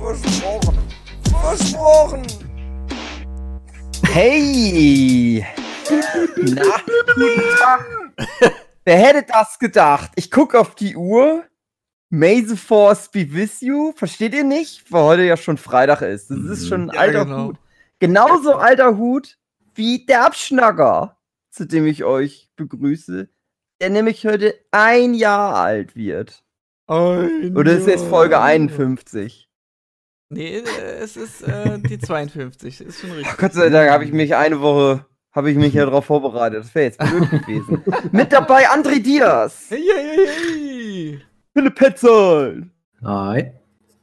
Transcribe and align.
Versprochen. 0.00 0.78
Versprochen. 1.42 2.22
Hey! 4.06 5.46
Na. 6.36 6.62
Wer 8.84 8.96
hätte 8.96 9.26
das 9.30 9.58
gedacht? 9.58 10.10
Ich 10.16 10.30
gucke 10.30 10.58
auf 10.58 10.74
die 10.74 10.96
Uhr. 10.96 11.44
May 12.08 12.42
the 12.42 12.56
Force 12.56 13.10
be 13.10 13.30
with 13.30 13.60
you. 13.60 13.92
Versteht 13.94 14.34
ihr 14.34 14.42
nicht? 14.42 14.90
Weil 14.90 15.02
heute 15.02 15.22
ja 15.24 15.36
schon 15.36 15.58
Freitag 15.58 16.00
ist. 16.00 16.30
Das 16.30 16.38
ist 16.38 16.68
schon 16.68 16.88
ein 16.90 16.94
Ja, 16.94 17.00
alter 17.00 17.24
genau. 17.26 17.44
Hut. 17.48 17.56
Genauso 17.98 18.54
alter 18.54 18.96
Hut 18.96 19.36
wie 19.74 20.06
der 20.06 20.24
Abschnacker, 20.24 21.18
zu 21.50 21.66
dem 21.66 21.86
ich 21.86 22.04
euch 22.04 22.48
begrüße. 22.56 23.28
Der 23.80 23.90
nämlich 23.90 24.26
heute 24.26 24.54
ein 24.70 25.12
Jahr 25.12 25.56
alt 25.56 25.94
wird. 25.94 26.42
Oder 26.88 27.72
ist 27.72 27.86
jetzt 27.86 28.06
Folge 28.06 28.40
51? 28.40 29.49
Nee, 30.32 30.58
äh, 30.58 30.62
es 31.00 31.16
ist 31.16 31.42
äh, 31.42 31.78
die 31.80 31.98
52. 31.98 32.80
Ist 32.80 33.00
schon 33.00 33.10
richtig. 33.10 33.28
Ach, 33.30 33.36
Gott 33.38 33.52
sei 33.52 33.68
Dank 33.68 33.90
habe 33.90 34.04
ich 34.04 34.12
mich 34.12 34.34
eine 34.36 34.60
Woche, 34.60 35.04
habe 35.32 35.50
ich 35.50 35.56
mich 35.56 35.74
ja 35.74 35.84
darauf 35.84 36.04
vorbereitet. 36.06 36.60
Das 36.64 36.74
wäre 36.74 36.86
jetzt 36.86 36.98
blöd 36.98 37.28
gewesen. 37.46 37.84
Mit 38.12 38.32
dabei 38.32 38.68
André 38.68 39.00
Diaz, 39.02 39.66
Hey, 39.70 39.82
hey, 39.92 40.16
hey, 40.16 40.26
hey. 40.26 41.20
Philipp 41.52 41.74
Petzold, 41.74 42.66
Hi. 43.04 43.50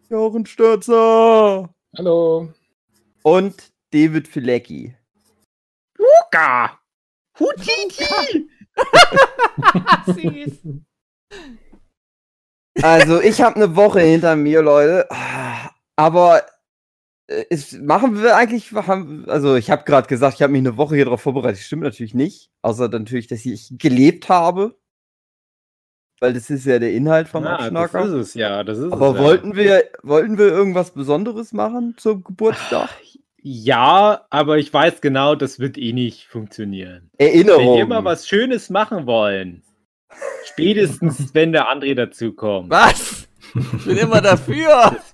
Jochen 0.09 0.45
Stürzer 0.45 1.69
Hallo. 1.97 2.53
und 3.23 3.71
David 3.93 4.27
Filecki. 4.27 4.93
Luca. 5.97 6.77
Süß. 10.05 10.51
Also 12.81 13.21
ich 13.21 13.41
habe 13.41 13.55
eine 13.55 13.75
Woche 13.75 14.01
hinter 14.01 14.35
mir, 14.35 14.61
Leute. 14.61 15.07
Aber 15.97 16.43
äh, 17.27 17.43
ist, 17.49 17.81
machen 17.81 18.21
wir 18.21 18.37
eigentlich, 18.37 18.73
also 18.73 19.55
ich 19.55 19.69
habe 19.69 19.83
gerade 19.83 20.07
gesagt, 20.07 20.35
ich 20.35 20.41
habe 20.41 20.53
mich 20.53 20.61
eine 20.61 20.77
Woche 20.77 20.95
hier 20.95 21.05
darauf 21.05 21.21
vorbereitet. 21.21 21.59
Stimmt 21.59 21.83
natürlich 21.83 22.13
nicht. 22.13 22.49
Außer 22.61 22.87
natürlich, 22.87 23.27
dass 23.27 23.45
ich 23.45 23.73
gelebt 23.77 24.29
habe. 24.29 24.77
Weil 26.19 26.33
das 26.33 26.49
ist 26.49 26.65
ja 26.65 26.79
der 26.79 26.93
Inhalt 26.93 27.27
vom 27.27 27.43
das 27.43 27.59
Abschnacker. 27.59 28.05
ist 28.05 28.11
es 28.11 28.33
ja. 28.33 28.63
Das 28.63 28.77
ist 28.77 28.91
Aber 28.91 29.09
es, 29.09 29.15
ja. 29.17 29.23
wollten 29.23 29.55
wir, 29.55 29.83
wollten 30.01 30.37
wir 30.37 30.47
irgendwas 30.47 30.91
Besonderes 30.91 31.51
machen 31.51 31.95
zum 31.97 32.23
Geburtstag? 32.23 32.89
Ja, 33.39 34.25
aber 34.29 34.57
ich 34.57 34.73
weiß 34.73 35.01
genau, 35.01 35.35
das 35.35 35.59
wird 35.59 35.77
eh 35.77 35.93
nicht 35.93 36.27
funktionieren. 36.27 37.11
Erinnerung. 37.17 37.79
Wenn 37.79 37.87
wir 37.89 38.01
mal 38.01 38.03
was 38.03 38.27
Schönes 38.27 38.69
machen 38.69 39.05
wollen, 39.05 39.63
spätestens 40.45 41.29
wenn 41.33 41.51
der 41.51 41.71
André 41.71 41.93
dazukommt. 41.93 42.69
Was? 42.71 43.27
Ich 43.55 43.85
bin 43.85 43.97
immer 43.97 44.21
dafür. 44.21 44.97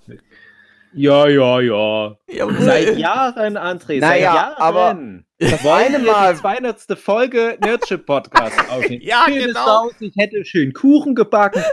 Ja, 0.95 1.27
ja, 1.27 1.59
ja. 1.59 2.17
Jawohl. 2.27 2.61
Seit 2.61 2.97
Jahren, 2.97 3.57
André, 3.57 3.99
seit 3.99 4.01
Naja, 4.01 4.35
Jahren. 4.35 4.57
aber 4.57 4.97
das 5.39 5.65
eine 5.65 5.99
Mal, 5.99 6.33
die 6.33 6.39
200. 6.41 6.99
Folge 6.99 7.57
Nerdship 7.61 8.05
Podcast 8.05 8.57
aufnehmen. 8.69 9.01
Ja, 9.03 9.25
Schönes 9.25 9.45
genau. 9.47 9.65
Haus, 9.65 9.93
ich 9.99 10.13
hätte 10.17 10.45
schön 10.45 10.73
Kuchen 10.73 11.15
gebacken. 11.15 11.63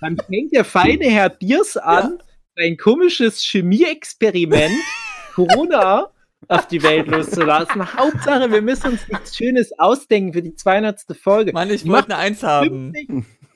Dann 0.00 0.16
fängt 0.28 0.52
der 0.54 0.64
feine 0.64 1.04
Herr 1.06 1.30
Biers 1.30 1.76
an, 1.76 2.18
sein 2.56 2.76
komisches 2.76 3.40
Chemieexperiment 3.42 4.74
Corona 5.34 6.10
auf 6.48 6.66
die 6.66 6.82
Welt 6.82 7.06
loszulassen. 7.06 7.94
Hauptsache, 7.96 8.50
wir 8.50 8.62
müssen 8.62 8.92
uns 8.92 9.08
nichts 9.08 9.36
Schönes 9.36 9.78
ausdenken 9.78 10.32
für 10.32 10.42
die 10.42 10.54
200. 10.54 11.00
Folge. 11.20 11.52
Mann, 11.52 11.68
ich 11.70 11.84
Ich 11.84 11.90
wollte 11.90 12.08
eine 12.14 12.16
Eins 12.18 12.42
haben. 12.42 12.92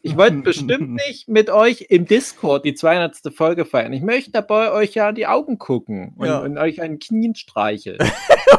Ich 0.06 0.18
wollte 0.18 0.36
bestimmt 0.36 0.90
nicht 1.06 1.28
mit 1.28 1.48
euch 1.48 1.86
im 1.88 2.04
Discord 2.04 2.64
die 2.66 2.74
200. 2.74 3.16
Folge 3.34 3.64
feiern. 3.64 3.92
Ich 3.94 4.02
möchte 4.02 4.30
dabei 4.32 4.70
euch 4.70 4.94
ja 4.94 5.08
in 5.08 5.14
die 5.14 5.26
Augen 5.26 5.58
gucken 5.58 6.12
und, 6.18 6.26
Ja. 6.26 6.40
und 6.40 6.58
euch 6.58 6.82
an 6.82 6.92
den 6.92 6.98
Knien 6.98 7.34
streicheln. 7.34 7.98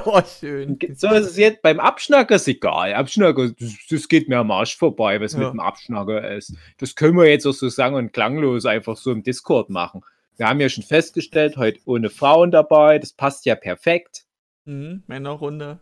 Oh, 0.08 0.22
schön. 0.40 0.78
So 0.96 1.08
ist 1.10 1.26
es 1.26 1.38
jetzt 1.38 1.64
beim 1.64 1.80
Abschnacker 1.80 2.36
ist 2.36 2.48
egal. 2.48 2.94
Abschnacker, 2.94 3.50
das, 3.60 3.74
das 3.90 4.08
geht 4.08 4.30
mir 4.30 4.38
am 4.38 4.52
Arsch 4.52 4.78
vorbei, 4.78 5.20
was 5.20 5.34
Ja. 5.34 5.40
mit 5.40 5.50
dem 5.54 5.60
Abschnacker 5.60 6.30
ist. 6.36 6.54
Das 6.78 6.94
können 6.96 7.18
wir 7.18 7.28
jetzt 7.28 7.48
auch 7.48 7.54
so 7.54 7.70
sagen 7.70 7.96
und 7.96 8.14
klanglos 8.14 8.68
einfach 8.68 8.98
so 8.98 9.12
im 9.12 9.24
Discord 9.24 9.72
machen. 9.72 10.02
Wir 10.38 10.48
haben 10.48 10.60
ja 10.60 10.70
schon 10.70 10.84
festgestellt, 10.84 11.58
heute 11.58 11.80
ohne 11.86 12.12
Frauen 12.12 12.52
dabei, 12.52 13.00
das 13.00 13.14
passt 13.14 13.48
ja 13.48 13.56
perfekt. 13.56 14.26
Mhm, 14.66 15.02
Männerrunde. 15.08 15.80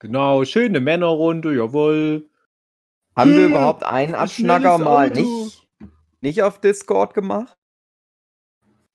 Genau, 0.00 0.44
schöne 0.44 0.80
Männerrunde, 0.80 1.54
jawohl. 1.54 2.26
Haben 3.16 3.30
wir 3.36 3.44
Hm, 3.44 3.50
überhaupt 3.52 3.84
einen 3.84 4.14
ein 4.14 4.20
Abschnacker 4.20 4.78
mal 4.78 5.10
nicht, 5.10 5.66
nicht 6.20 6.42
auf 6.42 6.60
Discord 6.60 7.14
gemacht? 7.14 7.56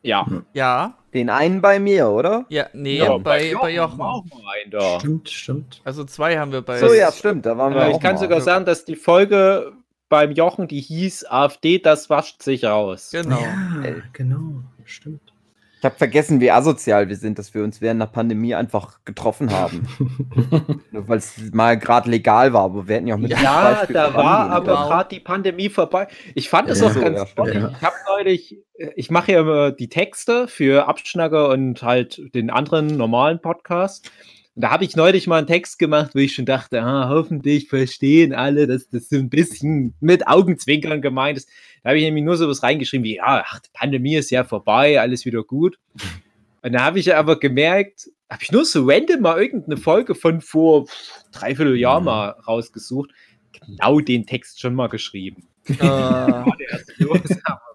Ja. 0.01 0.25
Ja. 0.53 0.95
Den 1.13 1.29
einen 1.29 1.61
bei 1.61 1.79
mir, 1.79 2.09
oder? 2.09 2.45
Ja, 2.49 2.67
nee, 2.73 2.97
ja 2.97 3.17
bei, 3.17 3.53
bei 3.59 3.75
haben 3.75 3.75
Jochen. 3.75 3.97
wir 3.97 4.05
Auch 4.09 4.25
mal 4.25 4.53
einen 4.61 4.71
da. 4.71 4.99
Stimmt, 4.99 5.29
stimmt. 5.29 5.81
Also 5.83 6.03
zwei 6.05 6.37
haben 6.37 6.51
wir 6.51 6.61
bei. 6.61 6.77
So, 6.77 6.93
ja, 6.93 7.11
stimmt, 7.11 7.45
da 7.47 7.57
waren 7.57 7.73
wir 7.73 7.81
Ja, 7.81 7.87
auch 7.87 7.95
ich 7.95 7.99
kann 7.99 8.13
mal. 8.15 8.19
sogar 8.21 8.41
sagen, 8.41 8.65
dass 8.65 8.85
die 8.85 8.95
Folge 8.95 9.73
beim 10.07 10.31
Jochen, 10.31 10.67
die 10.67 10.81
hieß 10.81 11.25
AfD, 11.25 11.79
das 11.79 12.09
wascht 12.09 12.43
sich 12.43 12.67
aus. 12.67 13.09
Genau. 13.11 13.39
Ja, 13.83 13.93
genau, 14.13 14.61
stimmt. 14.85 15.33
Ich 15.79 15.85
habe 15.85 15.95
vergessen, 15.95 16.41
wie 16.41 16.51
asozial 16.51 17.07
wir 17.07 17.15
sind, 17.15 17.39
dass 17.39 17.53
wir 17.53 17.63
uns 17.63 17.79
während 17.79 18.01
der 18.01 18.07
Pandemie 18.07 18.53
einfach 18.53 18.99
getroffen 19.05 19.49
haben. 19.51 19.87
Nur 20.91 21.07
weil 21.07 21.19
es 21.19 21.37
mal 21.53 21.77
gerade 21.79 22.09
legal 22.09 22.51
war, 22.51 22.63
aber 22.63 22.87
wir 22.89 22.97
hätten 22.97 23.07
ja 23.07 23.15
auch 23.15 23.19
mit 23.19 23.31
Ja, 23.31 23.85
da 23.85 24.13
war 24.13 24.49
aber 24.49 24.73
gerade 24.73 25.09
die 25.15 25.21
Pandemie 25.21 25.69
vorbei. 25.69 26.07
Ich 26.35 26.49
fand 26.49 26.69
es 26.69 26.81
Ja, 26.81 26.87
auch 26.87 26.91
so, 26.91 26.99
ganz 26.99 27.17
ja, 27.19 27.25
toll. 27.33 27.49
stimmt. 27.49 27.75
Ich 27.77 27.81
habe 27.81 27.95
neulich, 28.09 28.57
ich 28.95 29.09
mache 29.09 29.31
ja 29.31 29.39
immer 29.39 29.71
die 29.71 29.87
Texte 29.87 30.49
für 30.49 30.85
Abschnacker 30.87 31.47
und 31.49 31.81
halt 31.81 32.21
den 32.35 32.49
anderen 32.49 32.87
normalen 32.87 33.41
Podcast. 33.41 34.11
Da 34.59 34.71
habe 34.71 34.83
ich 34.83 34.97
neulich 34.97 35.25
mal 35.25 35.37
einen 35.37 35.47
Text 35.47 35.79
gemacht, 35.79 36.11
wo 36.13 36.19
ich 36.19 36.33
schon 36.33 36.45
dachte, 36.45 36.81
ah, 36.81 37.07
hoffentlich 37.07 37.69
verstehen 37.69 38.33
alle, 38.33 38.67
dass 38.67 38.89
das 38.89 39.07
so 39.07 39.15
ein 39.15 39.29
bisschen 39.29 39.93
mit 40.01 40.27
Augenzwinkern 40.27 41.01
gemeint 41.01 41.37
ist. 41.37 41.47
Da 41.81 41.89
habe 41.89 41.99
ich 41.99 42.03
nämlich 42.03 42.25
nur 42.25 42.35
so 42.35 42.49
was 42.49 42.61
reingeschrieben 42.61 43.05
wie, 43.05 43.15
ja, 43.15 43.45
ach, 43.47 43.59
die 43.59 43.69
Pandemie 43.71 44.17
ist 44.17 44.31
ja 44.31 44.43
vorbei, 44.43 44.99
alles 44.99 45.23
wieder 45.23 45.43
gut. 45.43 45.79
Und 46.61 46.73
da 46.73 46.83
habe 46.83 46.99
ich 46.99 47.15
aber 47.15 47.39
gemerkt, 47.39 48.09
habe 48.29 48.43
ich 48.43 48.51
nur 48.51 48.65
so 48.65 48.85
random 48.85 49.21
mal 49.21 49.41
irgendeine 49.41 49.77
Folge 49.77 50.13
von 50.13 50.41
vor 50.41 50.87
dreiviertel 51.31 51.77
Jahr 51.77 52.01
Mhm. 52.01 52.05
mal 52.07 52.29
rausgesucht, 52.45 53.11
genau 53.53 54.01
den 54.01 54.25
Text 54.25 54.59
schon 54.59 54.75
mal 54.75 54.89
geschrieben. 54.89 55.47
Äh, 55.69 56.43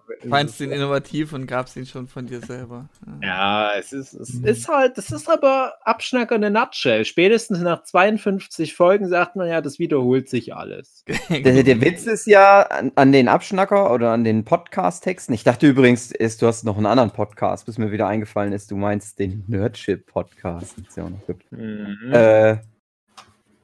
Der 0.07 0.29
fandst 0.29 0.59
den 0.59 0.71
innovativ 0.71 1.33
und 1.33 1.47
gab's 1.47 1.75
ihn 1.75 1.85
schon 1.85 2.07
von 2.07 2.27
dir 2.27 2.39
selber. 2.41 2.89
Ja, 3.23 3.71
es 3.77 3.91
ist, 3.91 4.13
es 4.13 4.35
ist 4.35 4.67
halt, 4.67 4.97
das 4.97 5.11
ist 5.11 5.29
aber 5.29 5.73
Abschnacker 5.83 6.35
in 6.35 6.43
a 6.43 6.49
nutshell. 6.49 7.05
Spätestens 7.05 7.59
nach 7.59 7.83
52 7.83 8.75
Folgen 8.75 9.07
sagt 9.07 9.35
man 9.35 9.47
ja, 9.47 9.61
das 9.61 9.79
wiederholt 9.79 10.29
sich 10.29 10.55
alles. 10.55 11.03
Der, 11.29 11.63
der 11.63 11.81
Witz 11.81 12.05
ist 12.05 12.27
ja 12.27 12.61
an, 12.61 12.91
an 12.95 13.11
den 13.11 13.27
Abschnacker 13.27 13.91
oder 13.91 14.11
an 14.11 14.23
den 14.23 14.45
Podcast-Texten. 14.45 15.33
Ich 15.33 15.43
dachte 15.43 15.67
übrigens, 15.67 16.11
ist, 16.11 16.41
du 16.41 16.47
hast 16.47 16.63
noch 16.63 16.77
einen 16.77 16.85
anderen 16.85 17.11
Podcast, 17.11 17.65
bis 17.65 17.77
mir 17.77 17.91
wieder 17.91 18.07
eingefallen 18.07 18.53
ist, 18.53 18.71
du 18.71 18.75
meinst 18.75 19.19
den 19.19 19.43
Nerdship-Podcast. 19.47 20.77
den 20.77 20.85
es 20.87 20.95
ja 20.95 21.03
auch 21.03 21.09
noch 21.09 21.25
gibt. 21.25 21.51
Mhm. 21.51 22.11
Äh, 22.11 22.57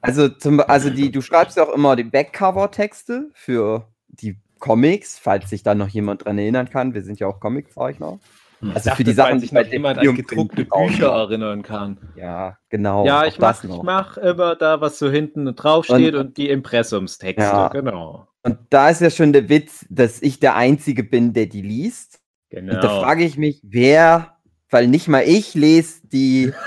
also, 0.00 0.28
zum, 0.28 0.60
also 0.60 0.90
die, 0.90 1.12
du 1.12 1.20
schreibst 1.20 1.56
ja 1.56 1.64
auch 1.64 1.72
immer 1.72 1.94
die 1.94 2.04
Backcover-Texte 2.04 3.30
für 3.34 3.88
die 4.08 4.36
Comics, 4.62 5.18
falls 5.18 5.50
sich 5.50 5.62
da 5.64 5.74
noch 5.74 5.88
jemand 5.88 6.24
dran 6.24 6.38
erinnern 6.38 6.70
kann. 6.70 6.94
Wir 6.94 7.02
sind 7.02 7.18
ja 7.18 7.26
auch 7.26 7.40
Comiczeichner. 7.40 8.20
Hm. 8.60 8.70
Also 8.74 8.90
Ich 8.90 8.96
für 8.96 9.02
die 9.04 9.12
dachte, 9.14 9.30
Sachen, 9.30 9.40
sich 9.40 9.48
die 9.50 9.54
bei 9.56 9.64
jemand 9.64 9.98
an 9.98 10.14
gedruckte. 10.14 10.64
Bücher 10.64 11.08
erinnern 11.08 11.62
kann. 11.62 11.98
Ja, 12.14 12.56
genau. 12.70 13.04
ja, 13.04 13.22
auch 13.22 13.26
ich 13.26 13.40
mach, 13.40 13.48
das 13.48 13.64
noch. 13.64 13.78
ich 13.78 13.82
mach 13.82 14.16
immer 14.18 14.54
da, 14.54 14.80
was 14.80 15.00
so 15.00 15.10
hinten 15.10 15.52
drauf 15.56 15.84
steht 15.84 16.14
und, 16.14 16.36
die 16.36 16.48
Impressumstexte, 16.48 17.42
Ja. 17.42 17.66
genau. 17.68 18.28
Und 18.44 18.58
da 18.70 18.88
ist 18.88 19.00
ja 19.00 19.10
schon 19.10 19.32
der 19.32 19.48
Witz, 19.48 19.84
dass 19.90 20.22
ich 20.22 20.38
der 20.38 20.54
Einzige 20.54 21.02
bin, 21.02 21.32
der 21.32 21.46
die 21.46 21.62
liest. 21.62 22.20
Genau. 22.50 22.74
Und 22.74 22.84
da 22.84 23.00
frage 23.00 23.24
ich 23.24 23.36
mich, 23.36 23.60
wer, 23.64 24.36
weil 24.70 24.86
nicht 24.86 25.08
mal 25.08 25.24
ich 25.26 25.54
lese 25.54 26.06
die. 26.06 26.52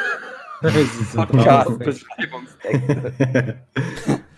Podcast-Beschreibungstexte. 1.16 3.56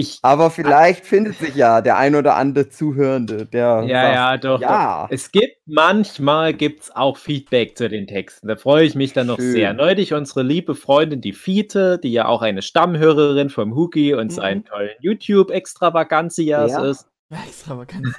Ich, 0.00 0.20
Aber 0.22 0.52
vielleicht 0.52 1.04
findet 1.04 1.38
sich 1.38 1.56
ja 1.56 1.80
der 1.80 1.96
ein 1.96 2.14
oder 2.14 2.36
andere 2.36 2.68
Zuhörende, 2.68 3.46
der 3.46 3.82
ja, 3.84 4.02
sagt, 4.02 4.14
ja, 4.14 4.36
doch. 4.36 4.60
ja. 4.60 5.02
Doch. 5.02 5.10
Es 5.12 5.32
gibt 5.32 5.56
manchmal 5.66 6.54
gibt's 6.54 6.94
auch 6.94 7.16
Feedback 7.16 7.76
zu 7.76 7.88
den 7.88 8.06
Texten. 8.06 8.46
Da 8.46 8.54
freue 8.54 8.84
ich 8.84 8.94
mich 8.94 9.12
dann 9.12 9.26
noch 9.26 9.38
Schön. 9.40 9.50
sehr. 9.50 9.72
Neulich 9.74 10.14
unsere 10.14 10.44
liebe 10.44 10.76
Freundin, 10.76 11.20
die 11.20 11.32
Fiete, 11.32 11.98
die 11.98 12.12
ja 12.12 12.26
auch 12.26 12.42
eine 12.42 12.62
Stammhörerin 12.62 13.50
vom 13.50 13.74
Huki 13.74 14.14
und 14.14 14.26
Mhm. 14.26 14.30
seinen 14.30 14.64
tollen 14.64 14.90
YouTube-Extravaganzias 15.00 16.70
Ja. 16.70 16.84
ist. 16.84 17.08
Extravaganz. 17.30 18.14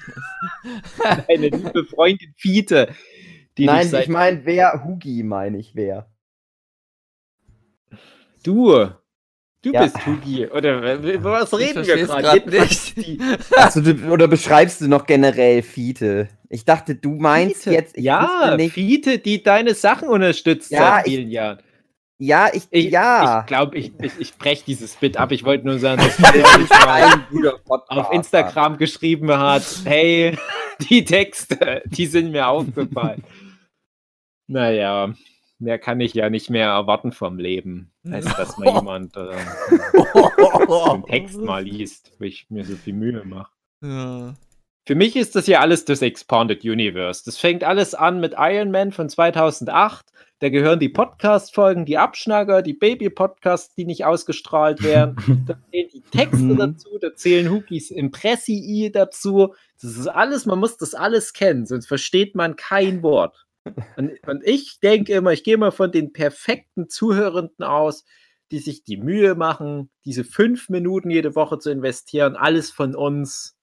Eine 1.30 1.48
liebe 1.48 1.86
Freundin 1.86 2.34
Fiete. 2.36 2.90
Die 3.58 3.66
Nein, 3.68 3.90
ich 4.02 4.10
meine, 4.10 4.46
wer, 4.46 4.84
Hugi 4.84 5.24
meine 5.24 5.58
ich, 5.58 5.76
wer. 5.76 6.08
Du. 8.44 8.90
Du 9.62 9.72
Ja. 9.74 9.84
bist 9.84 10.06
Hugi. 10.06 10.48
Oder 10.48 10.96
über 10.96 11.32
was 11.34 11.52
Ich 11.52 11.60
reden 11.60 11.86
wir 11.86 11.98
gerade? 11.98 12.50
nicht. 12.50 12.96
Also, 13.58 13.82
du, 13.82 14.10
oder 14.10 14.28
beschreibst 14.30 14.80
du 14.82 14.88
noch 14.88 15.06
generell 15.06 15.62
Fiete? 15.64 16.30
Ich 16.48 16.64
dachte, 16.64 16.96
du 16.96 17.16
meinst 17.16 17.64
Fiete. 17.64 17.76
jetzt, 17.76 17.98
ich 17.98 18.06
ja, 18.06 18.56
nicht. 18.56 18.74
Fiete, 18.74 19.20
die 19.20 19.44
deine 19.44 19.74
Sachen 19.76 20.08
unterstützt 20.08 20.72
Ja, 20.72 20.80
seit 20.98 21.08
ich- 21.08 21.14
vielen 21.16 21.30
Jahren. 21.32 21.60
Ja, 22.22 22.50
ich, 22.54 22.64
Ich 22.72 22.90
ja. 22.92 23.42
ich 23.42 23.46
glaube, 23.48 23.78
ich, 23.78 23.94
ich, 24.02 24.12
ich 24.20 24.36
breche 24.38 24.64
dieses 24.66 24.96
Bit 24.96 25.16
ab. 25.18 25.32
Ich 25.32 25.46
wollte 25.46 25.66
nur 25.66 25.80
sagen, 25.80 26.02
dass 26.04 26.16
Fiete 27.30 27.56
auf 27.88 28.12
Instagram 28.12 28.78
geschrieben 28.78 29.32
hat, 29.38 29.64
hey, 29.86 30.38
die 30.90 31.04
Texte, 31.06 31.82
die 31.86 32.06
sind 32.08 32.32
mir 32.32 32.48
aufgefallen. 32.48 33.24
Naja, 34.52 35.14
mehr 35.60 35.80
kann 35.80 36.00
ich 36.00 36.14
ja 36.14 36.30
nicht 36.30 36.50
mehr 36.50 36.68
erwarten 36.70 37.12
vom 37.12 37.38
Leben, 37.38 37.92
als 38.10 38.26
dass 38.26 38.58
mal 38.58 38.74
jemand 38.76 39.16
äh, 39.18 39.30
den 40.94 41.04
Text 41.04 41.38
mal 41.40 41.64
liest, 41.64 42.12
wo 42.20 42.26
ich 42.26 42.48
mir 42.50 42.66
so 42.66 42.76
viel 42.76 42.94
Mühe 42.94 43.24
mache. 43.26 43.52
Ja. 43.84 44.36
Für 44.88 44.96
mich 44.96 45.16
ist 45.16 45.36
das 45.36 45.46
ja 45.46 45.60
alles 45.60 45.86
das 45.86 46.02
Expanded 46.02 46.64
Universe. 46.64 47.22
Das 47.24 47.38
fängt 47.38 47.64
alles 47.64 47.94
an 47.94 48.20
mit 48.20 48.34
Iron 48.38 48.72
Man 48.72 48.92
von 48.92 49.08
2008. 49.08 50.06
Da 50.40 50.50
gehören 50.50 50.80
die 50.80 50.90
Podcast-Folgen, 50.90 51.86
die 51.86 51.98
Abschnacker, 51.98 52.62
die 52.62 52.74
Baby-Podcasts, 52.74 53.76
die 53.76 53.86
nicht 53.86 54.06
ausgestrahlt 54.06 54.82
werden. 54.84 55.16
Da 55.46 55.60
zählen 55.70 55.90
die 55.94 56.02
Texte 56.02 56.38
Mhm. 56.44 56.58
dazu, 56.58 56.98
da 57.00 57.14
zählen 57.14 57.52
Hookies 57.52 57.92
Impressi 57.92 58.90
dazu. 58.92 59.54
Das 59.82 59.92
ist 59.96 60.08
alles, 60.08 60.46
man 60.46 60.60
muss 60.60 60.78
das 60.78 60.96
alles 60.96 61.34
kennen, 61.34 61.66
sonst 61.66 61.88
versteht 61.88 62.34
man 62.36 62.56
kein 62.56 63.04
Wort. 63.04 63.46
Und, 63.98 64.12
und 64.28 64.44
ich 64.46 64.80
denke 64.80 65.14
immer, 65.14 65.32
ich 65.32 65.44
gehe 65.44 65.56
immer 65.56 65.72
von 65.72 65.92
den 65.92 66.14
perfekten 66.14 66.90
Zuhörenden 66.90 67.66
aus, 67.66 68.06
die 68.52 68.60
sich 68.60 68.84
die 68.84 68.98
Mühe 68.98 69.36
machen, 69.36 69.90
diese 70.06 70.24
fünf 70.24 70.70
Minuten 70.70 71.10
jede 71.10 71.36
Woche 71.36 71.60
zu 71.60 71.70
investieren, 71.70 72.36
alles 72.36 72.72
von 72.72 72.96
uns 72.96 73.58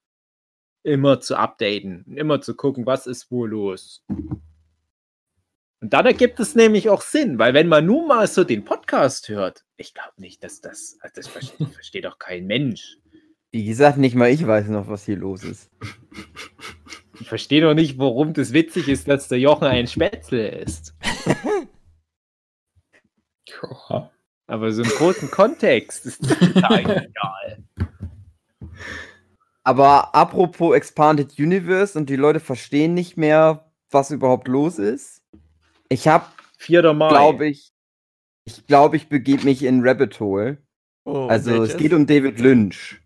immer 0.83 1.19
zu 1.19 1.35
updaten, 1.35 2.05
immer 2.15 2.41
zu 2.41 2.55
gucken, 2.55 2.85
was 2.85 3.07
ist 3.07 3.29
wo 3.29 3.45
los. 3.45 4.05
Und 5.79 5.93
dann 5.93 6.05
ergibt 6.05 6.39
es 6.39 6.55
nämlich 6.55 6.89
auch 6.89 7.01
Sinn, 7.01 7.37
weil 7.37 7.53
wenn 7.53 7.67
man 7.67 7.85
nun 7.85 8.07
mal 8.07 8.27
so 8.27 8.43
den 8.43 8.63
Podcast 8.65 9.29
hört, 9.29 9.65
ich 9.75 9.93
glaube 9.93 10.13
nicht, 10.17 10.43
dass 10.43 10.61
das, 10.61 10.97
das 11.13 11.27
versteht, 11.27 11.67
versteht 11.73 12.05
doch 12.05 12.17
kein 12.17 12.47
Mensch. 12.47 12.97
Wie 13.51 13.65
gesagt, 13.65 13.97
nicht 13.97 14.15
mal 14.15 14.29
ich 14.29 14.45
weiß 14.45 14.67
noch, 14.69 14.87
was 14.87 15.05
hier 15.05 15.17
los 15.17 15.43
ist. 15.43 15.69
Ich 17.19 17.27
verstehe 17.27 17.61
doch 17.61 17.73
nicht, 17.73 17.97
warum 17.97 18.33
das 18.33 18.53
witzig 18.53 18.87
ist, 18.87 19.07
dass 19.07 19.27
der 19.27 19.39
Jochen 19.39 19.65
ein 19.65 19.87
Spätzle 19.87 20.49
ist. 20.49 20.93
Ja. 23.89 24.11
Aber 24.47 24.71
so 24.71 24.83
im 24.83 24.89
großen 24.89 25.29
Kontext 25.29 26.05
ist 26.05 26.23
das 26.23 26.39
total 26.39 26.79
egal. 27.09 27.63
Aber 29.63 30.15
apropos 30.15 30.75
Expanded 30.75 31.37
Universe 31.37 31.97
und 31.97 32.09
die 32.09 32.15
Leute 32.15 32.39
verstehen 32.39 32.93
nicht 32.93 33.17
mehr, 33.17 33.69
was 33.91 34.11
überhaupt 34.11 34.47
los 34.47 34.79
ist. 34.79 35.21
Ich 35.89 36.07
habe, 36.07 36.25
4. 36.59 36.93
Mai. 36.93 37.09
glaube 37.09 37.47
ich, 37.47 37.73
ich 38.45 38.65
glaube, 38.65 38.95
ich 38.95 39.09
begebe 39.09 39.43
mich 39.43 39.63
in 39.63 39.85
Rabbit 39.85 40.19
Hole. 40.21 40.57
Oh, 41.03 41.27
Also 41.27 41.51
welches? 41.51 41.71
es 41.71 41.77
geht 41.77 41.93
um 41.93 42.07
David 42.07 42.39
Lynch. 42.39 43.01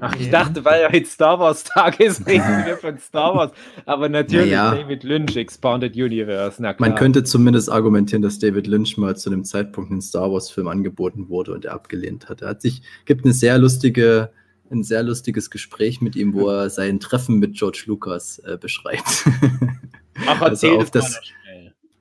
Ach, 0.00 0.14
ich 0.16 0.26
Ja. 0.26 0.30
dachte, 0.44 0.64
weil 0.64 0.88
heute 0.90 1.06
Star 1.06 1.38
Wars 1.38 1.64
Tag 1.64 2.00
ist, 2.00 2.26
reden 2.26 2.42
wir 2.66 2.76
von 2.76 2.98
Star 2.98 3.34
Wars. 3.34 3.52
Aber 3.86 4.08
natürlich 4.08 4.50
Naja. 4.52 4.74
David 4.74 5.04
Lynch, 5.04 5.36
Expanded 5.36 5.94
Universe. 5.94 6.60
Man 6.78 6.94
könnte 6.94 7.22
zumindest 7.24 7.70
argumentieren, 7.70 8.22
dass 8.22 8.38
David 8.38 8.66
Lynch 8.66 8.96
mal 8.96 9.16
zu 9.16 9.30
dem 9.30 9.44
Zeitpunkt 9.44 9.90
einen 9.90 10.00
Star 10.00 10.32
Wars-Film 10.32 10.68
angeboten 10.68 11.28
wurde 11.28 11.52
und 11.52 11.64
er 11.64 11.74
abgelehnt 11.74 12.28
hat. 12.28 12.42
Er 12.42 12.48
hat 12.48 12.62
sich, 12.62 12.82
gibt 13.04 13.24
eine 13.24 13.34
sehr 13.34 13.58
lustige, 13.58 14.30
ein 14.70 14.82
sehr 14.84 15.02
lustiges 15.02 15.50
Gespräch 15.50 16.00
mit 16.00 16.16
ihm, 16.16 16.32
wo 16.34 16.48
er 16.48 16.70
sein 16.70 17.00
Treffen 17.00 17.38
mit 17.38 17.54
George 17.54 17.82
Lucas 17.86 18.38
äh, 18.40 18.56
beschreibt. 18.56 19.24
Ach, 20.26 20.40
also 20.40 20.78
auf 20.78 20.90
das. 20.90 21.20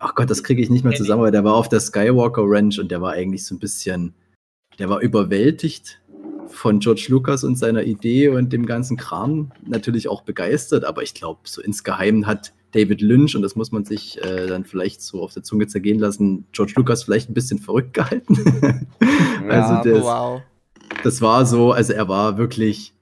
Ach 0.01 0.15
Gott, 0.15 0.29
das 0.29 0.43
kriege 0.43 0.61
ich 0.61 0.69
nicht 0.69 0.85
mehr 0.85 0.95
zusammen, 0.95 1.19
aber 1.21 1.31
der 1.31 1.43
war 1.43 1.55
auf 1.55 1.67
der 1.67 1.81
Skywalker 1.81 2.43
Ranch 2.45 2.79
und 2.79 2.89
der 2.89 3.01
war 3.01 3.11
eigentlich 3.11 3.45
so 3.45 3.53
ein 3.55 3.59
bisschen, 3.59 4.13
der 4.77 4.89
war 4.89 5.01
überwältigt 5.01 5.99
von 6.49 6.79
George 6.79 7.07
Lucas 7.09 7.43
und 7.43 7.57
seiner 7.57 7.83
Idee 7.83 8.29
und 8.29 8.51
dem 8.51 8.65
ganzen 8.65 8.97
Kram. 8.97 9.51
Natürlich 9.65 10.07
auch 10.07 10.23
begeistert, 10.23 10.83
aber 10.83 11.03
ich 11.03 11.13
glaube, 11.13 11.41
so 11.43 11.61
insgeheim 11.61 12.27
hat 12.27 12.53
David 12.71 13.01
Lynch, 13.01 13.35
und 13.35 13.41
das 13.41 13.55
muss 13.55 13.71
man 13.71 13.85
sich 13.85 14.23
äh, 14.23 14.47
dann 14.47 14.65
vielleicht 14.65 15.01
so 15.01 15.23
auf 15.23 15.33
der 15.33 15.43
Zunge 15.43 15.67
zergehen 15.67 15.99
lassen, 15.99 16.45
George 16.51 16.73
Lucas 16.75 17.03
vielleicht 17.03 17.29
ein 17.29 17.33
bisschen 17.33 17.59
verrückt 17.59 17.93
gehalten. 17.93 18.37
also 19.49 19.73
Ja, 19.73 19.83
das, 19.83 20.03
wow. 20.03 20.41
das 21.03 21.21
war 21.21 21.45
so, 21.45 21.71
also 21.71 21.93
er 21.93 22.07
war 22.07 22.37
wirklich, 22.37 22.93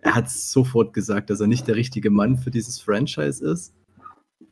er 0.00 0.14
hat 0.14 0.30
sofort 0.30 0.92
gesagt, 0.92 1.30
dass 1.30 1.40
er 1.40 1.46
nicht 1.46 1.66
der 1.66 1.76
richtige 1.76 2.10
Mann 2.10 2.36
für 2.36 2.50
dieses 2.50 2.80
Franchise 2.80 3.44
ist. 3.44 3.72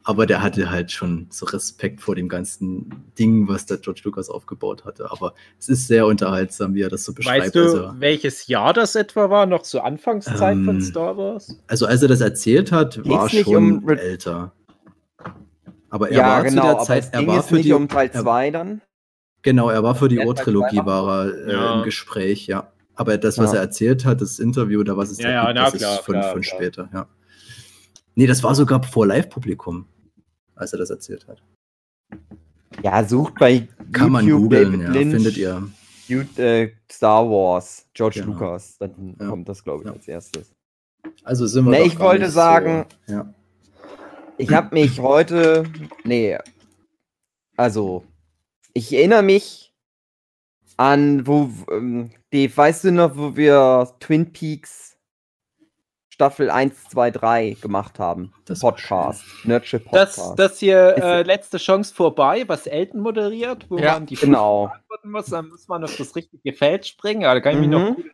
Aber 0.02 0.26
der 0.26 0.42
hatte 0.42 0.70
halt 0.70 0.92
schon 0.92 1.26
so 1.30 1.46
Respekt 1.46 2.00
vor 2.02 2.14
dem 2.14 2.28
ganzen 2.28 3.04
Ding, 3.18 3.48
was 3.48 3.64
der 3.66 3.78
George 3.78 4.02
Lucas 4.04 4.28
aufgebaut 4.28 4.84
hatte. 4.84 5.10
Aber 5.10 5.34
es 5.58 5.68
ist 5.68 5.86
sehr 5.88 6.06
unterhaltsam, 6.06 6.74
wie 6.74 6.82
er 6.82 6.90
das 6.90 7.04
so 7.04 7.14
beschreibt. 7.14 7.44
Weißt 7.46 7.54
du, 7.54 7.60
also, 7.60 7.92
welches 7.98 8.46
Jahr 8.46 8.72
das 8.74 8.94
etwa 8.96 9.30
war? 9.30 9.46
Noch 9.46 9.62
zur 9.62 9.84
Anfangszeit 9.84 10.58
von 10.58 10.76
Ähm, 10.76 10.80
Star 10.80 11.16
Wars? 11.16 11.58
also 11.68 11.86
als 11.86 12.02
er 12.02 12.08
das 12.08 12.20
erzählt 12.20 12.70
hat, 12.72 13.06
war 13.08 13.24
nicht 13.24 13.44
schon 13.44 13.78
um 13.82 13.88
älter. 13.88 14.52
Aber 15.90 16.10
er 16.10 16.18
Ja, 16.18 16.26
war 16.28 16.42
genau. 16.44 16.62
zu 16.62 16.68
der 16.68 16.78
Zeit, 16.84 17.08
er 17.12 17.26
war 17.26 17.42
für 17.42 17.54
nicht 17.56 17.66
die, 17.66 17.72
um 17.72 17.88
Teil 17.88 18.10
er- 18.12 18.22
2 18.22 18.50
dann. 18.50 18.80
Genau, 19.42 19.68
er 19.68 19.82
war 19.82 19.94
für 19.94 20.08
die 20.08 20.18
Urtrilogie 20.18 20.80
war 20.84 21.26
er 21.26 21.46
äh, 21.46 21.52
Ja. 21.52 21.78
im 21.78 21.84
Gespräch, 21.84 22.46
ja. 22.46 22.72
Aber 22.94 23.16
das, 23.18 23.38
was 23.38 23.52
Ja. 23.52 23.58
er 23.58 23.62
erzählt 23.64 24.04
hat, 24.04 24.20
das 24.20 24.38
Interview, 24.38 24.82
da 24.82 24.96
was 24.96 25.10
es 25.10 25.18
Ja, 25.18 25.28
da 25.28 25.32
ja, 25.34 25.44
gibt, 25.46 25.54
na 25.56 25.64
das 25.70 25.74
klar, 25.74 25.94
ist 25.94 26.04
von, 26.04 26.14
klar, 26.14 26.32
von 26.32 26.40
klar. 26.42 26.56
später, 26.56 26.88
ja. 26.92 27.06
Nee, 28.14 28.26
das 28.26 28.42
war 28.42 28.54
sogar 28.54 28.82
vor 28.82 29.06
Live-Publikum, 29.06 29.86
als 30.54 30.72
er 30.72 30.78
das 30.78 30.90
erzählt 30.90 31.26
hat. 31.26 31.42
Ja, 32.82 33.04
sucht 33.04 33.34
bei 33.36 33.68
Kann 33.92 34.12
man 34.12 34.26
YouTube 34.26 34.42
googeln, 34.44 34.72
David 34.72 34.86
ja, 34.86 34.92
Lynch, 34.92 35.14
findet 35.14 35.36
ihr. 35.36 35.68
Ju- 36.08 36.38
äh, 36.38 36.72
Star 36.90 37.28
Wars, 37.28 37.86
George 37.94 38.20
Genau. 38.20 38.32
Lucas. 38.34 38.76
Dann 38.78 39.16
Ja. 39.18 39.28
kommt 39.28 39.48
das, 39.48 39.64
glaube 39.64 39.82
ich, 39.84 39.86
Ja. 39.88 39.92
als 39.94 40.06
erstes. 40.08 40.54
Also 41.22 41.46
sind 41.46 41.64
wir 41.64 41.70
Nee, 41.70 41.82
ich 41.86 41.98
wollte 41.98 42.28
sagen- 42.30 42.86
So, 43.06 43.12
ja. 43.14 43.34
Ich 44.36 44.50
habe 44.52 44.74
mich 44.74 45.00
heute. 45.00 45.64
Nee. 46.04 46.36
Also, 47.56 48.04
ich 48.72 48.92
erinnere 48.92 49.22
mich 49.22 49.72
an, 50.76 51.26
wo. 51.26 51.48
Ähm, 51.70 52.10
Dave, 52.32 52.54
weißt 52.56 52.84
du 52.84 52.92
noch, 52.92 53.16
wo 53.16 53.36
wir 53.36 53.94
Twin 54.00 54.32
Peaks 54.32 54.93
Staffel 56.14 56.48
1, 56.48 56.84
2, 56.90 57.10
3 57.10 57.56
gemacht 57.60 57.98
haben? 57.98 58.32
Das 58.44 58.60
Podcast. 58.60 59.24
Nerdship 59.42 59.82
Das, 59.90 60.14
Podcast. 60.14 60.38
das 60.38 60.58
hier 60.60 60.94
Ist- 60.96 61.02
äh, 61.02 61.22
letzte 61.24 61.58
Chance 61.58 61.92
vorbei, 61.92 62.44
was 62.46 62.68
Elton 62.68 63.00
moderiert, 63.00 63.66
wo 63.68 63.78
Ja, 63.78 63.94
man 63.94 64.06
die 64.06 64.14
genau. 64.14 64.68
Fragen 64.68 64.78
beantworten 64.88 65.10
muss, 65.10 65.26
dann 65.26 65.48
muss 65.48 65.66
man 65.66 65.82
auf 65.82 65.96
das 65.96 66.14
richtige 66.14 66.52
Feld 66.52 66.86
springen. 66.86 67.22
Ja, 67.22 67.34
da 67.34 67.40
kann 67.40 67.54
ich 67.54 67.58
mich 67.58 67.66
Mhm. 67.66 67.72
noch 67.72 67.96
gut 67.96 68.04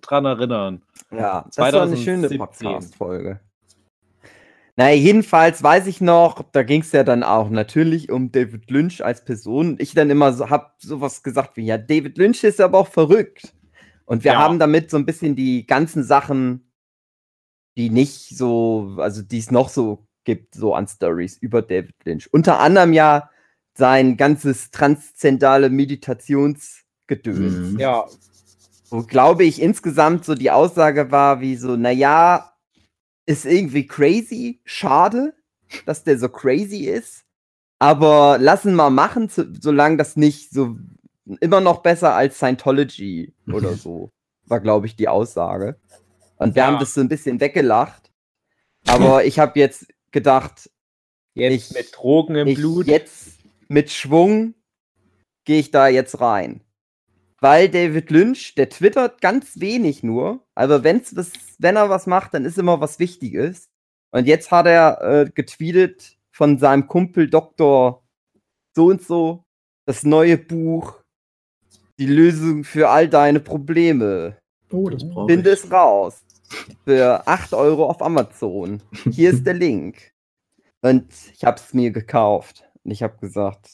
dran 0.00 0.24
erinnern. 0.24 0.82
Ja, 1.10 1.44
das 1.48 1.58
war 1.58 1.82
eine 1.82 1.96
schöne 1.98 2.28
2017. 2.28 2.38
Podcast-Folge. 2.38 3.40
Naja, 4.76 4.94
jedenfalls 4.94 5.62
weiß 5.62 5.86
ich 5.86 6.00
noch, 6.00 6.40
da 6.52 6.62
ging 6.62 6.80
es 6.80 6.92
ja 6.92 7.04
dann 7.04 7.22
auch 7.22 7.50
natürlich 7.50 8.10
um 8.10 8.32
David 8.32 8.70
Lynch 8.70 9.04
als 9.04 9.22
Person. 9.22 9.76
Ich 9.78 9.92
dann 9.92 10.08
immer 10.08 10.32
so, 10.32 10.48
hab 10.48 10.76
sowas 10.78 11.22
gesagt 11.22 11.58
wie, 11.58 11.66
ja, 11.66 11.76
David 11.76 12.16
Lynch 12.16 12.42
ist 12.42 12.58
aber 12.58 12.78
auch 12.78 12.88
verrückt. 12.88 13.52
Und 14.06 14.24
wir 14.24 14.32
Ja. 14.32 14.38
haben 14.38 14.58
damit 14.58 14.90
so 14.90 14.96
ein 14.96 15.04
bisschen 15.04 15.36
die 15.36 15.66
ganzen 15.66 16.02
Sachen, 16.04 16.69
die 17.80 17.88
nicht 17.88 18.36
so, 18.36 18.96
also 18.98 19.22
die 19.22 19.38
es 19.38 19.50
noch 19.50 19.70
so 19.70 20.06
gibt, 20.24 20.54
so 20.54 20.74
an 20.74 20.86
Stories 20.86 21.38
über 21.38 21.62
David 21.62 21.94
Lynch. 22.04 22.32
Unter 22.32 22.60
anderem 22.60 22.92
ja 22.92 23.30
sein 23.72 24.18
ganzes 24.18 24.70
transzendale 24.70 25.70
Meditationsgedöns 25.70 26.84
Mhm. 27.08 27.78
Ja, 27.78 28.04
wo 28.90 29.02
glaube 29.02 29.44
ich 29.44 29.62
insgesamt 29.62 30.26
so 30.26 30.34
die 30.34 30.50
Aussage 30.50 31.10
war 31.10 31.40
wie 31.40 31.56
so, 31.56 31.76
naja, 31.76 32.52
ist 33.24 33.46
irgendwie 33.46 33.86
crazy, 33.86 34.60
schade, 34.64 35.32
dass 35.86 36.04
der 36.04 36.18
so 36.18 36.28
crazy 36.28 36.84
ist, 36.84 37.24
aber 37.78 38.36
lassen 38.38 38.74
mal 38.74 38.90
machen, 38.90 39.28
so, 39.28 39.44
solange 39.58 39.96
das 39.96 40.16
nicht 40.16 40.50
so 40.50 40.76
immer 41.40 41.60
noch 41.60 41.82
besser 41.82 42.14
als 42.14 42.36
Scientology 42.36 43.32
oder 43.50 43.74
so. 43.84 44.10
war, 44.46 44.60
glaube 44.60 44.86
ich, 44.86 44.96
die 44.96 45.08
Aussage. 45.08 45.76
Und 46.40 46.54
wir 46.54 46.62
Ja. 46.62 46.66
haben 46.68 46.78
das 46.80 46.94
so 46.94 47.00
ein 47.00 47.08
bisschen 47.08 47.38
weggelacht. 47.40 48.10
Aber 48.86 49.24
ich 49.24 49.38
habe 49.38 49.58
jetzt 49.58 49.86
gedacht, 50.10 50.70
Jetzt 51.34 51.70
Ich- 51.70 51.76
mit 51.76 51.96
Drogen 51.96 52.34
im 52.34 52.48
ich 52.48 52.56
Blut. 52.58 52.86
jetzt 52.88 53.38
mit 53.68 53.90
Schwung 53.92 54.54
gehe 55.44 55.60
ich 55.60 55.70
da 55.70 55.86
jetzt 55.86 56.20
rein. 56.20 56.60
Weil 57.40 57.68
David 57.68 58.10
Lynch, 58.10 58.54
der 58.56 58.68
twittert 58.68 59.20
ganz 59.20 59.60
wenig 59.60 60.02
nur, 60.02 60.44
aber 60.56 60.82
wenn's 60.82 61.14
was, 61.16 61.30
wenn 61.58 61.76
er 61.76 61.88
was 61.88 62.06
macht, 62.08 62.34
dann 62.34 62.44
ist 62.44 62.58
immer 62.58 62.80
was 62.80 62.98
Wichtiges. 62.98 63.68
Und 64.10 64.26
jetzt 64.26 64.50
hat 64.50 64.66
er 64.66 65.00
äh, 65.02 65.30
getweetet 65.32 66.18
von 66.32 66.58
seinem 66.58 66.88
Kumpel 66.88 67.30
Dr. 67.30 68.02
so 68.74 68.86
und 68.86 69.02
so 69.02 69.44
das 69.86 70.02
neue 70.02 70.36
Buch, 70.36 71.00
die 71.98 72.06
Lösung 72.06 72.64
für 72.64 72.88
all 72.90 73.08
deine 73.08 73.38
Probleme. 73.40 74.36
Oh, 74.72 74.88
das 74.90 75.08
brauche 75.08 75.28
Finde 75.32 75.52
ich. 75.52 75.62
es 75.64 75.70
raus. 75.70 76.22
Für 76.84 77.26
8 77.28 77.54
Euro 77.54 77.86
auf 77.86 78.02
Amazon. 78.02 78.82
Hier 79.10 79.30
ist 79.30 79.46
der 79.46 79.54
Link. 79.54 80.12
Und 80.82 81.06
ich 81.34 81.44
habe 81.44 81.58
es 81.58 81.72
mir 81.74 81.90
gekauft. 81.90 82.64
Und 82.84 82.90
ich 82.90 83.02
habe 83.02 83.18
gesagt, 83.20 83.68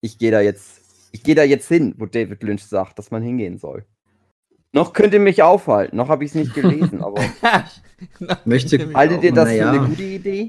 ich 0.00 0.18
gehe 0.18 0.30
da 0.30 0.40
jetzt, 0.40 0.80
ich 1.12 1.22
gehe 1.22 1.34
da 1.34 1.42
jetzt 1.42 1.68
hin, 1.68 1.94
wo 1.98 2.06
David 2.06 2.42
Lynch 2.42 2.64
sagt, 2.64 2.98
dass 2.98 3.10
man 3.10 3.22
hingehen 3.22 3.58
soll. 3.58 3.84
Noch 4.72 4.92
könnt 4.94 5.12
ihr 5.12 5.20
mich 5.20 5.42
aufhalten. 5.42 5.96
Noch 5.96 6.08
habe 6.08 6.24
ich 6.24 6.30
es 6.30 6.34
nicht 6.34 6.54
gelesen, 6.54 7.02
aber 7.02 7.20
Möchte- 8.44 8.92
haltet 8.94 9.22
ihr 9.24 9.32
das 9.32 9.48
Naja. 9.48 9.72
für 9.72 9.78
eine 9.80 9.88
gute 9.88 10.02
Idee? 10.02 10.48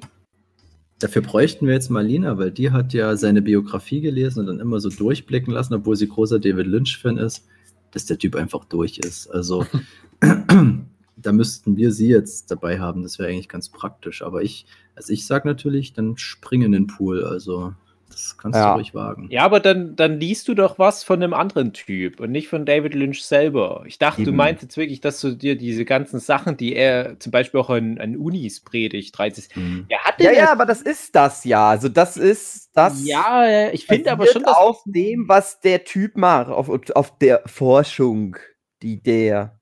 Dafür 0.99 1.21
bräuchten 1.21 1.67
wir 1.67 1.73
jetzt 1.73 1.89
Malina, 1.89 2.37
weil 2.37 2.51
die 2.51 2.71
hat 2.71 2.93
ja 2.93 3.17
seine 3.17 3.41
Biografie 3.41 3.99
gelesen 3.99 4.39
und 4.41 4.45
dann 4.45 4.59
immer 4.61 4.79
so 4.79 4.89
durchblicken 4.89 5.51
lassen, 5.53 5.73
obwohl 5.73 5.97
sie 5.97 6.07
großer 6.07 6.39
David 6.39 6.67
Lynch-Fan 6.67 7.17
ist, 7.17 7.45
dass 7.91 8.05
der 8.05 8.17
Typ 8.17 8.35
einfach 8.37 8.63
durch 8.65 8.99
ist. 8.99 9.27
Also 9.27 9.65
da 11.23 11.31
müssten 11.31 11.77
wir 11.77 11.91
sie 11.91 12.09
jetzt 12.09 12.51
dabei 12.51 12.79
haben. 12.79 13.03
Das 13.03 13.17
wäre 13.19 13.29
eigentlich 13.29 13.49
ganz 13.49 13.69
praktisch. 13.69 14.21
Aber 14.21 14.41
ich, 14.41 14.65
also 14.95 15.11
ich 15.13 15.25
sag 15.25 15.45
natürlich, 15.45 15.93
dann 15.93 16.17
spring 16.17 16.61
in 16.61 16.71
den 16.71 16.87
Pool. 16.87 17.23
Also 17.25 17.73
das 18.09 18.37
kannst 18.37 18.57
Ja. 18.59 18.73
du 18.73 18.75
ruhig 18.79 18.93
wagen. 18.93 19.27
Ja, 19.31 19.43
aber 19.43 19.59
dann, 19.59 19.95
dann 19.95 20.19
liest 20.19 20.47
du 20.47 20.53
doch 20.53 20.77
was 20.77 21.03
von 21.03 21.23
einem 21.23 21.33
anderen 21.33 21.73
Typ 21.73 22.19
und 22.19 22.31
nicht 22.31 22.47
von 22.47 22.63
David 22.63 22.93
Lynch 22.93 23.23
selber. 23.25 23.83
Ich 23.87 23.97
dachte, 23.97 24.21
du 24.21 24.29
Eben. 24.29 24.37
meinst 24.37 24.61
jetzt 24.61 24.77
wirklich, 24.77 25.01
dass 25.01 25.19
du 25.19 25.31
dir 25.35 25.57
diese 25.57 25.83
ganzen 25.83 26.19
Sachen, 26.19 26.55
die 26.55 26.75
er 26.75 27.19
zum 27.19 27.31
Beispiel 27.31 27.59
auch 27.59 27.71
an, 27.71 27.97
an 27.97 28.15
Unis 28.15 28.59
predigt, 28.59 29.17
13. 29.17 29.45
Hm. 29.53 29.85
Ja, 29.89 29.97
hat 30.03 30.21
Ja, 30.21 30.31
ja, 30.31 30.37
er- 30.41 30.51
aber 30.51 30.67
das 30.67 30.83
ist 30.83 31.15
das 31.15 31.43
ja. 31.43 31.67
Also 31.69 31.89
das 31.89 32.15
ist 32.15 32.69
das. 32.75 33.03
ja, 33.03 33.71
ich 33.71 33.87
finde 33.87 34.11
aber 34.11 34.27
schon, 34.27 34.43
dass 34.43 34.57
auf 34.57 34.83
dem, 34.85 35.27
was 35.27 35.59
der 35.61 35.83
Typ 35.83 36.15
macht, 36.15 36.49
auf, 36.51 36.69
auf 36.95 37.17
der 37.17 37.41
Forschung, 37.47 38.37
die 38.83 39.01
der 39.01 39.59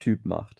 Typ 0.00 0.24
macht. 0.24 0.57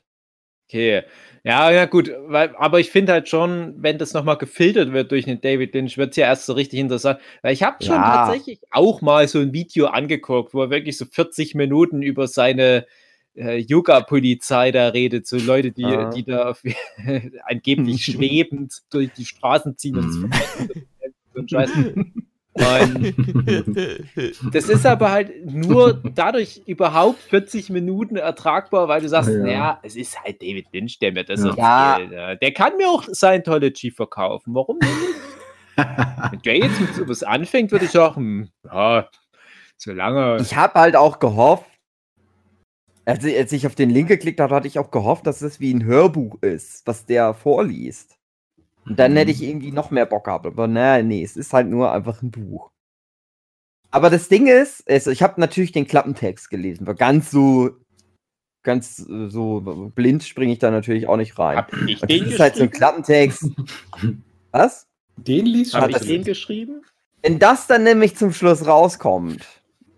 Okay, 0.70 1.02
ja, 1.44 1.70
ja, 1.70 1.86
gut, 1.86 2.10
weil, 2.26 2.54
aber 2.56 2.78
ich 2.78 2.90
finde 2.90 3.12
halt 3.12 3.26
schon, 3.30 3.74
wenn 3.82 3.96
das 3.96 4.12
nochmal 4.12 4.36
gefiltert 4.36 4.92
wird 4.92 5.10
durch 5.12 5.26
einen 5.26 5.40
David 5.40 5.72
Lynch, 5.74 5.96
wird 5.96 6.10
es 6.10 6.16
ja 6.16 6.26
erst 6.26 6.44
so 6.44 6.52
richtig 6.52 6.78
interessant. 6.78 7.20
Weil 7.40 7.54
ich 7.54 7.62
habe 7.62 7.82
schon 7.82 8.02
Ja. 8.02 8.16
tatsächlich 8.18 8.60
auch 8.70 9.00
mal 9.00 9.26
so 9.28 9.38
ein 9.38 9.54
Video 9.54 9.86
angeguckt, 9.86 10.52
wo 10.52 10.60
er 10.62 10.68
wirklich 10.70 10.98
so 10.98 11.06
40 11.06 11.54
Minuten 11.54 12.02
über 12.02 12.26
seine 12.28 12.86
äh, 13.34 13.56
Yoga-Polizei 13.56 14.70
da 14.70 14.88
redet, 14.88 15.26
so 15.26 15.38
Leute, 15.38 15.72
die, 15.72 15.82
Ja. 15.88 16.10
die 16.10 16.24
da 16.24 16.54
angeblich 17.46 18.04
schwebend 18.04 18.82
durch 18.90 19.10
die 19.14 19.24
Straßen 19.24 19.78
ziehen 19.78 19.96
und 19.96 20.04
Mhm. 20.04 20.30
so 21.34 21.40
ein 21.40 21.48
Scheiß. 21.48 21.70
Und 22.58 23.14
das 24.54 24.68
ist 24.68 24.84
aber 24.86 25.10
halt 25.10 25.44
nur 25.46 25.94
dadurch 26.14 26.62
überhaupt 26.66 27.20
40 27.20 27.70
Minuten 27.70 28.16
ertragbar, 28.16 28.88
weil 28.88 29.00
du 29.00 29.08
sagst, 29.08 29.30
Ja. 29.30 29.36
naja, 29.38 29.78
es 29.82 29.96
ist 29.96 30.20
halt 30.22 30.42
David 30.42 30.66
Lynch, 30.72 30.98
der 30.98 31.12
mir 31.12 31.24
das 31.24 31.42
Ja. 31.44 31.92
erzählt. 31.92 32.12
Ja. 32.12 32.34
Der 32.34 32.52
kann 32.52 32.76
mir 32.76 32.88
auch 32.88 33.04
Scientology 33.12 33.90
verkaufen. 33.90 34.54
Warum 34.54 34.78
denn 34.80 34.88
nicht? 34.90 35.14
Wenn 36.32 36.40
der 36.44 36.56
jetzt 36.58 36.80
mit 36.80 36.94
sowas 36.94 37.22
anfängt, 37.22 37.70
würde 37.70 37.84
ich 37.84 37.92
sagen, 37.92 38.50
ja, 38.64 39.08
solange. 39.76 40.38
Ich 40.40 40.56
habe 40.56 40.80
halt 40.80 40.96
auch 40.96 41.20
gehofft, 41.20 41.64
als, 43.04 43.24
ich- 43.24 43.36
als 43.36 43.52
ich 43.52 43.66
auf 43.66 43.74
den 43.76 43.88
Link 43.90 44.08
geklickt 44.08 44.40
habe, 44.40 44.54
hatte 44.54 44.66
ich 44.66 44.78
auch 44.78 44.90
gehofft, 44.90 45.26
dass 45.26 45.40
es 45.40 45.60
wie 45.60 45.72
ein 45.72 45.84
Hörbuch 45.84 46.42
ist, 46.42 46.86
was 46.86 47.06
der 47.06 47.32
vorliest. 47.32 48.17
Und 48.88 48.98
dann 48.98 49.16
hätte 49.16 49.30
ich 49.30 49.42
irgendwie 49.42 49.72
noch 49.72 49.90
mehr 49.90 50.06
Bock 50.06 50.24
gehabt. 50.24 50.46
Aber 50.46 50.66
naja, 50.66 51.02
nee, 51.02 51.22
es 51.22 51.36
ist 51.36 51.52
halt 51.52 51.68
nur 51.68 51.92
einfach 51.92 52.22
ein 52.22 52.30
Buch. 52.30 52.70
Aber 53.90 54.10
das 54.10 54.28
Ding 54.28 54.46
ist, 54.46 54.88
also 54.88 55.10
ich 55.10 55.22
habe 55.22 55.40
natürlich 55.40 55.72
den 55.72 55.86
Klappentext 55.86 56.50
gelesen, 56.50 56.86
weil 56.86 56.94
ganz 56.94 57.30
so, 57.30 57.70
ganz 58.62 58.98
äh, 59.08 59.28
so 59.28 59.90
blind 59.94 60.24
springe 60.24 60.52
ich 60.52 60.58
da 60.58 60.70
natürlich 60.70 61.06
auch 61.06 61.16
nicht 61.16 61.38
rein. 61.38 61.56
Hab 61.56 61.72
ich 61.86 62.02
Und 62.02 62.10
den 62.10 62.24
das 62.24 62.34
ist 62.34 62.40
halt 62.40 62.56
so 62.56 62.64
ein? 62.64 62.70
Klappentext. 62.70 63.46
Was? 64.52 64.86
Den 65.16 65.46
liest 65.46 65.74
Hab 65.74 65.88
ich 65.88 65.96
das- 65.96 66.06
den 66.06 66.24
geschrieben? 66.24 66.82
Wenn 67.22 67.38
das 67.40 67.66
dann 67.66 67.82
nämlich 67.82 68.16
zum 68.16 68.32
Schluss 68.32 68.66
rauskommt, 68.66 69.44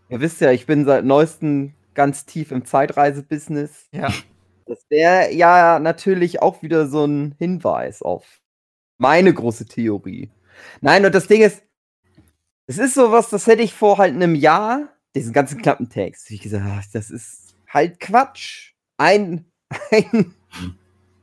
ihr 0.09 0.20
wisst 0.20 0.40
ja, 0.40 0.52
ich 0.52 0.64
bin 0.66 0.87
seit 0.87 1.04
neuestem 1.04 1.75
ganz 1.92 2.25
tief 2.25 2.50
im 2.50 2.64
Zeitreisebusiness. 2.64 3.88
Ja. 3.92 4.11
Das 4.66 4.87
wäre 4.88 5.30
ja 5.35 5.78
natürlich 5.80 6.40
auch 6.40 6.62
wieder 6.62 6.87
so 6.87 7.04
ein 7.04 7.35
Hinweis 7.38 8.00
auf 8.00 8.39
meine 9.00 9.33
große 9.33 9.66
Theorie. 9.66 10.30
Nein, 10.80 11.04
und 11.04 11.14
das 11.14 11.26
Ding 11.26 11.42
ist, 11.42 11.62
es 12.66 12.78
ist 12.78 12.95
sowas, 12.95 13.30
das 13.30 13.47
hätte 13.47 13.62
ich 13.62 13.75
vor 13.75 13.99
halt 13.99 14.14
einem 14.14 14.35
Jahr, 14.35 14.88
diesen 15.14 15.33
ganzen 15.33 15.61
Klappentext, 15.61 16.30
wie 16.30 16.38
gesagt, 16.38 16.64
ach, 16.69 16.85
das 16.92 17.11
ist 17.11 17.57
halt 17.66 17.99
Quatsch. 17.99 18.75
Ein, 18.99 19.47
ein 19.90 20.35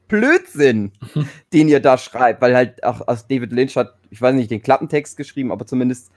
Blödsinn, 0.07 0.91
den 1.53 1.69
ihr 1.69 1.79
da 1.79 1.97
schreibt, 1.97 2.41
weil 2.41 2.55
halt 2.55 2.83
auch 2.83 3.07
aus 3.07 3.27
David 3.27 3.53
Lynch 3.53 3.77
hat, 3.77 3.97
ich 4.09 4.21
weiß 4.21 4.33
nicht, 4.35 4.51
den 4.51 4.61
Klappentext 4.61 5.15
geschrieben, 5.15 5.51
aber 5.51 5.65
zumindest 5.65 6.11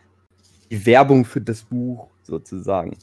die 0.71 0.87
Werbung 0.87 1.25
für 1.25 1.41
das 1.41 1.63
Buch 1.63 2.09
sozusagen. 2.23 2.97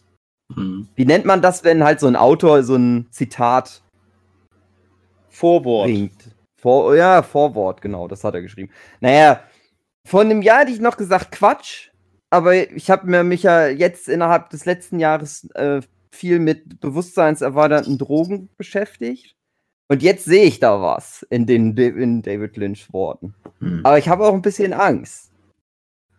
Hm. 0.54 0.88
Wie 0.96 1.06
nennt 1.06 1.26
man 1.26 1.42
das, 1.42 1.64
wenn 1.64 1.84
halt 1.84 2.00
so 2.00 2.08
ein 2.08 2.16
Autor 2.16 2.64
so 2.64 2.76
ein 2.76 3.08
Zitat 3.12 3.84
Vorwort. 5.30 5.86
bringt. 5.86 6.37
Vor, 6.68 6.98
ja, 6.98 7.24
Vorwort, 7.24 7.82
genau, 7.82 8.10
das 8.10 8.26
hat 8.26 8.34
er 8.34 8.42
geschrieben. 8.42 8.74
Naja, 9.00 9.40
vor 10.06 10.20
einem 10.20 10.42
Jahr 10.42 10.60
hätte 10.60 10.74
ich 10.74 10.82
noch 10.82 10.98
gesagt 10.98 11.32
Quatsch, 11.32 11.92
aber 12.30 12.56
ich 12.56 12.90
habe 12.90 13.08
mir 13.08 13.24
mich 13.24 13.44
ja 13.44 13.68
jetzt 13.68 14.10
innerhalb 14.10 14.50
des 14.50 14.66
letzten 14.66 15.00
Jahres 15.00 15.50
äh, 15.52 15.80
viel 16.12 16.40
mit 16.40 16.82
bewusstseinserweiternden 16.82 17.98
Drogen 17.98 18.50
beschäftigt. 18.58 19.38
Und 19.88 20.04
jetzt 20.04 20.26
sehe 20.26 20.44
ich 20.44 20.60
da 20.60 20.82
was 20.82 21.26
in 21.30 21.46
den 21.46 21.78
in 21.78 22.22
David 22.22 22.58
Lynch 22.58 22.92
Worten. 22.92 23.34
Hm. 23.60 23.86
Aber 23.86 23.98
ich 23.98 24.10
habe 24.10 24.26
auch 24.26 24.34
ein 24.34 24.42
bisschen 24.42 24.74
Angst. 24.74 25.32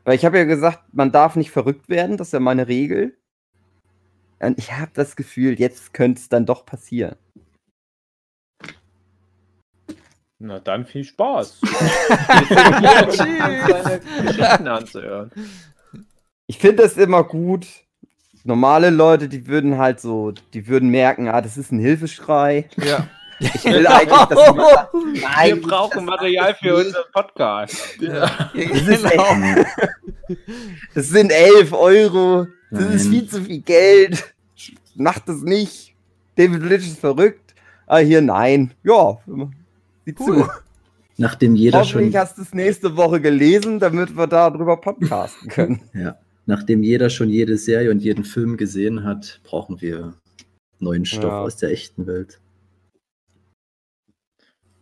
Weil 0.05 0.15
ich 0.15 0.25
habe 0.25 0.39
ja 0.39 0.45
gesagt, 0.45 0.81
man 0.93 1.13
darf 1.13 1.37
nicht 1.37 1.51
verrückt 1.51 1.91
werden, 1.91 2.17
das 2.17 2.29
ist 2.29 2.33
ja 2.33 2.41
meine 2.41 2.69
Regel. 2.69 3.19
Und 4.39 4.59
ich 4.59 4.73
habe 4.73 4.93
das 4.95 5.15
Gefühl, 5.15 5.61
jetzt 5.61 5.93
könnte 5.93 6.23
es 6.23 6.31
dann 6.31 6.47
doch 6.47 6.65
passieren. 6.65 7.17
Na 10.41 10.61
dann 10.61 10.87
viel 10.87 11.05
Spaß. 11.05 11.61
Tschüss. 11.61 13.19
Geschichten 14.23 14.69
anzuhören. 14.69 15.33
Ich 16.47 16.59
finde 16.59 16.85
es 16.85 16.97
immer 16.97 17.25
gut. 17.25 17.67
Normale 18.45 18.91
Leute, 18.91 19.29
die 19.29 19.49
würden 19.49 19.79
halt 19.79 20.01
so, 20.01 20.33
die 20.55 20.69
würden 20.69 20.91
merken, 20.91 21.29
ah, 21.29 21.41
das 21.41 21.57
ist 21.57 21.73
ein 21.73 21.81
Hilfeschrei. 21.81 22.69
Ja. 22.77 23.09
Ich 23.41 23.65
will 23.65 23.87
eigentlich, 23.87 24.25
dass 24.27 24.39
Wir 24.39 25.21
nein, 25.23 25.61
brauchen 25.61 26.05
Material 26.05 26.55
für 26.55 26.77
unseren 26.77 27.05
Podcast. 27.13 27.99
ja. 28.01 28.51
das, 28.55 28.89
ist 28.89 29.11
genau. 29.11 29.65
das 30.95 31.09
sind 31.09 31.31
11 31.31 31.73
Euro. 31.73 32.47
Das 32.71 32.85
ist 32.95 33.05
Nein. 33.05 33.13
viel 33.13 33.29
zu 33.29 33.43
viel 33.43 33.61
Geld. 33.61 34.35
Macht 34.95 35.29
das 35.29 35.43
nicht. 35.43 35.95
David 36.37 36.63
Lynch 36.63 36.87
ist 36.87 36.99
verrückt. 37.01 37.55
Ah, 37.87 37.99
hier 37.99 38.21
nein. 38.21 38.73
Ja, 38.83 39.19
sieh 40.17 40.25
Cool. 40.27 40.45
zu. 40.45 40.51
Nachdem 41.17 41.57
jeder 41.57 41.81
Hoffentlich 41.81 42.13
schon, 42.13 42.21
hast 42.21 42.39
du 42.39 42.43
es 42.43 42.55
nächste 42.55 42.97
Woche 42.97 43.21
gelesen, 43.21 43.81
damit 43.81 44.17
wir 44.17 44.27
darüber 44.29 44.77
podcasten 44.77 45.49
können. 45.49 45.81
ja, 45.95 46.17
nachdem 46.47 46.83
jeder 46.85 47.11
schon 47.11 47.29
jede 47.29 47.57
Serie 47.59 47.91
und 47.91 47.99
jeden 48.01 48.25
Film 48.25 48.57
gesehen 48.57 49.03
hat, 49.05 49.41
brauchen 49.43 49.81
wir 49.81 50.15
neuen 50.79 51.05
Stoff 51.05 51.25
Ja. 51.25 51.41
aus 51.41 51.57
der 51.57 51.71
echten 51.73 52.07
Welt. 52.07 52.41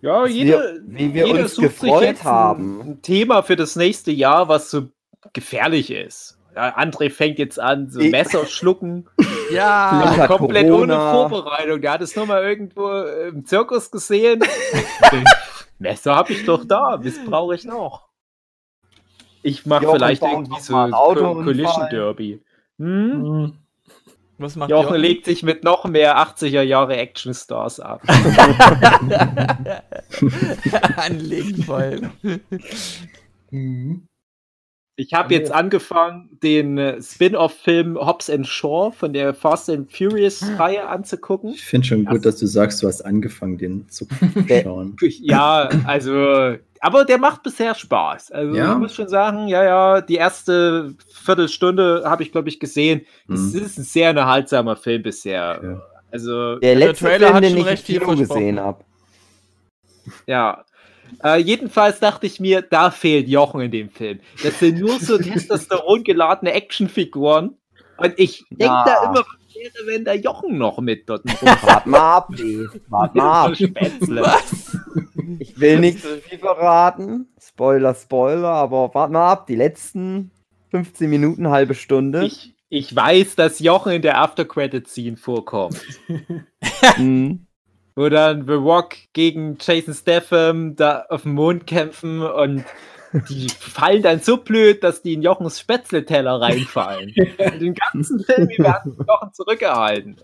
Ja, 0.03 0.23
Dass 0.25 0.33
jeder, 0.33 0.75
wie 0.87 1.15
wir 1.15 1.27
jeder 1.27 1.41
uns 1.45 1.55
sucht 1.55 1.71
sich 1.71 1.81
gefreut 1.81 2.03
jetzt 2.03 2.25
haben. 2.25 2.81
Ein 2.83 3.03
Thema 3.03 3.43
für 3.43 3.57
das 3.57 3.77
nächste 3.77 4.13
Jahr, 4.13 4.47
was 4.49 4.71
so 4.71 4.91
gefährlich 5.33 5.91
ist. 5.91 6.39
André 6.57 7.11
fängt 7.11 7.39
jetzt 7.39 7.61
an, 7.61 7.89
so 7.91 8.01
Messer 8.01 8.47
schlucken. 8.47 9.09
Ja. 9.53 10.17
Hat 10.17 10.27
komplett 10.27 10.69
Corona. 10.69 11.13
ohne 11.13 11.29
Vorbereitung. 11.31 11.81
Der 11.81 11.93
hat 11.93 12.01
es 12.01 12.17
nur 12.17 12.27
mal 12.27 12.43
irgendwo 12.43 12.91
im 13.29 13.45
Zirkus 13.47 13.93
gesehen. 13.93 14.43
Messer 15.79 16.17
habe 16.17 16.33
ich 16.33 16.45
doch 16.45 16.65
da, 16.65 16.97
das 16.97 17.15
brauche 17.25 17.55
ich 17.55 17.65
noch. 17.65 18.09
Ich 19.45 19.65
mache 19.65 19.87
vielleicht 19.89 20.21
irgendwie 20.21 20.61
so 20.61 20.75
Autounfall. 20.75 21.45
Collision 21.45 21.89
Derby. 21.91 22.43
Hm? 22.81 23.57
Was 24.39 24.57
macht 24.57 24.71
Jochen 24.71 24.87
Jochen? 24.87 25.01
legt 25.01 25.25
sich 25.27 25.45
mit 25.45 25.63
noch 25.65 25.85
mehr 25.85 26.19
80er 26.19 26.63
Jahre 26.63 26.97
Actionstars 26.97 27.79
ab. 27.79 28.03
Anlegen 30.97 31.63
voll. 31.63 32.11
Ich 34.99 35.13
habe 35.13 35.35
jetzt 35.35 35.53
angefangen, 35.53 36.31
den 36.43 36.79
äh, 36.79 37.03
Spin-off-Film 37.03 37.99
Hobbs 37.99 38.31
and 38.31 38.47
Shaw 38.47 38.93
von 38.93 39.13
der 39.13 39.35
Fast 39.35 39.69
and 39.69 39.93
Furious-Reihe 39.93 40.89
anzugucken. 40.89 41.51
Ich 41.51 41.65
finde 41.65 41.87
schon 41.87 42.05
gut, 42.07 42.25
dass 42.25 42.37
du 42.39 42.47
sagst, 42.47 42.83
du 42.83 42.87
hast 42.89 43.03
angefangen, 43.03 43.59
den 43.59 43.87
zu 43.91 44.07
schauen. 44.63 44.97
Ja, 45.21 45.69
also, 45.85 46.57
aber 46.81 47.05
der 47.05 47.19
macht 47.19 47.43
bisher 47.43 47.75
Spaß. 47.75 48.31
Also 48.33 48.55
Ja? 48.57 48.73
ich 48.73 48.79
muss 48.79 48.95
schon 48.95 49.09
sagen, 49.09 49.49
ja, 49.49 49.63
ja, 49.65 50.01
die 50.01 50.15
erste 50.15 50.95
Viertelstunde 51.13 52.03
habe 52.07 52.23
ich, 52.23 52.33
glaube 52.33 52.49
ich, 52.49 52.59
gesehen. 52.59 53.03
Das 53.29 53.41
Mhm. 53.53 53.61
ist 53.65 53.79
ein 53.79 53.85
sehr 53.85 54.11
unterhaltsamer 54.11 54.77
Film 54.77 55.03
bisher. 55.03 55.61
Ja. 55.63 55.83
Also, 56.11 56.57
Der 56.57 56.75
der 56.75 56.89
letzte 56.89 57.05
Trailer 57.05 57.27
Film, 57.27 57.35
hat 57.35 57.43
den 57.45 57.51
schon 57.51 57.59
ich 57.59 57.65
im 57.65 57.69
recht 57.69 57.85
viel 57.85 58.01
Kino 58.01 58.17
gesehen 58.17 58.61
habe. 58.61 58.83
ja. 60.27 60.65
Äh, 61.23 61.39
jedenfalls 61.41 61.99
dachte 62.01 62.27
ich 62.27 62.41
mir, 62.41 62.63
da 62.63 62.91
fehlt 62.91 63.29
Jochen 63.29 63.61
in 63.63 63.71
dem 63.71 63.91
Film. 63.91 64.21
Das 64.43 64.59
sind 64.59 64.79
nur 64.79 64.99
so 65.01 65.19
Testosteron 65.19 66.05
geladene 66.05 66.53
Actionfiguren. 66.53 67.57
Und 67.99 68.15
ich 68.17 68.45
denke 68.51 68.65
Ja. 68.65 68.85
da 68.85 69.05
immer, 69.05 69.21
was 69.21 69.55
wäre, 69.55 69.87
wenn 69.87 70.05
der 70.05 70.17
Jochen 70.17 70.59
noch 70.59 70.79
mit 70.81 71.09
dort 71.09 71.25
Wart 71.43 71.87
mal 71.87 72.17
ab, 72.17 72.29
Dave. 72.37 72.69
Wart 72.89 73.15
mal 73.15 73.47
ab. 73.47 73.59
Was? 73.59 74.77
Ich 75.39 75.59
will 75.59 75.81
nicht 75.81 76.03
so 76.03 76.09
viel 76.29 76.39
verraten. 76.39 77.27
Spoiler, 77.41 77.95
Spoiler, 77.95 78.49
aber 78.49 78.95
wart 78.95 79.11
mal 79.11 79.33
ab. 79.33 79.47
Die 79.47 79.57
letzten 79.57 80.31
15 80.71 81.11
Minuten, 81.11 81.49
halbe 81.49 81.75
Stunde. 81.75 82.25
Ich, 82.25 82.55
ich 82.69 82.95
weiß, 82.95 83.35
dass 83.35 83.59
Jochen 83.59 83.93
in 83.93 84.03
der 84.03 84.19
After-Credit-Scene 84.21 85.17
vorkommt. 85.17 85.81
Mhm. 86.99 87.46
Wo 87.97 88.11
dann 88.11 88.47
The 88.47 88.53
Rock 88.53 88.95
gegen 89.15 89.57
Jason 89.59 89.95
Statham 89.95 90.77
da 90.77 91.07
auf 91.09 91.23
dem 91.23 91.33
Mond 91.33 91.67
kämpfen 91.67 92.23
und 92.23 92.65
die 93.29 93.49
fallen 93.49 94.03
dann 94.03 94.21
so 94.21 94.37
blöd, 94.37 94.85
dass 94.85 95.03
die 95.03 95.15
in 95.15 95.23
Jochens 95.23 95.59
Spätzle-Teller 95.61 96.41
reinfallen. 96.41 97.15
Und 97.39 97.61
den 97.61 97.75
ganzen 97.75 98.23
Film 98.23 98.49
über 98.51 98.65
werden 98.65 98.97
Jochen 99.09 99.33
zurückgehalten. 99.33 100.17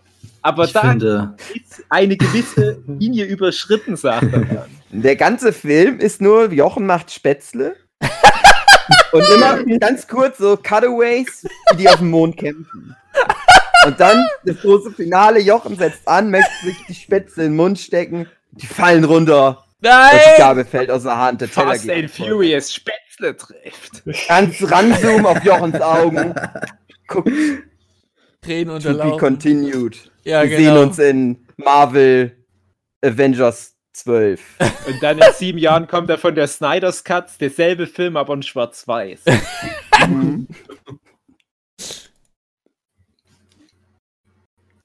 Aber 0.43 0.65
Ich 0.65 0.73
da 0.73 0.81
finde, 0.81 1.37
ist 1.55 1.85
eine 1.89 2.17
gewisse 2.17 2.83
Linie 2.87 3.25
überschritten, 3.25 3.97
sagt 3.97 4.33
er 4.33 4.41
dann. 4.41 4.71
Der 4.91 5.17
ganze 5.17 5.53
Film 5.53 6.01
ist 6.01 6.21
nur, 6.21 6.53
Jochen 6.53 6.85
macht 6.85 7.13
Spätzle. 7.13 7.77
und 9.13 9.25
immer 9.31 9.63
ganz 9.79 10.09
kurz 10.09 10.39
so 10.39 10.57
Cutaways, 10.57 11.47
wie 11.71 11.77
die 11.77 11.89
auf 11.89 11.99
dem 11.99 12.11
Mond 12.11 12.37
kämpfen. 12.37 12.97
Und 13.87 13.99
dann 14.01 14.25
das 14.45 14.61
große 14.61 14.93
Finale, 14.93 15.41
Jochen 15.41 15.77
setzt 15.77 16.07
an, 16.07 16.31
möchte 16.31 16.51
sich 16.65 16.77
die 16.89 16.95
Spätzle 16.95 17.45
in 17.45 17.53
den 17.53 17.57
Mund 17.57 17.79
stecken, 17.79 18.29
die 18.53 18.67
fallen 18.67 19.05
runter 19.05 19.65
und 19.83 19.87
die 19.87 19.89
Nein! 19.89 20.21
Gabel 20.39 20.65
fällt 20.65 20.91
aus 20.91 21.03
der 21.03 21.17
Hand, 21.17 21.41
der 21.41 21.51
Teller 21.51 21.73
Fast 21.73 21.85
geht 21.85 22.05
and. 22.05 22.11
Furious 22.11 22.73
Spätzle 22.73 23.37
trifft. 23.37 24.05
Ganz 24.29 24.71
ranzoomen 24.71 25.27
auf 25.27 25.43
Jochens 25.45 25.81
Augen. 25.81 26.35
Guck, 27.09 27.25
Tränen 28.43 28.79
to 28.79 28.83
be 28.83 28.91
unterlaufen. 28.91 29.19
continued. 29.19 30.11
Ja, 30.25 30.43
Wir 30.43 30.57
sehen 30.57 30.75
genau. 30.75 30.83
uns 30.83 30.99
in 31.01 31.47
Marvel 31.57 32.37
Avengers 33.05 33.75
12. 33.95 34.41
Und 34.87 35.03
dann 35.03 35.19
in 35.19 35.25
sieben 35.35 35.59
Jahren 35.59 35.89
kommt 35.89 36.09
er 36.11 36.19
von 36.19 36.35
der 36.35 36.47
Snyder's 36.47 37.03
Cut, 37.03 37.41
derselbe 37.41 37.87
Film, 37.89 38.17
aber 38.17 38.35
in 38.35 38.43
schwarz-weiß. 38.43 39.21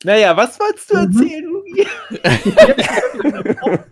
Naja, 0.03 0.35
was 0.37 0.59
wolltest 0.59 0.91
du 0.91 0.95
erzählen, 0.95 1.49
Hugi? 1.49 1.87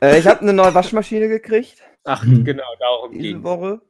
äh, 0.00 0.18
ich 0.18 0.26
habe 0.26 0.40
eine 0.40 0.52
neue 0.52 0.74
Waschmaschine 0.74 1.28
gekriegt. 1.28 1.76
Ach, 2.04 2.24
Mhm. 2.24 2.44
genau, 2.44 2.64
darum 2.80 3.12
diese 3.12 3.22
ging 3.22 3.42
Woche. 3.44 3.80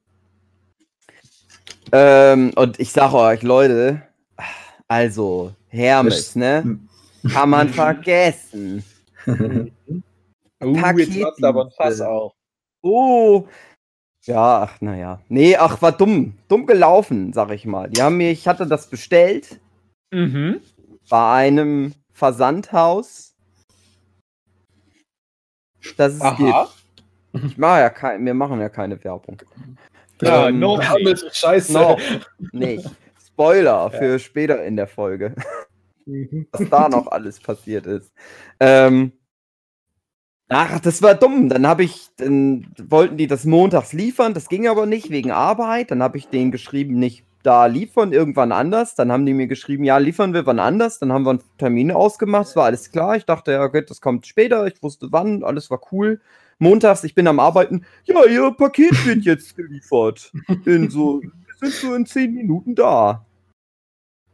Ähm, 1.93 2.53
und 2.57 2.79
ich 2.79 2.93
sage 2.93 3.15
euch, 3.17 3.43
Leute, 3.43 4.03
also 4.89 5.55
Hermes, 5.69 6.37
ne? 6.37 6.79
Kann 7.33 7.51
man 7.51 7.69
vergessen. 7.69 8.85
Uh, 9.27 9.67
macht's 10.61 11.43
aber 11.43 11.65
ein 11.67 11.71
Fass 11.71 12.01
auf. 12.01 12.35
Oh. 12.83 13.47
Ja, 14.25 14.63
ach, 14.63 14.81
naja. 14.81 15.21
Nee, 15.29 15.57
ach, 15.57 15.81
war 15.83 15.93
dumm. 15.93 16.35
Dumm 16.49 16.67
gelaufen, 16.67 17.33
sag 17.33 17.51
ich 17.51 17.65
mal. 17.67 17.89
Die 17.89 18.03
haben 18.03 18.17
mir, 18.19 18.31
ich 18.31 18.47
hatte 18.47 18.67
das 18.67 18.89
bestellt 18.89 19.61
Mhm. 20.13 20.61
bei 21.09 21.33
einem 21.35 21.95
Versandhaus. 22.13 23.35
Das 25.97 26.15
es 26.15 26.21
Aha. 26.21 26.69
gibt. 27.33 27.45
Ich 27.47 27.59
mache 27.59 27.81
ja 27.81 27.91
kein, 27.91 28.25
wir 28.25 28.35
machen 28.35 28.61
ja 28.61 28.69
keine 28.69 29.03
Werbung. 29.03 29.41
Ja, 30.21 30.49
Ähm, 30.49 30.61
no, 30.61 30.81
Scheiße. 31.33 31.73
Noch 31.73 31.99
nicht. 32.53 32.89
Spoiler 33.27 33.91
für 33.99 34.19
später 34.19 34.63
in 34.65 34.77
der 34.77 34.87
Folge. 34.87 35.35
was 36.53 36.69
da 36.69 36.89
noch 36.89 37.07
alles 37.09 37.41
passiert 37.41 37.87
ist. 37.87 38.13
Ähm, 38.61 39.13
ach, 40.49 40.79
das 40.81 41.01
war 41.01 41.15
dumm. 41.15 41.49
Dann 41.49 41.67
habe 41.67 41.85
ich, 41.85 42.09
dann 42.17 42.73
wollten 42.79 43.17
die 43.17 43.27
das 43.27 43.45
montags 43.45 43.93
liefern, 43.93 44.35
das 44.35 44.49
ging 44.49 44.69
aber 44.69 44.85
nicht 44.87 45.11
wegen 45.11 45.31
Arbeit. 45.33 45.91
Dann 45.91 46.03
habe 46.03 46.19
ich 46.19 46.29
denen 46.29 46.53
geschrieben, 46.53 46.99
nicht 46.99 47.25
da 47.43 47.67
liefern, 47.67 48.13
irgendwann 48.13 48.53
anders. 48.53 48.95
Dann 48.95 49.11
haben 49.13 49.27
die 49.27 49.35
mir 49.35 49.47
geschrieben, 49.47 49.85
ja, 49.85 49.99
liefern 49.99 50.33
wir 50.35 50.47
wann 50.47 50.59
anders. 50.59 50.99
Dann 50.99 51.13
haben 51.13 51.25
wir 51.25 51.31
einen 51.31 51.43
Termin 51.59 51.91
ausgemacht, 51.93 52.47
es 52.49 52.57
war 52.57 52.65
alles 52.67 52.91
klar. 52.91 53.17
Ich 53.17 53.25
dachte, 53.25 53.53
ja, 53.53 53.67
gut, 53.67 53.91
das 53.91 54.01
kommt 54.01 54.27
später. 54.27 54.67
Ich 54.67 54.83
wusste 54.83 55.09
wann, 55.11 55.43
alles 55.45 55.71
war 55.71 55.81
cool. 55.93 56.21
Montags, 56.59 57.03
ich 57.05 57.15
bin 57.15 57.27
am 57.27 57.41
Arbeiten. 57.41 57.85
Ja, 58.05 58.25
ihr 58.27 58.51
Paket 58.53 59.05
wird 59.07 59.25
jetzt 59.25 59.57
geliefert. 59.57 60.33
In 60.65 60.91
so, 60.91 61.21
wir 61.23 61.31
sind 61.61 61.73
so 61.73 61.95
in 61.95 62.07
zehn 62.07 62.33
Minuten 62.35 62.75
da. 62.75 63.27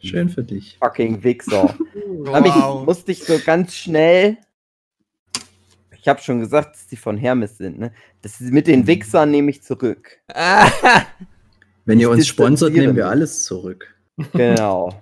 Schön 0.00 0.28
für 0.28 0.44
dich. 0.44 0.76
Fucking 0.78 1.22
Wichser. 1.24 1.74
Hab 2.32 2.46
ich, 2.46 2.54
Wow. 2.54 2.84
musste 2.86 3.12
ich 3.12 3.24
so 3.24 3.38
ganz 3.44 3.74
schnell. 3.74 4.36
Ich 6.00 6.06
habe 6.06 6.20
schon 6.20 6.40
gesagt, 6.40 6.74
dass 6.76 6.86
die 6.86 6.96
von 6.96 7.16
Hermes 7.16 7.58
sind, 7.58 7.78
ne? 7.78 7.92
Das 8.22 8.40
ist 8.40 8.52
mit 8.52 8.66
den 8.66 8.86
Wichsern 8.86 9.30
nehme 9.30 9.50
ich 9.50 9.62
zurück. 9.62 10.18
Wenn 11.88 12.00
ihr 12.00 12.10
uns 12.10 12.26
sponsert, 12.26 12.74
nehmen 12.74 12.96
wir 12.96 13.08
alles 13.08 13.44
zurück. 13.44 13.94
Genau. 14.34 14.92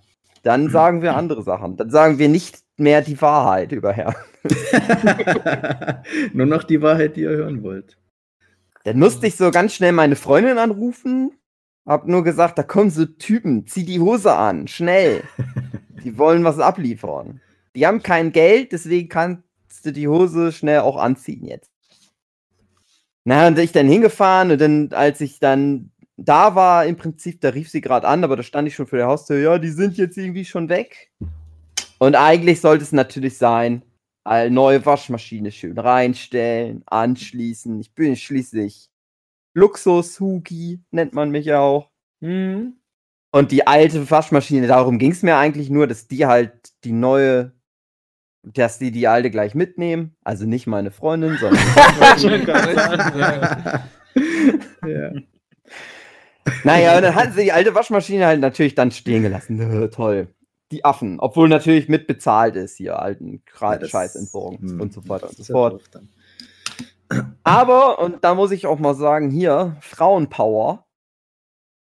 Dann 0.45 0.71
sagen 0.71 1.03
wir 1.03 1.17
andere 1.17 1.43
Sachen. 1.43 1.77
Dann 1.77 1.91
sagen 1.91 2.21
wir 2.21 2.29
nicht 2.29 2.61
mehr 2.77 3.03
die 3.03 3.21
Wahrheit 3.21 3.73
über 3.73 3.93
Hermes. 3.93 4.17
Nur 6.33 6.47
noch 6.47 6.63
die 6.63 6.81
Wahrheit, 6.81 7.17
die 7.17 7.23
ihr 7.23 7.31
hören 7.31 7.65
wollt. 7.65 7.99
Dann 8.85 9.01
musste 9.01 9.27
ich 9.27 9.35
so 9.35 9.51
ganz 9.51 9.75
schnell 9.75 9.91
meine 9.91 10.15
Freundin 10.15 10.59
anrufen. 10.59 11.33
Hab 11.85 12.07
nur 12.07 12.23
gesagt, 12.23 12.57
da 12.57 12.63
kommen 12.63 12.91
so 12.91 13.05
Typen, 13.05 13.67
zieh 13.67 13.85
die 13.85 13.99
Hose 13.99 14.33
an, 14.33 14.69
schnell. 14.69 15.25
Die 16.05 16.19
wollen 16.19 16.45
was 16.45 16.61
abliefern. 16.61 17.41
Die 17.75 17.85
haben 17.85 18.01
kein 18.01 18.31
Geld, 18.31 18.71
deswegen 18.71 19.09
kannst 19.09 19.43
du 19.85 19.93
die 19.93 20.07
Hose 20.07 20.53
schnell 20.53 20.81
auch 20.81 20.97
anziehen 20.97 21.45
jetzt. 21.45 21.73
Na, 23.25 23.49
und 23.49 23.59
ich 23.59 23.73
dann 23.73 23.89
hingefahren 23.89 24.53
und 24.53 24.61
dann, 24.61 24.91
als 24.93 25.21
ich 25.21 25.41
dann 25.41 25.91
da 26.17 26.55
war, 26.55 26.87
im 26.87 26.97
Prinzip, 26.97 27.41
da 27.41 27.51
rief 27.51 27.69
sie 27.69 27.81
gerade 27.81 28.09
an, 28.09 28.25
aber 28.25 28.37
da 28.37 28.43
stand 28.43 28.69
ich 28.69 28.75
schon 28.75 28.87
vor 28.87 28.99
der 28.99 29.07
Haustür, 29.07 29.39
ja, 29.39 29.59
die 29.59 29.69
sind 29.69 29.97
jetzt 29.97 30.17
irgendwie 30.17 30.45
schon 30.45 30.69
weg. 30.69 31.13
Und 31.99 32.15
eigentlich 32.15 32.61
sollte 32.61 32.85
es 32.85 32.93
natürlich 32.93 33.39
sein, 33.39 33.83
all 34.25 34.51
neue 34.51 34.85
Waschmaschine 34.85 35.53
schön 35.53 35.79
reinstellen, 35.79 36.83
anschließen. 36.87 37.81
Ich 37.81 37.95
bin 37.95 38.17
schließlich 38.17 38.91
Luxus-Hugi, 39.55 40.81
nennt 40.91 41.15
man 41.15 41.31
mich 41.31 41.47
ja 41.47 41.61
auch. 41.61 41.91
Mhm. 42.21 42.75
Und 43.31 43.53
die 43.53 43.67
alte 43.67 44.11
Waschmaschine, 44.11 44.67
darum 44.67 44.99
ging 44.99 45.13
es 45.13 45.23
mir 45.23 45.37
eigentlich 45.37 45.71
nur, 45.71 45.87
dass 45.87 46.09
die 46.09 46.27
halt 46.27 46.53
die 46.85 46.93
neue, 46.93 47.53
dass 48.43 48.79
die 48.79 48.91
die 48.91 49.09
alte 49.09 49.31
gleich 49.31 49.55
mitnehmen. 49.55 50.17
Also 50.25 50.47
nicht 50.47 50.67
meine 50.67 50.91
Freundin, 50.91 51.37
sondern. 51.37 51.63
ja. 54.87 55.13
Naja, 56.65 56.97
und 56.97 57.03
dann 57.03 57.15
hatten 57.15 57.33
sie 57.33 57.45
die 57.45 57.53
alte 57.53 57.75
Waschmaschine 57.75 58.27
halt 58.27 58.41
natürlich 58.41 58.75
dann 58.75 58.91
stehen 58.91 59.23
gelassen. 59.23 59.57
Nö, 59.57 59.89
toll. 59.89 60.29
Die 60.73 60.85
Affen. 60.85 61.21
Obwohl 61.21 61.49
natürlich 61.49 61.89
mitbezahlt 61.89 62.57
ist 62.57 62.77
hier, 62.77 62.99
alten 63.01 63.43
Ja, 63.61 63.85
Scheißentsorgung 63.87 64.59
hm, 64.59 64.81
und 64.81 64.93
so 64.93 65.09
weiter 65.09 65.29
und 65.29 65.37
so 65.37 65.43
ja 65.43 65.53
fort. 65.53 65.83
Aber, 67.45 68.01
und 68.01 68.25
da 68.25 68.35
muss 68.35 68.51
ich 68.51 68.67
auch 68.67 68.79
mal 68.79 68.95
sagen, 68.95 69.31
hier, 69.31 69.77
Frauenpower. 69.81 70.87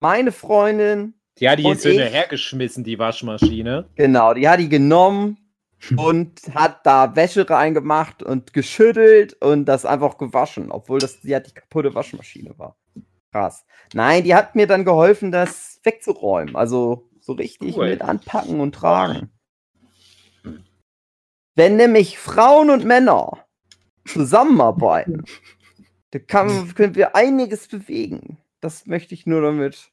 Meine 0.01 0.31
Freundin, 0.31 1.15
Die 1.41 1.49
hat 1.49 1.59
die 1.59 1.65
jetzt 1.65 1.83
so 1.83 1.89
eine 1.89 2.07
ich- 2.07 2.13
hergeschmissen, 2.15 2.85
die 2.85 2.99
Waschmaschine. 3.01 3.89
genau, 3.97 4.33
die 4.35 4.49
hat 4.49 4.61
die 4.61 4.69
genommen 4.69 5.39
und 5.97 6.41
hat 6.55 6.87
da 6.87 7.17
Wäsche 7.17 7.49
reingemacht 7.51 8.23
und 8.23 8.53
geschüttelt 8.53 9.35
und 9.43 9.65
das 9.65 9.85
einfach 9.85 10.19
gewaschen, 10.19 10.71
obwohl 10.71 11.01
das 11.01 11.21
die, 11.21 11.29
die 11.29 11.53
kaputte 11.53 11.95
Waschmaschine 11.97 12.57
war. 12.59 12.77
Krass. 13.33 13.65
Nein, 13.95 14.25
die 14.25 14.35
hat 14.35 14.55
mir 14.55 14.67
dann 14.67 14.85
geholfen, 14.85 15.31
das 15.33 15.81
wegzuräumen. 15.85 16.57
Also 16.57 17.09
So 17.21 17.33
richtig 17.35 17.77
Cool. 17.77 17.91
mit 17.91 18.01
anpacken 18.03 18.61
und 18.61 18.75
tragen. 18.75 19.31
Wenn 21.55 21.77
nämlich 21.77 22.19
Frauen 22.19 22.71
und 22.71 22.85
Männer 22.85 23.39
zusammenarbeiten, 24.07 25.25
da 26.13 26.19
kann, 26.21 26.75
können 26.75 26.95
wir 26.95 27.17
einiges 27.17 27.69
bewegen. 27.69 28.39
Das 28.61 28.87
möchte 28.87 29.15
ich 29.15 29.27
nur 29.27 29.43
damit. 29.43 29.91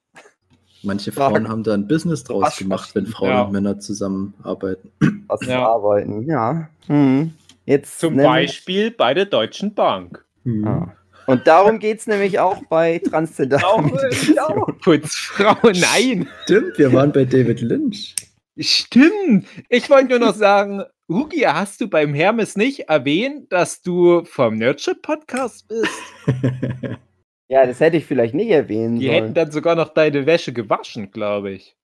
Manche 0.83 1.11
Fragen. 1.11 1.35
Frauen 1.35 1.49
haben 1.49 1.63
da 1.63 1.73
ein 1.73 1.87
Business 1.87 2.23
draus 2.23 2.43
Was 2.43 2.57
gemacht, 2.57 2.93
wenn 2.95 3.07
Frauen 3.07 3.29
Ja. 3.29 3.41
und 3.41 3.51
Männer 3.51 3.79
zusammenarbeiten. 3.79 4.91
was 5.27 5.41
Ja. 5.45 5.65
arbeiten. 5.67 6.21
Ja. 6.29 6.69
Hm. 6.87 7.33
Jetzt 7.65 7.99
Zum 7.99 8.15
Beispiel 8.17 8.91
bei 8.91 9.15
der 9.15 9.25
Deutschen 9.25 9.73
Bank. 9.73 10.23
Ja. 10.43 10.93
Und 11.27 11.47
darum 11.47 11.79
geht 11.79 11.99
es 11.99 12.07
nämlich 12.07 12.39
auch 12.39 12.61
bei 12.69 12.99
transzendentalen 12.99 13.85
Meditationen. 13.85 14.77
Putzfrau, 14.79 15.57
nein. 15.63 16.27
Stimmt, 16.43 16.77
wir 16.77 16.93
waren 16.93 17.11
bei 17.11 17.25
David 17.25 17.61
Lynch. 17.61 18.15
Stimmt. 18.59 19.47
Ich 19.69 19.89
wollte 19.89 20.09
nur 20.09 20.19
noch 20.19 20.35
sagen, 20.35 20.83
Hugi, 21.09 21.39
hast 21.41 21.81
du 21.81 21.89
beim 21.89 22.13
Hermes 22.13 22.55
nicht 22.55 22.89
erwähnt, 22.89 23.51
dass 23.51 23.81
du 23.81 24.23
vom 24.25 24.55
Nerdship 24.55 25.01
Podcast 25.01 25.67
bist? 25.67 25.91
Ja, 27.47 27.67
das 27.67 27.79
hätte 27.79 27.97
ich 27.97 28.05
vielleicht 28.05 28.33
nicht 28.33 28.49
erwähnen 28.49 28.99
Die 28.99 29.07
hätten 29.07 29.25
sollen. 29.25 29.33
dann 29.35 29.51
sogar 29.51 29.75
noch 29.75 29.89
deine 29.89 30.25
Wäsche 30.25 30.51
gewaschen, 30.51 31.11
glaube 31.11 31.51
ich. 31.51 31.77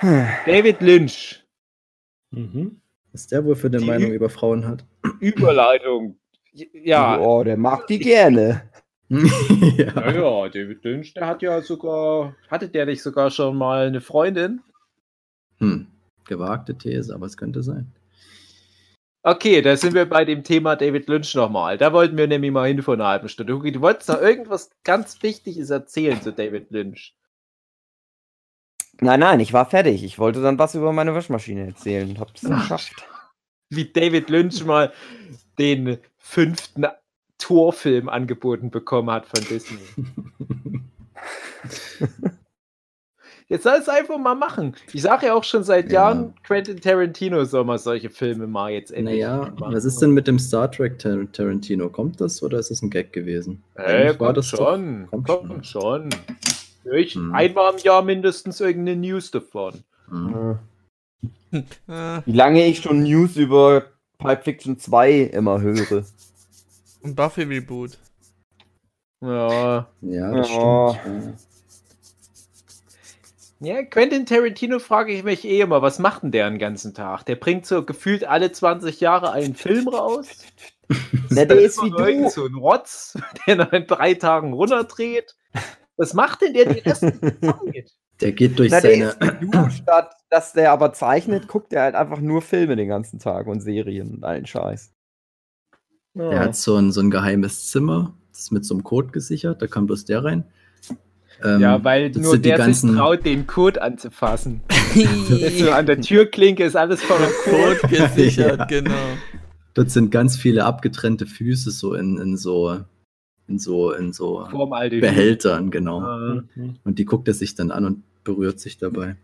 David 0.00 0.80
Lynch. 0.82 1.42
Was 3.12 3.26
der 3.28 3.44
wohl 3.46 3.56
für 3.56 3.68
eine 3.68 3.78
Die 3.78 3.86
Meinung 3.86 4.12
über 4.12 4.28
Frauen 4.28 4.66
hat? 4.66 4.84
Überleitung. 5.20 6.18
Ja, 6.52 7.18
Oh, 7.18 7.42
der 7.42 7.56
mag 7.56 7.86
die 7.86 7.98
gerne. 7.98 8.62
ja. 9.08 9.92
naja, 9.94 10.48
David 10.48 10.84
Lynch, 10.84 11.14
der 11.14 11.26
hat 11.26 11.42
ja 11.42 11.60
sogar, 11.60 12.34
hatte 12.48 12.68
der 12.68 12.86
nicht 12.86 13.02
sogar 13.02 13.30
schon 13.30 13.56
mal 13.56 13.86
eine 13.86 14.00
Freundin? 14.00 14.62
Hm. 15.58 15.86
Gewagte 16.24 16.76
These, 16.76 17.14
aber 17.14 17.26
es 17.26 17.36
könnte 17.36 17.62
sein. 17.62 17.92
Okay, 19.24 19.62
da 19.62 19.76
sind 19.76 19.94
wir 19.94 20.06
bei 20.06 20.24
dem 20.24 20.42
Thema 20.42 20.74
David 20.74 21.08
Lynch 21.08 21.34
nochmal. 21.34 21.78
Da 21.78 21.92
wollten 21.92 22.16
wir 22.16 22.26
nämlich 22.26 22.50
mal 22.50 22.66
hin 22.66 22.82
vor 22.82 22.94
einer 22.94 23.06
halben 23.06 23.28
Stunde. 23.28 23.54
Hugi, 23.54 23.70
du 23.70 23.80
wolltest 23.80 24.08
noch 24.08 24.20
irgendwas 24.20 24.70
ganz 24.82 25.22
Wichtiges 25.22 25.70
erzählen 25.70 26.20
zu 26.20 26.32
David 26.32 26.70
Lynch. 26.70 27.14
Nein, 29.00 29.20
nein, 29.20 29.40
ich 29.40 29.52
war 29.52 29.66
fertig. 29.68 30.02
Ich 30.02 30.18
wollte 30.18 30.42
dann 30.42 30.58
was 30.58 30.74
über 30.74 30.92
meine 30.92 31.14
Waschmaschine 31.14 31.66
erzählen 31.66 32.08
und 32.08 32.18
hab's 32.18 32.40
geschafft. 32.40 33.04
Wie 33.68 33.92
David 33.92 34.28
Lynch 34.28 34.64
mal 34.64 34.92
den 35.58 35.98
fünften 36.22 36.86
Torfilm 37.38 38.08
angeboten 38.08 38.70
bekommen 38.70 39.10
hat 39.10 39.26
von 39.26 39.44
Disney. 39.48 39.78
Jetzt 43.48 43.64
soll 43.64 43.74
es 43.74 43.88
einfach 43.88 44.16
mal 44.16 44.34
machen. 44.34 44.74
Ich 44.94 45.02
sage 45.02 45.26
ja 45.26 45.34
auch 45.34 45.44
schon 45.44 45.62
seit 45.62 45.92
Ja. 45.92 46.04
Jahren, 46.10 46.32
Quentin 46.42 46.80
Tarantino 46.80 47.44
soll 47.44 47.64
mal 47.64 47.78
solche 47.78 48.08
Filme 48.08 48.46
mal 48.46 48.70
jetzt 48.70 48.90
endlich 48.92 49.20
Naja, 49.20 49.52
machen. 49.58 49.74
was 49.74 49.84
ist 49.84 50.00
denn 50.00 50.12
mit 50.12 50.26
dem 50.26 50.38
Star 50.38 50.70
Trek 50.70 50.98
Tar 50.98 51.30
Tarantino? 51.32 51.90
Kommt 51.90 52.18
das 52.22 52.42
oder 52.42 52.58
ist 52.58 52.70
das 52.70 52.80
ein 52.80 52.88
Gag 52.88 53.12
gewesen? 53.12 53.62
Äh, 53.74 54.14
kommt 54.14 54.38
doch- 54.38 54.42
schon. 54.42 55.06
kommt 55.10 55.26
Kommt, 55.28 55.66
schon. 55.66 56.10
schon. 56.12 56.94
Ich, 56.94 57.14
Hm. 57.14 57.34
Einmal 57.34 57.74
im 57.74 57.78
Jahr 57.80 58.02
mindestens 58.02 58.58
irgendeine 58.60 58.96
News 59.00 59.30
davon. 59.30 59.74
Hm. 60.08 60.58
Äh, 61.52 61.62
Wie 62.24 62.32
lange 62.32 62.64
ich 62.66 62.78
schon 62.80 63.02
News 63.02 63.36
über 63.36 63.84
Pipe 64.22 64.42
Fiction 64.42 64.78
2 64.78 65.12
immer 65.32 65.60
höre. 65.60 66.04
ein 67.04 67.14
Buffy-Reboot. 67.14 67.98
Ja. 69.20 69.88
Ja, 70.00 70.32
das 70.34 70.48
Ja. 70.50 70.94
stimmt. 71.00 71.38
Ja, 73.60 73.82
Quentin 73.84 74.26
Tarantino 74.26 74.80
frage 74.80 75.12
ich 75.12 75.22
mich 75.22 75.44
eh 75.44 75.60
immer, 75.60 75.82
was 75.82 76.00
macht 76.00 76.24
denn 76.24 76.32
der 76.32 76.50
den 76.50 76.58
ganzen 76.58 76.94
Tag? 76.94 77.22
Der 77.26 77.36
bringt 77.36 77.64
so 77.64 77.84
gefühlt 77.84 78.24
alle 78.24 78.50
20 78.50 78.98
Jahre 79.00 79.30
einen 79.30 79.54
Film 79.54 79.86
raus. 79.86 80.26
Na, 81.30 81.44
der 81.44 81.60
ist 81.60 81.80
wie 81.80 81.90
du. 81.90 82.28
So 82.28 82.44
ein 82.46 82.54
Rotz, 82.54 83.16
der 83.46 83.56
nach 83.56 83.70
drei 83.86 84.14
Tagen 84.14 84.52
runterdreht. 84.52 85.36
Was 85.96 86.12
macht 86.12 86.42
denn 86.42 86.54
der 86.54 86.72
die 86.72 86.80
restliche 86.80 87.40
Zeit? 87.40 87.92
Der 88.22 88.32
geht 88.32 88.58
durch 88.58 88.70
Na, 88.70 88.80
der 88.80 89.10
seine. 89.12 89.70
Statt 89.70 90.14
dass 90.30 90.54
der 90.54 90.72
aber 90.72 90.94
zeichnet, 90.94 91.46
guckt 91.46 91.72
er 91.74 91.82
halt 91.82 91.94
einfach 91.94 92.18
nur 92.20 92.40
Filme 92.40 92.74
den 92.74 92.88
ganzen 92.88 93.18
Tag 93.18 93.46
und 93.46 93.60
Serien 93.60 94.14
und 94.14 94.24
allen 94.24 94.46
Scheiß. 94.46 94.94
Er 96.14 96.40
hat 96.40 96.56
so 96.56 96.76
ein, 96.76 96.90
so 96.90 97.00
ein 97.00 97.10
geheimes 97.10 97.70
Zimmer, 97.70 98.14
das 98.30 98.40
ist 98.40 98.50
mit 98.50 98.64
so 98.64 98.74
einem 98.74 98.82
Code 98.82 99.08
gesichert, 99.12 99.60
da 99.60 99.66
kann 99.66 99.84
bloß 99.86 100.06
der 100.06 100.24
rein. 100.24 100.44
Ähm, 101.44 101.60
ja, 101.60 101.82
weil 101.84 102.10
nur 102.12 102.38
der 102.38 102.56
sich 102.56 102.64
ganzen- 102.64 102.96
traut, 102.96 103.24
den 103.26 103.46
Code 103.46 103.82
anzufassen. 103.82 104.62
So 105.58 105.70
an 105.70 105.86
der 105.86 106.00
Türklinke 106.02 106.64
ist 106.64 106.76
alles 106.76 107.02
voller 107.02 107.28
Code. 107.44 107.76
Code 107.80 107.88
gesichert, 107.96 108.58
Ja. 108.58 108.64
genau. 108.66 108.92
Dort 109.74 109.90
sind 109.90 110.10
ganz 110.10 110.36
viele 110.36 110.64
abgetrennte 110.66 111.24
Füße 111.24 111.70
so 111.70 111.94
in, 111.94 112.18
in 112.18 112.36
so 112.36 112.80
in 113.48 113.58
so 113.58 113.92
in 113.92 114.12
so. 114.12 114.46
Behältern, 114.52 115.70
genau. 115.70 116.00
Ah. 116.02 116.42
Und 116.84 116.98
die 116.98 117.06
guckt 117.06 117.26
er 117.28 117.34
sich 117.34 117.54
dann 117.54 117.70
an 117.70 117.84
und 117.86 118.02
berührt 118.24 118.60
sich 118.60 118.78
dabei. 118.78 119.16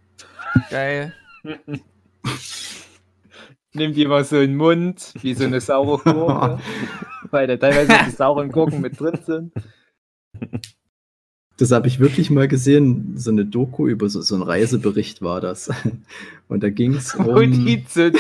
Geil. 0.71 1.15
Nimmt 3.75 3.97
die 3.97 4.07
mal 4.07 4.25
so 4.25 4.37
in 4.37 4.53
den 4.53 4.57
Mund, 4.57 5.13
wie 5.21 5.35
so 5.35 5.45
eine 5.45 5.61
saure 5.61 5.99
Gurke. 6.03 6.59
weil 7.31 7.47
da 7.47 7.57
teilweise 7.57 8.05
die 8.07 8.11
sauren 8.11 8.51
Gurken 8.51 8.81
mit 8.81 8.99
drin 8.99 9.19
sind. 9.25 9.53
Das 11.59 11.73
habe 11.73 11.89
ich 11.89 11.99
wirklich 11.99 12.31
mal 12.31 12.47
gesehen, 12.47 13.15
so 13.17 13.31
eine 13.33 13.45
Doku 13.45 13.89
über 13.89 14.09
so, 14.09 14.21
so 14.21 14.37
einen 14.37 14.45
Reisebericht 14.45 15.23
war 15.23 15.41
das. 15.41 15.71
Und 16.49 16.63
da 16.63 16.71
ging 16.71 16.95
es 16.95 17.15
Und 17.15 17.29
um. 17.29 17.67
die 17.67 17.85
zu 17.85 18.13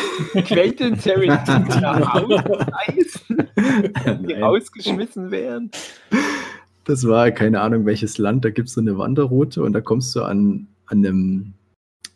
Quentin 0.44 0.98
Tarantino 0.98 2.40
reisen, 2.86 3.48
die 4.26 4.34
rausgeschmissen 4.34 5.30
werden. 5.30 5.70
Das 6.88 7.06
war 7.06 7.30
keine 7.30 7.60
Ahnung 7.60 7.86
welches 7.86 8.18
Land, 8.18 8.44
da 8.44 8.50
gibt 8.50 8.68
es 8.68 8.74
so 8.74 8.80
eine 8.80 8.96
Wanderroute 8.98 9.62
und 9.62 9.72
da 9.72 9.80
kommst 9.80 10.14
du 10.16 10.22
an, 10.22 10.66
an 10.86 10.98
einem, 11.06 11.52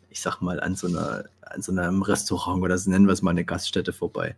ich 0.09 0.19
sag 0.21 0.41
mal, 0.41 0.59
an 0.59 0.75
so, 0.75 0.87
einer, 0.87 1.25
an 1.41 1.61
so 1.61 1.71
einem 1.71 2.01
Restaurant 2.01 2.61
oder 2.63 2.77
so 2.77 2.89
nennen 2.89 3.05
wir 3.05 3.13
es 3.13 3.21
mal 3.21 3.31
eine 3.31 3.45
Gaststätte 3.45 3.93
vorbei. 3.93 4.35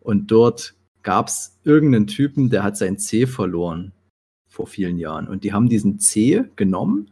Und 0.00 0.30
dort 0.30 0.74
gab 1.02 1.28
es 1.28 1.56
irgendeinen 1.64 2.06
Typen, 2.06 2.50
der 2.50 2.62
hat 2.64 2.76
sein 2.76 2.98
C 2.98 3.26
verloren 3.26 3.92
vor 4.48 4.66
vielen 4.66 4.98
Jahren. 4.98 5.28
Und 5.28 5.44
die 5.44 5.52
haben 5.52 5.68
diesen 5.68 6.00
C 6.00 6.44
genommen 6.56 7.10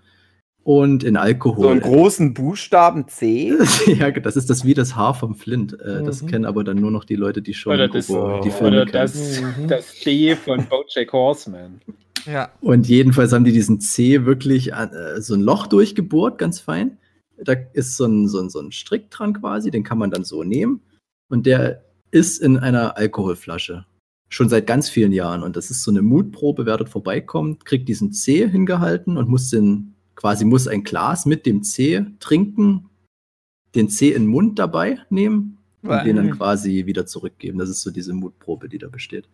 und 0.65 1.05
in 1.05 1.15
So 1.15 1.21
Alkohol. 1.21 1.69
einen 1.71 1.81
großen 1.81 2.35
Buchstaben 2.35 3.07
C. 3.07 3.55
ja, 3.87 4.11
das 4.11 4.35
ist 4.37 4.51
das 4.51 4.65
wie 4.65 4.75
das 4.75 4.97
Haar 4.97 5.15
vom 5.15 5.37
Flint. 5.37 5.75
Äh, 5.81 6.03
Das 6.03 6.23
Mhm. 6.23 6.27
kennen 6.27 6.45
aber 6.47 6.65
dann 6.65 6.79
nur 6.79 6.91
noch 6.91 7.05
die 7.05 7.15
Leute, 7.15 7.43
die 7.43 7.55
schon 7.55 7.75
Oder 7.75 7.87
das, 7.87 8.09
die 8.09 8.13
Filme 8.51 8.83
oder 8.83 8.87
kennen. 8.87 8.93
das, 8.93 9.43
das 9.69 10.01
D 10.01 10.35
von 10.35 10.67
Bojack 10.67 11.13
Horseman. 11.13 11.81
Ja. 12.27 12.51
Und 12.61 12.89
jedenfalls 12.89 13.33
haben 13.33 13.45
die 13.45 13.53
diesen 13.53 13.81
C 13.81 14.25
wirklich 14.25 14.75
an, 14.75 14.93
äh, 14.93 15.21
so 15.21 15.35
ein 15.35 15.41
Loch 15.41 15.67
durchgebohrt, 15.67 16.39
ganz 16.39 16.61
fein. 16.61 16.99
Da 17.39 17.55
ist 17.73 17.97
so 17.97 18.05
ein, 18.05 18.29
so, 18.29 18.41
ein, 18.41 18.51
so 18.51 18.61
ein 18.61 18.73
Strick 18.73 19.11
dran 19.11 19.35
quasi, 19.35 19.71
den 19.71 19.85
kann 19.85 19.99
man 19.99 20.11
dann 20.11 20.25
so 20.25 20.43
nehmen. 20.43 20.81
Und 21.29 21.47
der 21.47 21.85
ist 22.11 22.39
in 22.39 22.59
einer 22.59 22.97
Alkoholflasche. 22.97 23.85
Schon 24.29 24.49
seit 24.49 24.67
ganz 24.67 24.89
vielen 24.89 25.13
Jahren. 25.13 25.43
Und 25.43 25.57
das 25.57 25.71
ist 25.71 25.83
so 25.83 25.91
eine 25.91 26.03
Mutprobe, 26.03 26.67
wer 26.67 26.77
dort 26.77 26.89
vorbeikommt, 26.89 27.65
kriegt 27.65 27.89
diesen 27.89 28.13
C 28.13 28.49
hingehalten 28.49 29.17
und 29.17 29.29
muss 29.29 29.51
den, 29.51 29.95
quasi 30.15 30.45
muss 30.45 30.67
ein 30.67 30.83
Glas 30.83 31.27
mit 31.27 31.47
dem 31.47 31.63
C 31.63 32.07
trinken, 32.19 32.89
den 33.75 33.89
C 33.89 34.09
in 34.09 34.23
den 34.23 34.31
Mund 34.31 34.59
dabei 34.59 34.99
nehmen 35.11 35.59
und 35.83 36.05
den 36.05 36.17
dann 36.17 36.31
quasi 36.33 36.87
wieder 36.87 37.07
zurückgeben. 37.07 37.59
Das 37.59 37.69
ist 37.69 37.83
so 37.83 37.91
diese 37.91 38.15
Mutprobe, 38.15 38.69
die 38.69 38.79
da 38.79 38.89
besteht. 38.89 39.29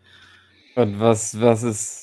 Und 0.75 1.01
was, 1.01 1.41
was 1.41 1.63
ist. 1.63 2.02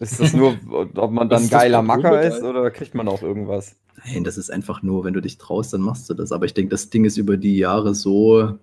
Ist 0.00 0.18
das 0.18 0.32
nur, 0.32 0.58
ob 0.96 1.10
man 1.12 1.28
dann 1.28 1.48
geiler 1.50 1.82
Macker 1.82 2.22
ist 2.22 2.42
oder 2.42 2.70
kriegt 2.70 2.94
man 2.94 3.06
auch 3.06 3.22
irgendwas? 3.22 3.76
Nein, 4.04 4.24
das 4.24 4.38
ist 4.38 4.50
einfach 4.50 4.82
nur, 4.82 5.04
wenn 5.04 5.12
du 5.12 5.20
dich 5.20 5.36
traust, 5.36 5.74
dann 5.74 5.82
machst 5.82 6.08
du 6.08 6.14
das. 6.14 6.32
Aber 6.32 6.46
ich 6.46 6.54
denke, 6.54 6.70
das 6.70 6.88
Ding 6.88 7.04
ist 7.04 7.18
über 7.18 7.36
die 7.36 7.58
Jahre 7.58 7.94
so, 7.94 8.58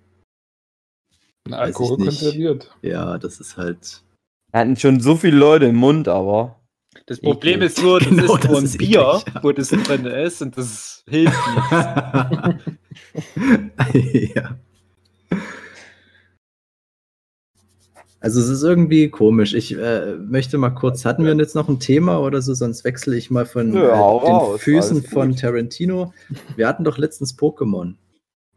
ich 1.47 1.53
Alkohol 1.53 1.97
konserviert. 1.97 2.75
ja, 2.81 3.19
das 3.19 3.39
ist 3.39 3.55
halt. 3.55 4.03
Er 4.51 4.61
hatten 4.61 4.77
schon 4.77 4.99
so 4.99 5.15
viele 5.15 5.37
Leute 5.37 5.65
im 5.65 5.75
Mund, 5.75 6.07
aber. 6.07 6.59
Das 7.05 7.21
Problem 7.21 7.61
ist 7.61 7.81
nur, 7.83 7.99
das 7.99 8.09
Genau, 8.09 8.35
ist 8.35 8.43
das 8.43 8.49
nur 8.49 8.57
ein 8.57 8.65
ist 8.65 8.77
Bier, 8.79 8.87
eklig, 8.87 9.35
ja. 9.35 9.43
wo 9.43 9.51
das 9.51 9.69
drin 9.69 10.05
ist 10.05 10.41
und 10.41 10.57
das 10.57 11.03
hilft 11.07 11.37
nicht. 13.93 14.35
ja. 14.35 14.57
Also 18.19 18.39
es 18.39 18.49
ist 18.49 18.63
irgendwie 18.63 19.09
komisch. 19.09 19.53
Ich 19.53 19.77
äh, 19.77 20.15
möchte 20.15 20.57
mal 20.57 20.71
kurz, 20.71 21.05
hatten 21.05 21.23
wir 21.23 21.35
jetzt 21.35 21.53
noch 21.55 21.69
ein 21.69 21.79
Thema 21.79 22.19
oder 22.19 22.41
so, 22.41 22.53
sonst 22.55 22.83
wechsle 22.83 23.15
ich 23.15 23.29
mal 23.29 23.45
von 23.45 23.69
Nö, 23.69 23.79
äh, 23.79 23.91
den 23.91 23.91
raus, 23.91 24.59
Füßen 24.61 25.03
von 25.03 25.29
gut. 25.31 25.39
Tarantino. 25.39 26.13
Wir 26.55 26.67
hatten 26.67 26.83
doch 26.83 26.97
letztens 26.97 27.37
Pokémon. 27.37 27.93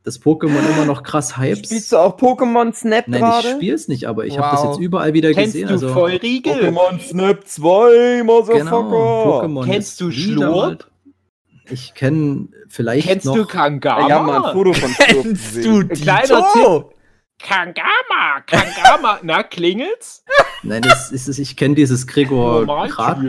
Das 0.02 0.18
Pokémon 0.22 0.60
immer 0.74 0.86
noch 0.86 1.02
krass 1.02 1.36
Hypes. 1.36 1.66
Spielst 1.68 1.92
du 1.92 1.98
auch 1.98 2.16
Pokémon 2.16 2.72
Snap 2.72 3.06
Nein, 3.06 3.20
ich 3.20 3.20
gerade? 3.20 3.48
spiele 3.56 3.74
es 3.74 3.86
nicht, 3.86 4.06
aber 4.08 4.24
ich 4.24 4.38
habe 4.38 4.56
das 4.56 4.64
Wow. 4.64 4.70
jetzt 4.76 4.82
überall 4.82 5.12
wieder 5.12 5.30
Kennst 5.34 5.52
gesehen. 5.52 5.68
du 5.68 5.74
also, 5.74 5.88
Vollriegel? 5.90 6.54
Pokémon 6.70 6.98
Snap 6.98 7.46
2, 7.46 8.22
Motherfucker! 8.24 8.64
Genau, 8.64 9.42
Pokémon 9.42 9.64
Kennst 9.66 10.00
du 10.00 10.10
Schlurp? 10.10 10.86
Ich 11.70 11.92
kenne 11.94 12.48
vielleicht 12.68 13.06
Kennst 13.08 13.26
noch. 13.26 13.34
du 13.36 13.44
Kangama? 13.44 14.06
Ich 14.06 14.12
habe 14.12 14.26
mal 14.26 14.44
ein 14.46 14.52
Foto 14.54 14.72
von 14.72 14.90
Kennst 14.98 15.54
gesehen. 15.54 15.64
du 15.64 15.80
Ein 15.80 15.88
kleiner 15.90 16.46
Dito? 16.54 16.92
Kangama, 17.42 18.40
Kangama. 18.46 19.18
Na, 19.22 19.42
klingelt's? 19.42 20.24
Nein, 20.62 20.82
das 20.82 21.10
ist 21.10 21.28
es. 21.28 21.38
Ich 21.38 21.56
kenne 21.56 21.74
dieses 21.74 22.06
Gregor 22.06 22.66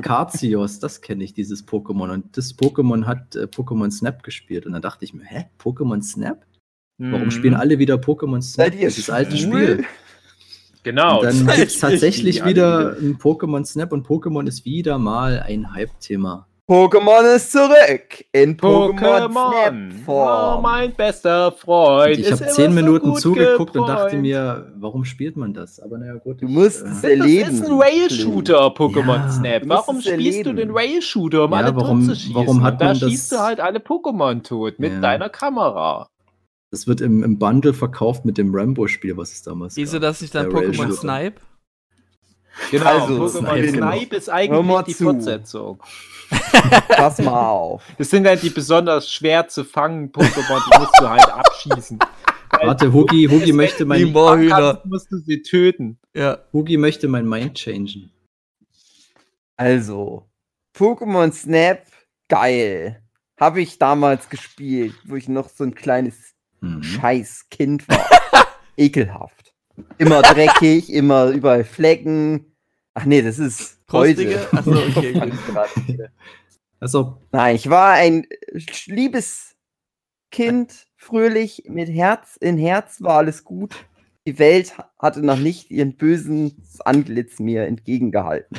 Karzios, 0.01 0.79
das 0.79 1.01
kenne 1.01 1.23
ich, 1.23 1.33
dieses 1.33 1.65
Pokémon. 1.67 2.11
Und 2.11 2.37
das 2.37 2.57
Pokémon 2.57 3.05
hat 3.05 3.35
äh, 3.35 3.43
Pokémon 3.43 3.89
Snap 3.91 4.23
gespielt. 4.23 4.65
Und 4.65 4.73
dann 4.73 4.81
dachte 4.81 5.05
ich 5.05 5.13
mir, 5.13 5.23
hä, 5.23 5.45
Pokémon 5.59 6.01
Snap? 6.01 6.45
Warum 6.97 7.25
Mhm. 7.25 7.31
spielen 7.31 7.53
alle 7.55 7.79
wieder 7.79 7.95
Pokémon 7.95 8.41
Snap? 8.41 8.73
Ihr 8.75 8.89
dieses 8.89 9.09
alte? 9.09 9.35
Spiel. 9.37 9.85
Genau. 10.83 11.21
Und 11.21 11.47
dann 11.47 11.55
gibt 11.57 11.71
es 11.71 11.79
tatsächlich 11.79 12.43
wieder 12.45 12.95
ein 12.99 13.17
Pokémon 13.17 13.65
Snap 13.65 13.91
und 13.91 14.05
Pokémon 14.07 14.47
ist 14.47 14.65
wieder 14.65 14.97
mal 14.99 15.39
ein 15.39 15.73
Hype-Thema. 15.73 16.47
Pokémon 16.69 17.35
ist 17.35 17.51
zurück 17.51 18.23
in 18.31 18.55
Pokémon, 18.55 19.27
Pokémon, 19.27 19.91
Snap 19.91 20.07
oh, 20.07 20.61
mein 20.61 20.93
bester 20.93 21.51
Freund. 21.51 22.17
Ich 22.19 22.31
habe 22.31 22.47
zehn 22.47 22.69
so 22.69 22.75
Minuten 22.75 23.09
gut 23.11 23.19
zugeguckt 23.19 23.75
und 23.75 23.87
dachte 23.89 24.03
gebräunt. 24.17 24.21
mir, 24.21 24.71
warum 24.77 25.03
spielt 25.03 25.35
man 25.35 25.53
das? 25.53 25.81
Aber 25.81 25.97
naja, 25.97 26.13
gut. 26.15 26.41
Du 26.41 26.45
ich, 26.45 26.51
musst 26.53 26.81
äh, 26.83 26.87
es 26.87 27.01
Das 27.01 27.03
erleben. 27.03 27.49
ist 27.51 27.65
ein 27.65 27.73
Rail-Shooter, 27.77 28.67
Pokémon 28.67 29.15
Ja. 29.17 29.29
Snap. 29.31 29.63
Warum 29.65 29.99
spielst 30.01 30.45
du 30.45 30.53
den 30.53 30.71
Rail-Shooter, 30.71 31.43
um 31.45 31.51
Ja, 31.51 31.57
alle 31.57 31.75
warum- 31.75 31.99
tot 32.07 32.15
zu 32.15 32.21
schießen? 32.21 32.35
warum 32.35 32.63
hat 32.63 32.73
Und 32.75 32.81
da 32.81 32.85
man 32.85 32.99
das- 32.99 33.09
schießt 33.09 33.31
du 33.33 33.39
halt 33.39 33.59
alle 33.59 33.79
Pokémon 33.79 34.41
tot 34.43 34.79
mit 34.79 34.93
Ja. 34.93 34.99
deiner 35.01 35.29
Kamera. 35.29 36.07
Das 36.69 36.87
wird 36.87 37.01
im, 37.01 37.21
im 37.23 37.37
Bundle 37.37 37.73
verkauft 37.73 38.23
mit 38.23 38.37
dem 38.37 38.55
Rambo-Spiel, 38.55 39.17
was 39.17 39.33
es 39.33 39.43
damals 39.43 39.75
Wieso 39.75 39.93
gab. 39.99 40.03
das 40.03 40.21
nicht 40.21 40.33
dann 40.33 40.47
Pokémon. 40.47 40.89
Snipe? 40.93 41.41
Genau, 42.69 42.85
Also, 42.85 43.13
Pokémon 43.15 43.29
Snipe, 43.29 43.67
Snipe, 43.67 43.71
genau. 43.71 44.17
ist 44.17 44.29
eigentlich 44.29 44.83
die 44.85 44.93
zu. 44.95 45.03
Fortsetzung. 45.03 45.83
Pass 46.89 47.19
mal 47.19 47.49
auf. 47.49 47.83
Das 47.97 48.09
sind 48.09 48.25
halt 48.27 48.41
die 48.43 48.49
besonders 48.49 49.11
schwer 49.11 49.47
zu 49.47 49.63
fangen 49.63 50.11
Pokémon, 50.11 50.61
die 50.73 50.79
musst 50.79 50.99
du 50.99 51.09
halt 51.09 51.29
abschießen. 51.29 51.99
Warte, 52.51 52.91
Hugi, 52.91 53.27
Hugi 53.29 53.53
möchte 53.53 53.79
Die 53.79 53.85
mein, 53.85 54.01
du 54.01 54.07
Moorhühner. 54.11 54.81
musst 54.85 55.11
du 55.11 55.17
sie 55.19 55.41
töten. 55.41 55.99
Ja. 56.13 56.39
Hugi 56.53 56.77
möchte 56.77 57.07
mein 57.07 57.27
Mind 57.27 57.55
changen. 57.57 58.11
Also, 59.57 60.29
Pokémon 60.75 61.31
Snap, 61.31 61.83
geil. 62.27 63.01
Habe 63.39 63.61
ich 63.61 63.77
damals 63.79 64.29
gespielt, 64.29 64.93
wo 65.05 65.15
ich 65.15 65.27
noch 65.27 65.49
so 65.49 65.63
ein 65.63 65.75
kleines 65.75 66.33
Mhm. 66.63 66.83
scheiß 66.83 67.47
Kind 67.49 67.87
war. 67.89 68.05
Ekelhaft. 68.77 69.55
Immer 69.97 70.21
dreckig, 70.21 70.91
immer 70.93 71.29
überall 71.29 71.63
Flecken. 71.63 72.50
Ach 72.93 73.05
nee, 73.05 73.21
das 73.21 73.39
ist 73.39 73.85
Krustige? 73.87 74.47
heute. 74.51 74.57
Achso, 74.57 74.71
okay. 74.71 76.09
Also, 76.79 77.21
Nein, 77.31 77.55
ich 77.55 77.69
war 77.69 77.93
ein 77.93 78.25
liebes 78.87 79.55
Kind, 80.31 80.87
fröhlich, 80.95 81.65
mit 81.67 81.89
Herz 81.89 82.37
in 82.37 82.57
Herz 82.57 83.01
war 83.01 83.17
alles 83.17 83.43
gut. 83.43 83.75
Die 84.25 84.39
Welt 84.39 84.75
hatte 84.97 85.23
noch 85.23 85.37
nicht 85.37 85.69
ihren 85.69 85.95
bösen 85.95 86.63
Antlitz 86.83 87.39
mir 87.39 87.65
entgegengehalten. 87.65 88.57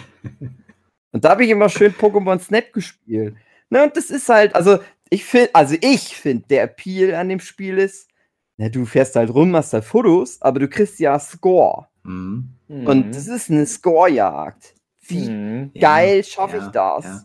Und 1.13 1.25
da 1.25 1.31
habe 1.31 1.45
ich 1.45 1.51
immer 1.51 1.69
schön 1.69 1.93
Pokémon 1.93 2.39
Snap 2.39 2.73
gespielt. 2.73 3.35
Ne, 3.71 3.83
und 3.85 3.97
das 3.97 4.11
ist 4.11 4.29
halt, 4.29 4.55
also 4.55 4.79
ich 5.11 5.25
finde, 5.25 5.55
also 5.55 5.77
ich 5.81 6.17
finde, 6.17 6.47
der 6.49 6.65
Appeal 6.65 7.15
an 7.15 7.29
dem 7.29 7.41
Spiel 7.41 7.79
ist, 7.79 8.09
na, 8.57 8.69
du 8.69 8.85
fährst 8.87 9.17
halt 9.17 9.31
rum, 9.31 9.51
machst 9.51 9.73
halt 9.73 9.85
Fotos, 9.85 10.41
aber 10.43 10.61
du 10.61 10.69
kriegst 10.69 10.99
ja 11.01 11.19
Score. 11.19 11.89
Mhm. 12.05 12.55
Und 12.69 13.15
das 13.15 13.27
ist 13.29 13.51
eine 13.51 13.67
Scorejagd. 13.67 14.75
Wie 15.07 15.29
Mhm. 15.29 15.73
geil 15.79 16.25
schaffe 16.25 16.59
ja, 16.59 16.67
ich 16.67 16.71
das? 16.73 17.05
ja. 17.05 17.25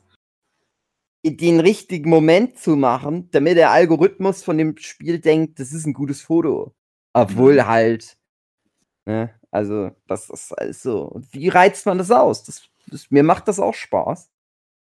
Den 1.24 1.60
richtigen 1.60 2.10
Moment 2.10 2.58
zu 2.58 2.76
machen, 2.76 3.30
damit 3.32 3.58
der 3.58 3.72
Algorithmus 3.72 4.44
von 4.44 4.58
dem 4.58 4.78
Spiel 4.78 5.20
denkt, 5.20 5.60
das 5.60 5.74
ist 5.74 5.86
ein 5.86 5.94
gutes 5.94 6.22
Foto. 6.22 6.74
Obwohl 7.14 7.56
Mhm. 7.56 7.68
halt, 7.68 8.18
ne, 9.06 9.34
also, 9.52 9.92
das 10.08 10.30
ist 10.30 10.52
alles 10.58 10.82
so. 10.84 11.02
Und 11.04 11.34
wie 11.34 11.50
reizt 11.50 11.86
man 11.86 11.98
das 11.98 12.12
aus? 12.12 12.44
Das, 12.44 12.70
das, 12.88 13.10
mir 13.12 13.24
macht 13.24 13.48
das 13.48 13.60
auch 13.60 13.74
Spaß. 13.74 14.30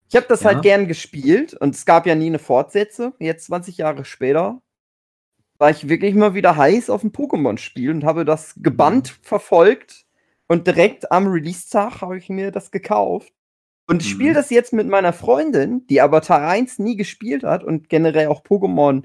Ich 0.09 0.15
habe 0.15 0.27
das 0.27 0.41
Ja. 0.43 0.51
halt 0.53 0.61
gern 0.61 0.87
gespielt 0.87 1.53
und 1.55 1.75
es 1.75 1.85
gab 1.85 2.05
ja 2.05 2.15
nie 2.15 2.27
eine 2.27 2.39
Fortsetzung. 2.39 3.13
Jetzt 3.19 3.45
20 3.47 3.77
Jahre 3.77 4.05
später 4.05 4.61
war 5.57 5.69
ich 5.71 5.89
wirklich 5.89 6.13
mal 6.15 6.33
wieder 6.33 6.55
heiß 6.55 6.89
auf 6.89 7.03
ein 7.03 7.11
Pokémon-Spiel 7.11 7.91
und 7.91 8.03
habe 8.03 8.25
das 8.25 8.55
gebannt 8.57 9.17
verfolgt 9.21 10.05
und 10.47 10.67
direkt 10.67 11.11
am 11.11 11.27
Release-Tag 11.27 12.01
habe 12.01 12.17
ich 12.17 12.29
mir 12.29 12.51
das 12.51 12.71
gekauft. 12.71 13.31
Und 13.89 14.01
ich 14.01 14.09
spiele 14.09 14.31
Mhm. 14.31 14.35
das 14.35 14.49
jetzt 14.49 14.73
mit 14.73 14.87
meiner 14.87 15.13
Freundin, 15.13 15.87
die 15.87 16.01
aber 16.01 16.21
Teil 16.21 16.43
1 16.43 16.79
nie 16.79 16.95
gespielt 16.97 17.43
hat 17.43 17.63
und 17.63 17.89
generell 17.89 18.27
auch 18.27 18.43
Pokémon 18.43 19.03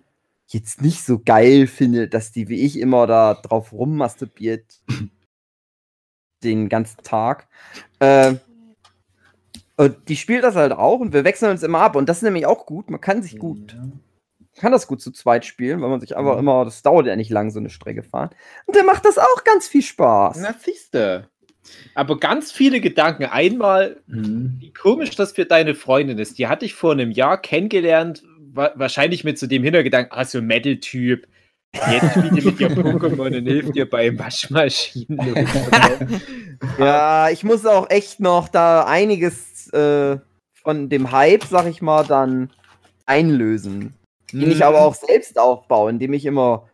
jetzt 0.48 0.82
nicht 0.82 1.04
so 1.04 1.20
geil 1.24 1.66
findet, 1.66 2.14
dass 2.14 2.32
die 2.32 2.48
wie 2.48 2.60
ich 2.60 2.78
immer 2.78 3.06
da 3.06 3.34
drauf 3.34 3.72
rummasturbiert 3.72 4.82
den 6.42 6.68
ganzen 6.68 7.02
Tag. 7.04 7.48
Äh, 8.00 8.34
und 9.76 10.08
die 10.08 10.16
spielt 10.16 10.44
das 10.44 10.56
halt 10.56 10.72
auch 10.72 11.00
und 11.00 11.12
wir 11.12 11.24
wechseln 11.24 11.50
uns 11.50 11.62
immer 11.62 11.80
ab. 11.80 11.96
Und 11.96 12.08
das 12.08 12.18
ist 12.18 12.22
nämlich 12.24 12.46
auch 12.46 12.66
gut. 12.66 12.90
Man 12.90 13.00
kann 13.00 13.22
sich 13.22 13.38
gut, 13.38 13.76
kann 14.58 14.72
das 14.72 14.86
gut 14.86 15.00
zu 15.00 15.10
zweit 15.12 15.44
spielen, 15.44 15.80
weil 15.80 15.88
man 15.90 16.00
sich 16.00 16.16
einfach 16.16 16.34
Mhm. 16.34 16.40
immer, 16.40 16.64
das 16.64 16.82
dauert 16.82 17.06
ja 17.06 17.16
nicht 17.16 17.30
lang, 17.30 17.50
so 17.50 17.58
eine 17.58 17.70
Strecke 17.70 18.02
fahren. 18.02 18.30
Und 18.66 18.76
dann 18.76 18.86
macht 18.86 19.04
das 19.04 19.18
auch 19.18 19.44
ganz 19.44 19.66
viel 19.68 19.82
Spaß. 19.82 20.38
Na, 20.40 20.54
siehste. 20.58 21.28
Aber 21.94 22.18
ganz 22.18 22.52
viele 22.52 22.80
Gedanken. 22.80 23.24
Einmal, 23.24 24.00
Mhm. 24.06 24.56
wie 24.60 24.72
komisch 24.72 25.14
das 25.16 25.32
für 25.32 25.46
deine 25.46 25.74
Freundin 25.74 26.18
ist. 26.18 26.38
Die 26.38 26.48
hatte 26.48 26.64
ich 26.64 26.74
vor 26.74 26.92
einem 26.92 27.10
Jahr 27.12 27.40
kennengelernt, 27.40 28.22
wa 28.52 28.72
wahrscheinlich 28.74 29.24
mit 29.24 29.38
so 29.38 29.46
dem 29.46 29.62
Hintergedanken, 29.62 30.12
ah, 30.18 30.24
so 30.24 30.38
ein 30.38 30.46
Metal-Typ. 30.46 31.26
Jetzt 31.90 32.10
spielt 32.10 32.32
ihr 32.36 32.44
mit 32.44 32.60
ihr 32.60 32.68
Pokémon 32.70 33.38
und 33.38 33.46
hilft 33.46 33.74
ihr 33.76 33.88
bei 33.88 34.18
Waschmaschinen. 34.18 35.18
Ja, 36.78 37.28
ich 37.30 37.42
muss 37.44 37.66
auch 37.66 37.90
echt 37.90 38.20
noch 38.20 38.48
da 38.48 38.84
einiges 38.84 39.68
äh, 39.72 40.18
von 40.62 40.88
dem 40.88 41.10
Hype, 41.10 41.44
sag 41.44 41.66
ich 41.66 41.82
mal, 41.82 42.04
dann 42.04 42.50
einlösen. 43.06 43.94
Den 44.32 44.50
ich 44.50 44.64
aber 44.64 44.80
auch 44.82 44.94
selbst 44.94 45.38
aufbaue, 45.38 45.90
indem 45.90 46.12
ich 46.14 46.24
immer 46.26 46.68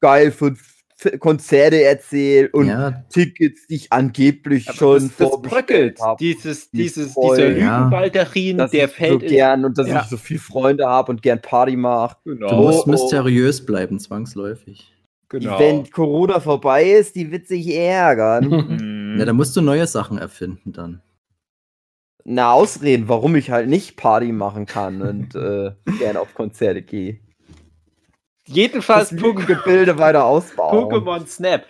geil 0.00 0.30
von 0.32 0.52
F- 0.54 1.18
Konzerte 1.18 1.82
erzähle 1.82 2.48
und 2.52 2.68
Ja, 2.68 3.04
Tickets, 3.10 3.66
die 3.66 3.74
ich 3.74 3.92
angeblich 3.92 4.68
Aber 4.68 4.76
schon 4.78 4.98
das, 5.08 5.16
das 5.16 5.42
bröckelt. 5.42 6.00
habe. 6.00 6.16
Dieses, 6.20 6.70
Die 6.70 6.78
dieses, 6.78 7.12
voll, 7.14 7.36
dieser 7.36 7.56
ja. 7.58 7.76
Lügenbaldarin, 7.78 8.58
dass 8.58 8.70
der 8.70 8.84
ich 8.86 8.92
fällt 8.92 9.22
so 9.22 9.26
gern 9.26 9.64
und 9.64 9.76
dass 9.78 9.88
Ja. 9.88 10.02
ich 10.02 10.06
so 10.08 10.16
viele 10.16 10.38
Freunde 10.40 10.86
habe 10.86 11.10
und 11.10 11.20
gern 11.22 11.40
Party 11.42 11.74
mache. 11.76 12.16
Genau. 12.24 12.48
du 12.50 12.56
musst 12.56 12.86
mysteriös 12.86 13.64
bleiben, 13.66 13.98
zwangsläufig. 13.98 14.92
genau. 15.28 15.58
Wenn 15.58 15.90
Corona 15.90 16.38
vorbei 16.38 16.84
ist, 16.90 17.16
die 17.16 17.30
wird 17.32 17.48
sich 17.48 17.74
ärgern. 17.74 18.44
Mhm. 18.48 19.16
Ja, 19.18 19.26
da 19.26 19.32
musst 19.34 19.54
du 19.56 19.60
neue 19.60 19.86
Sachen 19.86 20.16
erfinden 20.16 20.72
dann. 20.72 21.02
Na, 22.24 22.52
Ausreden, 22.52 23.08
warum 23.08 23.34
ich 23.36 23.50
halt 23.50 23.68
nicht 23.68 23.96
Party 23.96 24.32
machen 24.32 24.66
kann 24.66 25.02
und 25.02 25.34
äh, 25.34 25.72
gerne 25.98 26.20
auf 26.20 26.34
Konzerte 26.34 26.82
gehe. 26.82 27.18
Jedenfalls 28.44 29.10
Das 29.10 29.18
Pokémon. 29.18 29.22
Lügengebilde 29.22 29.98
weiter 29.98 30.24
ausbauen. 30.24 30.84
Pokémon 30.84 31.26
Snap. 31.26 31.66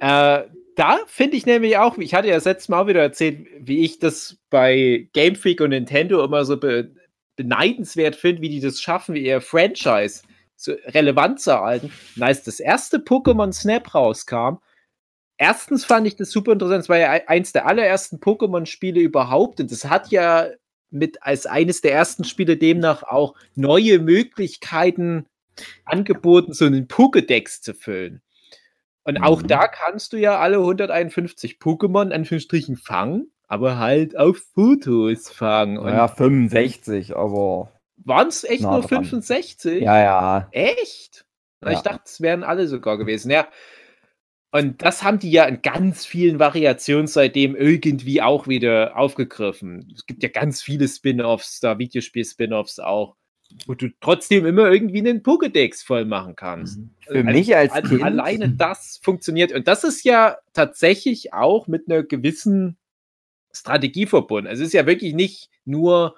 Äh, 0.00 0.42
da 0.76 0.98
finde 1.06 1.36
ich 1.36 1.46
nämlich 1.46 1.78
auch, 1.78 1.96
ich 1.98 2.14
hatte 2.14 2.28
ja 2.28 2.34
das 2.34 2.44
letzte 2.44 2.70
Mal 2.70 2.82
auch 2.82 2.86
wieder 2.86 3.00
erzählt, 3.00 3.46
wie 3.58 3.84
ich 3.84 3.98
das 3.98 4.36
bei 4.50 5.08
Game 5.14 5.34
Freak 5.34 5.60
und 5.60 5.70
Nintendo 5.70 6.22
immer 6.22 6.44
so 6.44 6.58
be 6.58 6.94
beneidenswert 7.36 8.16
finde, 8.16 8.40
wie 8.40 8.48
die 8.48 8.60
das 8.60 8.80
schaffen, 8.80 9.14
wie 9.14 9.26
ihr 9.26 9.42
Franchise 9.42 10.22
so 10.56 10.72
relevant 10.86 11.38
zu 11.38 11.50
erhalten. 11.50 11.92
Und 12.16 12.22
als 12.22 12.42
das 12.44 12.60
erste 12.60 12.96
Pokémon 12.96 13.52
Snap 13.52 13.94
rauskam, 13.94 14.56
erstens 15.38 15.84
fand 15.84 16.06
ich 16.06 16.16
das 16.16 16.30
super 16.30 16.52
interessant, 16.52 16.82
es 16.82 16.88
war 16.88 16.98
ja 16.98 17.14
e- 17.16 17.26
eins 17.26 17.52
der 17.52 17.66
allerersten 17.66 18.18
Pokémon-Spiele 18.18 19.00
überhaupt 19.00 19.60
und 19.60 19.70
das 19.70 19.84
hat 19.84 20.08
ja 20.10 20.48
mit 20.90 21.22
als 21.22 21.46
eines 21.46 21.80
der 21.80 21.92
ersten 21.92 22.24
Spiele 22.24 22.56
demnach 22.56 23.02
auch 23.02 23.34
neue 23.54 23.98
Möglichkeiten 23.98 25.26
angeboten, 25.84 26.52
so 26.52 26.64
einen 26.64 26.86
Pokédex 26.88 27.60
zu 27.60 27.74
füllen. 27.74 28.22
Und 29.04 29.18
auch 29.18 29.42
Mhm. 29.42 29.46
da 29.48 29.68
kannst 29.68 30.12
du 30.12 30.16
ja 30.16 30.38
alle 30.38 30.58
151 30.60 31.58
Pokémon 31.60 32.06
in 32.06 32.12
Anführungsstrichen 32.12 32.76
fangen, 32.76 33.30
aber 33.46 33.78
halt 33.78 34.16
auf 34.16 34.38
Fotos 34.54 35.30
fangen. 35.30 35.78
Und 35.78 35.88
Ja, 35.88 36.08
65, 36.08 37.16
aber. 37.16 37.72
waren 38.04 38.28
es 38.28 38.44
echt 38.44 38.62
nur 38.62 38.80
dran. 38.80 38.88
65? 38.88 39.82
Ja, 39.82 39.98
ja. 40.02 40.48
Echt? 40.52 41.24
Na, 41.60 41.70
Ich 41.70 41.78
Ja. 41.78 41.82
dachte, 41.82 42.02
es 42.06 42.20
wären 42.20 42.42
alle 42.44 42.66
sogar 42.68 42.98
gewesen. 42.98 43.30
Ja. 43.30 43.46
Und 44.56 44.82
das 44.82 45.02
haben 45.02 45.18
die 45.18 45.30
ja 45.30 45.44
in 45.44 45.60
ganz 45.60 46.06
vielen 46.06 46.38
Variationen 46.38 47.06
seitdem 47.06 47.54
irgendwie 47.54 48.22
auch 48.22 48.48
wieder 48.48 48.96
aufgegriffen. 48.96 49.92
Es 49.94 50.06
gibt 50.06 50.22
ja 50.22 50.28
ganz 50.28 50.62
viele 50.62 50.88
Spin-offs, 50.88 51.60
da 51.60 51.78
Videospiel-Spin-offs 51.78 52.78
auch, 52.78 53.16
wo 53.66 53.74
du 53.74 53.88
trotzdem 54.00 54.46
immer 54.46 54.70
irgendwie 54.70 54.98
einen 54.98 55.22
Pokédex 55.22 55.84
voll 55.84 56.04
machen 56.04 56.36
kannst. 56.36 56.80
Für 57.00 57.18
Also, 57.18 57.30
mich 57.30 57.54
als 57.54 57.72
Al- 57.72 57.82
Kind. 57.82 58.02
Alleine 58.02 58.48
das 58.50 58.98
funktioniert. 59.02 59.52
Und 59.52 59.68
das 59.68 59.84
ist 59.84 60.04
ja 60.04 60.38
tatsächlich 60.52 61.32
auch 61.34 61.66
mit 61.66 61.88
einer 61.88 62.02
gewissen 62.02 62.78
Strategie 63.52 64.06
verbunden. 64.06 64.48
Also 64.48 64.62
es 64.62 64.68
ist 64.68 64.74
ja 64.74 64.86
wirklich 64.86 65.14
nicht 65.14 65.50
nur 65.64 66.16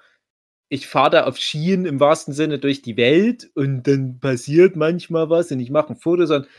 ich 0.71 0.85
fahre 0.87 1.09
da 1.09 1.23
auf 1.25 1.37
Schienen 1.37 1.85
im 1.85 1.99
wahrsten 1.99 2.33
Sinne 2.33 2.59
durch 2.59 2.83
die 2.83 2.95
Welt 2.95 3.49
und 3.55 3.87
dann 3.87 4.19
passiert 4.19 4.75
manchmal 4.75 5.29
was 5.29 5.51
und 5.51 5.59
ich 5.59 5.71
mache 5.71 5.93
ein 5.93 5.95
Foto, 5.95 6.27
sondern 6.27 6.49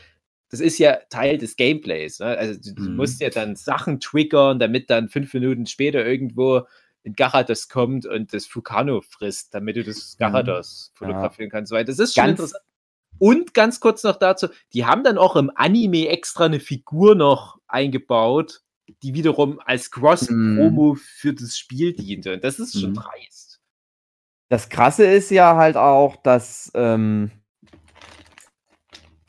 das 0.51 0.59
ist 0.59 0.77
ja 0.77 0.97
Teil 1.09 1.37
des 1.37 1.55
Gameplays. 1.55 2.19
Ne? 2.19 2.37
Also 2.37 2.59
du, 2.73 2.81
Mhm. 2.83 2.95
musst 2.97 3.19
ja 3.21 3.29
dann 3.29 3.55
Sachen 3.55 3.99
triggern, 3.99 4.59
damit 4.59 4.89
dann 4.89 5.09
fünf 5.09 5.33
Minuten 5.33 5.65
später 5.65 6.05
irgendwo 6.05 6.61
ein 7.05 7.13
Garados 7.13 7.67
kommt 7.69 8.05
und 8.05 8.31
das 8.33 8.45
Fukano 8.45 9.01
frisst, 9.01 9.53
damit 9.55 9.75
du 9.77 9.83
das 9.83 10.17
Garados 10.19 10.91
fotografieren 10.93 11.49
kannst. 11.49 11.71
Weil 11.71 11.85
das 11.85 11.97
ist 11.97 12.13
schon 12.13 12.25
Ganz- 12.25 12.39
interessant. 12.39 12.63
Und 13.17 13.53
ganz 13.53 13.79
kurz 13.79 14.03
noch 14.03 14.17
dazu, 14.17 14.47
die 14.73 14.85
haben 14.85 15.03
dann 15.03 15.17
auch 15.17 15.35
im 15.35 15.51
Anime 15.55 16.07
extra 16.09 16.45
eine 16.45 16.59
Figur 16.59 17.13
noch 17.15 17.59
eingebaut, 17.67 18.61
die 19.03 19.13
wiederum 19.13 19.59
als 19.63 19.89
Cross-Promo 19.91 20.95
für 20.95 21.33
das 21.33 21.57
Spiel 21.57 21.93
diente. 21.93 22.33
Und 22.33 22.43
das 22.43 22.59
ist 22.59 22.79
schon 22.79 22.91
Mhm. 22.91 22.95
dreist. 22.95 23.59
Das 24.49 24.69
Krasse 24.69 25.05
ist 25.05 25.29
ja 25.31 25.55
halt 25.55 25.77
auch, 25.77 26.15
dass, 26.17 26.71
ähm, 26.75 27.31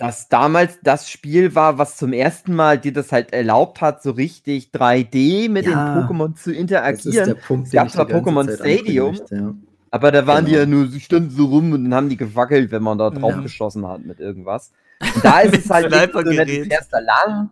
dass 0.03 0.29
damals 0.29 0.81
das 0.83 1.09
Spiel 1.09 1.55
war, 1.55 1.79
was 1.79 1.97
zum 1.97 2.13
ersten 2.13 2.57
Mal 2.57 2.77
dir 2.77 2.93
das 2.93 3.13
halt 3.13 3.33
erlaubt 3.33 3.81
hat, 3.81 4.03
so 4.03 4.11
richtig 4.11 4.71
3D 4.75 5.49
mit 5.49 5.65
Ja, 5.65 5.71
den 5.71 5.79
Pokémon 5.79 6.35
zu 6.35 6.35
Das 6.35 6.47
ist 6.49 6.49
der 6.49 6.57
interagieren. 6.61 7.37
Punkt, 7.47 7.67
Es 7.69 7.73
gab 7.73 7.89
zwar 7.89 8.07
die 8.07 8.13
Pokémon 8.13 8.53
Stadium, 8.53 9.15
ja. 9.31 9.55
Aber 9.93 10.11
da 10.11 10.27
waren 10.27 10.45
die 10.45 10.51
Genau. 10.53 10.63
ja 10.63 10.67
nur, 10.67 10.89
sie 10.89 10.99
standen 10.99 11.31
so 11.31 11.45
rum 11.47 11.71
und 11.73 11.85
dann 11.85 11.95
haben 11.95 12.09
die 12.09 12.17
gewackelt, 12.17 12.73
wenn 12.73 12.83
man 12.83 12.99
da 12.99 13.11
drauf 13.11 13.35
Ja. 13.37 13.41
geschossen 13.43 13.87
hat 13.87 14.05
mit 14.05 14.19
irgendwas. 14.19 14.73
Und 15.15 15.25
da 15.25 15.39
ist 15.39 15.57
es 15.57 15.71
halt 15.71 15.89
nicht 15.93 16.13
so, 16.13 16.21
du 16.21 16.35
fährst 16.65 16.93
da 16.93 16.99
lang 16.99 17.51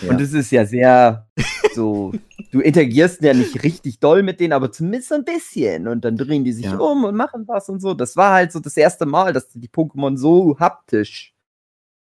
Ja. 0.00 0.08
und 0.10 0.20
es 0.20 0.32
ist 0.32 0.50
ja 0.50 0.66
sehr 0.66 1.28
so, 1.72 2.12
du 2.50 2.58
interagierst 2.58 3.22
ja 3.22 3.32
nicht 3.32 3.62
richtig 3.62 4.00
doll 4.00 4.24
mit 4.24 4.40
denen, 4.40 4.54
aber 4.54 4.72
zumindest 4.72 5.10
so 5.10 5.14
ein 5.14 5.24
bisschen 5.24 5.86
und 5.86 6.04
dann 6.04 6.16
drehen 6.16 6.42
die 6.42 6.52
sich 6.52 6.64
Ja. 6.64 6.78
um 6.78 7.04
und 7.04 7.14
machen 7.14 7.44
was 7.46 7.68
und 7.68 7.78
so. 7.80 7.94
Das 7.94 8.16
war 8.16 8.32
halt 8.32 8.50
so 8.50 8.58
das 8.58 8.76
erste 8.76 9.06
Mal, 9.06 9.32
dass 9.32 9.50
du 9.50 9.60
die 9.60 9.68
Pokémon 9.68 10.16
so 10.16 10.58
haptisch 10.58 11.32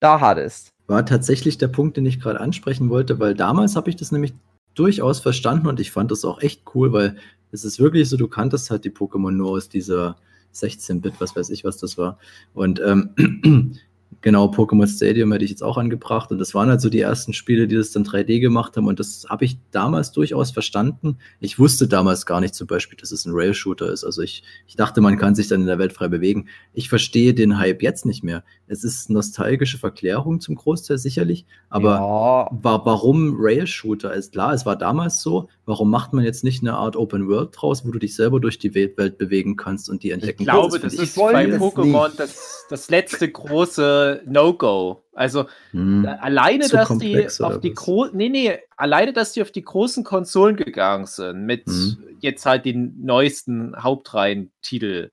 da 0.05 0.21
hattest. 0.21 0.73
war 0.87 1.07
tatsächlich 1.07 1.57
der 1.57 1.69
Punkt, 1.69 1.97
den 1.97 2.05
ich 2.05 2.21
gerade 2.21 2.41
ansprechen 2.41 2.91
wollte, 2.91 3.19
weil 3.19 3.35
damals 3.35 3.75
habe 3.75 3.89
ich 3.89 3.97
das 3.97 4.13
nämlich 4.13 4.35
durchaus 4.75 5.21
verstanden 5.21 5.67
und 5.67 5.81
ich 5.81 5.91
fand 5.91 6.11
das 6.11 6.25
auch 6.25 6.43
echt 6.43 6.63
cool, 6.75 6.93
weil 6.93 7.17
es 7.53 7.65
ist 7.65 7.79
wirklich 7.79 8.09
so, 8.09 8.17
du 8.17 8.29
kanntest 8.29 8.71
halt 8.71 8.85
die 8.85 8.91
Pokémon 8.91 9.31
nur 9.31 9.51
aus 9.51 9.69
dieser 9.69 10.17
16-Bit, 10.53 11.15
was 11.21 11.35
weiß 11.35 11.51
ich, 11.51 11.65
was 11.65 11.79
das 11.79 11.97
war. 11.97 12.19
Und 12.53 12.81
ähm, 12.85 13.79
genau, 14.25 14.47
Pokémon 14.47 14.87
Stadium 14.87 15.31
hätte 15.33 15.45
ich 15.45 15.51
jetzt 15.51 15.63
auch 15.63 15.77
angebracht 15.77 16.31
und 16.31 16.39
das 16.39 16.55
waren 16.55 16.71
halt 16.71 16.81
so 16.81 16.89
die 16.89 17.01
ersten 17.01 17.35
Spiele, 17.35 17.69
die 17.69 17.77
das 17.77 17.93
dann 17.93 18.05
3D 18.05 18.41
gemacht 18.41 18.75
haben 18.77 18.87
und 18.87 18.99
das 18.99 19.27
habe 19.29 19.45
ich 19.45 19.59
damals 19.71 20.13
durchaus 20.13 20.51
verstanden. 20.51 21.19
Ich 21.41 21.59
wusste 21.59 21.89
damals 21.89 22.25
gar 22.25 22.41
nicht 22.41 22.55
zum 22.55 22.67
Beispiel, 22.67 22.99
dass 22.99 23.13
es 23.13 23.27
ein 23.27 23.33
Rail-Shooter 23.35 23.93
ist. 23.93 24.03
Also 24.03 24.23
ich, 24.23 24.43
ich 24.67 24.77
dachte, 24.77 25.03
man 25.03 25.19
kann 25.19 25.35
sich 25.35 25.49
dann 25.49 25.61
in 25.61 25.67
der 25.67 25.79
Welt 25.79 25.93
frei 25.93 26.09
bewegen. 26.09 26.49
Ich 26.73 26.89
verstehe 26.89 27.35
den 27.35 27.59
Hype 27.59 27.83
jetzt 27.83 28.07
nicht 28.07 28.25
mehr. 28.25 28.45
Es 28.67 28.83
ist 28.83 29.11
nostalgische 29.11 29.77
Verklärung 29.77 30.41
zum 30.41 30.55
Großteil 30.55 30.97
sicherlich, 30.97 31.45
aber 31.69 31.97
ja, 31.97 32.59
wa 32.63 32.81
warum 32.85 33.37
Rail-Shooter 33.39 34.15
ist 34.15 34.33
klar, 34.33 34.55
es 34.55 34.65
war 34.65 34.77
damals 34.77 35.21
so. 35.21 35.49
Warum 35.67 35.91
macht 35.91 36.13
man 36.13 36.25
jetzt 36.25 36.45
nicht 36.45 36.63
eine 36.63 36.75
Art 36.75 36.97
Open 36.97 37.29
World 37.29 37.51
draus, 37.53 37.87
wo 37.87 37.91
du 37.91 37.99
dich 37.99 38.15
selber 38.15 38.41
durch 38.41 38.59
die 38.59 38.75
Welt, 38.75 38.95
bewegen 39.19 39.57
kannst 39.57 39.91
und 39.91 40.03
die 40.03 40.09
Ich 40.09 40.15
entdecken 40.15 40.45
glaube, 40.45 40.79
kannst? 40.79 40.85
das 40.85 40.93
finde 40.95 41.05
ist 41.05 41.17
bei 41.17 41.47
Pokémon 41.59 42.11
das, 42.17 42.67
das 42.71 42.91
letzte 42.91 43.31
große 43.31 43.94
No-Go. 44.27 45.03
Also 45.15 45.47
Hm. 45.71 46.05
äh, 46.05 46.09
alleine, 46.09 46.69
dass 46.69 46.89
komplex, 46.89 47.37
die 47.39 47.45
auf 47.45 47.61
die 47.61 47.75
nee, 48.13 48.29
nee, 48.29 48.59
alleine, 48.77 49.13
dass 49.13 49.33
die 49.33 49.43
auf 49.43 49.51
die 49.53 49.63
großen 49.65 50.05
Konsolen 50.05 50.57
gegangen 50.57 51.07
sind, 51.07 51.45
mit 51.47 51.67
Mhm. 51.67 51.97
jetzt 52.21 52.47
halt 52.47 52.65
den 52.65 52.95
neuesten 53.05 53.75
Hauptreihen-Titel. 53.81 55.11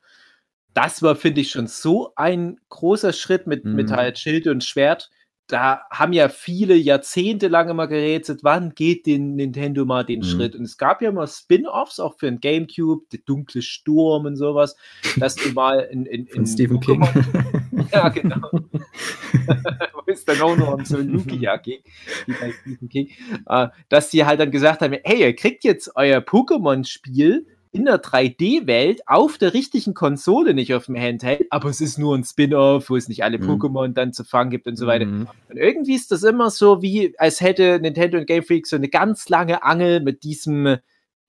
Das 0.74 1.02
war, 1.04 1.15
finde 1.15 1.41
ich, 1.41 1.52
schon 1.52 1.67
so 1.67 2.13
ein 2.15 2.60
großer 2.70 3.13
Schritt 3.13 3.46
mit, 3.46 3.65
mit 3.65 3.89
Mhm. 3.89 3.96
halt 3.96 4.17
Schild 4.20 4.48
und 4.48 4.63
Schwert. 4.63 5.10
Da 5.48 5.82
haben 5.91 6.13
ja 6.13 6.30
viele 6.30 6.76
Jahrzehnte 6.76 7.50
lang 7.50 7.67
immer 7.67 7.88
gerätselt, 7.88 8.39
wann 8.44 8.74
geht 8.74 9.06
den 9.06 9.36
Nintendo 9.36 9.84
mal 9.84 10.06
den 10.06 10.20
Mhm. 10.20 10.24
Schritt? 10.24 10.56
Und 10.56 10.63
es 10.63 10.78
gab 10.78 11.02
ja 11.02 11.10
immer 11.10 11.28
Spin-Offs, 11.28 12.00
auch 12.00 12.17
für 12.17 12.28
den 12.28 12.39
Gamecube, 12.39 13.04
der 13.12 13.20
dunkle 13.26 13.62
Sturm 13.62 14.26
und 14.26 14.38
sowas, 14.38 14.78
dass 15.17 15.36
du 15.36 15.50
mal 15.52 15.82
in, 15.91 16.06
in, 16.06 16.26
in 16.28 16.46
Stephen 16.48 16.80
King. 16.80 17.02
Ja, 17.93 18.10
genau. 18.10 18.49
Wo 18.51 20.01
es 20.08 20.25
dann 20.25 20.41
auch 20.41 20.56
noch 20.56 20.86
so 20.86 20.97
Lugia 20.97 21.58
ging, 21.58 21.80
wie 22.25 22.34
bei 22.34 22.51
Stephen 22.51 22.89
King, 22.89 23.10
äh, 23.47 23.67
dass 23.89 24.10
die 24.10 24.25
halt 24.25 24.39
dann 24.39 24.51
gesagt 24.51 24.82
haben, 24.82 24.95
hey, 25.04 25.21
ihr 25.21 25.36
kriegt 25.36 25.63
jetzt 25.63 25.91
euer 25.95 26.19
Pokémon-Spiel 26.19 27.45
in 27.73 27.86
der 27.86 28.01
3D-Welt 28.01 29.01
auf 29.08 29.38
der 29.38 29.54
richtigen 29.54 29.93
Konsole, 29.93 30.54
nicht 30.54 30.73
auf 30.73 30.88
dem 30.88 30.97
Handheld, 30.97 31.47
aber 31.49 31.69
es 31.69 31.80
ist 31.80 31.97
nur 31.97 32.17
ein 32.17 32.23
Spin-off, 32.25 32.89
wo 32.89 32.97
es 32.97 33.08
nicht 33.08 33.23
alle 33.23 33.39
Mhm. 33.39 33.49
Pokémon 33.49 33.93
dann 33.93 34.12
zu 34.12 34.25
fangen 34.25 34.51
gibt 34.51 34.67
und 34.67 34.75
so 34.75 34.88
weiter. 34.88 35.06
Mhm. 35.06 35.27
Und 35.49 35.58
irgendwie 35.58 35.95
ist 35.95 36.12
das 36.12 36.23
immer 36.23 36.49
so, 36.49 36.82
wie 36.82 37.17
als 37.17 37.39
hätte 37.39 37.80
Nintendo 37.82 38.17
und 38.17 38.27
Game 38.27 38.43
Freak 38.43 38.67
so 38.67 38.75
eine 38.75 38.89
ganz 38.89 39.30
lange 39.30 39.63
Angel 39.63 40.01
mit 40.01 40.23
diesem 40.23 40.77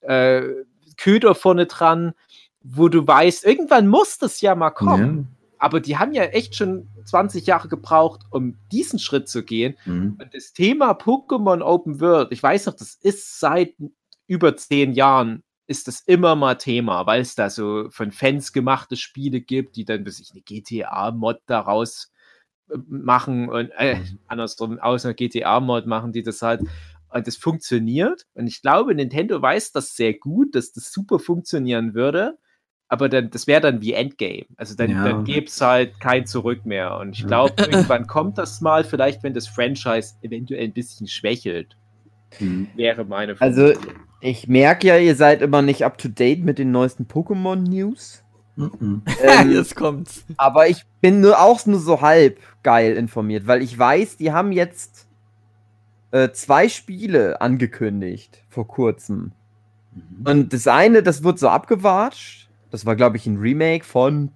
äh, 0.01 0.43
Köder 0.97 1.35
vorne 1.37 1.67
dran, 1.67 2.13
wo 2.65 2.89
du 2.89 3.07
weißt, 3.07 3.45
irgendwann 3.45 3.87
muss 3.87 4.19
das 4.19 4.41
ja 4.41 4.55
mal 4.57 4.71
kommen. 4.71 5.29
Aber 5.63 5.79
die 5.79 5.97
haben 5.97 6.13
ja 6.13 6.25
echt 6.25 6.57
schon 6.57 6.89
20 7.05 7.47
Jahre 7.47 7.69
gebraucht, 7.69 8.23
um 8.31 8.59
diesen 8.73 8.99
Schritt 8.99 9.29
zu 9.29 9.45
gehen. 9.45 9.77
Ja. 9.87 9.93
Hm. 9.93 10.19
Und 10.21 10.35
das 10.35 10.53
Thema 10.53 10.91
Pokémon 10.91 11.63
Open 11.63 12.01
World, 12.01 12.33
ich 12.33 12.43
weiß 12.43 12.67
noch, 12.67 12.75
das 12.75 12.95
ist 12.95 13.39
seit 13.39 13.75
über 14.27 14.57
zehn 14.57 14.93
Jahren 14.93 15.45
ist 15.69 15.87
das 15.87 16.01
immer 16.01 16.35
mal 16.35 16.57
Thema, 16.57 17.07
weil 17.07 17.21
es 17.21 17.37
da 17.37 17.49
so 17.49 17.89
von 17.91 18.11
Fans 18.11 18.53
gemachte 18.53 18.97
Spiele 18.97 19.41
gibt, 19.41 19.77
die 19.77 19.85
dann 19.85 20.03
bis 20.03 20.19
ich 20.19 20.33
eine 20.33 20.43
GTA-Mod 20.43 21.39
daraus 21.47 22.11
äh, 22.69 22.79
machen 22.89 23.49
und 23.49 23.71
äh, 23.77 24.01
andersrum 24.27 24.81
aus 24.81 25.05
einer 25.05 25.15
GTA-Mod 25.15 25.87
machen, 25.87 26.11
die 26.11 26.25
das 26.25 26.43
halt 26.43 26.63
und 27.09 27.27
das 27.29 27.37
funktioniert. 27.37 28.27
Und 28.35 28.49
ich 28.49 28.63
glaube, 28.63 28.97
Nintendo 28.97 29.41
weiß 29.41 29.71
das 29.71 29.95
sehr 29.95 30.15
gut, 30.15 30.57
dass 30.57 30.73
das 30.73 30.91
super 30.91 31.21
funktionieren 31.21 31.95
würde. 31.95 32.37
Aber 32.93 33.09
dann, 33.09 33.31
das 33.31 33.47
wäre 33.47 33.63
dann 33.63 33.81
wie 33.81 33.95
Endgame. 33.95 34.45
Also 34.59 34.77
dann, 34.77 34.91
Ja. 34.91 35.03
dann 35.05 35.25
gäbe 35.25 35.47
es 35.47 35.59
halt 35.63 35.99
kein 35.99 36.27
Zurück 36.27 36.67
mehr. 36.67 36.99
Und 36.99 37.13
ich 37.13 37.21
Ja. 37.21 37.27
glaube, 37.27 37.55
irgendwann 37.97 38.07
kommt 38.07 38.37
das 38.37 38.61
mal, 38.61 38.85
vielleicht 38.85 39.23
wenn 39.23 39.33
das 39.33 39.47
Franchise 39.49 40.15
eventuell 40.21 40.65
ein 40.65 40.75
bisschen 40.75 41.07
schwächelt, 41.09 41.75
Hm. 42.37 42.69
wäre 42.77 43.07
meine 43.07 43.35
Also, 43.41 43.69
Vermutung. 43.73 43.95
ich 44.21 44.47
merke 44.47 44.89
ja, 44.89 44.99
ihr 44.99 45.17
seid 45.17 45.41
immer 45.41 45.63
nicht 45.63 45.87
up 45.87 45.97
to 45.97 46.09
date 46.09 46.45
mit 46.45 46.59
den 46.59 46.71
neuesten 46.71 47.07
Pokémon-News. 47.07 48.23
Mhm. 48.57 49.01
Ähm, 49.23 49.51
Jetzt 49.53 49.75
kommt's. 49.75 50.27
Aber 50.37 50.69
ich 50.69 50.85
bin 51.01 51.23
nur 51.23 51.41
auch 51.41 51.65
nur 51.65 51.81
so 51.81 52.03
halb 52.03 52.39
geil 52.63 52.95
informiert, 52.99 53.47
weil 53.47 53.63
ich 53.63 53.79
weiß, 53.79 54.19
die 54.19 54.33
haben 54.33 54.53
jetzt 54.53 55.07
äh, 56.11 56.31
zwei 56.33 56.69
Spiele 56.69 57.41
angekündigt 57.41 58.43
vor 58.51 58.69
kurzem. 58.69 59.33
Mhm. 59.95 60.27
Und 60.27 60.53
das 60.53 60.67
eine, 60.69 61.03
das 61.03 61.25
wird 61.25 61.39
so 61.39 61.49
abgewatscht. 61.49 62.42
Das 62.73 62.85
war, 62.87 62.97
glaube 62.97 63.17
ich, 63.19 63.27
ein 63.27 63.37
Remake 63.37 63.85
von 63.85 64.33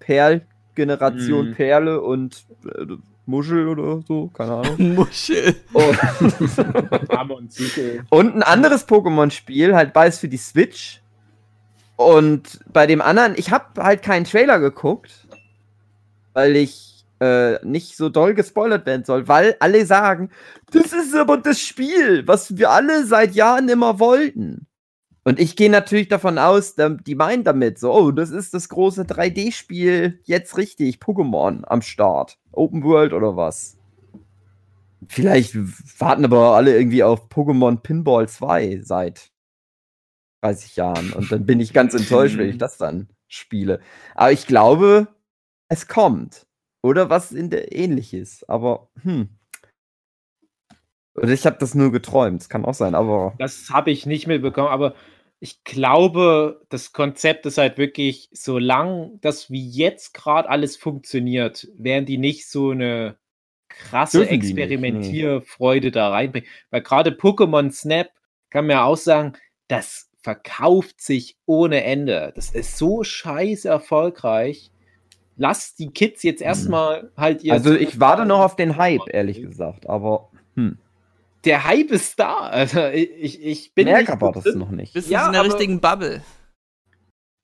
Perl, 0.00 0.44
Generation 0.74 1.50
Mhm. 1.50 1.54
Perle 1.54 2.00
und 2.00 2.44
äh, 2.64 2.86
Muschel 3.26 3.68
oder 3.68 4.00
so, 4.08 4.28
keine 4.28 4.54
Ahnung. 4.56 4.76
Muschel. 4.94 5.54
Und, 5.72 7.10
Arme 7.10 7.34
und 7.34 7.52
Siegel. 7.52 8.04
und 8.10 8.34
ein 8.34 8.42
anderes 8.42 8.88
Pokémon-Spiel, 8.88 9.74
halt 9.76 9.92
beides 9.92 10.18
für 10.18 10.28
die 10.28 10.36
Switch. 10.38 11.02
Und 11.96 12.60
bei 12.72 12.86
dem 12.86 13.00
anderen, 13.00 13.34
ich 13.36 13.50
habe 13.50 13.82
halt 13.82 14.02
keinen 14.02 14.24
Trailer 14.24 14.60
geguckt, 14.60 15.26
weil 16.32 16.56
ich 16.56 17.04
äh, 17.20 17.62
nicht 17.66 17.96
so 17.96 18.08
doll 18.08 18.34
gespoilert 18.34 18.86
werden 18.86 19.04
soll, 19.04 19.26
weil 19.28 19.56
alle 19.60 19.84
sagen, 19.84 20.30
das 20.70 20.92
ist 20.92 21.14
aber 21.16 21.36
das 21.38 21.60
Spiel, 21.60 22.26
was 22.26 22.56
wir 22.56 22.70
alle 22.70 23.04
seit 23.04 23.34
Jahren 23.34 23.68
immer 23.68 23.98
wollten. 23.98 24.66
Und 25.28 25.38
ich 25.38 25.56
gehe 25.56 25.68
natürlich 25.68 26.08
davon 26.08 26.38
aus, 26.38 26.74
die 26.74 27.14
meinen 27.14 27.44
damit 27.44 27.78
so, 27.78 27.92
oh, 27.92 28.12
das 28.12 28.30
ist 28.30 28.54
das 28.54 28.70
große 28.70 29.02
3D-Spiel, 29.02 30.20
jetzt 30.24 30.56
richtig, 30.56 31.00
Pokémon 31.00 31.64
am 31.66 31.82
Start. 31.82 32.38
Open 32.50 32.82
World 32.82 33.12
oder 33.12 33.36
was. 33.36 33.76
Vielleicht 35.06 35.54
warten 36.00 36.24
aber 36.24 36.56
alle 36.56 36.74
irgendwie 36.74 37.02
auf 37.02 37.28
Pokémon 37.28 37.76
Pinball 37.82 38.26
2 38.26 38.80
seit 38.82 39.30
30 40.40 40.76
Jahren. 40.76 41.12
Und 41.12 41.30
dann 41.30 41.44
bin 41.44 41.60
ich 41.60 41.74
ganz 41.74 41.92
enttäuscht, 41.92 42.38
wenn 42.38 42.48
ich 42.48 42.56
das 42.56 42.78
dann 42.78 43.10
spiele. 43.26 43.80
Aber 44.14 44.32
ich 44.32 44.46
glaube, 44.46 45.08
es 45.68 45.88
kommt. 45.88 46.46
Oder 46.80 47.10
was 47.10 47.32
in 47.32 47.50
der 47.50 47.76
ähnliches. 47.76 48.48
Aber, 48.48 48.88
hm. 49.02 49.28
Oder 51.16 51.32
ich 51.32 51.44
habe 51.44 51.58
das 51.58 51.74
nur 51.74 51.92
geträumt. 51.92 52.40
Es 52.40 52.48
kann 52.48 52.64
auch 52.64 52.72
sein, 52.72 52.94
aber. 52.94 53.34
Das 53.38 53.68
habe 53.68 53.90
ich 53.90 54.06
nicht 54.06 54.26
mitbekommen, 54.26 54.68
aber 54.68 54.94
ich 55.40 55.62
glaube, 55.64 56.64
das 56.68 56.92
Konzept 56.92 57.46
ist 57.46 57.58
halt 57.58 57.78
wirklich, 57.78 58.28
solange 58.32 59.18
das 59.20 59.50
wie 59.50 59.68
jetzt 59.68 60.12
gerade 60.14 60.48
alles 60.48 60.76
funktioniert, 60.76 61.68
werden 61.76 62.06
die 62.06 62.18
nicht 62.18 62.48
so 62.48 62.70
eine 62.70 63.16
krasse 63.68 64.18
Dürfen 64.18 64.30
nee. 64.30 64.36
Experimentierfreude 64.36 65.90
da 65.92 66.10
reinbringen. 66.10 66.48
Weil 66.70 66.82
gerade 66.82 67.10
Pokémon 67.10 67.70
Snap 67.70 68.08
kann 68.50 68.66
man 68.66 68.76
ja 68.76 68.84
auch 68.84 68.96
sagen, 68.96 69.34
das 69.68 70.10
verkauft 70.20 71.00
sich 71.00 71.36
ohne 71.46 71.84
Ende. 71.84 72.32
Das 72.34 72.50
ist 72.50 72.76
so 72.76 73.04
scheiße 73.04 73.68
erfolgreich. 73.68 74.72
Lasst 75.36 75.78
die 75.78 75.90
Kids 75.90 76.24
jetzt 76.24 76.42
erstmal 76.42 77.12
halt 77.16 77.44
ihr. 77.44 77.52
Also 77.52 77.72
ich 77.74 78.00
warte 78.00 78.26
noch 78.26 78.40
auf 78.40 78.56
den 78.56 78.76
Hype, 78.76 79.08
ehrlich 79.08 79.40
gesagt, 79.40 79.88
aber 79.88 80.30
hm. 80.56 80.78
Der 81.44 81.64
Hype 81.64 81.90
ist 81.90 82.18
da. 82.18 82.38
Also 82.48 82.86
ich, 82.88 83.42
ich 83.42 83.74
bin 83.74 83.86
merke 83.86 84.00
nicht 84.02 84.10
aber 84.10 84.32
das 84.32 84.54
noch 84.54 84.70
nicht. 84.70 84.92
Bist 84.94 85.08
Ja, 85.08 85.20
ja, 85.22 85.26
in 85.28 85.32
der 85.34 85.44
richtigen 85.44 85.80
Bubble. 85.80 86.22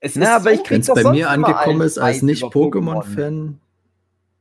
Es 0.01 0.17
Na, 0.17 0.25
ist 0.37 0.43
aber 0.43 0.53
ich 0.53 0.59
so- 0.59 0.63
krieg 0.65 0.71
Wenn 0.89 0.97
es 0.97 1.03
bei 1.05 1.11
mir 1.13 1.31
angekommen 1.31 1.81
ist 1.83 1.99
als 1.99 2.17
Hype 2.17 2.23
nicht 2.25 2.43
über 2.43 2.51
Pokémon. 2.51 3.03
Pokémon-Fan, 3.03 3.61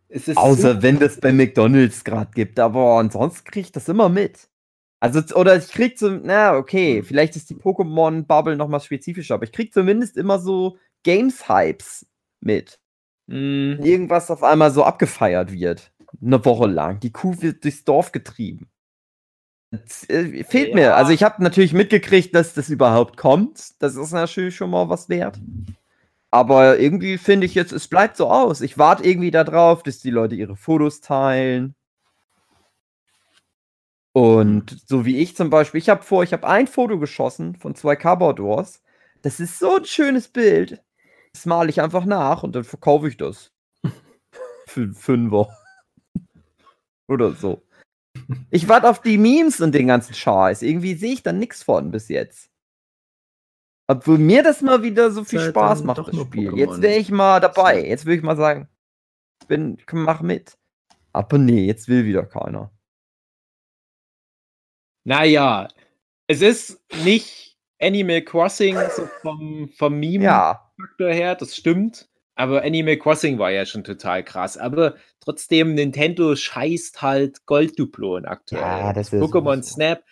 es 0.09 0.27
ist 0.27 0.37
Außer 0.37 0.75
so, 0.75 0.81
wenn 0.81 0.99
das 0.99 1.19
bei 1.19 1.31
McDonalds 1.31 2.03
gerade 2.03 2.31
gibt, 2.35 2.59
aber 2.59 2.99
ansonsten 2.99 3.45
kriege 3.49 3.65
ich 3.67 3.71
das 3.71 3.87
immer 3.89 4.09
mit. 4.09 4.49
Also, 4.99 5.21
oder 5.35 5.55
ich 5.57 5.67
krieg 5.69 5.97
zum, 5.97 6.21
na, 6.23 6.55
okay, 6.55 7.03
vielleicht 7.03 7.35
ist 7.35 7.49
die 7.49 7.55
Pokémon-Bubble 7.55 8.55
noch 8.55 8.67
mal 8.67 8.79
spezifischer, 8.79 9.35
aber 9.35 9.43
ich 9.45 9.51
krieg 9.51 9.73
zumindest 9.73 10.17
immer 10.17 10.39
so 10.39 10.77
Games-Hypes 11.03 12.05
mit. 12.41 12.79
Mm, 13.27 13.33
Wenn 13.77 13.83
irgendwas 13.83 14.29
auf 14.31 14.43
einmal 14.43 14.71
so 14.71 14.83
abgefeiert 14.83 15.51
wird. 15.51 15.91
Eine 16.21 16.43
Woche 16.45 16.67
lang. 16.67 16.99
Die 16.99 17.11
Kuh 17.11 17.35
wird 17.41 17.63
durchs 17.63 17.83
Dorf 17.83 18.11
getrieben. 18.11 18.67
Äh, 20.07 20.43
fehlt 20.43 20.69
Ja. 20.69 20.75
mir. 20.75 20.95
Also, 20.95 21.11
ich 21.11 21.23
habe 21.23 21.43
natürlich 21.43 21.73
mitgekriegt, 21.73 22.35
dass 22.35 22.53
das 22.53 22.69
überhaupt 22.69 23.17
kommt. 23.17 23.81
Das 23.81 23.95
ist 23.95 24.11
natürlich 24.11 24.55
schon 24.55 24.69
mal 24.69 24.89
was 24.89 25.09
wert. 25.09 25.39
Aber 26.31 26.79
irgendwie 26.79 27.17
finde 27.17 27.45
ich 27.45 27.53
jetzt, 27.53 27.71
es 27.71 27.87
bleibt 27.87 28.17
so 28.17 28.27
aus. 28.29 28.61
Ich 28.61 28.77
warte 28.77 29.03
irgendwie 29.03 29.31
darauf, 29.31 29.83
dass 29.83 29.99
die 29.99 30.09
Leute 30.09 30.35
ihre 30.35 30.55
Fotos 30.55 30.99
teilen. 30.99 31.75
Und 34.13 34.83
so 34.87 35.05
wie 35.05 35.17
ich 35.17 35.35
zum 35.35 35.49
Beispiel, 35.49 35.79
ich 35.79 35.89
habe 35.89 36.03
vor, 36.03 36.23
ich 36.23 36.33
habe 36.33 36.47
ein 36.47 36.67
Foto 36.67 36.99
geschossen 36.99 37.55
von 37.55 37.75
zwei 37.75 37.95
Cardboard 37.95 38.39
Wars. 38.39 38.81
Das 39.23 39.39
ist 39.39 39.57
so 39.59 39.77
ein 39.77 39.85
schönes 39.85 40.27
Bild. 40.27 40.83
Das 41.33 41.45
male 41.45 41.69
ich 41.69 41.81
einfach 41.81 42.05
nach 42.05 42.43
und 42.43 42.55
dann 42.55 42.63
verkaufe 42.63 43.07
ich 43.07 43.17
das. 43.17 43.51
Für 44.67 44.81
einen 44.81 44.93
Fünfer. 44.93 45.49
Oder 47.07 47.31
so. 47.33 47.63
Ich 48.51 48.67
warte 48.67 48.89
auf 48.89 49.01
die 49.01 49.17
Memes 49.17 49.61
und 49.61 49.73
den 49.73 49.87
ganzen 49.87 50.13
Scheiß. 50.13 50.61
Irgendwie 50.61 50.95
sehe 50.95 51.13
ich 51.13 51.23
da 51.23 51.33
nichts 51.33 51.63
von 51.63 51.91
bis 51.91 52.09
jetzt. 52.09 52.49
Obwohl 53.87 54.17
mir 54.17 54.43
das 54.43 54.61
mal 54.61 54.81
wieder 54.81 55.11
so 55.11 55.23
viel 55.23 55.39
halt 55.39 55.49
Spaß 55.49 55.83
macht, 55.83 55.99
das 56.07 56.15
Spiel. 56.15 56.49
Pokémon. 56.51 56.57
Jetzt 56.57 56.81
wäre 56.81 56.97
ich 56.97 57.11
mal 57.11 57.39
dabei. 57.39 57.85
Jetzt 57.85 58.05
würde 58.05 58.17
ich 58.17 58.23
mal 58.23 58.37
sagen, 58.37 58.69
ich 59.41 59.47
bin, 59.47 59.77
mach 59.91 60.21
mit. 60.21 60.57
Aber 61.11 61.37
nee, 61.37 61.65
jetzt 61.65 61.87
will 61.87 62.05
wieder 62.05 62.25
keiner. 62.25 62.71
naja, 65.03 65.67
es 66.27 66.41
ist 66.41 66.81
nicht 67.03 67.57
Animal 67.79 68.21
Crossing 68.21 68.77
so 68.95 69.07
vom, 69.21 69.69
vom 69.77 69.99
Meme-Faktor 69.99 71.09
Ja, 71.09 71.13
her, 71.13 71.35
das 71.35 71.55
stimmt. 71.55 72.09
Aber 72.35 72.63
Animal 72.63 72.97
Crossing 72.97 73.37
war 73.37 73.51
ja 73.51 73.65
schon 73.65 73.83
total 73.83 74.23
krass. 74.23 74.57
Aber 74.57 74.95
trotzdem, 75.19 75.75
Nintendo 75.75 76.35
scheißt 76.35 77.01
halt 77.01 77.45
Goldduplonen 77.45 78.25
aktuell. 78.25 78.61
Ja, 78.61 78.93
das 78.93 79.11
Pokémon 79.11 79.57
sowieso. 79.57 79.75
Snap. 79.75 80.03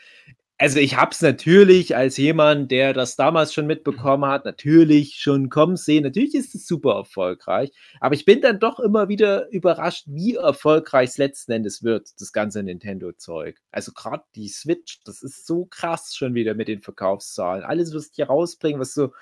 Also 0.62 0.78
ich 0.78 0.96
habe 0.96 1.10
es 1.10 1.22
natürlich 1.22 1.96
als 1.96 2.18
jemand, 2.18 2.70
der 2.70 2.94
das 2.94 3.16
damals 3.16 3.52
schon 3.52 3.66
mitbekommen 3.66 4.30
hat, 4.30 4.46
natürlich 4.46 5.16
schon 5.16 5.50
kommen 5.50 5.76
sehen. 5.76 6.04
Natürlich 6.04 6.36
ist 6.36 6.54
es 6.54 6.68
super 6.68 6.94
erfolgreich. 6.98 7.72
Aber 8.00 8.14
ich 8.14 8.26
bin 8.26 8.42
dann 8.42 8.60
doch 8.60 8.80
immer 8.80 9.10
wieder 9.10 9.50
überrascht, 9.50 10.04
wie 10.06 10.36
erfolgreich 10.36 11.10
es 11.10 11.18
letzten 11.18 11.54
Endes 11.54 11.82
wird, 11.82 12.10
das 12.20 12.32
ganze 12.32 12.62
Nintendo-Zeug. 12.62 13.58
Also 13.72 13.92
gerade 13.94 14.24
die 14.36 14.50
Switch, 14.50 15.02
das 15.04 15.24
ist 15.24 15.48
so 15.48 15.66
krass 15.66 16.16
schon 16.16 16.36
wieder 16.36 16.54
mit 16.54 16.68
den 16.68 16.84
Verkaufszahlen. 16.84 17.64
Alles, 17.64 17.96
was 17.96 18.12
die 18.12 18.22
rausbringen, 18.22 18.80
was 18.80 18.94
so 18.94 19.14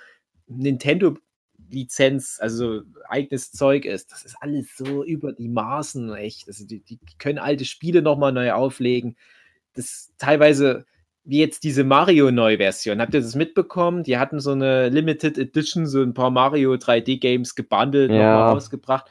Nintendo-Lizenz, 1.69 2.39
also 2.41 2.81
eigenes 3.07 3.51
Zeug 3.51 3.85
ist, 3.85 4.11
das 4.11 4.25
ist 4.25 4.35
alles 4.41 4.75
so 4.75 5.03
über 5.03 5.33
die 5.33 5.47
Maßen, 5.47 6.13
echt. 6.15 6.47
Also 6.47 6.65
die, 6.65 6.79
die 6.79 6.99
können 7.17 7.37
alte 7.37 7.65
Spiele 7.65 8.01
nochmal 8.01 8.31
neu 8.31 8.51
auflegen. 8.51 9.15
Das 9.75 10.11
teilweise, 10.17 10.85
wie 11.23 11.39
jetzt 11.39 11.63
diese 11.63 11.83
Mario-Neu-Version. 11.83 12.99
Habt 13.01 13.13
ihr 13.13 13.21
das 13.21 13.35
mitbekommen? 13.35 14.03
Die 14.03 14.17
hatten 14.17 14.39
so 14.39 14.51
eine 14.51 14.89
Limited 14.89 15.37
Edition, 15.37 15.85
so 15.85 16.01
ein 16.01 16.13
paar 16.13 16.31
Mario 16.31 16.73
3D-Games 16.73 17.55
gebundelt, 17.55 18.11
Ja. 18.11 18.17
nochmal 18.17 18.53
rausgebracht. 18.53 19.05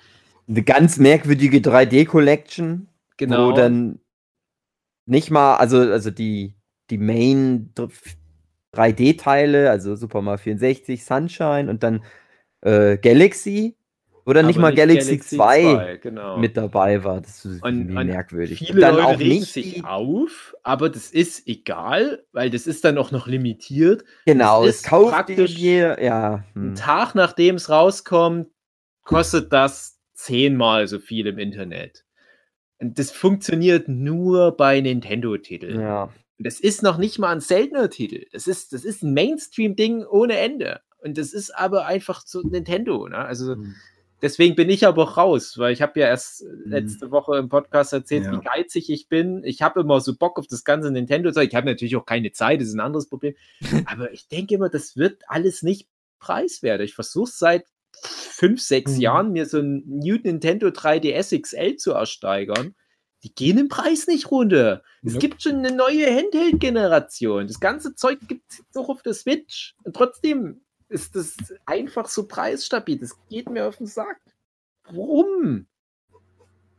eine 0.49 0.63
ganz 0.63 0.97
merkwürdige 0.99 1.59
3D-Collection, 1.59 2.89
Genau. 3.19 3.49
wo 3.49 3.53
dann 3.53 4.01
nicht 5.05 5.31
mal, 5.31 5.57
also, 5.57 5.79
also 5.79 6.11
die, 6.11 6.55
die 6.91 6.97
Main 6.99 7.73
3D-Teile, 8.75 9.71
also 9.71 9.95
Super 9.95 10.23
Mario 10.23 10.39
64, 10.39 11.05
Sunshine 11.05 11.69
und 11.69 11.83
dann 11.83 12.03
äh, 12.63 12.99
Galaxy, 12.99 13.77
dann 14.35 14.47
nicht 14.47 14.59
mal 14.59 14.75
Galaxy, 14.75 15.19
2 15.19 16.01
genau. 16.03 16.37
mit 16.37 16.57
dabei 16.57 17.03
war. 17.03 17.21
Das 17.21 17.45
ist 17.45 17.63
Und- 17.63 17.97
und 17.97 18.07
merkwürdig. 18.07 18.59
Viele 18.59 18.81
dann 18.81 18.97
Leute 18.97 19.07
auch 19.07 19.19
regen 19.19 19.31
nicht 19.31 19.53
sich 19.53 19.85
auf, 19.85 20.55
aber 20.63 20.91
das 20.91 21.11
ist 21.11 21.49
egal, 21.49 22.25
weil 22.33 22.51
das 22.51 22.67
ist 22.67 22.85
dann 22.85 22.99
auch 22.99 23.11
noch 23.11 23.27
limitiert. 23.27 24.05
genau, 24.27 24.65
das 24.67 24.77
es 24.77 24.81
ist 24.83 24.87
kauft 24.87 25.13
praktisch 25.15 25.53
jeder, 25.57 26.03
ja. 26.03 26.45
Ein 26.55 26.63
Hm. 26.71 26.75
Tag 26.75 27.15
nachdem 27.15 27.55
es 27.55 27.71
rauskommt, 27.71 28.49
kostet 29.05 29.53
das 29.53 29.99
zehnmal 30.13 30.87
so 30.89 30.99
viel 30.99 31.27
im 31.27 31.39
Internet. 31.39 32.05
Und 32.81 32.99
das 32.99 33.11
funktioniert 33.11 33.89
nur 33.89 34.57
bei 34.57 34.81
Nintendo-Titeln. 34.81 35.81
Ja. 35.81 36.11
Das 36.39 36.61
ist 36.61 36.83
noch 36.83 36.99
nicht 36.99 37.19
mal 37.19 37.33
ein 37.33 37.41
seltener 37.41 37.91
Titel. 37.91 38.27
Das 38.31 38.47
ist, 38.47 38.73
das 38.73 38.85
ist 38.85 39.03
ein 39.03 39.15
Mainstream-Ding 39.15 40.05
ohne 40.05 40.39
Ende. 40.39 40.81
Und 41.03 41.17
das 41.19 41.33
ist 41.33 41.51
aber 41.57 41.87
einfach 41.87 42.23
so 42.27 42.41
Nintendo. 42.43 43.09
Ne? 43.09 43.19
Also 43.19 43.53
Hm. 43.55 43.75
deswegen 44.23 44.57
bin 44.57 44.69
ich 44.69 44.87
aber 44.87 45.05
auch 45.05 45.17
raus, 45.17 45.59
weil 45.59 45.73
ich 45.73 45.81
habe 45.83 46.01
ja 46.01 46.07
erst 46.09 46.43
äh, 46.43 46.47
letzte 46.65 47.11
Woche 47.11 47.39
im 47.39 47.49
Podcast 47.49 47.93
erzählt, 47.93 48.25
Ja. 48.25 48.33
wie 48.33 48.45
geizig 48.45 48.91
ich 48.91 49.09
bin. 49.09 49.43
Ich 49.45 49.63
habe 49.63 49.81
immer 49.81 50.01
so 50.01 50.17
Bock 50.17 50.39
auf 50.39 50.47
das 50.49 50.65
ganze 50.65 50.91
Nintendo-Zeug. 50.91 51.49
Ich 51.49 51.55
habe 51.55 51.67
natürlich 51.67 51.97
auch 51.97 52.07
keine 52.07 52.33
Zeit, 52.33 52.61
das 52.61 52.69
ist 52.69 52.75
ein 52.75 52.81
anderes 52.81 53.09
Problem. 53.09 53.35
aber 53.87 54.13
ich 54.13 54.27
denke 54.29 54.55
immer, 54.55 54.69
das 54.69 54.97
wird 54.97 55.23
alles 55.29 55.63
nicht 55.63 55.89
preiswert. 56.19 56.81
Ich 56.81 56.95
versuche 56.95 57.31
seit 57.33 57.65
fünf, 58.03 58.61
sechs 58.61 58.95
Mhm. 58.97 59.01
Jahren, 59.01 59.33
mir 59.33 59.47
so 59.47 59.59
ein 59.59 59.83
New 59.87 60.17
Nintendo 60.23 60.69
3DS 60.69 61.41
XL 61.41 61.77
zu 61.77 61.93
ersteigern. 61.93 62.75
Die 63.25 63.35
gehen 63.35 63.59
im 63.59 63.69
Preis 63.69 64.07
nicht 64.07 64.31
runter. 64.31 64.83
Es 65.03 65.15
Nope. 65.15 65.19
gibt 65.27 65.43
schon 65.43 65.57
eine 65.57 65.73
neue 65.73 66.07
Handheld-Generation. 66.07 67.47
Das 67.49 67.59
ganze 67.61 67.95
Zeug 67.97 68.19
gibt 68.29 68.45
es 68.53 68.77
auch 68.77 68.89
auf 68.89 69.03
der 69.03 69.15
Switch. 69.15 69.75
Und 69.83 69.97
trotzdem 69.97 70.61
ist 70.89 71.17
das 71.17 71.37
einfach 71.67 72.09
so 72.09 72.27
preisstabil. 72.27 72.99
Das 72.99 73.17
geht 73.29 73.49
mir 73.51 73.67
auf 73.67 73.77
den 73.77 73.87
Sack. 73.87 74.21
Warum? 74.85 75.67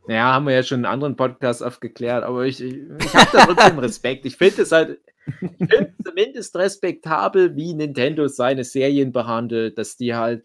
Naja, 0.06 0.32
haben 0.32 0.46
wir 0.46 0.54
ja 0.54 0.62
schon 0.62 0.80
in 0.80 0.86
anderen 0.86 1.16
Podcasts 1.16 1.62
aufgeklärt, 1.62 2.24
aber 2.24 2.44
ich, 2.44 2.60
ich, 2.60 2.74
ich 2.74 3.14
habe 3.14 3.30
da 3.32 3.46
trotzdem 3.46 3.78
Respekt. 3.80 4.26
Ich 4.26 4.36
finde 4.36 4.62
es 4.62 4.72
halt 4.72 4.98
ich 5.40 5.68
find 5.68 5.92
zumindest 6.04 6.56
respektabel, 6.56 7.56
wie 7.56 7.74
Nintendo 7.74 8.28
seine 8.28 8.64
Serien 8.64 9.12
behandelt, 9.12 9.78
dass 9.78 9.96
die 9.96 10.14
halt 10.14 10.44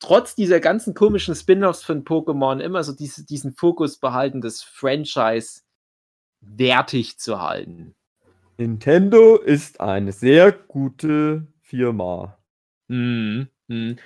trotz 0.00 0.34
dieser 0.34 0.60
ganzen 0.60 0.94
komischen 0.94 1.34
Spin-offs 1.34 1.82
von 1.82 2.04
Pokémon 2.04 2.60
immer 2.60 2.84
so 2.84 2.92
diese, 2.92 3.24
diesen 3.24 3.52
Fokus 3.54 3.98
behalten, 3.98 4.40
das 4.40 4.62
Franchise 4.62 5.62
wertig 6.40 7.18
zu 7.18 7.40
halten. 7.40 7.94
Nintendo 8.58 9.36
ist 9.36 9.80
eine 9.80 10.12
sehr 10.12 10.52
gute 10.52 11.46
Firma. 11.62 12.37
Mhm. 12.88 13.48
Mhm. 13.68 13.98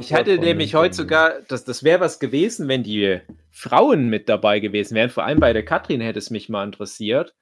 Ich 0.00 0.12
hatte 0.12 0.38
nämlich 0.38 0.74
heute 0.74 0.94
sogar, 0.94 1.40
das, 1.48 1.64
das 1.64 1.84
wäre 1.84 2.00
was 2.00 2.18
gewesen, 2.18 2.66
wenn 2.68 2.82
die 2.82 3.20
Frauen 3.50 4.08
mit 4.08 4.28
dabei 4.28 4.58
gewesen 4.58 4.96
wären. 4.96 5.10
Vor 5.10 5.24
allem 5.24 5.38
bei 5.38 5.52
der 5.52 5.64
Katrin 5.64 6.00
hätte 6.00 6.18
es 6.18 6.30
mich 6.30 6.48
mal 6.48 6.64
interessiert. 6.64 7.34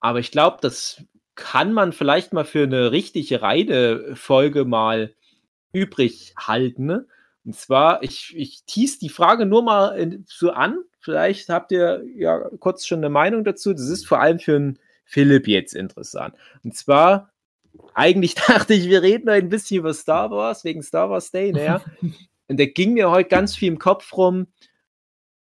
Aber 0.00 0.18
ich 0.18 0.32
glaube, 0.32 0.58
das 0.60 1.04
kann 1.36 1.72
man 1.72 1.92
vielleicht 1.92 2.32
mal 2.32 2.44
für 2.44 2.64
eine 2.64 2.90
richtige 2.90 3.42
reine 3.42 4.16
Folge 4.16 4.64
mal 4.64 5.14
übrig 5.72 6.34
halten. 6.36 6.86
ne? 6.86 7.06
Und 7.44 7.54
zwar, 7.54 8.02
ich, 8.02 8.34
ich 8.36 8.64
tease 8.64 8.98
die 8.98 9.08
Frage 9.08 9.46
nur 9.46 9.62
mal 9.62 9.96
in, 9.96 10.24
so 10.26 10.50
an. 10.50 10.78
Vielleicht 10.98 11.48
habt 11.48 11.70
ihr 11.70 12.02
ja 12.16 12.40
kurz 12.58 12.86
schon 12.86 12.98
eine 12.98 13.10
Meinung 13.10 13.44
dazu. 13.44 13.72
Das 13.72 13.88
ist 13.88 14.06
vor 14.06 14.20
allem 14.20 14.40
für 14.40 14.56
einen 14.56 14.78
Philipp 15.04 15.46
jetzt 15.46 15.74
interessant. 15.74 16.34
Und 16.64 16.74
zwar, 16.74 17.30
eigentlich 17.94 18.34
dachte 18.46 18.74
ich, 18.74 18.88
wir 18.88 19.02
reden 19.02 19.28
ein 19.28 19.48
bisschen 19.48 19.78
über 19.78 19.94
Star 19.94 20.30
Wars, 20.30 20.64
wegen 20.64 20.82
Star 20.82 21.10
Wars 21.10 21.30
Day, 21.30 21.52
naja. 21.52 21.80
Und 22.48 22.60
da 22.60 22.66
ging 22.66 22.92
mir 22.94 23.10
heute 23.10 23.28
ganz 23.28 23.56
viel 23.56 23.68
im 23.68 23.78
Kopf 23.78 24.12
rum. 24.16 24.46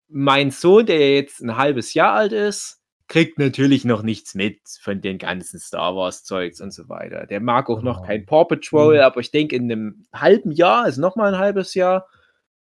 Mein 0.09 0.51
Sohn, 0.51 0.87
der 0.87 1.15
jetzt 1.17 1.41
ein 1.41 1.57
halbes 1.57 1.95
Jahr 1.95 2.13
alt 2.15 2.33
ist, 2.33 2.79
kriegt 3.09 3.39
natürlich 3.39 3.85
noch 3.85 4.03
nichts 4.03 4.35
mit 4.35 4.61
von 4.81 5.01
den 5.01 5.19
ganzen 5.19 5.59
Star 5.59 5.95
Wars 5.97 6.25
Zeugs 6.25 6.61
und 6.61 6.73
so 6.73 6.89
weiter. 6.89 7.27
Der 7.27 7.41
mag 7.41 7.69
auch 7.69 7.83
noch 7.83 8.01
Oh. 8.01 8.07
kein 8.07 8.25
Paw 8.27 8.45
Patrol, 8.45 8.97
Mhm. 8.97 9.01
aber 9.03 9.21
ich 9.21 9.31
denke, 9.31 9.57
in 9.57 9.65
einem 9.71 10.07
halben 10.15 10.51
Jahr, 10.53 10.85
also 10.85 11.01
noch 11.01 11.17
mal 11.17 11.35
ein 11.35 11.39
halbes 11.41 11.75
Jahr, 11.75 12.09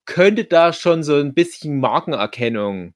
könnte 0.06 0.46
da 0.46 0.74
schon 0.74 1.04
so 1.04 1.16
ein 1.16 1.34
bisschen 1.34 1.80
Markenerkennung 1.80 2.94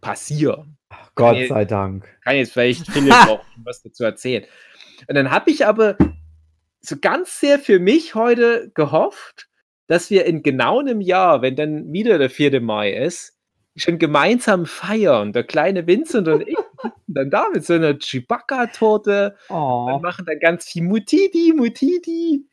passieren 0.00 0.77
Gott 1.18 1.36
Nee. 1.36 1.46
sei 1.48 1.64
Dank. 1.64 2.06
kann 2.24 2.36
jetzt 2.36 2.52
vielleicht 2.52 2.86
Philipp 2.90 3.12
auch 3.28 3.44
was 3.64 3.82
dazu 3.82 4.04
erzählen. 4.04 4.44
Und 5.08 5.14
dann 5.14 5.30
habe 5.30 5.50
ich 5.50 5.66
aber 5.66 5.96
so 6.80 6.96
ganz 7.00 7.40
sehr 7.40 7.58
für 7.58 7.78
mich 7.78 8.14
heute 8.14 8.70
gehofft, 8.74 9.48
dass 9.88 10.10
wir 10.10 10.24
in 10.26 10.42
genau 10.42 10.80
einem 10.80 11.00
Jahr, 11.00 11.42
wenn 11.42 11.56
dann 11.56 11.92
wieder 11.92 12.18
der 12.18 12.30
4. 12.30 12.60
Mai 12.60 12.92
ist, 12.92 13.34
schon 13.76 13.98
gemeinsam 13.98 14.66
feiern. 14.66 15.32
Der 15.32 15.44
kleine 15.44 15.86
Vincent 15.86 16.26
und 16.28 16.46
ich 16.48 16.56
dann 17.06 17.30
da 17.30 17.46
mit 17.52 17.64
so 17.64 17.74
einer 17.74 17.94
Chewbacca-Torte 17.98 19.36
Oh. 19.48 19.90
und 19.92 20.02
machen 20.02 20.24
dann 20.26 20.38
ganz 20.40 20.66
viel 20.66 20.82
Mutiti, 20.82 21.52
Mutiti. 21.54 22.44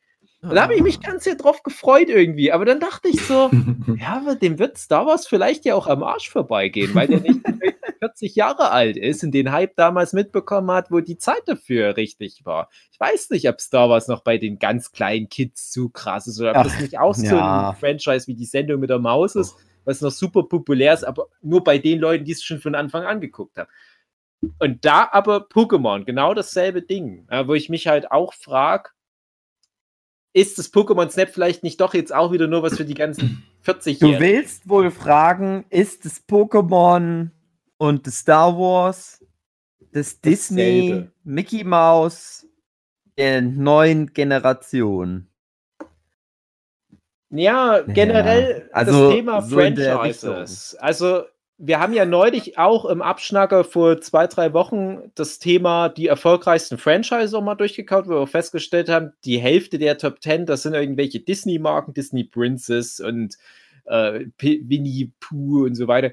Und 0.41 0.53
da 0.53 0.63
habe 0.63 0.75
ich 0.75 0.81
mich 0.83 0.99
ganz 1.01 1.23
sehr 1.23 1.33
drauf 1.35 1.63
gefreut 1.63 2.07
irgendwie. 2.09 2.51
Aber 2.51 2.65
dann 2.65 2.79
dachte 2.79 3.07
ich 3.09 3.19
so, 3.25 3.49
ja, 3.99 4.17
aber 4.23 4.35
dem 4.35 4.59
wird 4.59 4.77
Star 4.77 5.07
Wars 5.07 5.25
vielleicht 5.27 5.65
ja 5.65 5.73
auch 5.73 5.87
am 5.87 6.03
Arsch 6.03 6.29
vorbeigehen, 6.29 6.93
weil 6.93 7.07
der 7.07 7.19
nicht 7.21 7.39
40 8.05 8.35
Jahre 8.35 8.71
alt 8.71 8.97
ist 8.97 9.23
und 9.23 9.31
den 9.31 9.51
Hype 9.51 9.75
damals 9.75 10.13
mitbekommen 10.13 10.69
hat, 10.71 10.91
wo 10.91 10.99
die 10.99 11.17
Zeit 11.17 11.41
dafür 11.47 11.97
richtig 11.97 12.45
war. 12.45 12.69
Ich 12.91 12.99
weiß 12.99 13.31
nicht, 13.31 13.49
ob 13.49 13.59
Star 13.59 13.89
Wars 13.89 14.07
noch 14.07 14.21
bei 14.21 14.37
den 14.37 14.59
ganz 14.59 14.91
kleinen 14.91 15.27
Kids 15.27 15.71
zu 15.71 15.89
krass 15.89 16.27
ist 16.27 16.39
oder 16.39 16.51
ob 16.51 16.57
Ach, 16.57 16.63
das 16.63 16.79
nicht 16.79 16.99
auch 16.99 17.15
so 17.15 17.25
ja. 17.25 17.69
ein 17.71 17.75
Franchise 17.75 18.27
wie 18.27 18.35
die 18.35 18.45
Sendung 18.45 18.79
mit 18.79 18.91
der 18.91 18.99
Maus 18.99 19.35
ist, 19.35 19.55
was 19.85 20.01
noch 20.01 20.11
super 20.11 20.43
populär 20.43 20.93
ist, 20.93 21.03
aber 21.03 21.27
nur 21.41 21.63
bei 21.63 21.79
den 21.79 21.99
Leuten, 21.99 22.25
die 22.25 22.33
es 22.33 22.43
schon 22.43 22.59
von 22.59 22.75
Anfang 22.75 23.03
an 23.05 23.21
geguckt 23.21 23.57
haben. 23.57 23.69
Und 24.59 24.85
da 24.85 25.09
aber 25.11 25.47
Pokémon, 25.47 26.05
genau 26.05 26.35
dasselbe 26.35 26.83
Ding, 26.83 27.27
wo 27.45 27.55
ich 27.55 27.69
mich 27.69 27.87
halt 27.87 28.11
auch 28.11 28.33
frage, 28.33 28.89
ist 30.33 30.59
das 30.59 30.71
Pokémon 30.71 31.09
Snap 31.09 31.29
vielleicht 31.29 31.63
nicht 31.63 31.79
doch 31.79 31.93
jetzt 31.93 32.13
auch 32.13 32.31
wieder 32.31 32.47
nur 32.47 32.61
was 32.61 32.75
für 32.75 32.85
die 32.85 32.93
ganzen 32.93 33.43
40 33.61 33.99
Du 33.99 34.07
Jahre? 34.09 34.21
willst 34.21 34.67
wohl 34.67 34.91
fragen, 34.91 35.65
ist 35.69 36.05
das 36.05 36.27
Pokémon 36.27 37.29
und 37.77 38.07
das 38.07 38.19
Star 38.19 38.57
Wars, 38.57 39.23
das 39.91 40.21
Disney, 40.21 40.89
Dasselbe. 40.89 41.11
Mickey 41.23 41.63
Mouse 41.63 42.47
der 43.17 43.41
neuen 43.41 44.13
Generation? 44.13 45.27
Ja, 47.29 47.81
generell 47.81 48.69
also 48.71 49.07
das 49.07 49.15
Thema 49.15 49.41
so 49.41 49.55
Franchises. 49.55 50.75
Also, 50.79 51.23
wir 51.57 51.79
haben 51.79 51.93
ja 51.93 52.05
neulich 52.05 52.57
auch 52.57 52.85
im 52.85 53.01
Abschnacker 53.01 53.63
vor 53.63 54.01
zwei, 54.01 54.27
drei 54.27 54.53
Wochen 54.53 55.11
das 55.15 55.39
Thema 55.39 55.87
die 55.89 56.07
erfolgreichsten 56.07 56.77
Franchises 56.77 57.33
auch 57.33 57.41
mal 57.41 57.55
durchgekaut, 57.55 58.07
wo 58.07 58.19
wir 58.19 58.27
festgestellt 58.27 58.89
haben, 58.89 59.13
die 59.23 59.37
Hälfte 59.37 59.79
der 59.79 59.97
Top 59.97 60.21
10, 60.21 60.45
das 60.45 60.63
sind 60.63 60.73
irgendwelche 60.73 61.21
Disney-Marken, 61.21 61.93
Disney 61.93 62.25
Princess 62.25 62.99
und 62.99 63.37
äh, 63.85 64.25
Winnie 64.39 65.13
Pooh 65.19 65.65
und 65.65 65.75
so 65.75 65.87
weiter. 65.87 66.11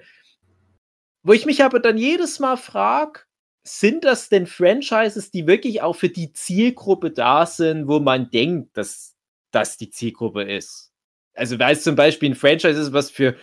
Wo 1.23 1.33
ich 1.33 1.47
mich 1.47 1.63
aber 1.63 1.81
dann 1.81 1.99
jedes 1.99 2.39
Mal 2.41 2.57
frage, 2.57 3.21
sind 3.65 4.05
das 4.05 4.29
denn 4.29 4.47
Franchises, 4.47 5.31
die 5.31 5.47
wirklich 5.47 5.83
auch 5.83 5.95
für 5.95 6.09
die 6.09 6.33
Zielgruppe 6.33 7.11
da 7.13 7.47
sind, 7.47 7.87
wo 7.87 8.01
man 8.01 8.31
denkt, 8.31 8.77
dass 8.77 9.15
das 9.53 9.77
die 9.77 9.91
Zielgruppe 9.91 10.43
ist? 10.43 10.91
Also, 11.35 11.59
weil 11.59 11.75
es 11.75 11.85
zum 11.85 11.95
Beispiel 11.95 12.31
ein 12.31 12.35
Franchise 12.35 12.81
ist, 12.81 12.93
was 12.93 13.11
für 13.11 13.37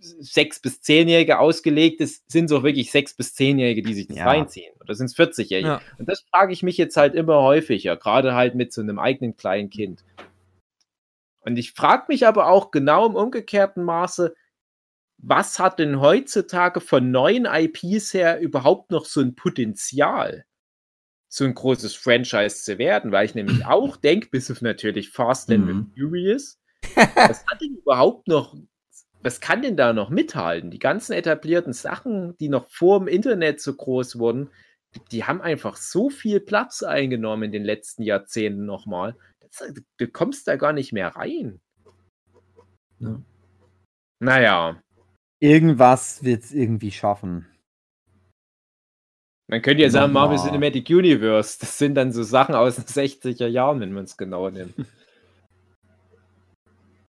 sechs 0.00 0.60
bis 0.60 0.80
zehnjährige 0.80 1.38
ausgelegt 1.38 2.00
ist, 2.00 2.30
sind 2.30 2.46
es 2.46 2.52
auch 2.52 2.62
wirklich 2.62 2.90
sechs 2.90 3.14
bis 3.14 3.34
zehnjährige, 3.34 3.82
die 3.82 3.94
sich 3.94 4.06
das 4.06 4.18
Ja. 4.18 4.26
reinziehen. 4.26 4.74
Oder 4.80 4.94
sind 4.94 5.06
es 5.06 5.16
40-jährige? 5.16 5.68
Ja. 5.68 5.80
Und 5.98 6.08
das 6.08 6.24
frage 6.30 6.52
ich 6.52 6.62
mich 6.62 6.76
jetzt 6.76 6.96
halt 6.96 7.14
immer 7.14 7.42
häufiger, 7.42 7.96
gerade 7.96 8.34
halt 8.34 8.54
mit 8.54 8.72
so 8.72 8.80
einem 8.80 8.98
eigenen 8.98 9.36
kleinen 9.36 9.70
Kind. 9.70 10.04
Und 11.40 11.56
ich 11.58 11.72
frage 11.72 12.04
mich 12.08 12.26
aber 12.26 12.48
auch 12.48 12.70
genau 12.70 13.06
im 13.06 13.14
umgekehrten 13.14 13.84
Maße, 13.84 14.34
was 15.26 15.58
hat 15.58 15.78
denn 15.78 16.00
heutzutage 16.00 16.80
von 16.80 17.10
neuen 17.10 17.46
IPs 17.46 18.12
her 18.12 18.40
überhaupt 18.40 18.90
noch 18.90 19.06
so 19.06 19.20
ein 19.20 19.34
Potenzial, 19.34 20.44
so 21.28 21.44
ein 21.44 21.54
großes 21.54 21.94
Franchise 21.94 22.62
zu 22.62 22.78
werden? 22.78 23.10
Weil 23.10 23.26
ich 23.26 23.34
nämlich 23.34 23.64
auch 23.66 23.96
denke, 23.96 24.28
bis 24.30 24.50
auf 24.50 24.60
natürlich 24.60 25.10
Fast 25.10 25.50
and 25.50 25.66
Mhm. 25.66 25.92
Furious, 25.96 26.60
was 27.16 27.44
hat 27.46 27.60
denn 27.60 27.76
überhaupt 27.76 28.28
noch, 28.28 28.54
was 29.22 29.40
kann 29.40 29.62
denn 29.62 29.76
da 29.76 29.94
noch 29.94 30.10
mithalten? 30.10 30.70
Die 30.70 30.78
ganzen 30.78 31.12
etablierten 31.12 31.72
Sachen, 31.72 32.36
die 32.36 32.50
noch 32.50 32.68
vor 32.68 32.98
dem 32.98 33.08
Internet 33.08 33.60
so 33.60 33.74
groß 33.74 34.18
wurden, 34.18 34.50
die, 35.10 35.24
haben 35.24 35.40
einfach 35.40 35.76
so 35.76 36.10
viel 36.10 36.38
Platz 36.38 36.82
eingenommen 36.82 37.44
in 37.44 37.52
den 37.52 37.64
letzten 37.64 38.02
Jahrzehnten 38.02 38.64
nochmal. 38.66 39.16
Du 39.96 40.06
kommst 40.06 40.46
da 40.46 40.56
gar 40.56 40.72
nicht 40.72 40.92
mehr 40.92 41.08
rein. 41.08 41.60
Ja. 43.00 43.20
Naja, 44.20 44.82
Irgendwas 45.44 46.24
wird 46.24 46.42
es 46.42 46.52
irgendwie 46.52 46.90
schaffen. 46.90 47.44
man 49.46 49.60
könnte 49.60 49.82
ja 49.82 49.90
sagen, 49.90 50.14
Marvel. 50.14 50.38
Cinematic 50.38 50.88
Universe, 50.88 51.58
das 51.60 51.76
sind 51.76 51.96
dann 51.96 52.12
so 52.12 52.22
Sachen 52.22 52.54
aus 52.54 52.76
den 52.76 52.86
60er 52.86 53.46
Jahren, 53.46 53.78
wenn 53.80 53.92
man 53.92 54.04
es 54.04 54.16
genau 54.16 54.48
nimmt. 54.48 54.74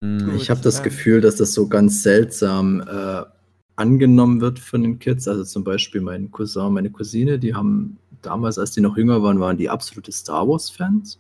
Hm. 0.02 0.34
Ich 0.36 0.50
habe 0.50 0.60
das 0.60 0.78
ja. 0.78 0.82
Gefühl, 0.84 1.22
dass 1.22 1.36
das 1.36 1.54
so 1.54 1.66
ganz 1.66 2.02
seltsam 2.02 2.82
äh, 2.82 3.22
angenommen 3.76 4.42
wird 4.42 4.58
von 4.58 4.82
den 4.82 4.98
Kids. 4.98 5.26
Also 5.26 5.44
zum 5.44 5.64
Beispiel 5.64 6.02
mein 6.02 6.30
Cousin, 6.30 6.74
meine 6.74 6.90
Cousine, 6.90 7.38
die 7.38 7.54
haben 7.54 7.96
damals, 8.20 8.58
als 8.58 8.72
die 8.72 8.82
noch 8.82 8.98
jünger 8.98 9.22
waren, 9.22 9.40
waren 9.40 9.56
die 9.56 9.70
absolute 9.70 10.12
Star 10.12 10.46
Wars-Fans, 10.46 11.18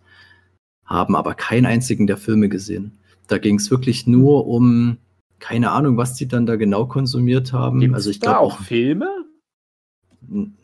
haben 0.84 1.16
aber 1.16 1.32
keinen 1.34 1.64
einzigen 1.64 2.06
der 2.06 2.18
Filme 2.18 2.50
gesehen. 2.50 2.98
Da 3.26 3.38
ging 3.38 3.56
es 3.56 3.70
wirklich 3.70 4.06
nur 4.06 4.46
um, 4.46 4.98
keine 5.44 5.72
Ahnung, 5.72 5.98
was 5.98 6.14
die 6.14 6.26
dann 6.26 6.46
da 6.46 6.56
genau 6.56 6.86
konsumiert 6.86 7.52
haben. 7.52 7.78
Gibt's 7.80 7.96
also 7.96 8.08
ich 8.08 8.18
glaube 8.18 8.38
auch 8.38 8.60
Filme? 8.60 9.10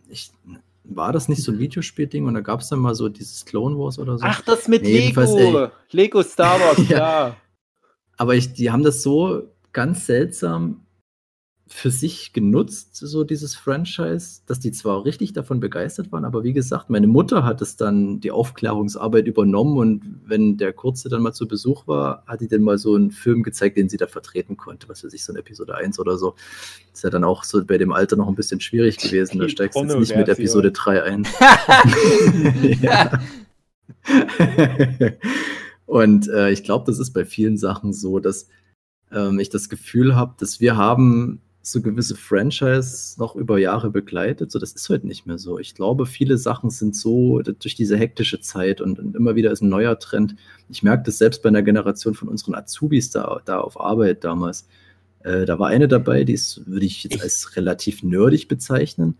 ich, 0.08 0.30
war 0.84 1.12
das 1.12 1.28
nicht 1.28 1.42
so 1.42 1.52
ein 1.52 1.58
Videospielding 1.58 2.24
und 2.26 2.32
da 2.32 2.40
gab 2.40 2.60
es 2.60 2.68
dann 2.70 2.78
mal 2.78 2.94
so 2.94 3.10
dieses 3.10 3.44
Clone 3.44 3.76
Wars 3.76 3.98
oder 3.98 4.16
so? 4.16 4.24
Ach, 4.26 4.40
das 4.40 4.68
mit 4.68 4.80
Nee, 4.80 5.00
jedenfalls, 5.00 5.34
Lego. 5.34 5.68
Lego 5.90 6.22
Star 6.22 6.58
Wars, 6.58 6.78
Ja. 6.88 6.96
klar. 6.96 7.36
Aber 8.16 8.34
ich, 8.36 8.54
die 8.54 8.70
haben 8.70 8.82
das 8.82 9.02
so 9.02 9.52
ganz 9.74 10.06
seltsam 10.06 10.86
für 11.72 11.90
sich 11.90 12.32
genutzt, 12.32 12.96
so 12.96 13.22
dieses 13.22 13.54
Franchise, 13.54 14.40
dass 14.46 14.58
die 14.58 14.72
zwar 14.72 15.04
richtig 15.04 15.32
davon 15.32 15.60
begeistert 15.60 16.10
waren, 16.10 16.24
aber 16.24 16.42
wie 16.42 16.52
gesagt, 16.52 16.90
meine 16.90 17.06
Mutter 17.06 17.44
hat 17.44 17.62
es 17.62 17.76
dann 17.76 18.18
die 18.18 18.32
Aufklärungsarbeit 18.32 19.28
übernommen 19.28 19.78
und 19.78 20.02
wenn 20.26 20.56
der 20.56 20.72
Kurze 20.72 21.08
dann 21.08 21.22
mal 21.22 21.32
zu 21.32 21.46
Besuch 21.46 21.86
war, 21.86 22.24
hat 22.26 22.40
die 22.40 22.48
dann 22.48 22.62
mal 22.62 22.76
so 22.76 22.96
einen 22.96 23.12
Film 23.12 23.44
gezeigt, 23.44 23.76
den 23.76 23.88
sie 23.88 23.98
da 23.98 24.08
vertreten 24.08 24.56
konnte, 24.56 24.88
was 24.88 25.04
weiß 25.04 25.14
ich, 25.14 25.24
so 25.24 25.32
eine 25.32 25.38
Episode 25.38 25.76
1 25.76 26.00
oder 26.00 26.18
so. 26.18 26.34
Ist 26.92 27.04
ja 27.04 27.10
dann 27.10 27.22
auch 27.22 27.44
so 27.44 27.64
bei 27.64 27.78
dem 27.78 27.92
Alter 27.92 28.16
noch 28.16 28.26
ein 28.26 28.34
bisschen 28.34 28.60
schwierig 28.60 28.98
gewesen, 28.98 29.38
da 29.38 29.48
steigst 29.48 29.78
du 29.78 29.84
jetzt 29.84 29.96
nicht 29.96 30.16
mit. 30.16 30.28
Episode 30.28 30.72
3 30.72 31.02
ein. 31.04 31.26
ja. 32.82 33.20
Und 35.86 36.28
äh, 36.28 36.50
ich 36.50 36.64
glaube, 36.64 36.84
das 36.86 36.98
ist 36.98 37.12
bei 37.12 37.24
vielen 37.24 37.56
Sachen 37.56 37.92
so, 37.92 38.18
dass 38.18 38.48
ähm, 39.12 39.38
ich 39.38 39.50
das 39.50 39.68
Gefühl 39.68 40.16
habe, 40.16 40.34
dass 40.38 40.60
wir 40.60 40.76
haben 40.76 41.40
so 41.62 41.82
gewisse 41.82 42.16
Franchise 42.16 43.18
noch 43.18 43.36
über 43.36 43.58
Jahre 43.58 43.90
begleitet. 43.90 44.50
So, 44.50 44.58
das 44.58 44.72
ist 44.72 44.88
heute 44.88 45.06
nicht 45.06 45.26
mehr 45.26 45.38
so. 45.38 45.58
Ich 45.58 45.74
glaube, 45.74 46.06
viele 46.06 46.38
Sachen 46.38 46.70
sind 46.70 46.96
so 46.96 47.40
durch 47.40 47.74
diese 47.74 47.96
hektische 47.96 48.40
Zeit 48.40 48.80
und, 48.80 48.98
und 48.98 49.14
immer 49.14 49.34
wieder 49.34 49.50
ist 49.50 49.60
ein 49.60 49.68
neuer 49.68 49.98
Trend. 49.98 50.36
Ich 50.70 50.82
merke 50.82 51.02
das 51.04 51.18
selbst 51.18 51.42
bei 51.42 51.48
einer 51.48 51.62
Generation 51.62 52.14
von 52.14 52.28
unseren 52.28 52.54
Azubis 52.54 53.10
da, 53.10 53.42
da 53.44 53.60
auf 53.60 53.78
Arbeit 53.78 54.24
damals. 54.24 54.66
Äh, 55.22 55.44
da 55.44 55.58
war 55.58 55.68
eine 55.68 55.86
dabei, 55.86 56.24
die 56.24 56.32
ist, 56.32 56.66
würde 56.66 56.86
ich 56.86 57.04
jetzt 57.04 57.22
als 57.22 57.56
relativ 57.56 58.02
nerdig 58.02 58.48
bezeichnen. 58.48 59.18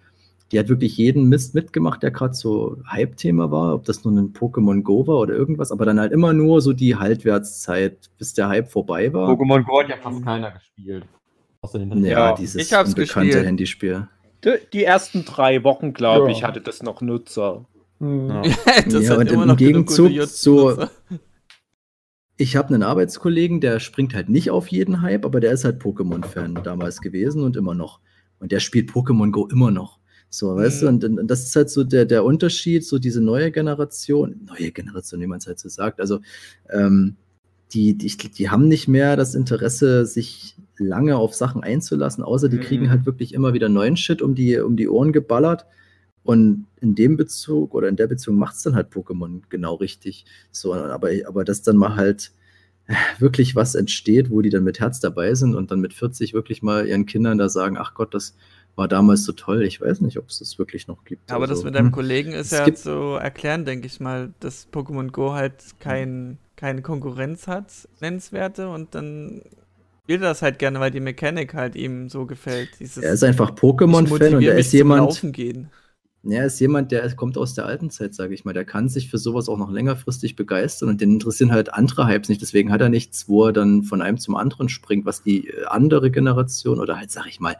Die 0.51 0.59
hat 0.59 0.69
wirklich 0.69 0.97
jeden 0.97 1.29
Mist 1.29 1.55
mitgemacht, 1.55 2.03
der 2.03 2.11
gerade 2.11 2.35
so 2.35 2.79
Hype-Thema 2.91 3.53
war, 3.53 3.75
ob 3.75 3.85
das 3.85 4.03
nun 4.05 4.19
ein 4.19 4.33
Pokémon 4.33 4.83
Go 4.83 5.07
war 5.07 5.19
oder 5.19 5.35
irgendwas, 5.35 5.71
aber 5.71 5.85
dann 5.85 6.01
halt 6.01 6.11
immer 6.11 6.33
nur 6.33 6.61
so 6.61 6.73
die 6.73 6.97
Halbwertszeit, 6.97 8.11
bis 8.19 8.33
der 8.33 8.49
Hype 8.49 8.69
vorbei 8.69 9.13
war. 9.13 9.31
Pokémon 9.31 9.63
Go 9.63 9.81
hat 9.81 9.91
ja 9.91 9.97
fast 9.99 10.25
keiner 10.25 10.51
gespielt. 10.51 11.05
Außer 11.63 11.79
den 11.79 12.05
Ja, 12.05 12.11
Ja, 12.31 12.35
dieses 12.35 12.63
ich 12.67 12.73
hab's 12.73 12.91
unbekannte 12.91 13.27
gespielt. 13.29 13.47
Handyspiel. 13.47 14.09
Die, 14.45 14.55
die 14.73 14.85
ersten 14.85 15.25
drei 15.25 15.63
Wochen, 15.65 15.93
glaube 15.93 16.31
Ja. 16.31 16.37
ich, 16.37 16.45
hatte 16.45 16.61
das 16.61 16.83
noch 16.83 17.01
Nutzer. 17.01 17.67
Ja. 18.01 18.43
das 18.89 19.05
Ja, 19.05 19.11
hat 19.11 19.19
und 19.19 19.31
immer 19.31 19.51
im 19.51 19.57
Gegenzug 19.57 20.11
so-. 20.23 20.87
Ich 22.39 22.57
habe 22.57 22.73
einen 22.73 22.83
Arbeitskollegen, 22.83 23.61
der 23.61 23.79
springt 23.79 24.15
halt 24.15 24.31
nicht 24.31 24.51
auf 24.51 24.69
jeden 24.69 25.03
Hype, 25.03 25.27
aber 25.27 25.41
der 25.41 25.53
ist 25.53 25.67
halt 25.67 25.83
Pokémon-Fan 25.83 26.55
damals 26.65 27.03
gewesen 27.03 27.43
und 27.43 27.59
immer 27.59 27.75
noch. 27.75 28.01
Und 28.39 28.53
der 28.53 28.61
spielt 28.61 28.89
Pokémon 28.91 29.31
Go 29.31 29.47
immer 29.49 29.71
noch. 29.71 29.99
So, 30.31 30.57
weißt 30.57 30.81
du, 30.83 30.89
und, 30.89 31.05
und 31.05 31.27
das 31.29 31.43
ist 31.45 31.55
halt 31.57 31.69
so 31.69 31.85
der, 31.85 32.07
der 32.07 32.25
Unterschied, 32.25 32.87
so 32.87 32.99
diese 32.99 33.21
neue 33.21 33.51
Generation, 33.51 34.49
neue 34.49 34.71
Generation, 34.73 35.21
wie 35.21 35.27
man 35.27 35.37
es 35.39 35.47
halt 35.47 35.59
so 35.59 35.69
sagt. 35.69 36.01
Also, 36.01 36.21
ähm, 36.71 37.17
die, 37.75 37.99
die, 37.99 38.09
die 38.17 38.49
haben 38.49 38.67
nicht 38.69 38.89
mehr 38.89 39.17
das 39.17 39.35
Interesse, 39.35 40.07
sich 40.07 40.57
lange 40.81 41.17
auf 41.17 41.35
Sachen 41.35 41.63
einzulassen, 41.63 42.25
außer 42.25 42.49
die 42.49 42.59
Mhm. 42.59 42.63
kriegen 42.63 42.91
halt 42.91 43.07
wirklich 43.07 43.35
immer 43.35 43.53
wieder 43.55 43.69
neuen 43.69 43.97
Shit 43.97 44.23
um 44.23 44.35
die, 44.35 44.59
um 44.59 44.77
die 44.77 44.89
Ohren 44.89 45.13
geballert. 45.13 45.67
Und 46.23 46.67
in 46.81 46.95
dem 46.95 47.17
Bezug 47.17 47.75
oder 47.75 47.89
in 47.89 47.97
der 47.97 48.07
Beziehung 48.07 48.37
macht 48.39 48.57
es 48.57 48.63
dann 48.63 48.75
halt 48.75 48.93
Pokémon 48.93 49.43
genau 49.49 49.75
richtig. 49.77 50.27
So, 50.51 50.75
aber, 50.75 51.11
aber 51.27 51.45
dass 51.45 51.63
dann 51.63 51.77
mal 51.77 51.97
halt 51.97 52.33
wirklich 53.19 53.57
was 53.57 53.75
entsteht, 53.75 54.31
wo 54.31 54.43
die 54.43 54.51
dann 54.51 54.65
mit 54.65 54.81
Herz 54.81 55.01
dabei 55.01 55.35
sind 55.35 55.55
und 55.55 55.71
dann 55.71 55.81
mit 55.81 55.95
40 55.95 56.35
wirklich 56.35 56.63
mal 56.63 56.87
ihren 56.87 57.07
Kindern 57.07 57.39
da 57.39 57.49
sagen, 57.49 57.77
ach 57.79 57.95
Gott, 57.95 58.15
das 58.15 58.37
war 58.77 58.89
damals 58.89 59.25
so 59.25 59.33
toll. 59.33 59.63
Ich 59.63 59.81
weiß 59.81 60.01
nicht, 60.01 60.19
ob 60.19 60.29
es 60.29 60.39
das 60.41 60.59
wirklich 60.59 60.89
noch 60.89 61.05
gibt. 61.05 61.31
Aber 61.31 61.47
das 61.47 61.59
Also, 61.59 61.67
mit 61.67 61.75
deinem 61.75 61.87
hm. 61.87 61.93
Kollegen 61.93 62.33
ist 62.33 62.53
ja 62.53 62.73
zu 62.75 63.17
erklären, 63.21 63.65
denke 63.65 63.87
ich 63.87 64.01
mal, 64.01 64.33
dass 64.41 64.69
Pokémon 64.73 65.11
Go 65.11 65.33
halt 65.33 65.55
kein, 65.81 66.39
keine 66.57 66.83
Konkurrenz 66.83 67.47
hat, 67.47 67.89
nennenswerte, 68.01 68.69
und 68.69 68.95
dann 68.95 69.43
spielt 70.11 70.23
er 70.23 70.31
das 70.31 70.43
halt 70.43 70.59
gerne, 70.59 70.81
weil 70.81 70.91
die 70.91 70.99
Mechanik 70.99 71.55
halt 71.55 71.77
ihm 71.77 72.09
so 72.09 72.27
gefällt. 72.27 72.71
Dieses, 72.81 73.01
Er 73.01 73.13
ist 73.13 73.23
einfach 73.23 73.53
Pokémon-Fan 73.53 74.35
und 74.35 74.43
er 74.43 74.59
ist 74.59 74.73
jemand, 74.73 75.23
er 76.25 76.47
ist 76.47 76.59
jemand, 76.59 76.91
der 76.91 77.15
kommt 77.15 77.39
aus 77.39 77.55
der 77.55 77.67
alten 77.67 77.91
Zeit, 77.91 78.17
sage 78.17 78.35
ich 78.35 78.45
mal. 78.45 78.53
Der 78.53 78.65
kann 78.65 78.89
sich 78.89 79.09
für 79.09 79.19
sowas 79.19 79.49
auch 79.49 79.57
noch 79.57 79.71
längerfristig 79.71 80.35
begeistern 80.35 80.89
und 80.89 81.01
den 81.01 81.13
interessieren 81.13 81.53
halt 81.53 81.73
andere 81.73 82.09
Hypes 82.09 82.29
nicht. 82.29 82.43
Deswegen 82.43 82.73
hat 82.73 82.81
er 82.81 82.89
nichts, 82.89 83.29
wo 83.29 83.47
er 83.47 83.53
dann 83.53 83.85
von 83.85 84.03
einem 84.03 84.19
zum 84.19 84.35
anderen 84.35 84.69
springt, 84.69 85.07
was 85.07 85.23
die 85.23 85.47
äh, 85.47 85.67
andere 85.67 86.11
Generation 86.11 86.81
oder 86.81 86.99
halt, 86.99 87.13
sag 87.13 87.29
ich 87.29 87.39
mal, 87.39 87.57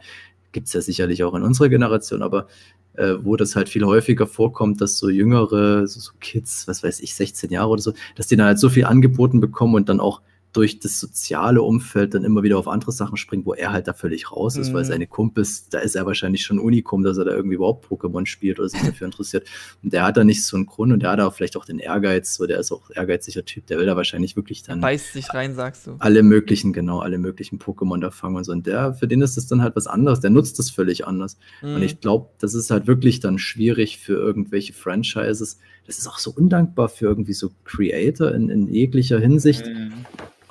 gibt 0.51 0.67
es 0.67 0.73
ja 0.73 0.81
sicherlich 0.81 1.23
auch 1.23 1.33
in 1.33 1.43
unserer 1.43 1.69
Generation, 1.69 2.21
aber 2.21 2.47
äh, 2.95 3.13
wo 3.21 3.37
das 3.37 3.55
halt 3.55 3.69
viel 3.69 3.85
häufiger 3.85 4.27
vorkommt, 4.27 4.81
dass 4.81 4.97
so 4.97 5.07
jüngere, 5.07 5.87
so, 5.87 6.01
so 6.01 6.11
Kids, 6.19 6.67
was 6.67 6.83
weiß 6.83 6.99
ich, 6.99 7.15
16 7.15 7.49
Jahre 7.49 7.69
oder 7.69 7.81
so, 7.81 7.93
dass 8.17 8.27
die 8.27 8.35
dann 8.35 8.47
halt 8.47 8.59
so 8.59 8.67
viel 8.67 8.83
angeboten 8.83 9.39
bekommen 9.39 9.75
und 9.75 9.87
dann 9.87 10.01
auch 10.01 10.21
durch 10.53 10.79
das 10.79 10.99
soziale 10.99 11.61
Umfeld 11.61 12.13
dann 12.13 12.23
immer 12.25 12.43
wieder 12.43 12.57
auf 12.57 12.67
andere 12.67 12.91
Sachen 12.91 13.15
springen, 13.17 13.45
wo 13.45 13.53
er 13.53 13.71
halt 13.71 13.87
da 13.87 13.93
völlig 13.93 14.31
raus 14.31 14.57
ist, 14.57 14.73
weil 14.73 14.83
Mhm. 14.83 14.87
seine 14.87 15.07
Kumpels, 15.07 15.69
da 15.69 15.79
ist 15.79 15.95
er 15.95 16.05
wahrscheinlich 16.05 16.43
schon 16.43 16.59
Unikum, 16.59 17.03
dass 17.03 17.17
er 17.17 17.23
da 17.25 17.31
irgendwie 17.31 17.55
überhaupt 17.55 17.85
Pokémon 17.89 18.25
spielt 18.25 18.59
oder 18.59 18.67
sich 18.67 18.81
dafür 18.81 19.05
interessiert. 19.05 19.47
Und 19.81 19.93
der 19.93 20.03
hat 20.03 20.17
da 20.17 20.23
nicht 20.25 20.43
so 20.43 20.57
einen 20.57 20.65
Grund 20.65 20.91
und 20.91 21.01
der 21.03 21.11
hat 21.11 21.19
da 21.19 21.29
vielleicht 21.31 21.55
auch 21.55 21.63
den 21.63 21.79
Ehrgeiz, 21.79 22.35
so 22.35 22.45
der 22.47 22.59
ist 22.59 22.71
auch 22.71 22.89
ehrgeiziger 22.93 23.45
Typ, 23.45 23.67
der 23.67 23.77
will 23.79 23.85
da 23.85 23.95
wahrscheinlich 23.95 24.35
wirklich 24.35 24.63
dann 24.63 24.81
Beißt 24.81 25.13
sich 25.13 25.33
rein, 25.33 25.55
sagst 25.55 25.87
du. 25.87 25.95
alle 25.99 26.21
möglichen, 26.23 26.73
genau, 26.73 26.99
alle 26.99 27.17
möglichen 27.17 27.57
Pokémon 27.59 28.01
da 28.01 28.11
fangen 28.11 28.35
und 28.35 28.43
so. 28.43 28.51
Und 28.51 28.67
der, 28.67 28.93
für 28.93 29.07
den 29.07 29.21
ist 29.21 29.37
das 29.37 29.47
dann 29.47 29.61
halt 29.61 29.75
was 29.77 29.87
anderes, 29.87 30.19
der 30.19 30.31
nutzt 30.31 30.59
das 30.59 30.69
völlig 30.69 31.07
anders. 31.07 31.37
Und 31.61 31.77
Mhm. 31.77 31.83
ich 31.83 32.01
glaube, 32.01 32.29
das 32.39 32.53
ist 32.55 32.71
halt 32.71 32.87
wirklich 32.87 33.21
dann 33.21 33.39
schwierig 33.39 33.99
für 33.99 34.13
irgendwelche 34.13 34.73
Franchises. 34.73 35.59
Das 35.87 35.97
ist 35.97 36.07
auch 36.07 36.19
so 36.19 36.31
undankbar 36.31 36.89
für 36.89 37.05
irgendwie 37.05 37.33
so 37.33 37.51
Creator 37.63 38.31
in, 38.33 38.49
in 38.49 38.67
jeglicher 38.67 39.19
Hinsicht. 39.19 39.65
Mhm. 39.67 39.93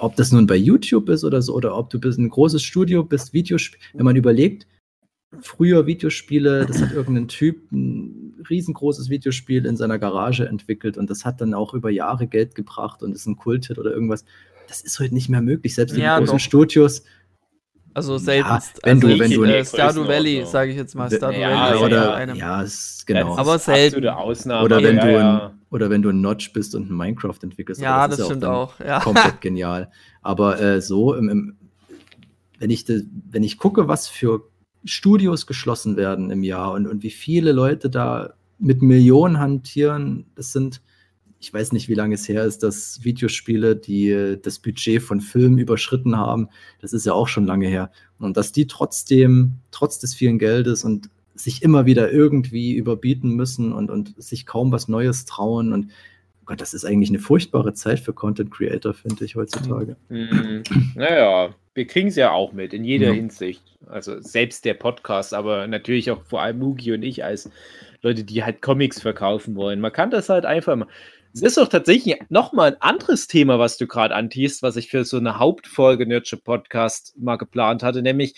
Ob 0.01 0.17
das 0.17 0.33
nun 0.33 0.47
bei 0.47 0.57
YouTube 0.57 1.09
ist 1.09 1.25
oder 1.25 1.43
so, 1.43 1.55
oder 1.55 1.77
ob 1.77 1.91
du 1.91 2.01
bist 2.01 2.19
ein 2.19 2.29
großes 2.29 2.63
Studio 2.63 3.05
bist, 3.05 3.33
Videospiel. 3.33 3.79
Wenn 3.93 4.05
man 4.05 4.17
überlegt, 4.17 4.67
früher 5.41 5.87
Videospiele, 5.87 6.67
das 6.67 6.81
hat 6.81 6.93
irgendein 6.93 7.29
Typ 7.29 7.71
ein 7.71 8.43
riesengroßes 8.49 9.11
Videospiel 9.11 9.67
in 9.67 9.77
seiner 9.77 9.99
Garage 9.99 10.47
entwickelt 10.47 10.97
und 10.97 11.11
das 11.11 11.25
hat 11.25 11.41
dann 11.41 11.55
auch 11.55 11.75
über 11.75 11.91
Jahre 11.91 12.27
Geld 12.27 12.55
gebracht 12.55 13.03
und 13.03 13.13
ist 13.15 13.27
ein 13.27 13.37
Kulthit 13.37 13.79
oder 13.79 13.93
irgendwas. 13.93 14.25
Das 14.69 14.81
ist 14.81 14.99
heute 14.99 15.15
nicht 15.15 15.29
mehr 15.29 15.43
möglich, 15.43 15.75
selbst 15.75 15.95
in 15.95 16.03
Ja, 16.03 16.19
großen 16.19 16.39
doch. 16.39 16.41
Studios. 16.41 17.05
Also 17.93 18.19
seltenst. 18.19 18.79
wenn 18.85 18.97
also 18.97 19.09
du- 19.09 19.19
wenn 19.19 19.31
du- 19.33 19.45
äh, 19.45 19.65
Stardew. 19.65 20.07
Valley, 20.07 20.45
sage 20.47 20.71
ich 20.71 20.77
jetzt 20.77 20.95
mal. 20.95 21.11
Stardew 21.11 21.39
Ja, 21.41 21.51
Valley 21.51 21.77
ist 21.77 21.83
oder, 21.83 22.05
ja 22.05 22.15
einem. 22.15 22.37
ja, 22.37 22.63
ist, 22.63 23.07
genau. 23.07 23.37
Aber 23.37 23.55
Das 23.55 23.65
selten. 23.65 24.07
Ausnahme. 24.09 24.65
Oder 24.65 24.83
wenn, 24.83 24.97
ja, 24.97 25.05
du 25.05 25.13
ja. 25.13 25.47
ein, 25.49 25.53
oder 25.71 25.91
wenn 25.91 26.03
du 26.03 26.11
ein 26.11 26.21
Notch 26.21 26.53
bist 26.53 26.75
und 26.75 26.89
ein 26.91 26.97
Minecraft 26.97 27.39
entwickelst. 27.43 27.81
Ja, 27.81 27.97
aber 27.97 28.11
das, 28.11 28.21
ist 28.21 28.27
stimmt 28.27 28.45
auch. 28.45 28.79
Ja. 28.81 29.01
Komplett 29.01 29.41
genial. 29.41 29.91
Aber 30.23 30.61
äh, 30.61 30.81
so, 30.81 31.15
im, 31.15 31.29
im, 31.29 31.57
wenn, 32.59 32.71
ich 32.71 32.85
de, 32.85 33.03
wenn 33.31 33.43
ich 33.43 33.59
gucke, 33.59 33.89
was 33.89 34.07
für 34.09 34.43
Studios 34.85 35.47
geschlossen 35.47 35.97
werden 35.97 36.31
im 36.31 36.43
Jahr 36.43 36.73
und, 36.73 36.87
und 36.87 37.03
wie 37.03 37.11
viele 37.11 37.53
Leute 37.53 37.91
da 37.91 38.35
mit 38.59 38.83
Millionen 38.83 39.39
hantieren, 39.41 40.27
das 40.37 40.53
sind, 40.53 40.81
ich 41.41 41.53
weiß 41.53 41.73
nicht, 41.73 41.89
wie 41.89 41.95
lange 41.95 42.15
es 42.15 42.29
her 42.29 42.45
ist, 42.45 42.63
dass 42.63 43.03
Videospiele, 43.03 43.75
die 43.75 44.11
äh, 44.11 44.37
das 44.37 44.59
Budget 44.59 45.03
von 45.03 45.23
Filmen 45.23 45.59
überschritten 45.59 46.17
haben, 46.17 46.49
das 46.81 46.93
ist 46.93 47.07
ja 47.07 47.15
auch 47.15 47.29
schon 47.29 47.47
lange 47.47 47.67
her. 47.67 47.91
Und 48.19 48.37
dass 48.37 48.53
die 48.53 48.67
trotzdem, 48.67 49.55
trotz 49.71 49.99
des 49.99 50.15
vielen 50.15 50.39
Geldes 50.39 50.85
und 50.85 51.09
sich 51.35 51.63
immer 51.63 51.87
wieder 51.87 52.13
irgendwie 52.13 52.75
überbieten 52.75 53.31
müssen 53.31 53.73
und, 53.73 53.91
und 53.91 54.23
sich 54.23 54.45
kaum 54.45 54.71
was 54.71 54.89
Neues 54.89 55.25
trauen. 55.25 55.73
Und 55.73 55.91
Gott, 56.45 56.61
das 56.61 56.75
ist 56.75 56.85
eigentlich 56.85 57.09
eine 57.09 57.19
furchtbare 57.19 57.73
Zeit 57.73 58.01
für 58.01 58.13
Content 58.13 58.51
Creator, 58.51 58.93
finde 58.93 59.25
ich 59.25 59.35
heutzutage. 59.35 59.97
Mhm. 60.11 60.63
Naja, 60.95 61.55
wir 61.73 61.87
kriegen 61.87 62.09
es 62.09 62.17
ja 62.17 62.33
auch 62.33 62.53
mit, 62.53 62.75
in 62.75 62.85
jeder 62.85 63.09
Ja. 63.09 63.13
Hinsicht. 63.15 63.63
Also 63.87 64.21
selbst 64.21 64.67
der 64.67 64.75
Podcast, 64.75 65.33
aber 65.33 65.67
natürlich 65.67 66.11
auch 66.11 66.23
vor 66.25 66.43
allem 66.43 66.59
Mugi 66.59 66.93
und 66.93 67.03
ich 67.03 67.25
als 67.25 67.51
Leute, 68.03 68.25
die 68.25 68.45
halt 68.45 68.61
Comics 68.61 69.01
verkaufen 69.01 69.57
wollen. 69.57 69.81
Man 69.81 69.93
kann 69.93 70.11
das 70.11 70.29
halt 70.29 70.45
einfach 70.45 70.77
mal. 70.77 70.89
Es 71.33 71.43
ist 71.43 71.57
doch 71.57 71.69
tatsächlich 71.69 72.17
nochmal 72.29 72.73
ein 72.73 72.81
anderes 72.81 73.27
Thema, 73.27 73.59
was 73.59 73.77
du 73.77 73.87
gerade 73.87 74.15
antiest, 74.15 74.63
was 74.63 74.77
ich 74.77 74.89
für 74.89 75.05
so 75.05 75.17
eine 75.19 75.39
Hauptfolge 75.39 76.07
Nurture 76.07 76.41
Podcast 76.41 77.15
mal 77.19 77.37
geplant 77.37 77.83
hatte, 77.83 78.03
nämlich 78.03 78.35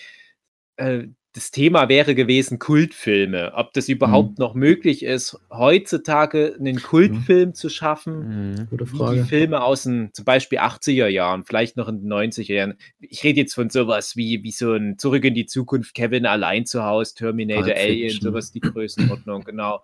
äh, 0.76 1.08
das 1.34 1.50
Thema 1.50 1.88
wäre 1.88 2.14
gewesen 2.14 2.58
Kultfilme. 2.58 3.52
Ob 3.54 3.72
das 3.72 3.88
überhaupt 3.88 4.38
noch 4.38 4.54
möglich 4.54 5.02
ist, 5.02 5.38
heutzutage 5.50 6.54
einen 6.58 6.82
Kultfilm 6.82 7.54
zu 7.54 7.70
schaffen 7.70 8.52
Mhm. 8.52 8.66
Gute 8.68 8.86
wie 8.86 8.90
die 8.90 8.98
Frage. 8.98 9.24
Filme 9.24 9.62
aus 9.62 9.84
den 9.84 10.10
zum 10.12 10.26
Beispiel 10.26 10.58
80er 10.58 11.06
Jahren, 11.06 11.44
vielleicht 11.44 11.78
noch 11.78 11.88
in 11.88 12.02
den 12.02 12.12
90er 12.12 12.52
Jahren. 12.52 12.74
Ich 13.00 13.24
rede 13.24 13.40
jetzt 13.40 13.54
von 13.54 13.70
sowas 13.70 14.14
wie, 14.14 14.42
wie 14.42 14.50
so 14.50 14.74
ein 14.74 14.98
Zurück 14.98 15.24
in 15.24 15.34
die 15.34 15.46
Zukunft, 15.46 15.94
Kevin 15.94 16.26
allein 16.26 16.66
zu 16.66 16.84
Hause, 16.84 17.14
Terminator, 17.14 17.64
Pulp 17.64 17.78
Alien, 17.78 18.10
Fiction. 18.10 18.30
sowas 18.30 18.52
die 18.52 18.60
Größenordnung, 18.60 19.44
genau. 19.44 19.80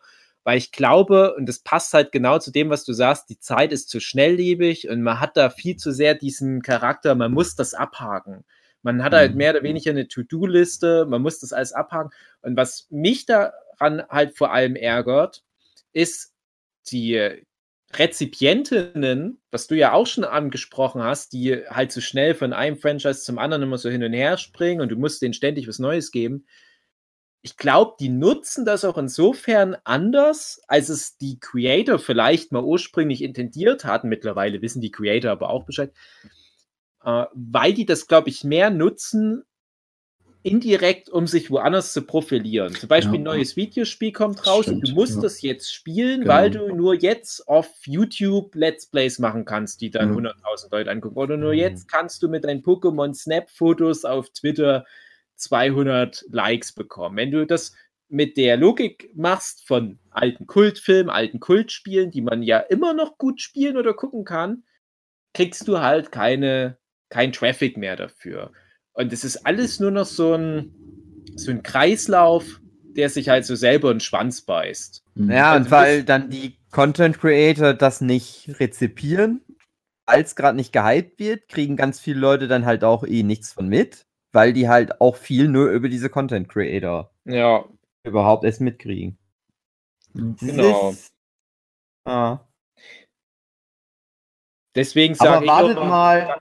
Weil 0.49 0.57
ich 0.57 0.72
glaube, 0.72 1.34
und 1.34 1.46
das 1.46 1.59
passt 1.59 1.92
halt 1.92 2.11
genau 2.11 2.38
zu 2.38 2.51
dem, 2.51 2.70
was 2.70 2.82
du 2.86 2.94
sagst, 2.94 3.28
die 3.28 3.38
Zeit 3.38 3.70
ist 3.70 3.90
zu 3.90 4.01
schnelllebig 4.01 4.88
und 4.88 5.03
man 5.03 5.20
hat 5.20 5.36
da 5.36 5.51
viel 5.51 5.76
zu 5.76 5.92
sehr 5.92 6.14
diesen 6.14 6.62
Charakter, 6.62 7.14
man 7.14 7.32
muss 7.32 7.55
das 7.55 7.74
abhaken. 7.74 8.46
Man 8.80 9.05
hat 9.05 9.12
halt 9.12 9.32
Mhm. 9.32 9.36
mehr 9.36 9.51
oder 9.53 9.62
weniger 9.62 9.90
eine 9.90 10.09
To-Do-Liste, 10.09 11.05
man 11.05 11.20
muss 11.20 11.40
das 11.40 11.53
alles 11.53 11.74
abhaken. 11.74 12.12
Und 12.40 12.57
was 12.57 12.86
mich 12.88 13.26
daran 13.26 14.03
halt 14.09 14.38
vor 14.38 14.51
allem 14.51 14.74
ärgert, 14.74 15.44
ist 15.92 16.32
die 16.90 17.44
Rezipientinnen, 17.92 19.42
was 19.51 19.66
du 19.66 19.74
ja 19.76 19.92
auch 19.92 20.07
schon 20.07 20.24
angesprochen 20.24 21.03
hast, 21.03 21.34
die 21.34 21.57
halt 21.68 21.92
so 21.92 22.01
schnell 22.01 22.34
von 22.34 22.55
einem 22.55 22.78
Franchise 22.78 23.20
zum 23.22 23.38
anderen 23.38 23.64
immer 23.64 23.76
so 23.76 23.90
hin 23.90 24.03
und 24.03 24.14
her 24.14 24.38
springen 24.38 24.80
und 24.80 24.88
du 24.90 24.96
musst 24.96 25.20
denen 25.20 25.34
ständig 25.34 25.68
was 25.68 25.78
Neues 25.78 26.11
geben. 26.11 26.46
Ich 27.43 27.57
glaube, 27.57 27.95
die 28.01 28.09
nutzen 28.09 28.64
das 28.64 28.84
auch 28.84 28.99
insofern 28.99 29.76
anders, 29.84 30.61
als 30.66 30.89
es 30.89 31.16
die 31.18 31.39
Creator 31.39 31.99
vielleicht 31.99 32.51
mal 32.53 32.64
ursprünglich 32.64 33.22
intendiert 33.22 33.84
hatten. 33.84 34.09
Mittlerweile 34.09 34.61
wissen 34.61 34.80
die 34.80 34.91
Creator 34.91 35.30
aber 35.30 35.51
auch 35.51 35.64
Bescheid, 35.64 35.93
äh, 37.05 37.24
weil 37.34 37.72
die 37.74 37.86
das, 37.86 38.09
glaube 38.09 38.28
ich, 38.28 38.43
mehr 38.43 38.70
nutzen, 38.70 39.45
indirekt, 40.43 41.11
um 41.11 41.26
sich 41.26 41.51
woanders 41.51 41.93
zu 41.93 42.03
profilieren. 42.03 42.74
Zum 42.74 42.89
Beispiel 42.89 43.14
Ja. 43.14 43.20
ein 43.20 43.24
neues 43.24 43.57
Videospiel 43.57 44.12
kommt 44.12 44.47
raus 44.47 44.68
und 44.68 44.80
du 44.80 44.86
Stimmt, 44.86 44.99
musst 44.99 45.16
ja. 45.16 45.20
das 45.22 45.43
jetzt 45.43 45.72
spielen, 45.74 46.22
Genau. 46.22 46.32
weil 46.32 46.51
du 46.51 46.74
nur 46.74 46.95
jetzt 46.95 47.47
auf 47.49 47.68
YouTube 47.84 48.55
Let's 48.55 48.86
Plays 48.86 49.18
machen 49.18 49.45
kannst, 49.45 49.80
die 49.80 49.91
dann 49.91 50.09
Ja. 50.11 50.14
100.000 50.14 50.70
Leute 50.72 50.91
angucken. 50.91 51.16
Oder 51.16 51.36
nur 51.36 51.53
jetzt 51.53 51.89
kannst 51.89 52.22
du 52.22 52.28
mit 52.28 52.45
deinen 52.45 52.62
Pokémon 52.62 53.14
Snap 53.14 53.51
Fotos 53.51 54.05
auf 54.05 54.30
Twitter 54.30 54.86
200 55.41 56.24
Likes 56.30 56.72
bekommen. 56.72 57.16
Wenn 57.16 57.30
du 57.30 57.47
das 57.47 57.74
mit 58.09 58.36
der 58.36 58.57
Logik 58.57 59.11
machst 59.14 59.66
von 59.66 59.99
alten 60.11 60.47
Kultfilmen, 60.47 61.11
alten 61.11 61.41
Kultspielen, 61.41 62.11
die 62.11 62.22
man 62.22 62.43
ja 62.43 62.59
immer 62.59 62.95
noch 62.95 63.18
gut 63.18 63.41
spielen 63.41 63.76
oder 63.76 63.95
gucken 63.95 64.24
kann, 64.24 64.64
kriegst 65.34 65.68
du 65.68 65.78
halt 65.78 66.11
keine, 66.11 66.78
kein 67.11 67.32
Traffic 67.32 67.76
mehr 67.76 67.97
dafür. 67.97 68.53
Und 68.93 69.12
es 69.12 69.24
ist 69.24 69.47
alles 69.47 69.78
nur 69.78 69.91
noch 69.91 70.07
so 70.07 70.34
ein, 70.34 70.74
so 71.36 71.51
ein 71.51 71.62
Kreislauf, 71.62 72.61
der 72.82 73.11
sich 73.11 73.28
halt 73.28 73.45
so 73.45 73.55
selber 73.55 73.91
in 73.91 73.99
den 73.99 74.01
Schwanz 74.01 74.41
beißt. 74.41 75.05
Mhm. 75.14 75.30
Ja, 75.30 75.53
Also 75.53 75.64
und 75.64 75.70
weil 75.70 76.03
dann 76.03 76.30
die 76.30 76.59
Content 76.70 77.20
Creator 77.20 77.74
das 77.74 78.01
nicht 78.01 78.51
rezipieren, 78.59 79.43
als 80.05 80.34
gerade 80.34 80.57
nicht 80.57 80.72
gehypt 80.72 81.18
wird, 81.18 81.49
kriegen 81.49 81.76
ganz 81.76 82.01
viele 82.01 82.18
Leute 82.18 82.49
dann 82.49 82.64
halt 82.64 82.82
auch 82.82 83.07
eh 83.07 83.22
nichts 83.22 83.53
von 83.53 83.68
mit, 83.68 84.07
weil 84.33 84.53
die 84.53 84.68
halt 84.68 85.01
auch 85.01 85.16
viel 85.16 85.49
nur 85.49 85.70
über 85.70 85.89
diese 85.89 86.11
Content 86.11 86.49
Creator 86.49 87.11
Ja, 87.24 87.64
überhaupt 88.05 88.45
erst 88.45 88.61
mitkriegen. 88.61 89.18
Genau. 90.14 90.91
Ist, 90.91 91.12
ah. 92.05 92.41
deswegen 94.74 95.14
sage 95.14 95.37
Aber 95.37 95.45
ich 95.45 95.49
wartet 95.49 95.76
mal 95.76 96.41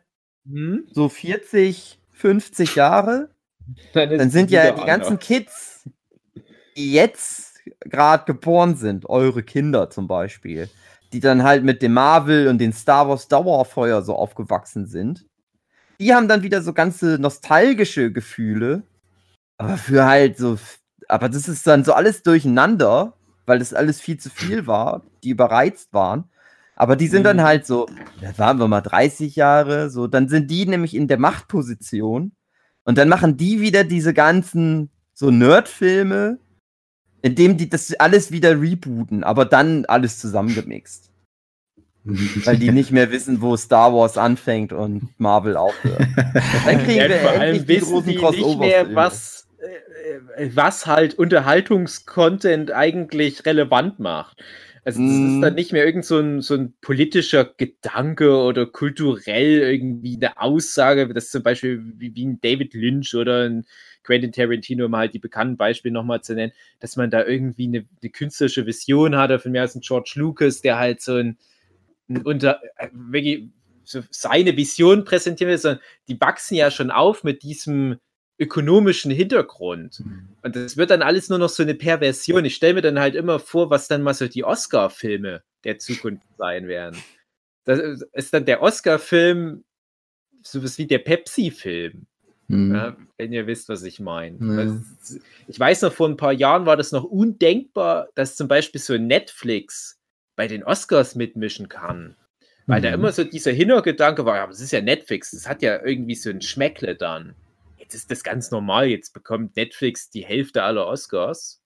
Hm? 0.50 0.88
so 0.92 1.10
40, 1.10 2.00
50 2.12 2.76
Jahre, 2.76 3.30
Dann, 3.94 4.18
dann 4.18 4.30
sind 4.30 4.50
ja 4.50 4.72
die 4.72 4.86
ganzen. 4.86 5.20
Kids, 5.20 5.90
die 6.78 6.94
jetzt 6.94 7.60
gerade 7.82 8.26
geboren 8.26 8.76
sind, 8.76 9.10
eure 9.10 9.44
Kinder 9.44 9.90
zum 9.90 10.08
Beispiel, 10.08 10.70
die 11.12 11.20
dann 11.20 11.44
halt 11.44 11.64
mit 11.64 11.82
dem 11.82 11.94
Marvel 11.94 12.48
und 12.48 12.60
den 12.60 12.72
Star 12.72 13.10
Wars 13.10 13.28
Dauerfeuer 13.28 14.02
so 14.02 14.16
aufgewachsen 14.16 14.88
sind, 14.88 15.26
die 16.00 16.14
haben 16.14 16.28
dann 16.28 16.43
wieder 16.43 16.62
so 16.62 16.74
ganze 16.74 17.18
nostalgische 17.20 18.12
Gefühle, 18.12 18.84
aber 19.58 19.78
für 19.78 20.06
halt 20.06 20.38
so, 20.38 20.58
aber 21.08 21.30
das 21.30 21.48
ist 21.48 21.66
dann 21.68 21.84
so 21.84 21.93
alles 21.93 22.24
durcheinander, 22.24 23.14
weil 23.45 23.60
das 23.60 23.74
alles 23.74 24.02
viel 24.02 24.18
zu 24.20 24.30
viel 24.30 24.68
war, 24.68 25.04
die 25.24 25.30
überreizt 25.30 25.93
waren. 25.93 26.26
Aber 26.76 26.95
die 26.95 27.08
sind 27.08 27.24
dann 27.24 27.38
Mhm. 27.38 27.41
halt 27.41 27.66
so, 27.66 27.88
da 28.22 28.38
waren 28.38 28.60
wir 28.60 28.68
mal 28.68 28.82
30 28.82 29.36
Jahre, 29.36 29.89
so, 29.89 30.08
dann 30.08 30.30
sind 30.30 30.52
die 30.52 30.66
nämlich 30.68 30.95
in 30.95 31.08
der 31.08 31.18
Machtposition 31.20 32.34
und 32.84 32.98
dann 32.98 33.10
machen 33.10 33.38
die 33.38 33.60
wieder 33.62 33.84
diese 33.84 34.14
ganzen 34.14 34.91
so 35.14 35.32
Nerdfilme, 35.32 36.39
in 37.24 37.36
dem 37.36 37.58
die 37.58 37.70
das 37.70 37.93
alles 37.95 38.32
wieder 38.32 38.62
rebooten, 38.62 39.24
aber 39.24 39.45
dann 39.45 39.86
alles 39.86 40.20
zusammengemixt. 40.20 41.10
Weil 42.43 42.58
die 42.58 42.70
nicht 42.72 42.91
mehr 42.91 43.12
wissen, 43.12 43.41
wo 43.41 43.55
Star 43.58 43.93
Wars 43.93 44.18
anfängt 44.18 44.74
und 44.74 45.10
Marvel 45.20 45.58
aufhört. 45.58 46.08
Dann 46.64 46.78
kriegen 46.78 47.08
Ja, 47.08 47.08
wir 47.08 47.18
vor 47.18 47.38
allem 47.38 47.68
die 47.68 47.80
wissen 47.80 47.80
großen 47.80 48.16
die 48.16 48.28
nicht 48.30 48.58
mehr, 48.58 48.93
was, 48.95 49.47
äh, 50.38 50.43
äh, 50.45 50.55
was 50.55 50.86
halt 50.86 51.16
Unterhaltungscontent 51.16 52.72
eigentlich 52.72 53.45
relevant 53.45 53.99
macht. 53.99 54.38
Also 54.86 55.01
das 55.05 55.20
Mm. 55.20 55.26
ist 55.26 55.43
dann 55.43 55.55
nicht 55.55 55.74
mehr 55.74 55.86
irgend 55.86 56.05
so 56.05 56.18
ein, 56.20 56.41
so 56.41 56.53
ein 56.55 56.74
politischer 56.80 57.43
Gedanke 57.45 58.38
oder 58.38 58.66
kulturell 58.66 59.60
irgendwie 59.60 60.16
eine 60.16 60.39
Aussage, 60.39 61.14
das 61.14 61.30
zum 61.30 61.43
Beispiel 61.43 61.82
wie, 61.97 62.16
wie 62.16 62.26
ein 62.26 62.39
David 62.41 62.74
Lynch 62.74 63.14
oder 63.16 63.43
ein 63.49 63.66
Quentin 64.03 64.32
Tarantino, 64.32 64.86
um 64.86 64.95
halt 64.95 65.14
die 65.14 65.20
bekannten 65.20 65.58
Beispiele 65.58 65.93
nochmal 65.93 66.22
zu 66.22 66.36
nennen, 66.36 66.53
dass 66.80 66.95
man 66.95 67.10
da 67.12 67.26
irgendwie 67.26 67.68
eine, 67.68 67.86
eine 68.01 68.12
künstlerische 68.12 68.66
Vision 68.66 69.18
hatte, 69.18 69.39
von 69.39 69.51
mir 69.51 69.64
aus 69.66 69.76
ein 69.76 69.82
George 69.82 70.14
Lucas, 70.16 70.62
der 70.62 70.78
halt 70.80 71.01
so 71.01 71.16
ein 71.16 71.38
unter, 72.24 72.62
äh, 72.78 72.89
wirklich 72.91 73.49
so 73.84 74.01
seine 74.10 74.55
Vision 74.58 75.05
präsentieren 75.05 75.51
will, 75.51 75.58
sondern 75.58 75.82
die 76.08 76.20
wachsen 76.20 76.55
ja 76.55 76.72
schon 76.72 76.91
auf 76.91 77.24
mit 77.24 77.43
diesem 77.43 77.97
ökonomischen 78.39 79.12
Hintergrund. 79.12 80.03
Und 80.43 80.55
das 80.55 80.78
wird 80.78 80.91
dann 80.91 81.01
alles 81.01 81.30
nur 81.30 81.39
noch 81.39 81.49
so 81.49 81.64
eine 81.64 81.74
Perversion. 81.74 82.45
Ich 82.45 82.55
stelle 82.55 82.76
mir 82.76 82.82
dann 82.82 82.99
halt 82.99 83.16
immer 83.16 83.39
vor, 83.39 83.70
was 83.70 83.88
dann 83.88 84.03
mal 84.03 84.14
so 84.14 84.28
die 84.28 84.43
Oscar-Filme 84.43 85.41
der 85.64 85.80
Zukunft 85.80 86.28
sein 86.38 86.68
werden. 86.68 86.97
Das 87.64 87.80
ist 88.14 88.34
dann 88.34 88.45
der 88.45 88.62
Oscar-Film 88.62 89.64
sowas 90.43 90.78
wie 90.78 90.88
der 90.88 90.99
Pepsi-Film. 90.99 92.05
Hm. 92.49 92.74
Ja, 92.74 92.95
wenn 93.18 93.34
ihr 93.34 93.45
wisst, 93.47 93.68
was 93.68 93.84
ich 93.84 93.99
meine. 93.99 94.38
Ja. 94.39 95.18
Ich 95.47 95.60
weiß 95.60 95.82
noch, 95.82 95.91
vor 95.91 96.08
ein 96.08 96.16
paar 96.16 96.32
Jahren 96.32 96.66
war 96.66 96.78
das 96.78 96.93
noch 96.93 97.03
undenkbar, 97.03 98.08
dass 98.16 98.38
zum 98.38 98.47
Beispiel 98.47 98.80
so 98.80 98.97
Netflix 98.97 99.97
bei 100.38 100.48
den 100.48 100.64
Oscars 100.64 101.16
mitmischen 101.16 101.68
kann. 101.68 102.16
Weil 102.68 102.82
da 102.82 102.90
Mhm. 102.90 102.96
immer 102.96 103.12
so 103.12 103.26
dieser 103.26 103.52
Hintergedanke 103.52 104.26
war, 104.26 104.38
ja, 104.38 104.44
aber 104.44 104.54
es 104.54 104.62
ist 104.62 104.72
ja 104.72 104.82
Netflix, 104.82 105.32
das 105.32 105.48
hat 105.48 105.62
ja 105.62 105.84
irgendwie 105.84 106.16
so 106.16 106.30
ein 106.30 106.42
Schmeckle 106.42 106.96
dann. 106.96 107.36
Jetzt 107.78 107.96
ist 107.96 108.12
das 108.12 108.24
ganz 108.24 108.52
normal, 108.52 108.88
jetzt 108.88 109.14
bekommt 109.14 109.56
Netflix 109.56 110.10
die 110.10 110.26
Hälfte 110.26 110.64
aller 110.64 110.88
Oscars. 110.88 111.62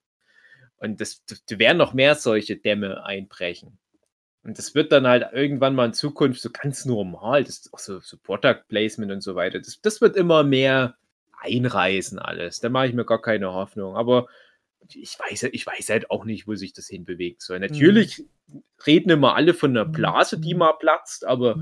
Und 0.78 1.02
das, 1.02 1.24
da 1.26 1.60
werden 1.60 1.78
noch 1.78 1.94
mehr 1.94 2.16
solche 2.16 2.56
Dämme 2.56 3.04
einbrechen. 3.06 3.78
Und 4.44 4.58
das 4.58 4.74
wird 4.74 4.92
dann 4.92 5.06
halt 5.06 5.28
irgendwann 5.34 5.76
mal 5.76 5.86
in 5.86 5.94
Zukunft 5.94 6.42
so 6.42 6.50
ganz 6.52 6.86
normal, 6.86 7.44
das 7.44 7.60
ist 7.60 7.74
auch 7.74 7.80
so, 7.80 8.00
so 8.00 8.18
Product 8.18 8.64
Placement 8.68 9.12
und 9.12 9.22
so 9.22 9.36
weiter. 9.36 9.60
Das, 9.60 9.80
das 9.82 10.02
wird 10.02 10.16
immer 10.16 10.44
mehr 10.44 10.96
einreißen 11.40 12.20
alles. 12.20 12.60
Da 12.60 12.70
mache 12.70 12.88
ich 12.88 12.94
mir 12.94 13.06
gar 13.06 13.22
keine 13.22 13.52
Hoffnung. 13.54 13.96
Aber 13.96 14.28
ich 14.94 15.18
weiß, 15.20 15.44
ich 15.44 15.66
weiß 15.66 15.90
halt 15.90 16.12
auch 16.12 16.26
nicht, 16.26 16.48
wo 16.48 16.56
sich 16.56 16.74
das 16.74 16.88
hinbewegt 16.88 17.42
soll. 17.42 17.60
Natürlich 17.60 18.26
reden 18.86 19.10
immer 19.12 19.36
alle 19.36 19.54
von 19.54 19.72
einer 19.72 19.86
Blase, 19.86 20.40
die 20.40 20.54
mal 20.54 20.74
platzt, 20.74 21.26
aber 21.26 21.56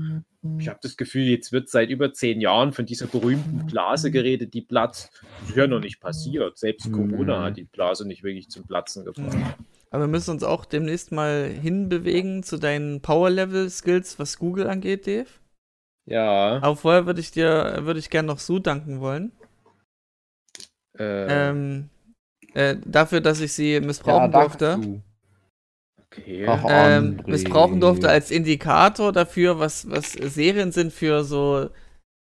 ich 0.58 0.68
habe 0.68 0.78
das 0.82 0.96
Gefühl, 0.96 1.24
jetzt 1.24 1.52
wird 1.52 1.68
seit 1.68 1.90
über 1.90 2.12
zehn 2.14 2.40
Jahren 2.40 2.72
von 2.72 2.86
dieser 2.86 3.06
berühmten 3.06 3.66
Blase 3.66 4.10
geredet, 4.10 4.54
die 4.54 4.62
platzt. 4.62 5.10
Das 5.40 5.50
ist 5.50 5.56
ja 5.56 5.66
noch 5.66 5.80
nicht 5.80 6.00
passiert. 6.00 6.58
Selbst 6.58 6.90
Corona 6.90 7.40
Mhm. 7.40 7.44
hat 7.44 7.56
die 7.58 7.64
Blase 7.64 8.08
nicht 8.08 8.22
wirklich 8.24 8.48
zum 8.48 8.66
Platzen 8.66 9.04
gebracht. 9.04 9.36
Aber 9.90 10.04
wir 10.04 10.08
müssen 10.08 10.30
uns 10.30 10.42
auch 10.42 10.64
demnächst 10.64 11.12
mal 11.12 11.46
hinbewegen 11.48 12.42
zu 12.42 12.56
deinen 12.58 13.02
Power-Level-Skills, 13.02 14.18
was 14.18 14.38
Google 14.38 14.66
angeht, 14.68 15.06
Dave. 15.06 15.26
Ja. 16.06 16.56
Aber 16.62 16.76
vorher 16.76 17.06
würde 17.06 17.20
ich 17.20 17.30
dir, 17.32 17.80
würde 17.82 18.00
ich 18.00 18.08
gerne 18.08 18.28
noch 18.28 18.38
Sue 18.38 18.60
danken 18.60 19.00
wollen. 19.00 19.32
Äh, 20.98 21.50
Ähm, 21.50 21.90
äh, 22.54 22.76
dafür, 22.84 23.20
dass 23.20 23.40
ich 23.40 23.52
sie 23.52 23.74
Ja, 23.74 23.80
missbrauchen 23.80 24.30
danke 24.30 24.58
durfte. 24.58 24.80
zu. 24.82 25.02
okay. 26.06 26.46
Ach, 26.48 26.64
Ähm, 26.68 27.20
missbrauchen 27.26 27.80
durfte 27.80 28.08
als 28.08 28.30
Indikator 28.30 29.12
dafür, 29.12 29.58
was, 29.58 29.88
was 29.90 30.12
Serien 30.12 30.72
sind 30.72 30.92
für 30.92 31.24
so 31.24 31.70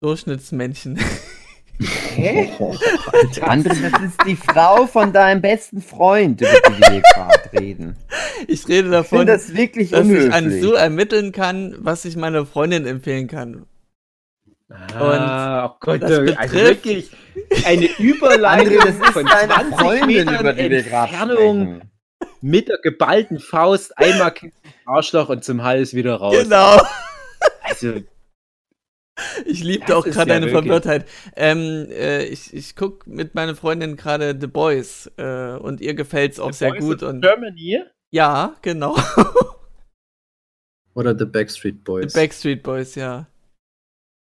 Durchschnittsmenschen. 0.04 1.00
Oh, 2.60 2.76
Alter. 3.12 3.50
André, 3.50 3.90
das 3.90 4.02
ist 4.04 4.20
die 4.28 4.36
Frau 4.36 4.86
von 4.86 5.12
deinem 5.12 5.42
besten 5.42 5.82
Freund, 5.82 6.40
über 6.42 6.52
die 6.70 6.80
wir 6.80 7.02
gerade 7.02 7.54
reden. 7.60 7.96
Ich 8.48 8.68
rede 8.68 8.90
Ich 8.90 8.92
davon, 8.92 9.20
finde 9.20 9.34
das 9.34 9.56
wirklich 9.56 9.90
dass 9.90 10.08
ich 10.08 10.32
an. 10.32 10.52
Sue 10.62 10.78
ermitteln 10.78 11.32
kann, 11.32 11.76
was 11.80 12.06
ich 12.06 12.16
meiner 12.18 12.46
Freundin 12.46 12.86
empfehlen 12.86 13.28
kann. 13.28 13.66
Ah, 14.98 15.66
oh 15.68 15.78
Gott, 15.80 16.02
das 16.02 16.12
also 16.12 16.22
betrifft- 16.24 16.54
wirklich 16.54 17.12
eine 17.66 17.86
Überleitung 18.00 18.78
André, 18.78 18.86
das 18.86 18.96
ist 18.96 19.06
von 19.14 19.26
deine 19.26 19.54
20 19.54 19.80
Freundin, 19.80 20.08
Metern 20.08 20.40
über 20.40 20.54
die 20.54 20.76
Entfernung 20.76 21.82
mit 22.42 22.68
der 22.68 22.78
geballten 22.80 23.40
Faust 23.40 23.98
einmal 23.98 24.34
ins 24.42 24.54
Arschloch 24.86 25.30
und 25.30 25.44
zum 25.44 25.64
Hals 25.64 25.94
wieder 25.94 26.16
raus. 26.16 26.36
Genau. 26.44 26.82
Also, 27.64 28.02
Ich 29.46 29.64
liebte 29.64 29.96
auch 29.96 30.06
ist 30.06 30.16
gerade 30.16 30.30
ja 30.32 30.40
deine 30.40 30.52
wirklich- 30.52 30.72
Verwirrtheit. 30.72 31.06
Ähm, 31.36 31.88
äh, 31.92 32.24
ich 32.26 32.54
ich 32.54 32.76
gucke 32.76 33.10
mit 33.10 33.36
meiner 33.36 33.56
Freundin 33.56 33.96
gerade 33.98 34.36
The 34.40 34.48
Boys 34.48 35.12
äh, 35.18 35.54
und 35.58 35.82
ihr 35.82 35.94
gefällt 35.94 36.34
es 36.34 36.40
auch 36.40 36.54
sehr 36.54 36.74
gut. 36.76 37.04
Und 37.04 37.22
Germany? 37.22 37.84
ja, 38.12 38.56
genau. 38.62 38.98
Oder 40.94 41.18
The 41.18 41.26
Backstreet 41.26 41.76
The 41.76 41.82
Boys. 41.84 42.14
Backstreet 42.14 42.64
Boys, 42.64 42.96
ja. 42.96 43.28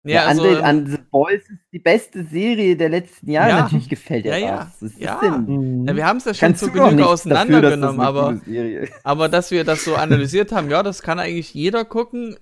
Ja, 0.04 0.22
Ja, 0.22 0.26
also, 0.28 0.42
André, 0.44 0.60
an 0.62 0.86
The 0.86 0.98
Boys 1.10 1.40
ist 1.42 1.60
die 1.72 1.78
beste 1.78 2.24
Serie 2.24 2.74
der 2.76 2.88
letzten 2.88 3.30
Jahre. 3.30 3.50
Ja. 3.50 3.60
Natürlich 3.62 3.88
gefällt 3.88 4.24
dir 4.24 4.30
Ja, 4.38 4.46
ja. 4.46 4.56
das. 4.80 4.92
Was 4.92 4.98
Ja. 4.98 5.20
denn? 5.22 5.86
ja, 5.86 5.94
wir 5.96 6.06
haben 6.06 6.16
es 6.16 6.24
ja 6.24 6.32
schon 6.34 6.40
Kannst 6.48 6.60
zu 6.64 6.70
Genüge 6.72 6.94
nichts 6.94 7.22
dafür, 7.24 7.60
dass 7.60 7.72
das 7.72 7.82
auseinandergenommen, 7.82 8.00
aber, 8.00 8.40
aber 9.04 9.28
dass 9.28 9.50
wir 9.50 9.64
das 9.64 9.84
so 9.84 9.96
analysiert 9.96 10.52
haben, 10.52 10.70
ja, 10.70 10.82
das 10.82 11.02
kann 11.02 11.18
eigentlich 11.18 11.52
jeder 11.52 11.84
gucken, 11.84 12.36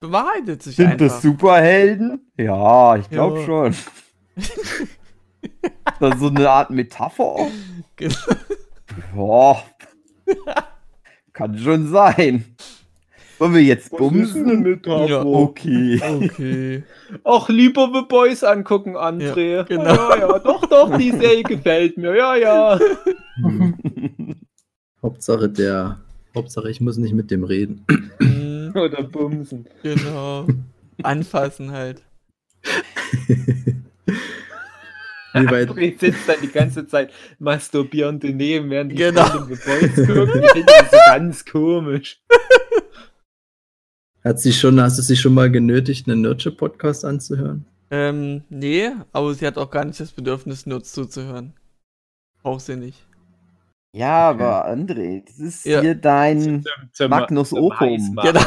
bewahrheitet 0.00 0.62
sich 0.62 0.76
Sind 0.76 0.86
einfach. 0.86 1.06
das 1.06 1.20
Superhelden? 1.22 2.30
Ja, 2.38 2.96
ich 2.96 3.08
glaube 3.10 3.40
Ja. 3.40 3.44
schon. 3.46 3.74
das 6.00 6.14
ist 6.14 6.20
so 6.20 6.28
eine 6.28 6.48
Art 6.48 6.70
Metapher. 6.70 7.48
Genau. 7.96 9.62
Ja. 10.46 10.54
Kann 11.34 11.58
schon 11.58 11.88
sein. 11.88 12.56
Wollen 13.42 13.54
wir 13.54 13.62
jetzt 13.64 13.90
bumsen? 13.90 14.80
Ja. 14.86 15.24
Okay. 15.24 16.00
Okay. 16.22 16.84
Ach, 17.24 17.48
lieber 17.48 17.90
The 17.92 18.02
Boys 18.08 18.44
angucken, 18.44 18.96
André. 18.96 19.56
Ja, 19.56 19.62
genau. 19.64 19.94
Ja, 19.94 20.16
ja, 20.16 20.38
doch, 20.38 20.64
doch, 20.66 20.96
die 20.96 21.10
Serie 21.10 21.42
gefällt 21.42 21.98
mir. 21.98 22.16
Ja, 22.16 22.36
ja. 22.36 22.78
Hauptsache 25.02 25.48
der. 25.48 25.98
Hauptsache 26.36 26.70
ich 26.70 26.80
muss 26.80 26.98
nicht 26.98 27.14
mit 27.14 27.32
dem 27.32 27.42
reden. 27.42 27.84
Mhm, 28.20 28.74
Oder 28.76 29.02
Bumsen. 29.02 29.66
genau. 29.82 30.46
Anfassen 31.02 31.72
halt. 31.72 32.00
Wie 35.34 35.50
weit, 35.50 35.68
André 35.68 35.98
sitzt 35.98 36.28
dann 36.28 36.36
die 36.40 36.52
ganze 36.52 36.86
Zeit 36.86 37.10
masturbierend 37.40 38.22
daneben, 38.22 38.70
während 38.70 38.92
die 38.92 38.96
Genau. 38.96 39.26
The 39.48 39.56
Boys 39.56 39.96
gucken. 40.06 40.44
Ich 40.44 40.50
finde 40.52 40.72
das 40.78 40.90
ganz 41.06 41.44
komisch. 41.44 42.20
Hat 44.24 44.40
sie 44.40 44.52
schon, 44.52 44.80
hast 44.80 44.98
du 44.98 45.02
sie 45.02 45.16
schon 45.16 45.34
mal 45.34 45.50
genötigt, 45.50 46.08
einen 46.08 46.22
Nurture-Podcast 46.22 47.04
anzuhören? 47.04 47.64
Ähm, 47.90 48.42
nee, 48.48 48.90
aber 49.12 49.34
sie 49.34 49.46
hat 49.46 49.58
auch 49.58 49.70
gar 49.70 49.84
nicht 49.84 50.00
das 50.00 50.12
Bedürfnis, 50.12 50.64
nur 50.66 50.82
zuzuhören. 50.82 51.52
Braucht 52.42 52.62
sie 52.62 52.76
nicht. 52.76 53.06
Ja, 53.94 54.30
aber 54.30 54.66
André, 54.66 55.22
das 55.26 55.38
ist 55.38 55.66
Ja. 55.66 55.82
hier 55.82 55.94
dein. 55.94 56.64
Zum- 56.92 57.10
Magnus 57.10 57.50
zum 57.50 57.58
Opum. 57.58 58.16
Genau. 58.22 58.40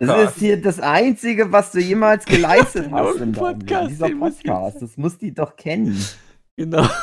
Das 0.00 0.32
ist 0.32 0.38
hier 0.40 0.60
das 0.60 0.80
Einzige, 0.80 1.52
was 1.52 1.70
du 1.70 1.78
jemals 1.80 2.24
geleistet 2.24 2.88
hast 2.90 3.14
in 3.20 3.32
deinem 3.32 3.32
Podcast, 3.32 3.70
Leben. 3.70 3.88
Dieser 3.90 4.08
Podcast, 4.18 4.82
das 4.82 4.96
muss 4.96 5.16
die 5.18 5.32
doch 5.32 5.54
kennen. 5.54 5.96
Genau. 6.56 6.84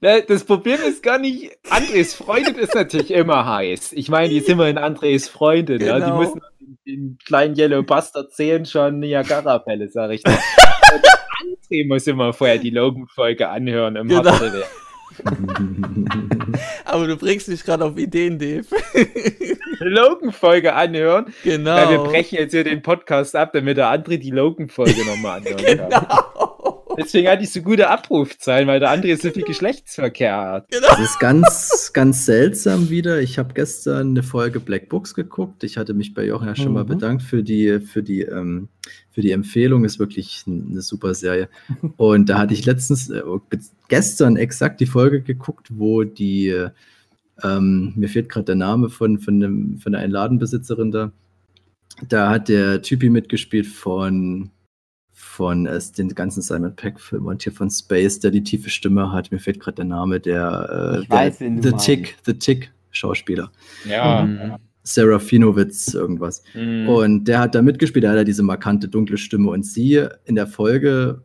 Ne, 0.00 0.22
Das 0.26 0.44
Problem 0.44 0.78
ist 0.86 1.02
gar 1.02 1.18
nicht, 1.18 1.50
Andres 1.70 2.14
Freundin 2.14 2.56
ist 2.56 2.74
natürlich 2.74 3.10
immer 3.10 3.46
heiß. 3.46 3.92
Ich 3.94 4.08
meine, 4.08 4.28
die 4.28 4.38
ist 4.38 4.48
immerhin 4.48 4.78
Andres 4.78 5.28
Freundin. 5.28 5.80
Ja? 5.80 5.96
Die 5.98 6.04
Genau. 6.04 6.18
müssen 6.18 6.40
den, 6.60 6.78
den 6.86 7.18
kleinen 7.24 7.56
Yellow 7.58 7.82
Bastard 7.82 8.32
sehen 8.32 8.64
schon 8.66 8.98
Niagara-Fälle, 9.00 9.88
sag 9.90 10.10
ich 10.12 10.22
André 10.24 11.86
muss 11.86 12.06
immer 12.06 12.32
vorher 12.32 12.58
die 12.58 12.70
Logan-Folge 12.70 13.48
anhören 13.48 13.96
im 13.96 14.08
Genau. 14.08 14.32
Aber 16.84 17.06
du 17.06 17.16
bringst 17.16 17.48
mich 17.48 17.64
gerade 17.64 17.84
auf 17.84 17.96
Ideen, 17.98 18.38
Dave. 18.38 18.64
Logan-Folge 19.80 20.72
anhören, 20.74 21.32
genau. 21.42 21.74
weil 21.76 21.90
wir 21.90 21.98
brechen 21.98 22.36
jetzt 22.38 22.52
hier 22.52 22.64
den 22.64 22.82
Podcast 22.82 23.36
ab, 23.36 23.50
damit 23.52 23.76
der 23.76 23.86
André 23.92 24.18
die 24.18 24.30
Logan-Folge 24.30 25.04
nochmal 25.04 25.40
anhören 25.40 25.90
kann. 25.90 26.06
Genau. 27.00 27.04
Deswegen 27.06 27.28
hat 27.28 27.40
die 27.40 27.46
so 27.46 27.62
gute 27.62 27.88
Abrufzahlen, 27.88 28.66
weil 28.68 28.80
der 28.80 28.90
andere 28.90 29.16
so 29.16 29.30
viel 29.30 29.42
Geschlechtsverkehr 29.44 30.36
hat. 30.36 30.66
Das 30.70 31.00
ist 31.00 31.18
ganz, 31.18 31.90
ganz 31.92 32.26
seltsam 32.26 32.90
wieder. 32.90 33.20
Ich 33.20 33.38
habe 33.38 33.54
gestern 33.54 34.10
eine 34.10 34.22
Folge 34.22 34.60
Black 34.60 34.88
Books 34.88 35.14
geguckt. 35.14 35.64
Ich 35.64 35.76
hatte 35.76 35.94
mich 35.94 36.14
bei 36.14 36.24
Jochen 36.26 36.46
ja 36.48 36.56
schon 36.56 36.72
mal 36.72 36.84
Mhm. 36.84 36.88
bedankt 36.88 37.22
für 37.22 37.42
die, 37.42 37.80
für 37.80 38.02
die, 38.02 38.22
ähm, 38.22 38.68
für 39.10 39.20
die 39.20 39.32
Empfehlung. 39.32 39.84
Ist 39.84 39.98
wirklich 39.98 40.44
eine 40.46 40.82
super 40.82 41.14
Serie. 41.14 41.48
Und 41.96 42.28
da 42.28 42.38
hatte 42.38 42.54
ich 42.54 42.64
letztens, 42.66 43.10
äh, 43.10 43.22
gestern 43.88 44.36
exakt 44.36 44.80
die 44.80 44.86
Folge 44.86 45.22
geguckt, 45.22 45.68
wo 45.70 46.04
die, 46.04 46.48
äh, 46.48 46.70
ähm, 47.42 47.92
mir 47.96 48.08
fehlt 48.08 48.28
gerade 48.28 48.44
der 48.44 48.54
Name 48.56 48.90
von, 48.90 49.18
von, 49.18 49.40
dem, 49.40 49.78
von 49.78 49.92
der 49.92 50.02
einen 50.02 50.12
Ladenbesitzerin 50.12 50.90
da. 50.90 51.12
Da 52.08 52.30
hat 52.30 52.48
der 52.48 52.82
Typi 52.82 53.10
mitgespielt 53.10 53.66
von 53.66 54.50
von 55.12 55.66
äh, 55.66 55.80
den 55.96 56.14
ganzen 56.14 56.42
Simon 56.42 56.74
Peck-Filmen 56.74 57.28
und 57.28 57.42
hier 57.42 57.52
von 57.52 57.70
Space, 57.70 58.20
der 58.20 58.30
die 58.30 58.42
tiefe 58.42 58.70
Stimme 58.70 59.12
hat. 59.12 59.30
Mir 59.30 59.38
fehlt 59.38 59.60
gerade 59.60 59.76
der 59.76 59.84
Name 59.84 60.20
der, 60.20 61.04
äh, 61.06 61.10
weiß, 61.10 61.38
der 61.38 61.50
du 61.50 61.62
The. 61.62 61.72
Tick, 61.72 62.16
The 62.24 62.34
Tick 62.34 62.72
Schauspieler. 62.90 63.50
Ja. 63.84 64.24
Mhm. 64.24 64.56
Serafinowitz 64.82 65.94
irgendwas. 65.94 66.42
Mhm. 66.54 66.88
Und 66.88 67.24
der 67.24 67.40
hat 67.40 67.54
da 67.54 67.62
mitgespielt, 67.62 68.02
der 68.02 68.12
hat 68.12 68.18
ja 68.18 68.24
diese 68.24 68.42
markante 68.42 68.88
dunkle 68.88 69.18
Stimme. 69.18 69.50
Und 69.50 69.64
sie 69.64 70.06
in 70.24 70.34
der 70.34 70.46
Folge 70.46 71.22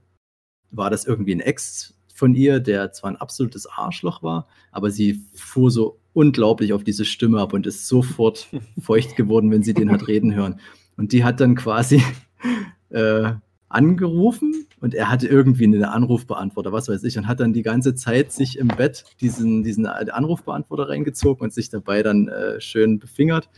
war 0.71 0.89
das 0.89 1.05
irgendwie 1.05 1.33
ein 1.33 1.39
Ex 1.39 1.95
von 2.13 2.36
ihr, 2.36 2.59
der 2.59 2.91
zwar 2.91 3.11
ein 3.11 3.17
absolutes 3.17 3.67
Arschloch 3.67 4.23
war, 4.23 4.47
aber 4.71 4.89
sie 4.89 5.25
fuhr 5.33 5.69
so 5.69 5.99
unglaublich 6.13 6.71
auf 6.73 6.83
diese 6.83 7.03
Stimme 7.03 7.41
ab 7.41 7.53
und 7.53 7.67
ist 7.67 7.88
sofort 7.88 8.47
feucht 8.79 9.15
geworden, 9.15 9.51
wenn 9.51 9.63
sie 9.63 9.73
den 9.73 9.91
hat 9.91 10.07
reden 10.07 10.33
hören. 10.33 10.59
Und 10.97 11.11
die 11.11 11.23
hat 11.23 11.41
dann 11.41 11.55
quasi 11.55 12.01
äh, 12.89 13.33
angerufen 13.76 14.67
und 14.80 14.95
er 14.95 15.09
hatte 15.09 15.28
irgendwie 15.28 15.65
einen 15.65 15.84
Anrufbeantworter, 15.84 16.71
was 16.71 16.88
weiß 16.88 17.03
ich, 17.03 17.17
und 17.17 17.28
hat 17.28 17.41
dann 17.41 17.53
die 17.53 17.61
ganze 17.61 17.93
Zeit 17.93 18.32
sich 18.32 18.57
im 18.57 18.69
Bett 18.69 19.03
diesen, 19.19 19.63
diesen 19.63 19.86
Anrufbeantworter 19.86 20.89
reingezogen 20.89 21.43
und 21.43 21.53
sich 21.53 21.69
dabei 21.69 22.01
dann 22.01 22.30
äh, 22.30 22.61
schön 22.61 22.99
befingert. 22.99 23.49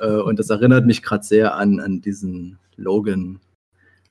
Äh, 0.00 0.08
und 0.08 0.38
das 0.38 0.48
erinnert 0.50 0.86
mich 0.86 1.02
gerade 1.02 1.22
sehr 1.22 1.54
an, 1.54 1.80
an 1.80 2.00
diesen 2.00 2.58
Logan, 2.76 3.40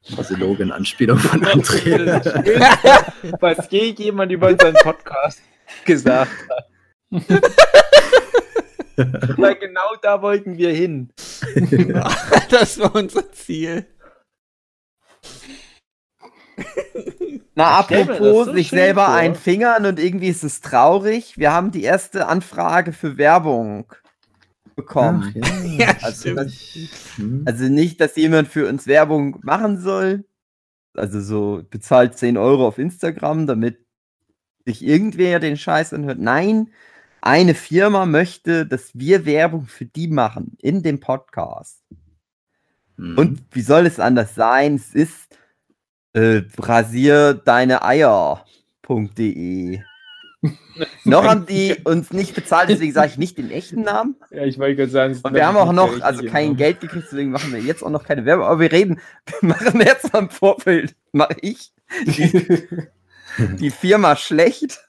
diese 0.07 0.35
Logan-Anspielung 0.35 1.17
von 1.17 1.41
André. 1.45 2.21
Was 3.39 3.71
je 3.71 3.95
jemand 3.97 4.31
über 4.31 4.49
unseren 4.49 4.75
Podcast 4.75 5.41
gesagt 5.85 6.31
hat. 6.49 6.67
Weil 9.37 9.55
genau 9.55 9.95
da 10.01 10.21
wollten 10.21 10.57
wir 10.57 10.71
hin. 10.71 11.09
das 12.49 12.79
war 12.79 12.95
unser 12.95 13.31
Ziel. 13.31 13.85
Na, 17.55 17.79
apropos 17.79 18.45
so 18.47 18.53
sich 18.53 18.69
selber 18.69 19.05
vor. 19.07 19.13
einfingern 19.15 19.85
und 19.85 19.99
irgendwie 19.99 20.29
ist 20.29 20.43
es 20.43 20.61
traurig. 20.61 21.37
Wir 21.37 21.51
haben 21.51 21.71
die 21.71 21.83
erste 21.83 22.27
Anfrage 22.27 22.93
für 22.93 23.17
Werbung 23.17 23.85
bekommen. 24.75 25.33
Ja, 25.77 25.95
Also, 26.01 26.21
stimmt. 26.21 26.37
das, 26.39 26.53
Hm. 27.17 27.43
also 27.45 27.63
nicht, 27.65 27.99
dass 28.01 28.15
jemand 28.15 28.47
für 28.47 28.67
uns 28.67 28.87
Werbung 28.87 29.39
machen 29.43 29.79
soll. 29.79 30.25
Also 30.93 31.21
so 31.21 31.63
bezahlt 31.69 32.17
10 32.17 32.37
Euro 32.37 32.67
auf 32.67 32.77
Instagram, 32.77 33.47
damit 33.47 33.79
sich 34.65 34.83
irgendwer 34.83 35.39
den 35.39 35.57
Scheiß 35.57 35.93
anhört. 35.93 36.19
Nein, 36.19 36.69
eine 37.21 37.53
Firma 37.53 38.05
möchte, 38.05 38.65
dass 38.65 38.91
wir 38.93 39.25
Werbung 39.25 39.65
für 39.67 39.85
die 39.85 40.07
machen 40.07 40.57
in 40.59 40.83
dem 40.83 40.99
Podcast. 40.99 41.83
Hm. 42.97 43.17
Und 43.17 43.41
wie 43.51 43.61
soll 43.61 43.85
es 43.85 43.99
anders 43.99 44.35
sein? 44.35 44.75
Es 44.75 44.93
ist 44.93 45.30
äh, 46.13 46.41
rasier 46.57 47.33
deine 47.33 47.83
Eier.de. 47.83 49.79
noch 51.03 51.23
haben 51.23 51.45
die 51.45 51.75
uns 51.83 52.11
nicht 52.11 52.33
bezahlt, 52.33 52.69
deswegen 52.69 52.93
sage 52.93 53.11
ich 53.11 53.17
nicht 53.17 53.37
den 53.37 53.51
echten 53.51 53.81
Namen. 53.81 54.15
Ja, 54.31 54.43
ich 54.43 54.57
wollte 54.57 54.77
gerade 54.77 54.91
sagen. 54.91 55.19
Und 55.21 55.33
wir 55.33 55.45
haben 55.45 55.57
auch 55.57 55.71
noch, 55.71 56.01
also 56.01 56.25
kein 56.25 56.55
Geld 56.55 56.79
gekriegt, 56.81 57.05
deswegen 57.11 57.29
machen 57.31 57.53
wir 57.53 57.59
jetzt 57.59 57.83
auch 57.83 57.91
noch 57.91 58.03
keine 58.03 58.25
Werbung. 58.25 58.45
Aber 58.45 58.59
wir 58.59 58.71
reden, 58.71 58.99
wir 59.41 59.49
machen 59.49 59.79
jetzt 59.81 60.13
am 60.15 60.29
Vorbild, 60.29 60.95
mache 61.11 61.35
ich 61.41 61.71
die, 62.07 62.67
die 63.59 63.69
Firma 63.69 64.15
schlecht, 64.15 64.79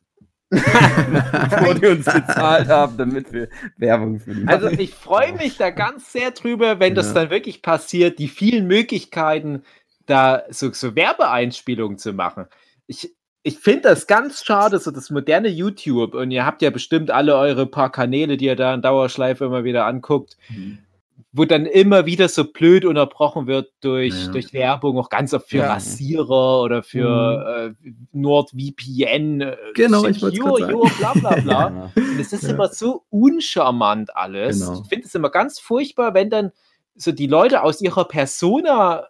wo 0.51 1.73
die 1.75 1.87
uns 1.87 2.05
bezahlt 2.07 2.69
haben, 2.69 2.97
damit 2.97 3.33
wir 3.33 3.49
Werbung 3.77 4.21
für 4.21 4.35
die 4.35 4.47
Also 4.47 4.69
ich 4.69 4.95
freue 4.95 5.35
mich 5.35 5.57
da 5.59 5.71
ganz 5.71 6.13
sehr 6.13 6.31
drüber, 6.31 6.81
wenn 6.81 6.95
das 6.95 7.09
Ja. 7.09 7.15
dann 7.15 7.31
wirklich 7.31 7.61
passiert, 7.63 8.19
die 8.19 8.29
vielen 8.29 8.67
Möglichkeiten, 8.67 9.65
da 10.13 10.43
so, 10.51 10.73
so 10.73 10.95
Werbeeinspielungen 10.95 11.99
zu 11.99 12.13
machen. 12.13 12.47
Ich, 12.87 13.13
ich 13.43 13.59
finde 13.59 13.83
das 13.89 14.07
ganz 14.07 14.45
schade, 14.45 14.79
so 14.79 14.91
das 14.91 15.11
moderne 15.11 15.49
YouTube, 15.49 16.15
und 16.15 16.31
ihr 16.31 16.47
habt 16.47 16.63
ja 16.63 16.71
bestimmt 16.71 17.11
alle 17.11 17.37
eure 17.37 17.67
paar 17.67 17.91
Kanäle, 17.91 18.37
die 18.37 18.45
ihr 18.47 18.57
da 18.57 18.75
in 18.75 18.83
Dauerschleife 18.83 19.45
immer 19.45 19.65
wieder 19.65 19.87
anguckt, 19.87 20.37
Hm. 20.49 20.79
wo 21.33 21.45
dann 21.47 21.65
immer 21.67 22.05
wieder 22.07 22.29
so 22.29 22.45
blöd 22.45 22.85
unterbrochen 22.85 23.47
wird 23.47 23.73
durch, 23.81 24.27
Ja. 24.27 24.33
durch 24.33 24.53
Werbung, 24.53 24.99
auch 24.99 25.09
ganz 25.09 25.33
oft 25.33 25.49
für 25.49 25.59
Ja. 25.59 25.73
Rasierer 25.73 26.61
oder 26.63 26.83
für 26.83 27.75
äh, 27.83 27.91
NordVPN. 28.13 29.41
äh, 29.41 29.57
Genau, 29.75 30.05
ich 30.05 30.19
Secure, 30.21 30.61
sagen. 30.61 30.75
Your, 30.75 30.91
bla 30.99 31.13
bla 31.15 31.31
bla. 31.41 31.71
Ja. 31.71 31.93
Und 31.97 32.21
es 32.21 32.33
ist 32.33 32.45
immer 32.45 32.69
so 32.69 33.05
uncharmant 33.11 34.15
alles. 34.17 34.61
Genau. 34.61 34.83
Ich 34.83 34.89
finde 34.89 35.07
es 35.07 35.15
immer 35.15 35.31
ganz 35.31 35.59
furchtbar, 35.59 36.15
wenn 36.15 36.31
dann 36.31 36.53
so 36.95 37.13
die 37.13 37.27
Leute 37.27 37.63
aus 37.63 37.81
ihrer 37.81 38.05
Persona 38.05 39.07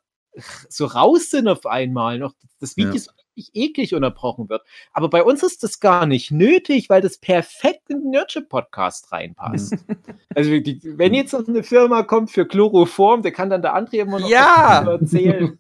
so 0.68 0.86
raus 0.86 1.30
sind 1.30 1.48
auf 1.48 1.66
einmal, 1.66 2.18
noch 2.18 2.32
das 2.60 2.76
Video 2.76 2.94
Ja. 2.94 2.98
so 3.00 3.10
richtig 3.36 3.50
eklig 3.54 3.94
unterbrochen 3.94 4.48
wird. 4.48 4.62
Aber 4.92 5.08
bei 5.08 5.22
uns 5.22 5.42
ist 5.42 5.62
das 5.62 5.80
gar 5.80 6.06
nicht 6.06 6.30
nötig, 6.30 6.88
weil 6.90 7.00
das 7.00 7.18
perfekt 7.18 7.88
in 7.90 8.00
den 8.02 8.10
Nerdship-Podcast 8.10 9.12
reinpasst. 9.12 9.74
also 10.34 10.50
die, 10.60 10.80
wenn 10.98 11.14
jetzt 11.14 11.32
noch 11.32 11.46
eine 11.46 11.62
Firma 11.62 12.02
kommt 12.02 12.30
für 12.30 12.46
Chloroform, 12.46 13.22
der 13.22 13.32
kann 13.32 13.50
dann 13.50 13.62
der 13.62 13.76
André 13.76 14.00
immer 14.00 14.20
noch 14.20 14.28
Ja. 14.28 14.82
erzählen. 14.90 15.56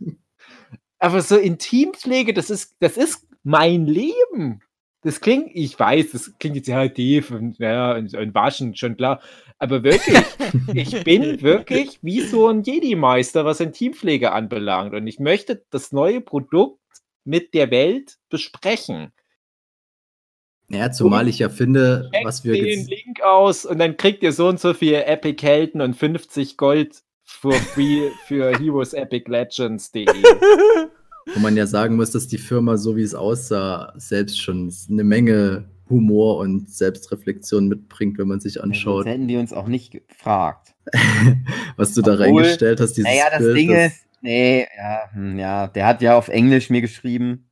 Aber 0.98 1.20
so 1.20 1.36
Intimpflege, 1.36 2.32
das 2.32 2.48
ist, 2.50 2.76
das 2.80 2.96
ist 2.96 3.26
mein 3.42 3.86
Leben. 3.86 4.60
Das 5.02 5.20
klingt, 5.20 5.50
ich 5.52 5.78
weiß, 5.78 6.12
das 6.12 6.32
klingt 6.38 6.56
jetzt 6.56 6.68
ja 6.68 6.86
tief 6.88 7.30
und, 7.32 7.58
ja, 7.58 7.94
und, 7.96 8.14
und 8.14 8.34
waschen, 8.34 8.76
schon 8.76 8.96
klar. 8.96 9.20
Aber 9.58 9.82
wirklich, 9.82 10.18
ich 10.74 11.04
bin 11.04 11.42
wirklich 11.42 11.98
wie 12.02 12.20
so 12.20 12.48
ein 12.48 12.62
Jedi-Meister, 12.62 13.44
was 13.44 13.60
Intimpflege 13.60 14.32
anbelangt. 14.32 14.94
Und 14.94 15.06
ich 15.06 15.18
möchte 15.18 15.64
das 15.70 15.92
neue 15.92 16.20
Produkt 16.20 16.80
mit 17.24 17.54
der 17.54 17.70
Welt 17.70 18.16
besprechen. 18.28 19.12
Ja, 20.68 20.90
zumal 20.90 21.28
ich 21.28 21.38
ja 21.38 21.48
finde, 21.48 22.08
Checkt 22.12 22.24
was 22.24 22.44
wir 22.44 22.54
den. 22.54 22.86
Link 22.86 23.20
aus 23.22 23.66
und 23.66 23.78
dann 23.78 23.96
kriegt 23.96 24.22
ihr 24.22 24.32
so 24.32 24.48
und 24.48 24.58
so 24.58 24.72
viel 24.72 24.94
Epic 24.94 25.44
Helden 25.44 25.80
und 25.80 25.94
50 25.94 26.56
Gold 26.56 27.02
for 27.24 27.52
free 27.52 28.10
für 28.26 28.50
heroesepic.legends.de. 28.58 30.06
Wo 31.34 31.40
man 31.40 31.56
ja 31.56 31.66
sagen 31.66 31.96
muss, 31.96 32.10
dass 32.10 32.26
die 32.28 32.38
Firma, 32.38 32.76
so 32.76 32.96
wie 32.96 33.02
es 33.02 33.14
aussah, 33.14 33.92
selbst 33.96 34.40
schon 34.40 34.72
eine 34.90 35.04
Menge 35.04 35.68
Humor 35.88 36.38
und 36.38 36.70
Selbstreflexion 36.70 37.68
mitbringt, 37.68 38.18
wenn 38.18 38.28
man 38.28 38.40
sich 38.40 38.62
anschaut, 38.62 39.06
hätten 39.06 39.28
die 39.28 39.36
uns 39.36 39.52
auch 39.52 39.66
nicht 39.66 39.90
gefragt. 39.92 40.74
was 41.76 41.94
du 41.94 42.02
da 42.02 42.12
Obwohl- 42.12 42.24
reingestellt 42.26 42.80
hast. 42.80 42.94
Dieses 42.94 43.10
Naja, 43.10 43.24
das 43.30 43.38
Bild, 43.40 43.56
Ding 43.56 43.70
das- 43.70 43.92
ist, 43.92 44.06
nee, 44.20 44.66
ja, 44.76 45.00
hm, 45.12 45.38
ja, 45.38 45.66
der 45.68 45.86
hat 45.86 46.02
ja 46.02 46.16
auf 46.16 46.28
Englisch 46.28 46.70
mir 46.70 46.80
geschrieben, 46.80 47.48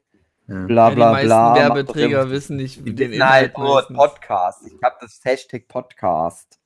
ja. 0.48 0.64
bla 0.66 0.88
ja, 0.88 0.94
bla 0.94 1.08
die 1.08 1.12
meisten 1.12 1.26
bla. 1.28 1.54
Werbeträger 1.54 2.30
wissen 2.30 2.56
nicht, 2.56 2.84
wie 2.84 2.90
Die 2.90 2.96
den 3.10 3.22
halt 3.22 3.54
Inhalt 3.56 3.58
nur. 3.90 3.96
Podcast. 3.96 4.62
Ich 4.66 4.82
habe 4.82 4.96
das 5.00 5.20
Hashtag 5.24 5.68
Podcast 5.68 6.58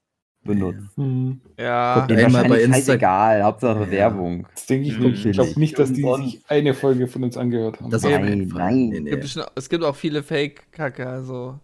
benutzt. 0.44 0.96
Hm. 0.96 1.40
Ja, 1.58 1.96
Guck 1.98 2.08
Denen 2.08 2.26
Einmal 2.26 2.42
bei 2.44 2.50
wahrscheinlich 2.50 2.68
Insta- 2.70 2.74
scheißegal, 2.86 3.42
Hauptsache 3.42 3.80
Ja. 3.84 3.90
Werbung. 3.90 4.46
Das 4.54 4.66
denke 4.66 4.88
ich, 4.88 4.98
Mhm. 4.98 5.06
ich 5.06 5.32
glaube 5.32 5.58
nicht, 5.60 5.78
dass 5.78 5.92
die 5.92 6.02
sich 6.02 6.42
eine 6.48 6.74
Folge 6.74 7.06
von 7.08 7.24
uns 7.24 7.36
angehört 7.36 7.80
haben. 7.80 7.90
Das 7.90 8.02
Nein, 8.02 8.48
nein. 8.54 8.88
Nee, 8.88 8.96
es 8.96 9.02
nee. 9.02 9.10
gibt, 9.10 9.22
bestimmt- 9.22 9.50
es 9.54 9.68
gibt 9.68 9.84
auch 9.84 9.96
viele 9.96 10.22
Fake-Kacke, 10.22 11.06
also. 11.08 11.58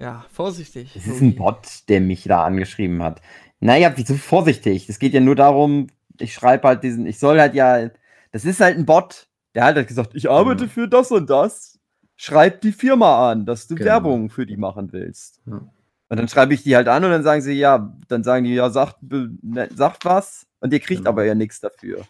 Ja, 0.00 0.24
vorsichtig. 0.32 0.96
Es 0.96 1.06
ist 1.06 1.20
ein 1.20 1.34
Bot, 1.36 1.88
der 1.88 2.00
mich 2.00 2.24
da 2.24 2.44
angeschrieben 2.44 3.02
hat. 3.02 3.20
Naja, 3.60 3.92
wieso 3.96 4.14
vorsichtig? 4.14 4.88
Es 4.88 4.98
geht 4.98 5.12
ja 5.12 5.20
nur 5.20 5.34
darum, 5.36 5.88
ich 6.18 6.32
schreibe 6.32 6.66
halt 6.68 6.82
diesen, 6.82 7.06
ich 7.06 7.18
soll 7.18 7.38
halt 7.38 7.54
ja, 7.54 7.90
das 8.32 8.44
ist 8.46 8.60
halt 8.60 8.78
ein 8.78 8.86
Bot. 8.86 9.26
Der 9.54 9.64
hat 9.64 9.74
halt 9.76 9.88
gesagt, 9.88 10.14
ich 10.14 10.30
arbeite 10.30 10.64
Ja. 10.64 10.70
für 10.70 10.88
das 10.88 11.10
und 11.10 11.28
das. 11.28 11.78
Schreib 12.16 12.60
die 12.60 12.72
Firma 12.72 13.30
an, 13.32 13.46
dass 13.46 13.66
du 13.66 13.74
Genau. 13.74 13.86
Werbung 13.90 14.30
für 14.30 14.46
die 14.46 14.56
machen 14.56 14.92
willst. 14.92 15.40
Ja. 15.46 15.60
Und 16.10 16.16
dann 16.18 16.28
schreibe 16.28 16.52
ich 16.54 16.62
die 16.64 16.74
halt 16.76 16.88
an 16.88 17.04
und 17.04 17.10
dann 17.10 17.22
sagen 17.22 17.40
sie, 17.40 17.52
ja, 17.52 17.96
dann 18.08 18.24
sagen 18.24 18.44
die, 18.44 18.54
ja, 18.54 18.68
sagt, 18.70 18.96
ne, 19.00 19.68
sagt 19.74 20.04
was 20.04 20.46
und 20.58 20.72
ihr 20.72 20.80
kriegt 20.80 21.00
Genau. 21.02 21.10
aber 21.10 21.24
ja 21.24 21.34
nichts 21.36 21.60
dafür. 21.60 22.04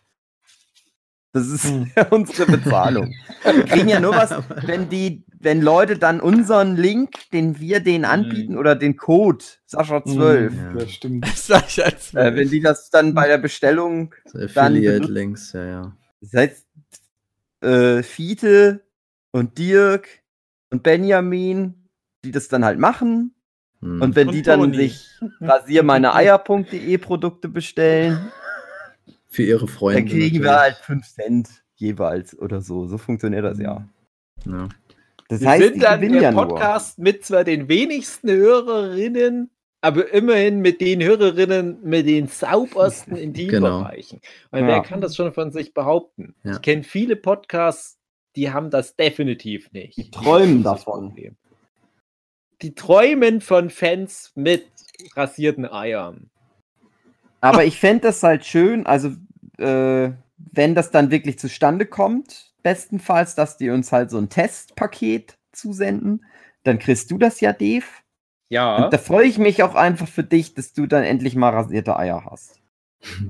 Das 1.33 1.47
ist 1.49 1.65
Hm. 1.67 1.91
ja 1.95 2.07
unsere 2.11 2.51
Bezahlung. 2.51 3.15
Wir 3.45 3.65
kriegen 3.67 3.89
ja 3.89 4.01
nur 4.01 4.15
was, 4.17 4.31
wenn 4.67 4.89
die, 4.89 5.25
wenn 5.39 5.61
Leute 5.63 5.97
dann 5.99 6.21
unseren 6.21 6.77
Link, 6.77 7.31
den 7.33 7.61
wir 7.61 7.81
denen 7.81 8.05
anbieten, 8.05 8.57
oder 8.59 8.75
den 8.75 8.97
Code 8.97 9.45
Sascha12, 9.71 10.49
Hm, 10.49 10.57
Ja. 10.57 10.73
Das 10.73 10.91
stimmt. 10.91 11.25
Das 11.29 11.47
sag 11.47 11.69
ich 11.69 11.85
als 11.85 12.15
äh, 12.15 12.35
wenn 12.35 12.49
die 12.51 12.61
das 12.61 12.91
dann 12.91 13.15
bei 13.15 13.29
der 13.29 13.39
Bestellung, 13.39 14.15
So 14.25 14.39
Affiliate-Links, 14.39 15.53
ja, 15.53 15.65
ja. 15.67 15.97
das 16.23 16.33
heißt, 16.33 16.67
äh, 17.61 18.03
Fiete 18.03 18.83
und 19.31 19.59
Dirk 19.59 20.09
und 20.71 20.83
Benjamin, 20.83 21.75
die 22.25 22.31
das 22.33 22.49
dann 22.49 22.65
halt 22.65 22.79
machen. 22.79 23.35
Hm. 23.83 24.03
Und 24.03 24.15
wenn 24.17 24.29
Und 24.29 24.35
die 24.35 24.43
dann 24.43 24.61
Toni. 24.61 24.77
sich 24.77 25.09
rasiermeineeier.de 25.41 26.99
Produkte 26.99 27.49
bestellen, 27.49 28.31
Für 29.29 29.43
ihre 29.43 29.69
Freunde. 29.69 30.03
dann 30.03 30.11
kriegen 30.11 30.43
wir 30.43 30.51
natürlich. 30.51 30.61
halt 30.61 30.77
5 30.85 31.07
Cent 31.09 31.49
jeweils 31.77 32.39
oder 32.39 32.61
so. 32.61 32.87
So 32.87 32.99
funktioniert 32.99 33.45
das 33.45 33.59
ja. 33.59 33.87
Ja. 34.45 34.69
Das 35.29 35.41
Wir 35.41 35.49
heißt, 35.49 35.63
sind 35.63 35.77
ich 35.77 35.83
dann 35.83 36.01
der 36.01 36.11
ja 36.23 36.33
nur. 36.33 36.49
Podcast 36.49 36.99
mit 36.99 37.25
zwar 37.25 37.45
den 37.45 37.69
wenigsten 37.69 38.31
Hörerinnen, 38.31 39.51
aber 39.81 40.13
immerhin 40.13 40.61
mit 40.61 40.81
den 40.81 41.03
Hörerinnen 41.03 41.79
mit 41.83 42.07
den 42.07 42.27
saubersten 42.27 43.17
Intimbereichen. 43.17 44.21
Und 44.51 44.61
Ja. 44.61 44.67
wer 44.67 44.81
kann 44.83 45.01
das 45.01 45.17
schon 45.17 45.33
von 45.33 45.53
sich 45.53 45.73
behaupten? 45.73 46.35
Ja. 46.43 46.53
Ich 46.57 46.63
kenne 46.63 46.83
viele 46.83 47.17
Podcasts, 47.17 47.99
die 48.37 48.51
haben 48.51 48.71
das 48.71 48.97
definitiv 48.97 49.71
nicht. 49.73 49.97
Die 49.97 50.11
träumen 50.11 50.63
davon. 50.63 51.09
Problem. 51.09 51.37
Die 52.63 52.75
träumen 52.75 53.41
von 53.41 53.71
Fans 53.71 54.33
mit 54.35 54.67
rasierten 55.17 55.71
Eiern. 55.71 56.31
Aber 57.41 57.65
ich 57.65 57.79
fände 57.79 58.03
das 58.03 58.23
halt 58.23 58.45
schön, 58.45 58.87
also 58.87 59.09
äh, 59.59 60.13
wenn 60.37 60.75
das 60.75 60.91
dann 60.91 61.11
wirklich 61.11 61.39
zustande 61.39 61.87
kommt, 61.87 62.53
bestenfalls, 62.63 63.35
dass 63.35 63.57
die 63.57 63.71
uns 63.71 63.93
halt 63.93 64.11
so 64.11 64.19
ein 64.19 64.29
Testpaket 64.29 65.39
zusenden, 65.53 66.25
dann 66.63 66.79
kriegst 66.79 67.11
du 67.11 67.19
das 67.19 67.41
ja, 67.41 67.53
Dave. 67.53 67.87
Ja, 68.51 68.85
Und 68.85 68.93
da 68.93 68.99
freue 68.99 69.27
ich 69.27 69.39
mich 69.39 69.63
auch 69.63 69.75
einfach 69.75 70.09
für 70.09 70.25
dich, 70.25 70.55
dass 70.55 70.73
du 70.73 70.87
dann 70.87 71.05
endlich 71.05 71.37
mal 71.37 71.51
rasierte 71.51 71.97
Eier 71.97 72.25
hast. 72.29 72.61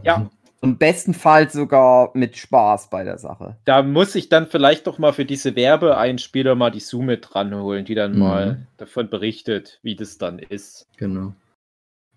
ja. 0.03 0.31
Und 0.63 0.79
bestenfalls 0.79 1.55
sogar 1.55 2.11
mit 2.15 2.37
Spaß 2.37 2.91
bei 2.91 3.03
der 3.03 3.17
Sache. 3.17 3.57
Da 3.65 3.83
muss 3.83 4.15
ich 4.15 4.29
dann 4.29 4.47
vielleicht 4.47 4.87
doch 4.87 4.99
mal 4.99 5.15
für 5.15 5.25
diese 5.25 5.57
Werbeeinspieler 5.57 6.55
mal 6.55 6.71
die 6.71 6.81
Zoom 6.81 7.07
mit 7.07 7.27
dranholen, 7.31 7.87
die 7.87 7.95
dann 7.95 8.13
Mhm. 8.13 8.19
mal 8.19 8.67
davon 8.77 9.09
berichtet, 9.09 9.79
wie 9.83 9.97
das 9.97 10.19
dann 10.19 10.39
ist. 10.39 10.87
Genau. 10.99 11.33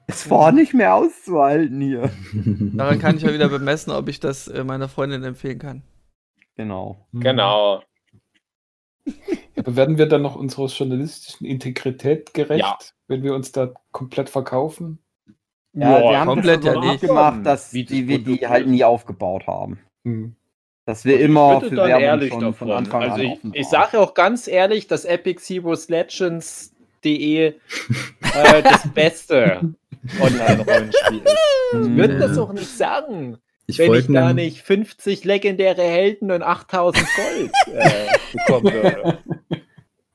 Es 0.08 0.30
war 0.30 0.52
nicht 0.52 0.74
mehr 0.74 0.94
auszuhalten 0.96 1.80
hier. 1.80 2.12
Daran 2.34 3.00
kann 3.00 3.16
ich 3.16 3.24
mal 3.24 3.34
wieder 3.34 3.48
bemessen, 3.48 3.92
ob 3.94 4.10
ich 4.10 4.20
das 4.20 4.50
äh, 4.50 4.66
meiner 4.66 4.90
Freundin 4.90 5.24
empfehlen 5.24 5.60
kann. 5.60 5.82
Genau. 6.56 7.08
Genau. 7.14 7.82
Aber 9.56 9.76
werden 9.76 9.98
wir 9.98 10.08
dann 10.08 10.22
noch 10.22 10.36
unserer 10.36 10.68
journalistischen 10.68 11.46
Integrität 11.48 12.34
gerecht, 12.34 12.60
Ja. 12.62 12.78
wenn 13.08 13.24
wir 13.24 13.34
uns 13.36 13.52
da 13.54 13.74
komplett 13.92 14.30
verkaufen? 14.30 15.00
Ja, 15.74 16.00
Ja, 16.00 16.10
wir 16.12 16.20
haben 16.20 16.28
komplett 16.28 16.60
das 16.60 16.66
ja 16.66 16.74
so 16.74 16.80
nicht. 16.92 17.02
gemacht, 17.02 17.46
dass 17.46 17.74
Wie 17.74 17.84
das 17.84 17.92
die, 17.94 18.08
wir 18.08 18.20
die 18.20 18.48
halt 18.48 18.68
nie 18.68 18.84
aufgebaut 18.84 19.48
haben. 19.48 19.80
Hm. 20.06 20.36
Dass 20.86 21.06
wir 21.06 21.16
Ich 21.16 21.22
immer 21.22 21.62
für 21.62 21.76
dann 21.76 21.88
Werbung 21.88 22.04
ehrlich 22.04 22.30
schon 22.32 22.40
davon. 22.42 22.68
von 22.68 22.72
Anfang 22.72 23.02
also 23.04 23.16
an 23.16 23.22
ich, 23.22 23.40
ich 23.62 23.68
sage 23.70 24.00
auch 24.00 24.14
ganz 24.14 24.48
ehrlich, 24.48 24.88
dass 24.88 25.06
Epic 25.06 25.42
Heroes 25.48 25.88
Legends.de 25.90 27.46
äh, 27.48 27.54
das 28.64 28.88
beste 28.94 29.74
Online-Rollenspiel 30.22 31.22
ist. 31.24 31.88
Ich 31.88 31.96
würde 31.96 32.20
das 32.20 32.38
auch 32.38 32.52
nicht 32.54 32.68
sagen, 32.78 33.38
Ich 33.66 33.80
wenn 33.80 33.94
ich 33.94 34.08
da 34.08 34.34
nicht 34.34 34.62
50 34.62 35.24
legendäre 35.24 35.82
Helden 35.84 36.32
und 36.32 36.44
8000 36.44 37.06
Gold 37.16 37.52
äh, 37.74 38.08
bekommen 38.34 38.74
würde. 38.74 39.20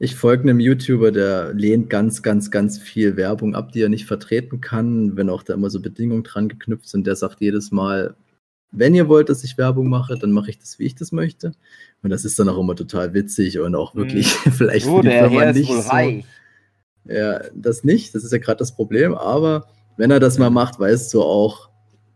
Ich 0.01 0.15
folge 0.15 0.45
einem 0.45 0.61
YouTuber, 0.61 1.11
der 1.11 1.53
lehnt 1.55 1.91
ganz, 1.91 2.23
ganz, 2.23 2.53
ganz 2.53 2.79
viel 2.79 3.17
Werbung 3.17 3.57
ab, 3.57 3.73
die 3.73 3.83
er 3.83 3.89
nicht 3.89 4.07
vertreten 4.07 4.61
kann, 4.61 5.17
wenn 5.17 5.29
auch 5.29 5.43
da 5.43 5.55
immer 5.55 5.71
so 5.71 5.81
Bedingungen 5.81 6.23
dran 6.23 6.49
geknüpft 6.49 6.89
sind. 6.89 7.07
Der 7.07 7.17
sagt 7.17 7.41
jedes 7.41 7.73
Mal, 7.73 8.15
wenn 8.71 8.95
ihr 8.95 9.09
wollt, 9.09 9.29
dass 9.29 9.43
ich 9.43 9.59
Werbung 9.59 9.89
mache, 9.89 10.17
dann 10.17 10.31
mache 10.31 10.51
ich 10.51 10.59
das, 10.59 10.79
wie 10.79 10.85
ich 10.85 10.95
das 10.95 11.11
möchte. 11.11 11.53
Und 12.03 12.11
das 12.11 12.25
ist 12.25 12.39
dann 12.39 12.49
auch 12.49 12.59
immer 12.59 12.77
total 12.77 13.13
witzig 13.13 13.59
und 13.59 13.75
auch 13.75 13.97
wirklich 13.97 14.29
vielleicht 14.53 14.87
So, 14.87 14.99
für 14.99 15.03
die 15.03 15.09
der 15.09 15.31
Herr 15.31 15.53
nicht 15.53 15.73
so. 15.73 15.89
reich. 15.91 16.25
Ja, 17.05 17.41
das 17.55 17.83
nicht, 17.83 18.15
das 18.15 18.23
ist 18.23 18.33
ja 18.33 18.39
gerade 18.39 18.59
das 18.59 18.77
Problem, 18.77 19.15
aber 19.15 19.67
wenn 19.97 20.11
er 20.11 20.21
das 20.21 20.39
mal 20.39 20.51
macht, 20.51 20.79
weißt 20.79 21.13
du 21.15 21.23
auch, 21.23 21.71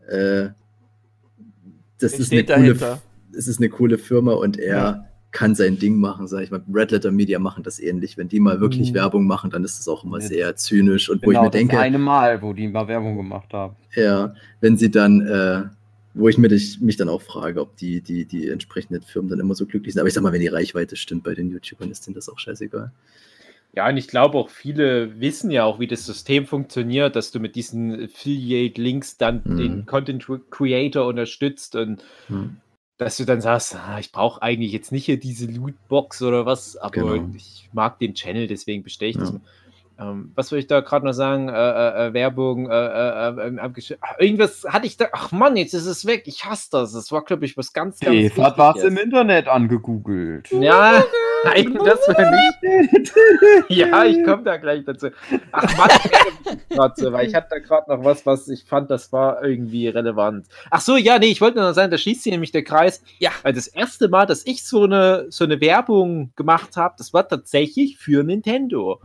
äh, 0.07 0.49
das 1.99 2.13
ist 2.13 2.31
eine, 2.31 2.45
coole, 2.45 2.99
es 3.35 3.47
ist 3.47 3.59
eine 3.59 3.69
coole 3.69 3.97
Firma 3.97 4.33
und 4.33 4.57
er 4.59 4.77
Ja. 4.77 5.09
Kann 5.33 5.55
sein 5.55 5.77
Ding 5.77 5.97
machen, 5.99 6.27
sag 6.27 6.43
ich 6.43 6.51
mal. 6.51 6.63
Red 6.73 6.91
Letter 6.91 7.11
Media 7.11 7.39
machen 7.39 7.63
das 7.63 7.79
ähnlich. 7.79 8.17
Wenn 8.17 8.29
die 8.29 8.39
mal 8.39 8.61
wirklich 8.61 8.91
Mhm. 8.91 8.95
Werbung 8.95 9.27
machen, 9.27 9.49
dann 9.51 9.63
ist 9.65 9.79
das 9.79 9.87
auch 9.89 10.05
immer 10.05 10.19
Ja. 10.19 10.27
sehr 10.27 10.55
zynisch 10.55 11.09
und 11.09 11.21
wo 11.23 11.31
Genau, 11.31 11.39
ich 11.41 11.45
mir 11.45 11.49
das 11.51 11.59
denke, 11.59 11.79
eine 11.79 11.97
Mal, 11.97 12.41
wo 12.41 12.53
die 12.53 12.67
mal 12.69 12.87
Werbung 12.87 13.17
gemacht 13.17 13.51
haben. 13.51 13.75
ja, 13.95 14.33
wenn 14.61 14.77
sie 14.77 14.89
dann, 14.91 15.21
äh, 15.27 15.63
wo 16.13 16.29
ich 16.29 16.37
mir 16.37 16.47
dich, 16.47 16.79
mich 16.79 16.95
dann 16.95 17.09
auch 17.09 17.21
frage, 17.23 17.59
ob 17.59 17.75
die, 17.77 17.99
die, 18.01 18.25
die 18.25 18.47
entsprechenden 18.47 19.01
Firmen 19.01 19.29
dann 19.29 19.39
immer 19.39 19.55
so 19.55 19.65
glücklich 19.65 19.93
sind. 19.93 19.99
Aber 19.99 20.07
ich 20.07 20.13
sag 20.13 20.21
mal, 20.23 20.31
wenn 20.31 20.41
die 20.41 20.47
Reichweite 20.47 20.95
stimmt 20.95 21.23
bei 21.23 21.33
den 21.33 21.49
YouTubern, 21.51 21.89
ist 21.91 22.05
denen 22.05 22.13
das 22.15 22.29
auch 22.29 22.37
scheißegal. 22.39 22.91
Ja, 23.75 23.89
und 23.89 23.97
ich 23.97 24.07
glaube 24.07 24.37
auch 24.37 24.49
viele 24.51 25.19
wissen 25.19 25.49
ja 25.49 25.63
auch, 25.63 25.79
wie 25.79 25.87
das 25.87 26.05
System 26.05 26.45
funktioniert, 26.45 27.15
dass 27.15 27.31
du 27.31 27.39
mit 27.39 27.55
diesen 27.55 28.03
Affiliate-Links 28.03 29.17
dann 29.17 29.41
Mhm. 29.43 29.57
den 29.57 29.85
Content 29.87 30.27
Creator 30.51 31.07
unterstützt 31.07 31.75
und 31.75 32.03
Hm. 32.27 32.57
Dass 33.03 33.17
du 33.17 33.25
dann 33.25 33.41
sagst, 33.41 33.75
ah, 33.75 33.99
ich 33.99 34.11
brauche 34.11 34.41
eigentlich 34.41 34.71
jetzt 34.71 34.91
nicht 34.91 35.05
hier 35.05 35.19
diese 35.19 35.45
Lootbox 35.47 36.21
oder 36.21 36.45
was, 36.45 36.77
aber 36.77 36.91
Genau. 36.91 37.29
ich 37.35 37.69
mag 37.73 37.99
den 37.99 38.13
Channel, 38.15 38.47
deswegen 38.47 38.83
bestelle 38.83 39.11
ich 39.11 39.17
das. 39.17 39.33
Ähm, 40.03 40.31
was 40.35 40.51
würde 40.51 40.59
ich 40.59 40.67
da 40.67 40.81
gerade 40.81 41.05
noch 41.05 41.13
sagen? 41.13 41.49
Äh, 41.49 41.53
äh, 41.53 42.07
äh, 42.07 42.13
Werbung, 42.13 42.69
äh, 42.69 42.73
äh, 42.73 43.29
äh, 43.29 43.47
ähm, 43.47 43.59
Ach, 44.01 44.19
irgendwas 44.19 44.65
hatte 44.67 44.85
ich 44.85 44.97
da. 44.97 45.07
Ach 45.11 45.31
Mann, 45.31 45.55
jetzt 45.55 45.73
ist 45.73 45.85
es 45.85 46.05
weg. 46.05 46.23
Ich 46.25 46.45
hasse 46.45 46.69
das. 46.71 46.93
Das 46.93 47.11
war, 47.11 47.23
glaube 47.23 47.45
ich, 47.45 47.57
was 47.57 47.73
ganz, 47.73 47.99
ganz 47.99 48.15
Eva 48.15 48.43
hat 48.43 48.57
was 48.57 48.75
Wichtiges. 48.75 48.91
im 48.91 48.97
Internet 48.97 49.47
angegoogelt. 49.47 50.51
Ja, 50.51 51.03
nein, 51.45 51.79
das 51.85 52.07
war 52.07 52.31
nicht. 52.31 53.13
Ja, 53.69 54.03
ich 54.05 54.23
komme 54.23 54.43
da 54.43 54.57
gleich 54.57 54.83
dazu. 54.85 55.09
Ach 55.51 55.77
Mann, 55.77 56.91
so, 56.95 57.11
weil 57.11 57.27
ich 57.27 57.35
hatte 57.35 57.47
da 57.51 57.59
gerade 57.59 57.89
noch 57.91 58.03
was, 58.03 58.25
was 58.25 58.47
ich 58.47 58.63
fand, 58.63 58.89
das 58.89 59.11
war 59.11 59.43
irgendwie 59.43 59.87
relevant. 59.87 60.47
Ach 60.69 60.81
so, 60.81 60.97
ja, 60.97 61.19
nee, 61.19 61.27
ich 61.27 61.41
wollte 61.41 61.57
nur 61.57 61.67
noch 61.67 61.73
sagen, 61.73 61.91
da 61.91 61.97
schließt 61.97 62.23
sich 62.23 62.31
nämlich 62.31 62.51
der 62.51 62.63
Kreis. 62.63 63.03
Ja. 63.19 63.31
Weil 63.43 63.53
das 63.53 63.67
erste 63.67 64.09
Mal, 64.09 64.25
dass 64.25 64.45
ich 64.45 64.63
so 64.63 64.83
eine, 64.83 65.25
so 65.29 65.43
eine 65.43 65.61
Werbung 65.61 66.31
gemacht 66.35 66.77
habe, 66.77 66.95
das 66.97 67.13
war 67.13 67.27
tatsächlich 67.27 67.97
für 67.97 68.23
Nintendo. 68.23 69.01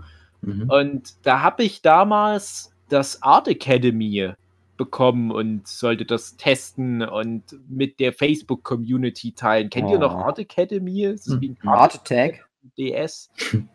Mhm. 0.49 0.71
Und 0.71 1.27
da 1.27 1.41
habe 1.43 1.63
ich 1.65 1.83
damals 1.83 2.73
das 2.89 3.23
Art 3.23 3.49
Academy 3.49 4.33
bekommen 4.77 5.31
und 5.33 5.67
sollte 5.67 6.05
das 6.05 6.37
testen 6.37 7.03
und 7.03 7.45
mit 7.69 7.99
der 8.01 8.13
Facebook-Community 8.13 9.33
teilen. 9.33 9.71
Kennt 9.71 9.91
ihr 9.91 9.99
noch 9.99 10.15
Oh. 10.15 10.19
Art 10.19 10.39
Academy? 10.39 11.05
Es 11.05 11.27
ist 11.27 11.35
Hm. 11.35 11.41
wie 11.41 11.49
ein 11.51 11.59
Heart 11.63 11.95
Attack. 11.97 12.49
DS. 12.79 13.29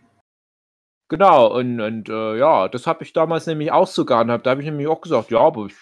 genau, 1.10 1.54
und, 1.58 1.80
und 1.82 2.10
äh, 2.10 2.38
ja, 2.38 2.68
das 2.70 2.88
habe 2.88 3.04
ich 3.04 3.14
damals 3.14 3.48
nämlich 3.48 3.72
auch 3.72 3.88
so 3.88 4.06
gehandhabt. 4.06 4.46
Da 4.46 4.52
habe 4.52 4.62
ich 4.62 4.66
nämlich 4.68 4.88
auch 4.88 5.02
gesagt, 5.02 5.32
ja, 5.32 5.40
aber 5.40 5.66
ich, 5.68 5.76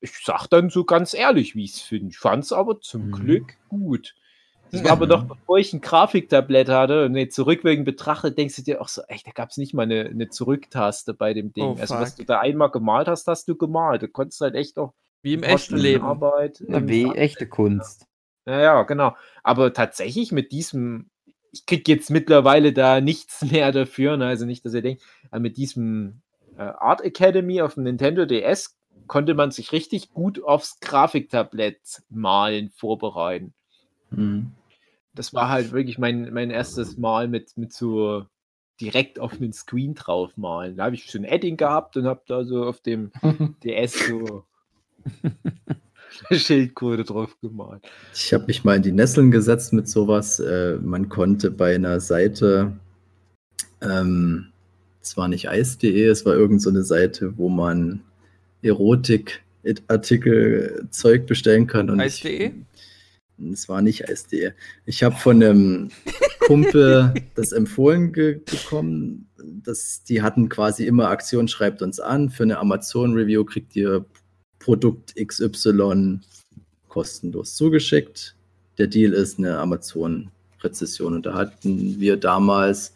ich 0.00 0.12
sag 0.24 0.46
dann 0.48 0.68
so 0.70 0.84
ganz 0.84 1.14
ehrlich, 1.14 1.54
wie 1.54 1.64
ich 1.64 1.72
es 1.74 1.80
finde. 1.80 2.08
Ich 2.10 2.18
fand 2.18 2.44
es 2.44 2.52
aber 2.52 2.80
zum 2.80 3.06
Mhm. 3.08 3.12
Glück 3.12 3.54
gut. 3.68 4.14
Das 4.72 4.84
war 4.84 4.92
aber 4.92 5.06
noch 5.06 5.24
bevor 5.24 5.58
ich 5.58 5.72
ein 5.72 5.80
Grafiktablett 5.80 6.68
hatte 6.68 7.04
und 7.06 7.14
jetzt 7.16 7.34
zurückwirkend 7.34 7.84
betrachtet, 7.84 8.36
denkst 8.36 8.56
du 8.56 8.62
dir 8.62 8.80
auch 8.80 8.88
so, 8.88 9.02
echt, 9.08 9.26
da 9.26 9.30
gab 9.30 9.50
es 9.50 9.56
nicht 9.56 9.74
mal 9.74 9.84
eine, 9.84 10.06
eine 10.06 10.28
Zurücktaste 10.28 11.14
bei 11.14 11.34
dem 11.34 11.52
Ding. 11.52 11.64
Oh, 11.64 11.76
also, 11.78 11.94
was 11.94 12.16
du 12.16 12.24
da 12.24 12.40
einmal 12.40 12.70
gemalt 12.70 13.08
hast, 13.08 13.26
hast 13.28 13.48
du 13.48 13.56
gemalt. 13.56 14.02
Du 14.02 14.08
konntest 14.08 14.40
halt 14.40 14.54
echt 14.54 14.78
auch 14.78 14.92
Wie 15.22 15.34
im 15.34 15.42
echten 15.42 15.76
Leben. 15.76 16.04
Arbeit 16.04 16.60
im 16.60 16.88
wie 16.88 17.02
Sand- 17.04 17.16
echte 17.16 17.46
Kunst. 17.48 18.06
ja, 18.46 18.60
ja, 18.60 18.82
genau. 18.82 19.14
Aber 19.42 19.72
tatsächlich 19.72 20.32
mit 20.32 20.50
diesem, 20.52 21.10
ich 21.52 21.64
krieg 21.66 21.86
jetzt 21.88 22.10
mittlerweile 22.10 22.72
da 22.72 23.00
nichts 23.00 23.42
mehr 23.42 23.70
dafür, 23.72 24.16
ne? 24.16 24.26
also 24.26 24.46
nicht, 24.46 24.64
dass 24.64 24.74
ihr 24.74 24.82
denkt, 24.82 25.02
aber 25.30 25.40
mit 25.40 25.56
diesem 25.56 26.22
äh, 26.58 26.62
Art 26.62 27.02
Academy 27.02 27.62
auf 27.62 27.74
dem 27.74 27.84
Nintendo 27.84 28.26
DS 28.26 28.76
konnte 29.06 29.34
man 29.34 29.52
sich 29.52 29.70
richtig 29.70 30.12
gut 30.12 30.42
aufs 30.42 30.80
Grafiktablett 30.80 32.02
malen 32.08 32.70
vorbereiten. 32.70 33.54
Mhm. 34.16 34.52
Das 35.14 35.32
war 35.32 35.48
halt 35.48 35.72
wirklich 35.72 35.98
mein, 35.98 36.32
mein 36.32 36.50
erstes 36.50 36.98
Mal 36.98 37.28
mit, 37.28 37.56
mit 37.56 37.72
so 37.72 38.26
direkt 38.80 39.18
auf 39.18 39.34
einen 39.34 39.52
Screen 39.52 39.94
drauf 39.94 40.36
malen. 40.36 40.76
Da 40.76 40.84
habe 40.84 40.94
ich 40.94 41.10
schon 41.10 41.22
ein 41.22 41.32
Edding 41.32 41.56
gehabt 41.56 41.96
und 41.96 42.06
habe 42.06 42.22
da 42.26 42.44
so 42.44 42.64
auf 42.64 42.80
dem 42.80 43.10
DS 43.64 44.08
so 44.08 44.44
eine 46.30 46.40
Schildkröte 46.40 47.04
drauf 47.04 47.36
gemalt. 47.40 47.82
Ich 48.14 48.34
habe 48.34 48.46
mich 48.46 48.64
mal 48.64 48.76
in 48.76 48.82
die 48.82 48.92
Nesseln 48.92 49.30
gesetzt 49.30 49.72
mit 49.72 49.88
sowas. 49.88 50.40
Äh, 50.40 50.76
man 50.82 51.08
konnte 51.08 51.50
bei 51.50 51.74
einer 51.74 52.00
Seite, 52.00 52.72
ähm, 53.80 54.48
es 55.00 55.16
war 55.16 55.28
nicht 55.28 55.46
ice.de, 55.46 56.06
es 56.06 56.26
war 56.26 56.34
irgend 56.34 56.60
so 56.60 56.68
eine 56.70 56.82
Seite, 56.82 57.38
wo 57.38 57.48
man 57.48 58.02
Erotik-Artikel, 58.62 60.88
Zeug 60.90 61.26
bestellen 61.26 61.66
kann. 61.66 61.98
Ice.de? 62.00 62.52
Es 63.52 63.68
war 63.68 63.82
nicht 63.82 64.08
ice.de. 64.08 64.52
Ich 64.86 65.02
habe 65.02 65.16
von 65.16 65.42
einem 65.42 65.90
Kumpel 66.40 67.12
das 67.34 67.52
empfohlen 67.52 68.12
bekommen. 68.12 69.28
Das, 69.64 70.02
die 70.04 70.22
hatten 70.22 70.48
quasi 70.48 70.86
immer 70.86 71.08
Aktion, 71.08 71.48
schreibt 71.48 71.82
uns 71.82 72.00
an. 72.00 72.30
Für 72.30 72.44
eine 72.44 72.58
Amazon-Review 72.58 73.44
kriegt 73.44 73.76
ihr 73.76 74.04
Produkt 74.58 75.14
XY 75.16 76.20
kostenlos 76.88 77.54
zugeschickt. 77.54 78.36
Der 78.78 78.86
Deal 78.86 79.12
ist 79.12 79.38
eine 79.38 79.58
Amazon 79.58 80.30
Rezession. 80.62 81.14
Und 81.14 81.26
da 81.26 81.34
hatten 81.34 82.00
wir 82.00 82.16
damals 82.16 82.92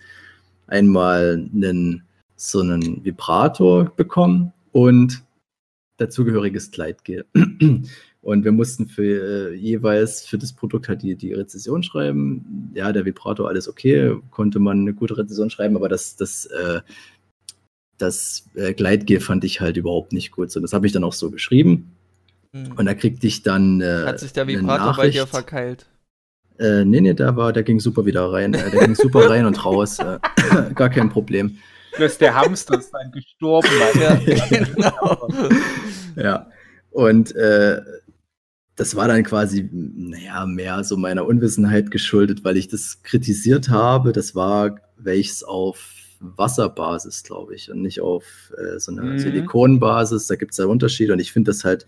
einmal 0.67 1.49
einen, 1.53 2.03
so 2.37 2.61
einen 2.61 3.05
Vibrator 3.05 3.85
bekommen 3.97 4.53
und 4.73 5.23
dazugehöriges 5.99 6.71
Gleitgel. 6.71 7.27
Und 8.23 8.45
wir 8.45 8.53
mussten 8.53 8.87
für 8.87 9.53
äh, 9.53 9.55
jeweils 9.55 10.27
für 10.27 10.37
das 10.37 10.53
Produkt 10.53 10.89
halt 10.89 11.03
die, 11.03 11.17
die 11.17 11.33
Rezession 11.33 11.83
schreiben. 11.83 12.73
Ja, 12.75 12.93
der 12.93 13.07
Vibrator, 13.07 13.49
alles 13.49 13.69
okay, 13.69 14.15
konnte 14.31 14.59
man 14.59 14.81
eine 14.81 14.93
gute 14.93 15.17
Rezession 15.17 15.49
schreiben, 15.49 15.77
aber 15.77 15.89
das, 15.89 16.17
das, 16.17 16.45
äh, 16.47 16.81
das 17.97 18.45
äh, 18.55 18.75
Gleitgel 18.75 19.21
fand 19.21 19.45
ich 19.45 19.61
halt 19.61 19.79
überhaupt 19.79 20.13
nicht 20.13 20.33
gut. 20.33 20.51
So, 20.51 20.61
das 20.61 20.75
habe 20.75 20.87
ich 20.87 20.93
dann 20.93 21.05
auch 21.05 21.15
so 21.15 21.31
geschrieben. 21.31 21.93
Hm. 22.53 22.73
Und 22.77 22.87
da 22.87 22.95
kriegte 22.95 23.27
ich 23.27 23.43
dann. 23.43 23.81
Äh, 23.81 24.05
Hat 24.05 24.21
sich 24.21 24.33
der 24.33 24.47
Vibrator 24.47 24.97
bei 24.97 25.09
dir 25.09 25.21
Nachricht. 25.21 25.29
verkeilt? 25.29 25.87
Äh, 26.59 26.85
nee, 26.85 27.01
nee, 27.01 27.15
der, 27.15 27.37
war, 27.37 27.55
der 27.55 27.63
ging 27.63 27.81
super 27.81 28.05
wieder 28.05 28.31
rein. 28.31 28.53
Äh, 28.53 28.71
der 28.71 28.81
ging 28.87 28.95
super 28.95 29.31
rein 29.31 29.47
und 29.47 29.65
raus. 29.65 29.99
Äh, 29.99 30.19
gar 30.75 30.91
kein 30.91 31.09
Problem. 31.09 31.57
Bloß 31.97 32.19
der 32.19 32.35
Hamster 32.35 32.79
ist 32.79 32.91
dann 32.93 33.11
gestorben. 33.13 33.69
Ja, 34.01 34.15
genau. 34.49 35.29
Ja. 36.17 36.51
Und 36.91 37.35
äh, 37.37 37.81
das 38.81 38.97
war 38.97 39.09
dann 39.09 39.25
quasi, 39.25 39.69
naja, 39.71 40.47
mehr 40.47 40.83
so 40.85 40.97
meiner 40.97 41.27
Unwissenheit 41.27 41.91
geschuldet, 41.91 42.45
weil 42.45 42.57
ich 42.57 42.67
das 42.67 43.03
kritisiert 43.03 43.69
habe. 43.69 44.13
Das 44.13 44.35
war 44.35 44.77
welches 44.97 45.45
auf 45.45 45.93
Wasserbasis, 46.21 47.23
glaube 47.23 47.55
ich, 47.55 47.71
und 47.71 47.83
nicht 47.83 48.01
auf 48.01 48.25
äh, 48.57 48.79
so 48.79 48.93
einer 48.93 49.03
Mhm. 49.03 49.19
Silikonbasis. 49.19 50.29
Da 50.29 50.37
gibt 50.37 50.53
es 50.53 50.59
ja 50.59 50.65
Unterschiede 50.65 51.13
und 51.13 51.19
ich 51.19 51.31
finde 51.31 51.51
das 51.51 51.63
halt 51.63 51.85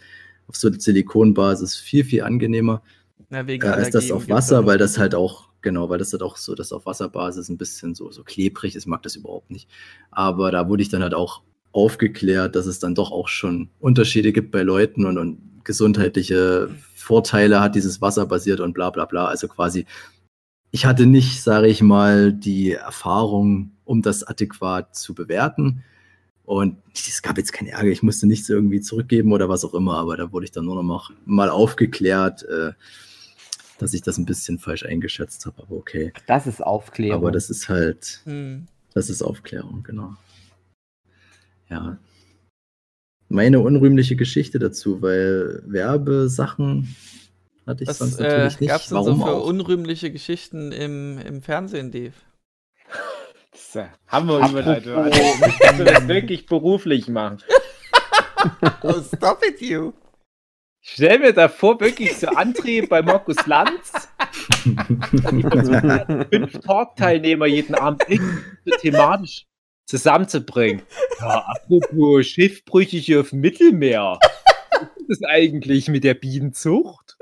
auf 0.48 0.56
so 0.56 0.68
einer 0.68 0.78
Silikonbasis 0.78 1.76
viel, 1.76 2.04
viel 2.04 2.24
angenehmer. 2.24 2.82
Na, 3.30 3.40
äh, 3.40 3.58
als 3.62 3.88
das 3.88 4.10
auf 4.10 4.28
Wasser, 4.28 4.66
weil 4.66 4.76
das 4.76 4.98
halt 4.98 5.14
auch, 5.14 5.48
genau, 5.62 5.88
weil 5.88 5.98
das 5.98 6.12
halt 6.12 6.22
auch 6.22 6.36
so, 6.36 6.54
das 6.54 6.72
auf 6.72 6.84
Wasserbasis 6.84 7.48
ein 7.48 7.56
bisschen 7.56 7.94
so, 7.94 8.10
so 8.10 8.22
klebrig 8.22 8.76
ist, 8.76 8.84
mag 8.84 9.02
das 9.02 9.16
überhaupt 9.16 9.50
nicht. 9.50 9.66
Aber 10.10 10.50
da 10.50 10.68
wurde 10.68 10.82
ich 10.82 10.90
dann 10.90 11.02
halt 11.02 11.14
auch 11.14 11.40
aufgeklärt, 11.72 12.54
dass 12.54 12.66
es 12.66 12.80
dann 12.80 12.94
doch 12.94 13.12
auch 13.12 13.28
schon 13.28 13.70
Unterschiede 13.80 14.34
gibt 14.34 14.50
bei 14.50 14.62
Leuten 14.62 15.06
und, 15.06 15.16
und 15.16 15.51
gesundheitliche 15.64 16.70
Vorteile 16.94 17.60
hat 17.60 17.74
dieses 17.74 18.00
Wasser 18.00 18.26
basiert 18.26 18.60
und 18.60 18.72
bla 18.72 18.90
bla 18.90 19.04
bla. 19.04 19.26
Also 19.26 19.48
quasi, 19.48 19.86
ich 20.70 20.86
hatte 20.86 21.06
nicht, 21.06 21.42
sage 21.42 21.68
ich 21.68 21.82
mal, 21.82 22.32
die 22.32 22.72
Erfahrung, 22.72 23.72
um 23.84 24.02
das 24.02 24.22
adäquat 24.24 24.94
zu 24.96 25.14
bewerten. 25.14 25.82
Und 26.44 26.76
es 26.94 27.22
gab 27.22 27.38
jetzt 27.38 27.52
keinen 27.52 27.68
Ärger, 27.68 27.90
ich 27.90 28.02
musste 28.02 28.26
nichts 28.26 28.48
irgendwie 28.48 28.80
zurückgeben 28.80 29.32
oder 29.32 29.48
was 29.48 29.64
auch 29.64 29.74
immer, 29.74 29.96
aber 29.98 30.16
da 30.16 30.32
wurde 30.32 30.44
ich 30.44 30.50
dann 30.50 30.64
nur 30.64 30.74
noch 30.74 30.82
mal, 30.82 31.00
mal 31.24 31.48
aufgeklärt, 31.48 32.42
äh, 32.44 32.72
dass 33.78 33.94
ich 33.94 34.02
das 34.02 34.18
ein 34.18 34.26
bisschen 34.26 34.58
falsch 34.58 34.84
eingeschätzt 34.84 35.46
habe, 35.46 35.62
aber 35.62 35.76
okay. 35.76 36.12
Das 36.26 36.46
ist 36.46 36.62
Aufklärung. 36.62 37.16
Aber 37.16 37.30
das 37.30 37.48
ist 37.48 37.68
halt, 37.68 38.22
Hm. 38.24 38.66
das 38.92 39.08
ist 39.08 39.22
Aufklärung, 39.22 39.82
genau. 39.82 40.14
Ja. 41.68 41.96
Meine 43.32 43.60
unrühmliche 43.60 44.14
Geschichte 44.14 44.58
dazu, 44.58 45.00
weil 45.00 45.62
Werbesachen 45.64 46.94
hatte 47.66 47.82
ich 47.82 47.88
Was 47.88 47.98
sonst 47.98 48.20
äh, 48.20 48.24
natürlich 48.24 48.60
nicht. 48.60 48.68
gab 48.68 48.82
es 48.82 48.88
denn 48.88 48.98
so 48.98 49.06
Warum 49.06 49.22
für 49.22 49.36
auch? 49.36 49.46
unrühmliche 49.46 50.12
Geschichten 50.12 50.70
im, 50.70 51.18
im 51.18 51.40
Fernsehen, 51.40 51.90
Dave? 51.90 52.12
Das 53.52 53.76
äh, 53.76 53.86
haben 54.06 54.28
wir 54.28 54.36
Überleitung. 54.46 54.96
Also, 54.96 55.18
müsstest 55.46 55.78
du 55.78 55.84
das 55.84 56.08
wirklich 56.08 56.46
beruflich 56.46 57.08
machen. 57.08 57.38
Oh, 58.82 59.00
stop 59.00 59.40
it, 59.46 59.60
you! 59.60 59.92
Ich 60.80 60.94
stell 60.94 61.20
mir 61.20 61.32
da 61.32 61.48
vor, 61.48 61.78
wirklich 61.78 62.16
so 62.16 62.26
Antrieb 62.26 62.88
bei 62.88 63.00
Markus 63.00 63.46
Lanz. 63.46 64.08
Fünf 66.32 66.58
Talk-Teilnehmer 66.58 67.46
jeden 67.46 67.76
Abend 67.76 68.02
so 68.08 68.76
thematisch 68.80 69.46
zusammenzubringen. 69.86 70.82
Ja, 71.20 71.46
apropos 71.46 72.26
Schiffbrüchige 72.26 73.20
auf 73.20 73.30
dem 73.30 73.40
Mittelmeer. 73.40 74.18
Was 74.70 74.88
ist 74.96 75.08
das 75.08 75.28
eigentlich 75.28 75.88
mit 75.88 76.04
der 76.04 76.14
Bienenzucht? 76.14 77.16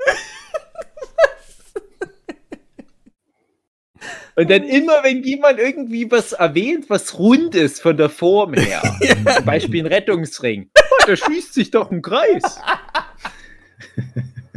Und 4.35 4.49
dann 4.49 4.63
immer, 4.63 5.03
wenn 5.03 5.23
jemand 5.23 5.59
irgendwie 5.59 6.09
was 6.09 6.31
erwähnt, 6.31 6.89
was 6.89 7.19
rund 7.19 7.53
ist 7.53 7.81
von 7.81 7.97
der 7.97 8.09
Form 8.09 8.53
her, 8.53 8.81
zum 9.35 9.45
Beispiel 9.45 9.83
ein 9.83 9.87
Rettungsring, 9.87 10.69
oh, 10.75 11.03
da 11.05 11.15
schließt 11.15 11.53
sich 11.53 11.71
doch 11.71 11.91
ein 11.91 12.01
Kreis. 12.01 12.59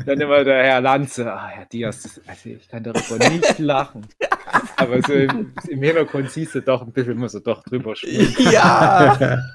Dann 0.07 0.21
immer 0.21 0.45
der 0.45 0.63
Herr 0.63 0.81
Lanze, 0.81 1.33
ah, 1.33 1.49
Herr 1.49 1.67
Diaz, 1.67 2.03
das, 2.03 2.21
also 2.27 2.51
ich 2.51 2.69
kann 2.69 2.85
darüber 2.85 3.29
nicht 3.29 3.59
lachen. 3.59 4.07
Aber 4.77 5.01
so 5.03 5.13
im, 5.13 5.53
im 5.69 5.83
Hintergrund 5.83 6.31
siehst 6.31 6.55
du 6.55 6.61
doch 6.63 6.83
ein 6.83 6.93
bisschen, 6.93 7.17
muss 7.17 7.35
er 7.35 7.41
doch 7.41 7.63
drüber 7.65 7.95
spielen. 7.97 8.35
Ja! 8.51 9.39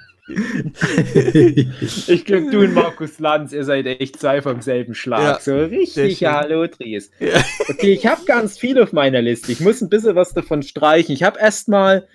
Ich 2.08 2.24
glaube, 2.26 2.52
du 2.52 2.60
und 2.60 2.74
Markus 2.76 3.18
Lanz, 3.18 3.52
ihr 3.52 3.64
seid 3.64 3.88
echt 3.88 4.20
zwei 4.20 4.42
vom 4.44 4.62
selben 4.62 4.94
Schlag. 4.94 5.22
Ja, 5.24 5.40
so 5.40 5.58
richtig. 5.58 6.24
Hallo, 6.24 6.68
Dries. 6.68 7.10
Ja. 7.20 7.42
Okay, 7.68 7.94
ich 7.94 8.06
habe 8.06 8.24
ganz 8.26 8.58
viel 8.58 8.80
auf 8.82 8.94
meiner 8.94 9.22
Liste. 9.24 9.52
Ich 9.52 9.60
muss 9.60 9.82
ein 9.82 9.90
bisschen 9.90 10.16
was 10.16 10.34
davon 10.34 10.62
streichen. 10.62 11.14
Ich 11.16 11.24
habe 11.24 11.40
erstmal, 11.40 12.08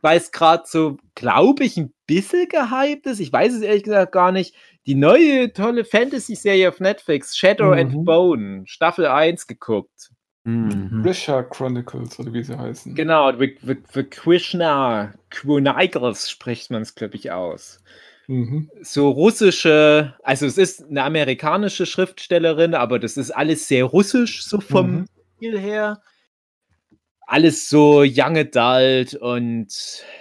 weil 0.00 0.16
es 0.18 0.30
gerade 0.30 0.62
so, 0.66 0.98
glaube 1.16 1.64
ich, 1.64 1.76
ein 1.76 1.92
bisschen 2.06 2.48
gehypt 2.48 3.06
ist, 3.06 3.18
ich 3.18 3.32
weiß 3.32 3.54
es 3.54 3.62
ehrlich 3.62 3.82
gesagt 3.82 4.12
gar 4.12 4.30
nicht, 4.30 4.54
die 4.86 4.94
neue 4.94 5.52
tolle 5.52 5.84
Fantasy-Serie 5.84 6.68
auf 6.68 6.78
Netflix, 6.78 7.36
Shadow 7.36 7.72
and 7.72 7.92
Mhm. 7.92 8.04
Bone, 8.04 8.62
Staffel 8.66 9.06
1 9.06 9.48
geguckt. 9.48 10.10
Mhm. 10.46 11.02
Grisha 11.02 11.42
Chronicles 11.42 12.18
oder 12.20 12.32
wie 12.32 12.42
sie 12.42 12.56
heißen. 12.56 12.94
Genau, 12.94 13.32
The, 13.32 13.58
the, 13.62 13.76
the 13.92 14.04
Krishna 14.04 15.12
Chronicles 15.30 16.30
spricht 16.30 16.70
man 16.70 16.82
es, 16.82 16.94
glaube 16.94 17.16
ich, 17.16 17.32
aus. 17.32 17.80
Mhm. 18.28 18.70
so 18.82 19.08
russische, 19.10 20.14
also 20.22 20.46
es 20.46 20.58
ist 20.58 20.84
eine 20.88 21.04
amerikanische 21.04 21.86
Schriftstellerin, 21.86 22.74
aber 22.74 22.98
das 22.98 23.16
ist 23.16 23.30
alles 23.30 23.68
sehr 23.68 23.84
russisch, 23.84 24.44
so 24.44 24.60
vom 24.60 24.92
Mhm. 24.92 25.06
Stil 25.36 25.58
her. 25.58 26.00
Alles 27.26 27.68
so 27.68 28.04
Young 28.06 28.36
Adult 28.36 29.14
und 29.14 29.68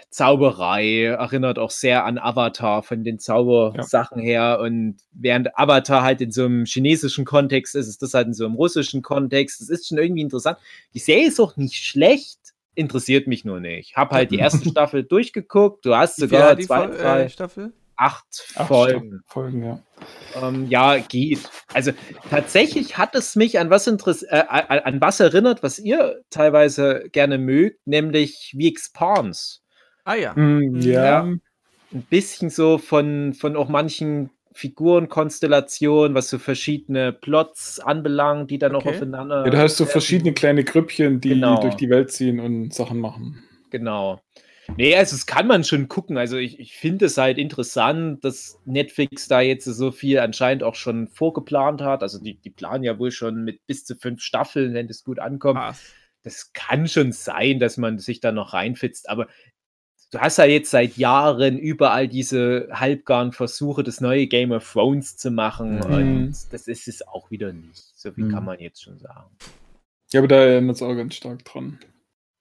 Zauberei, 0.09 1.03
erinnert 1.03 1.59
auch 1.59 1.69
sehr 1.69 2.05
an 2.05 2.17
Avatar 2.17 2.83
von 2.83 3.03
den 3.03 3.19
Zaubersachen 3.19 4.19
her. 4.21 4.59
Und 4.61 4.97
während 5.11 5.57
Avatar 5.57 6.03
halt 6.03 6.21
in 6.21 6.31
so 6.31 6.45
einem 6.45 6.65
chinesischen 6.65 7.25
Kontext 7.25 7.75
ist, 7.75 7.87
ist 7.87 8.01
das 8.01 8.13
halt 8.13 8.27
in 8.27 8.33
so 8.33 8.45
einem 8.45 8.55
russischen 8.55 9.01
Kontext. 9.01 9.61
Das 9.61 9.69
ist 9.69 9.87
schon 9.87 9.97
irgendwie 9.97 10.21
interessant. 10.21 10.57
Die 10.93 10.99
Serie 10.99 11.27
ist 11.27 11.39
auch 11.39 11.57
nicht 11.57 11.85
schlecht, 11.85 12.39
interessiert 12.75 13.27
mich 13.27 13.45
nur 13.45 13.59
nicht. 13.59 13.95
Hab 13.95 14.11
halt 14.11 14.31
die 14.31 14.37
erste 14.39 14.69
Staffel 14.69 15.03
durchgeguckt. 15.03 15.85
Du 15.85 15.95
hast 15.95 16.15
sogar 16.15 16.55
die 16.55 16.65
zwei, 16.65 16.87
drei 16.87 17.23
äh, 17.23 17.29
Staffel? 17.29 17.73
Acht 17.97 18.25
Acht 18.55 18.67
Folgen. 18.67 19.21
Folgen, 19.27 19.63
ja. 19.63 19.79
Ähm, 20.41 20.67
ja, 20.69 20.97
geht. 20.97 21.39
Also 21.73 21.91
tatsächlich 22.29 22.97
hat 22.97 23.15
es 23.15 23.35
mich 23.35 23.57
an 23.59 23.69
was, 23.69 23.87
interess 23.87 24.23
äh, 24.23 24.43
an 24.47 24.99
was 25.01 25.19
erinnert, 25.19 25.63
was 25.63 25.79
ihr 25.79 26.21
teilweise 26.29 27.03
gerne 27.11 27.37
mögt, 27.37 27.85
nämlich 27.87 28.53
wie 28.55 28.67
Expanse. 28.67 29.59
Ah 30.03 30.15
ja. 30.15 30.33
Mm, 30.35 30.79
Ja. 30.81 31.03
ja. 31.05 31.21
Ein 31.23 31.41
bisschen 32.09 32.49
so 32.49 32.77
von, 32.77 33.33
von 33.33 33.55
auch 33.55 33.69
manchen 33.69 34.29
Figurenkonstellationen, 34.53 36.15
was 36.15 36.29
so 36.29 36.37
verschiedene 36.39 37.13
Plots 37.13 37.79
anbelangt, 37.79 38.51
die 38.51 38.57
dann 38.57 38.75
auch 38.75 38.79
Okay. 38.85 38.95
aufeinander. 38.95 39.43
ja. 39.45 39.49
Du 39.51 39.57
hast 39.57 39.77
so 39.77 39.83
treffen. 39.83 39.91
verschiedene 39.91 40.33
kleine 40.33 40.63
Grüppchen, 40.63 41.19
die 41.21 41.29
Genau. 41.29 41.61
durch 41.61 41.75
die 41.75 41.89
Welt 41.89 42.11
ziehen 42.11 42.39
und 42.39 42.73
Sachen 42.73 42.99
machen. 42.99 43.43
Genau. 43.69 44.21
Nee, 44.77 44.95
also 44.95 45.15
das 45.15 45.25
kann 45.25 45.47
man 45.47 45.63
schon 45.63 45.87
gucken. 45.87 46.17
Also 46.17 46.37
ich, 46.37 46.59
ich 46.59 46.75
finde 46.75 47.05
es 47.05 47.17
halt 47.17 47.37
interessant, 47.37 48.23
dass 48.23 48.59
Netflix 48.65 49.27
da 49.27 49.41
jetzt 49.41 49.65
so 49.65 49.91
viel 49.91 50.19
anscheinend 50.19 50.63
auch 50.63 50.75
schon 50.75 51.07
vorgeplant 51.07 51.81
hat. 51.81 52.01
Also 52.03 52.19
die, 52.19 52.35
die 52.35 52.49
planen 52.49 52.83
ja 52.83 52.97
wohl 52.99 53.11
schon 53.11 53.43
mit 53.43 53.65
bis 53.67 53.85
zu 53.85 53.95
fünf 53.95 54.21
Staffeln, 54.21 54.73
wenn 54.73 54.87
das 54.87 55.03
gut 55.03 55.19
ankommt. 55.19 55.59
Ah, 55.59 55.75
Das 56.23 56.51
kann 56.53 56.87
schon 56.87 57.11
sein, 57.11 57.59
dass 57.59 57.77
man 57.77 57.99
sich 57.99 58.19
da 58.19 58.31
noch 58.31 58.53
reinfitzt, 58.53 59.07
aber 59.09 59.27
du 60.11 60.19
hast 60.19 60.37
ja 60.37 60.45
jetzt 60.45 60.71
seit 60.71 60.97
Jahren 60.97 61.57
überall 61.59 62.07
diese 62.07 62.67
halbgaren 62.71 63.33
Versuche, 63.33 63.83
das 63.83 64.01
neue 64.01 64.27
Game 64.27 64.51
of 64.51 64.71
Thrones 64.71 65.17
zu 65.17 65.29
machen. 65.29 65.75
Mhm. 65.77 65.83
Und 65.93 66.35
das 66.51 66.67
ist 66.67 66.87
es 66.87 67.07
auch 67.07 67.29
wieder 67.29 67.53
nicht. 67.53 67.83
So 67.95 68.11
viel 68.11 68.25
Mhm. 68.25 68.31
kann 68.31 68.45
man 68.45 68.59
jetzt 68.59 68.81
schon 68.81 68.97
sagen. 68.97 69.29
Ja, 70.11 70.21
aber 70.21 70.27
da 70.27 70.37
erinnert 70.37 70.77
es 70.77 70.81
auch 70.81 70.95
ganz 70.95 71.15
stark 71.15 71.43
dran. 71.45 71.79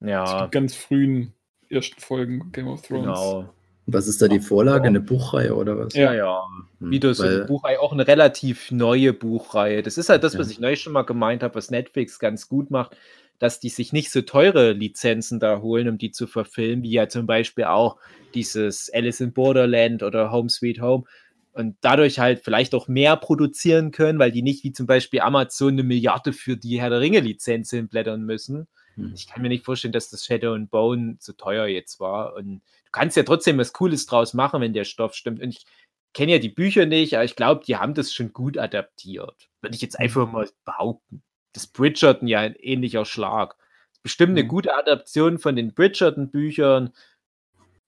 Ja, 0.01 0.47
ganz 0.47 0.75
frühen 0.75 1.33
ersten 1.75 2.01
Folgen 2.01 2.51
Game 2.53 2.69
of 2.69 2.83
Thrones. 2.83 3.05
genau. 3.05 3.51
Was 3.87 4.09
ist 4.09 4.23
da 4.23 4.29
die 4.29 4.41
Vorlage? 4.41 4.87
Eine 4.89 5.01
Buchreihe 5.01 5.55
oder 5.55 5.77
was? 5.79 5.93
Ja, 5.93 6.15
ja. 6.15 6.43
Hm, 6.81 6.91
Wieder 6.91 7.13
so 7.13 7.23
eine 7.25 7.45
Buchreihe, 7.45 7.81
auch 7.81 7.93
eine 7.93 8.07
relativ 8.07 8.71
neue 8.71 9.13
Buchreihe. 9.13 9.83
Das 9.83 9.99
ist 9.99 10.09
halt 10.09 10.25
das, 10.25 10.39
was 10.39 10.47
Ja. 10.47 10.53
ich 10.53 10.59
neulich 10.61 10.81
schon 10.81 10.95
mal 10.95 11.03
gemeint 11.03 11.43
habe, 11.43 11.55
was 11.55 11.71
Netflix 11.71 12.19
ganz 12.19 12.49
gut 12.49 12.71
macht, 12.71 12.97
dass 13.39 13.61
die 13.61 13.69
sich 13.69 13.93
nicht 13.93 14.11
so 14.11 14.23
teure 14.23 14.73
Lizenzen 14.73 15.39
da 15.39 15.61
holen, 15.61 15.89
um 15.89 15.99
die 15.99 16.13
zu 16.13 16.27
verfilmen, 16.27 16.83
wie 16.83 16.93
ja 16.93 17.09
zum 17.11 17.27
Beispiel 17.27 17.65
auch 17.65 17.99
dieses 18.33 18.91
Alice 18.95 19.21
in 19.21 19.35
Borderland 19.35 20.03
oder 20.03 20.33
Home 20.33 20.49
Sweet 20.49 20.81
Home. 20.81 21.05
Und 21.53 21.77
dadurch 21.83 22.19
halt 22.19 22.41
vielleicht 22.43 22.75
auch 22.75 22.89
mehr 22.89 23.17
produzieren 23.17 23.91
können, 23.93 24.19
weil 24.19 24.33
die 24.33 24.43
nicht 24.43 24.65
wie 24.65 24.73
zum 24.73 24.87
Beispiel 24.87 25.21
Amazon 25.21 25.75
eine 25.75 25.83
Milliarde 25.85 26.33
für 26.33 26.57
die 26.57 26.81
Herr 26.81 26.91
der 26.91 27.01
Ringe-Lizenz 27.01 27.71
hinblättern 27.71 28.23
müssen. 28.23 28.67
Hm. 28.97 29.13
Ich 29.15 29.27
kann 29.27 29.43
mir 29.43 29.49
nicht 29.49 29.65
vorstellen, 29.65 29.93
dass 29.93 30.11
das 30.11 30.25
Shadow 30.25 30.55
and 30.55 30.71
Bone 30.71 31.17
so 31.21 31.33
teuer 31.33 31.67
jetzt 31.67 32.01
war. 32.01 32.35
Und 32.35 32.61
du 32.85 32.91
kannst 32.93 33.17
ja 33.17 33.23
trotzdem 33.23 33.59
was 33.59 33.73
Cooles 33.73 34.07
draus 34.07 34.35
machen, 34.35 34.61
wenn 34.61 34.73
der 34.73 34.85
Stoff 34.85 35.15
stimmt. 35.15 35.41
Und 35.43 35.51
ich 35.51 35.67
kenne 36.13 36.33
ja 36.33 36.39
die 36.39 36.49
Bücher 36.49 36.87
nicht, 36.87 37.15
aber 37.15 37.25
ich 37.25 37.37
glaube, 37.37 37.65
die 37.65 37.77
haben 37.77 37.95
das 37.95 38.13
schon 38.13 38.33
gut 38.33 38.57
adaptiert. 38.59 39.49
Würde 39.61 39.75
ich 39.75 39.83
jetzt 39.83 39.99
einfach 39.99 40.31
mal 40.31 40.49
behaupten. 40.65 41.23
Das 41.53 41.67
Bridgerton 41.67 42.29
ja 42.29 42.41
ein 42.41 42.55
ähnlicher 42.57 43.05
Schlag. 43.05 43.57
Bestimmt 44.03 44.33
eine 44.33 44.45
Mhm. 44.45 44.49
gute 44.49 44.75
Adaption 44.77 45.39
von 45.39 45.57
den 45.57 45.73
Bridgerton-Büchern, 45.73 46.93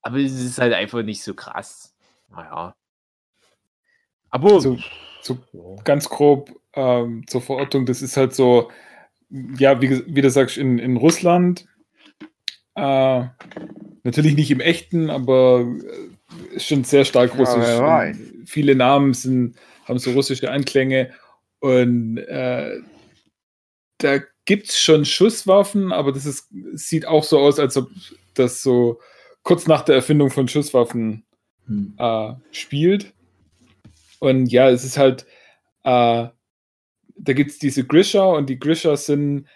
aber 0.03 0.17
es 0.19 0.33
ist 0.33 0.59
halt 0.59 0.73
einfach 0.73 1.03
nicht 1.03 1.23
so 1.23 1.35
krass. 1.35 1.95
Naja. 2.31 2.75
Aber 4.31 4.61
So, 4.61 4.79
so 5.23 5.39
ganz 5.85 6.09
grob 6.09 6.51
ähm, 6.75 7.25
zur 7.27 7.43
Verortung, 7.43 7.87
das 7.87 8.03
ist 8.03 8.17
halt 8.17 8.35
so, 8.35 8.71
ja, 9.31 9.81
wie, 9.81 10.03
wie 10.07 10.23
du 10.23 10.31
sagst, 10.31 10.57
in, 10.57 10.79
in 10.79 10.97
Russland, 10.97 11.67
äh, 12.75 13.25
natürlich 14.05 14.35
nicht 14.37 14.51
im 14.51 14.61
echten, 14.61 15.11
aber 15.11 15.61
äh, 16.53 16.57
ist 16.57 16.67
schon 16.67 16.85
sehr 16.85 17.05
stark 17.05 17.33
Ja, 17.35 17.39
russisch. 17.41 17.81
weiß. 17.81 18.17
Viele 18.47 18.75
Namen 18.75 19.15
sind, 19.15 19.57
haben 19.85 19.99
so 19.99 20.13
russische 20.13 20.51
Anklänge 20.51 21.13
und 21.61 22.19
äh, 22.19 22.79
da 23.99 24.19
gibt 24.45 24.69
es 24.69 24.79
schon 24.79 25.05
Schusswaffen, 25.05 25.93
aber 25.93 26.13
das 26.13 26.27
ist, 26.27 26.49
sieht 26.75 27.07
auch 27.07 27.25
so 27.25 27.39
aus, 27.39 27.59
als 27.59 27.77
ob 27.77 27.89
das 28.35 28.63
so 28.63 29.01
kurz 29.43 29.67
nach 29.67 29.83
der 29.83 29.97
Erfindung 29.97 30.31
von 30.31 30.49
Schusswaffen 30.49 31.25
Hm. 31.67 31.95
äh, 31.99 32.33
spielt. 32.53 33.13
Und 34.21 34.47
ja, 34.47 34.71
es 34.71 34.85
ist 34.85 34.99
halt, 34.99 35.27
äh, 35.83 36.29
da 37.19 37.33
gibt 37.33 37.51
es 37.51 37.59
diese 37.59 37.85
Grisha 37.87 38.25
und 38.25 38.49
die 38.49 38.59
Grisha 38.59 38.97
sind 38.97 39.47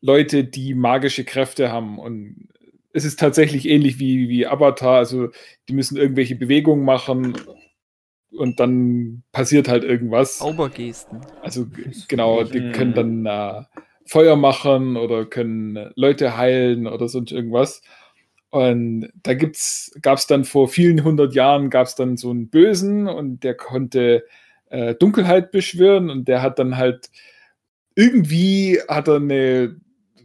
Leute, 0.00 0.44
die 0.44 0.74
magische 0.74 1.24
Kräfte 1.24 1.70
haben. 1.72 1.98
Und 1.98 2.48
es 2.92 3.04
ist 3.04 3.18
tatsächlich 3.18 3.68
ähnlich 3.68 3.98
wie, 3.98 4.28
wie 4.28 4.46
Avatar, 4.46 4.98
also 4.98 5.28
die 5.68 5.72
müssen 5.72 5.96
irgendwelche 5.96 6.36
Bewegungen 6.36 6.84
machen 6.84 7.36
und 8.30 8.60
dann 8.60 9.22
passiert 9.32 9.68
halt 9.68 9.84
irgendwas. 9.84 10.38
Zaubergesten. 10.38 11.20
Also 11.42 11.66
genau, 12.08 12.44
die 12.44 12.60
Mhm. 12.60 12.72
können 12.72 12.94
dann 12.94 13.26
äh, 13.26 13.62
Feuer 14.06 14.36
machen 14.36 14.96
oder 14.96 15.24
können 15.24 15.90
Leute 15.96 16.36
heilen 16.36 16.86
oder 16.86 17.08
sonst 17.08 17.32
irgendwas. 17.32 17.82
Und 18.50 19.10
da 19.22 19.34
gibt's, 19.34 19.92
gab's 20.00 20.26
dann 20.28 20.44
vor 20.44 20.68
vielen 20.68 21.02
hundert 21.02 21.34
Jahren 21.34 21.70
gab's 21.70 21.96
dann 21.96 22.16
so 22.16 22.30
einen 22.30 22.50
Bösen 22.50 23.08
und 23.08 23.42
der 23.42 23.56
konnte 23.56 24.24
äh, 24.74 24.94
Dunkelheit 24.96 25.52
beschwören 25.52 26.10
und 26.10 26.26
der 26.26 26.42
hat 26.42 26.58
dann 26.58 26.76
halt 26.76 27.08
irgendwie 27.94 28.80
hat 28.88 29.06
er 29.06 29.16
eine 29.16 29.76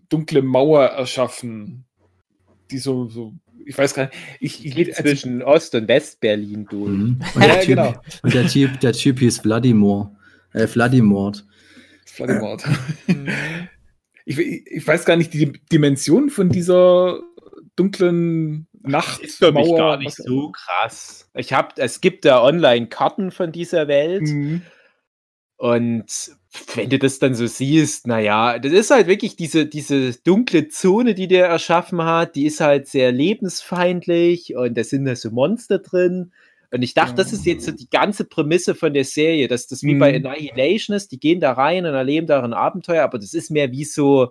dunkle 0.10 0.42
Mauer 0.42 0.86
erschaffen, 0.86 1.86
die 2.72 2.80
so, 2.80 3.08
so 3.08 3.36
ich 3.64 3.78
weiß 3.78 3.94
gar 3.94 4.06
nicht, 4.06 4.16
ich, 4.40 4.66
ich 4.66 4.76
geht 4.76 4.96
zwischen 4.96 5.44
Ost- 5.44 5.76
und 5.76 5.88
West-Berlin 5.88 6.66
durch. 6.68 6.90
Mhm. 6.90 7.20
Und, 7.36 7.42
Ja, 7.42 7.48
der 7.48 7.60
typ, 7.60 7.68
genau. 7.68 7.94
und 8.24 8.34
der 8.34 8.48
Typ, 8.48 8.80
der 8.80 8.94
Typ 8.94 9.20
hieß 9.20 9.42
Vladimir. 9.42 10.12
Äh, 10.54 10.66
Vladimort. 10.66 11.46
Vladimir. 12.08 12.58
Mhm. 13.06 13.28
ich, 14.26 14.40
ich 14.40 14.66
ich 14.66 14.88
weiß 14.88 15.06
gar 15.06 15.16
nicht 15.16 15.32
die 15.32 15.54
Dimension 15.72 16.32
von 16.32 16.50
dieser 16.50 17.20
dunklen 17.76 18.68
Nacht. 18.82 19.22
Ist 19.22 19.38
für 19.38 19.52
mich 19.52 19.68
gar 19.76 19.98
nicht 19.98 20.16
so 20.16 20.52
krass. 20.52 21.30
Ich 21.34 21.54
hab, 21.54 21.78
es 21.78 22.02
gibt 22.02 22.26
da 22.26 22.42
Online-Karten 22.44 23.32
von 23.32 23.52
dieser 23.52 23.88
Welt. 23.88 24.22
Mhm. 24.22 24.62
Und 25.58 26.32
wenn 26.76 26.90
du 26.90 26.98
das 26.98 27.20
dann 27.20 27.36
so 27.36 27.46
siehst, 27.46 28.08
naja, 28.08 28.58
das 28.60 28.72
ist 28.72 28.92
halt 28.92 29.08
wirklich 29.08 29.36
diese, 29.36 29.66
diese 29.66 30.14
dunkle 30.24 30.70
Zone, 30.70 31.14
die 31.14 31.28
der 31.28 31.48
erschaffen 31.48 32.02
hat, 32.04 32.36
die 32.36 32.46
ist 32.46 32.62
halt 32.62 32.88
sehr 32.88 33.12
lebensfeindlich 33.12 34.56
und 34.56 34.78
da 34.78 34.84
sind 34.86 35.04
da 35.06 35.16
so 35.18 35.32
Monster 35.32 35.80
drin. 35.80 36.32
Und 36.72 36.82
ich 36.82 36.94
dachte, 36.94 37.16
das 37.16 37.34
ist 37.34 37.46
jetzt 37.46 37.66
so 37.66 37.72
die 37.72 37.90
ganze 37.90 38.24
Prämisse 38.24 38.74
von 38.76 38.94
der 38.94 39.04
Serie, 39.04 39.48
dass 39.48 39.68
das 39.68 39.84
wie 39.84 39.96
bei 39.96 40.18
Mhm. 40.18 40.26
Annihilation 40.26 40.96
ist, 40.96 41.12
die 41.12 41.20
gehen 41.20 41.42
da 41.42 41.52
rein 41.52 41.86
und 41.86 41.94
erleben 41.94 42.28
da 42.28 42.42
ein 42.42 42.54
Abenteuer, 42.54 43.04
aber 43.04 43.20
das 43.20 43.34
ist 43.34 43.52
mehr 43.52 43.72
wie 43.72 43.86
so 43.86 44.30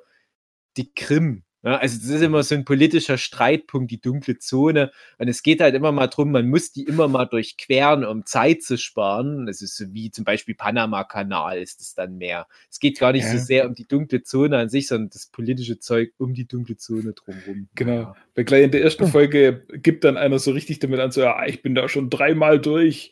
die 0.76 0.92
Krim. 0.94 1.42
Ja, 1.64 1.76
also 1.76 1.98
das 1.98 2.08
ist 2.08 2.22
immer 2.22 2.44
so 2.44 2.54
ein 2.54 2.64
politischer 2.64 3.18
Streitpunkt, 3.18 3.90
die 3.90 4.00
dunkle 4.00 4.38
Zone. 4.38 4.92
Und 5.18 5.26
es 5.26 5.42
geht 5.42 5.60
halt 5.60 5.74
immer 5.74 5.90
mal 5.90 6.06
drum, 6.06 6.30
man 6.30 6.48
muss 6.48 6.70
die 6.70 6.84
immer 6.84 7.08
mal 7.08 7.24
durchqueren, 7.24 8.04
um 8.04 8.24
Zeit 8.24 8.62
zu 8.62 8.78
sparen. 8.78 9.46
Das 9.46 9.60
ist 9.60 9.76
so 9.76 9.92
wie 9.92 10.12
zum 10.12 10.24
Beispiel 10.24 10.54
Panama-Kanal 10.54 11.58
ist 11.58 11.80
es 11.80 11.94
dann 11.94 12.16
mehr. 12.16 12.46
Es 12.70 12.78
geht 12.78 13.00
gar 13.00 13.10
nicht 13.12 13.26
so 13.26 13.32
Ja. 13.34 13.38
sehr 13.38 13.66
um 13.66 13.74
die 13.74 13.88
dunkle 13.88 14.22
Zone 14.22 14.56
an 14.56 14.68
sich, 14.68 14.86
sondern 14.86 15.10
das 15.10 15.26
politische 15.26 15.80
Zeug 15.80 16.12
um 16.18 16.32
die 16.32 16.46
dunkle 16.46 16.76
Zone 16.76 17.12
drumherum. 17.12 17.68
Genau. 17.74 17.92
Ja. 17.92 18.16
Weil 18.36 18.44
gleich 18.44 18.62
in 18.62 18.70
der 18.70 18.82
ersten 18.82 19.08
Folge 19.08 19.66
gibt 19.82 20.04
dann 20.04 20.16
einer 20.16 20.38
so 20.38 20.52
richtig 20.52 20.78
damit 20.78 21.00
an, 21.00 21.10
so, 21.10 21.22
ja, 21.22 21.44
ich 21.46 21.60
bin 21.62 21.74
da 21.74 21.88
schon 21.88 22.08
dreimal 22.08 22.60
durch. 22.60 23.10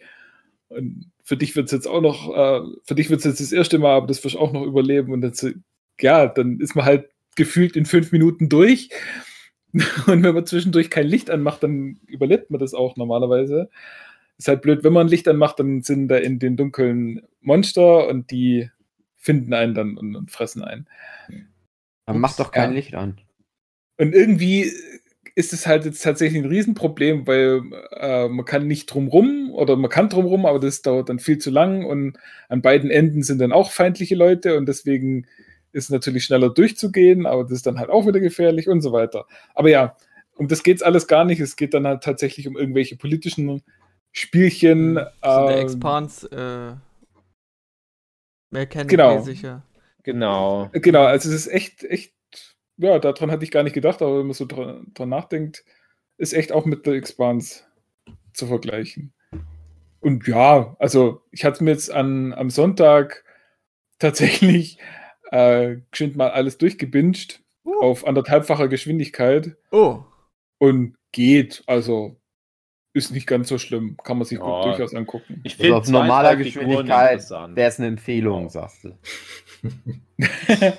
Und 0.68 1.10
für 1.24 1.36
dich 1.36 1.56
wird 1.56 1.66
es 1.66 1.72
jetzt 1.72 1.88
auch 1.88 2.00
noch, 2.00 2.28
äh, 2.32 2.60
für 2.84 2.94
dich 2.94 3.10
wird 3.10 3.18
es 3.20 3.24
jetzt 3.24 3.40
das 3.40 3.52
erste 3.52 3.78
Mal, 3.78 3.96
aber 3.96 4.06
das 4.06 4.22
wirst 4.22 4.36
du 4.36 4.38
auch 4.38 4.52
noch 4.52 4.62
überleben. 4.62 5.12
Und 5.12 5.20
dann, 5.22 5.34
so, 5.34 5.50
ja, 6.00 6.26
dann 6.28 6.60
ist 6.60 6.76
man 6.76 6.84
halt 6.84 7.08
gefühlt 7.36 7.76
in 7.76 7.86
fünf 7.86 8.12
Minuten 8.12 8.48
durch. 8.48 8.90
Und 10.06 10.22
wenn 10.22 10.34
man 10.34 10.46
zwischendurch 10.46 10.90
kein 10.90 11.06
Licht 11.06 11.30
anmacht, 11.30 11.62
dann 11.62 12.00
überlebt 12.06 12.50
man 12.50 12.60
das 12.60 12.74
auch 12.74 12.96
normalerweise. 12.96 13.68
Ist 14.38 14.48
halt 14.48 14.62
blöd, 14.62 14.84
wenn 14.84 14.92
man 14.92 15.06
ein 15.06 15.10
Licht 15.10 15.28
anmacht, 15.28 15.58
dann 15.60 15.82
sind 15.82 16.08
da 16.08 16.16
in 16.16 16.38
den 16.38 16.56
dunklen 16.56 17.22
Monster 17.40 18.08
und 18.08 18.30
die 18.30 18.70
finden 19.16 19.54
einen 19.54 19.74
dann 19.74 19.96
und, 19.96 20.14
und 20.14 20.30
fressen 20.30 20.62
einen. 20.62 20.86
Dann 22.06 22.20
mach 22.20 22.36
doch 22.36 22.52
kein 22.52 22.70
Ja. 22.70 22.76
Licht 22.76 22.94
an. 22.94 23.20
Und 23.98 24.14
irgendwie 24.14 24.70
ist 25.34 25.52
es 25.52 25.66
halt 25.66 25.84
jetzt 25.84 26.02
tatsächlich 26.02 26.42
ein 26.42 26.48
Riesenproblem, 26.48 27.26
weil 27.26 27.62
äh, 27.92 28.28
man 28.28 28.44
kann 28.44 28.66
nicht 28.66 28.86
drumrum 28.86 29.50
oder 29.52 29.76
man 29.76 29.90
kann 29.90 30.08
drumrum, 30.08 30.46
aber 30.46 30.60
das 30.60 30.80
dauert 30.82 31.08
dann 31.08 31.18
viel 31.18 31.38
zu 31.38 31.50
lang 31.50 31.84
und 31.84 32.18
an 32.48 32.62
beiden 32.62 32.90
Enden 32.90 33.22
sind 33.22 33.38
dann 33.38 33.52
auch 33.52 33.70
feindliche 33.70 34.14
Leute 34.14 34.56
und 34.56 34.66
deswegen 34.66 35.26
ist 35.76 35.90
natürlich 35.90 36.24
schneller 36.24 36.48
durchzugehen, 36.48 37.26
aber 37.26 37.42
das 37.42 37.52
ist 37.52 37.66
dann 37.66 37.78
halt 37.78 37.90
auch 37.90 38.06
wieder 38.06 38.18
gefährlich 38.18 38.68
und 38.68 38.80
so 38.80 38.92
weiter. 38.92 39.26
Aber 39.54 39.68
ja, 39.68 39.94
um 40.34 40.48
das 40.48 40.62
geht 40.62 40.78
es 40.78 40.82
alles 40.82 41.06
gar 41.06 41.24
nicht. 41.24 41.38
Es 41.38 41.54
geht 41.54 41.74
dann 41.74 41.86
halt 41.86 42.02
tatsächlich 42.02 42.48
um 42.48 42.56
irgendwelche 42.56 42.96
politischen 42.96 43.62
Spielchen. 44.10 44.94
So 45.22 45.46
der 45.46 45.58
ähm, 45.58 45.62
Expans, 45.66 46.24
äh, 46.24 46.72
Mechanic 48.50 48.88
Genau. 48.88 49.20
sicher. 49.20 49.62
Genau. 50.02 50.70
Genau, 50.72 51.04
also 51.04 51.28
es 51.28 51.34
ist 51.34 51.48
echt, 51.48 51.84
echt, 51.84 52.14
ja, 52.78 52.98
daran 52.98 53.30
hatte 53.30 53.44
ich 53.44 53.50
gar 53.50 53.62
nicht 53.62 53.74
gedacht, 53.74 54.00
aber 54.00 54.18
wenn 54.18 54.26
man 54.26 54.34
so 54.34 54.46
dran, 54.46 54.86
dran 54.94 55.08
nachdenkt, 55.10 55.62
ist 56.16 56.32
echt 56.32 56.52
auch 56.52 56.64
mit 56.64 56.86
der 56.86 56.94
Expanse 56.94 57.64
zu 58.32 58.46
vergleichen. 58.46 59.12
Und 60.00 60.26
ja, 60.26 60.74
also 60.78 61.22
ich 61.32 61.44
hatte 61.44 61.64
mir 61.64 61.72
jetzt 61.72 61.90
an, 61.90 62.32
am 62.32 62.48
Sonntag 62.48 63.24
tatsächlich 63.98 64.78
äh, 65.30 65.76
geschwind 65.90 66.16
mal 66.16 66.30
alles 66.30 66.58
durchgebinged 66.58 67.42
Uh. 67.64 67.80
auf 67.80 68.06
anderthalbfacher 68.06 68.68
Geschwindigkeit 68.68 69.56
Oh, 69.72 70.04
und 70.58 70.96
geht, 71.12 71.62
also 71.66 72.16
ist 72.96 73.12
nicht 73.12 73.26
ganz 73.26 73.48
so 73.48 73.58
schlimm, 73.58 73.96
kann 74.02 74.18
man 74.18 74.26
sich 74.26 74.38
Ja. 74.38 74.44
gut 74.44 74.64
durchaus 74.64 74.94
angucken. 74.94 75.40
Ich 75.44 75.60
Also 75.60 75.74
auf 75.76 75.88
normaler 75.88 76.34
Geschwindigkeit 76.36 77.20
wäre 77.30 77.68
es 77.68 77.78
eine 77.78 77.88
Empfehlung, 77.88 78.48
sagst 78.48 78.84
du. 78.84 78.92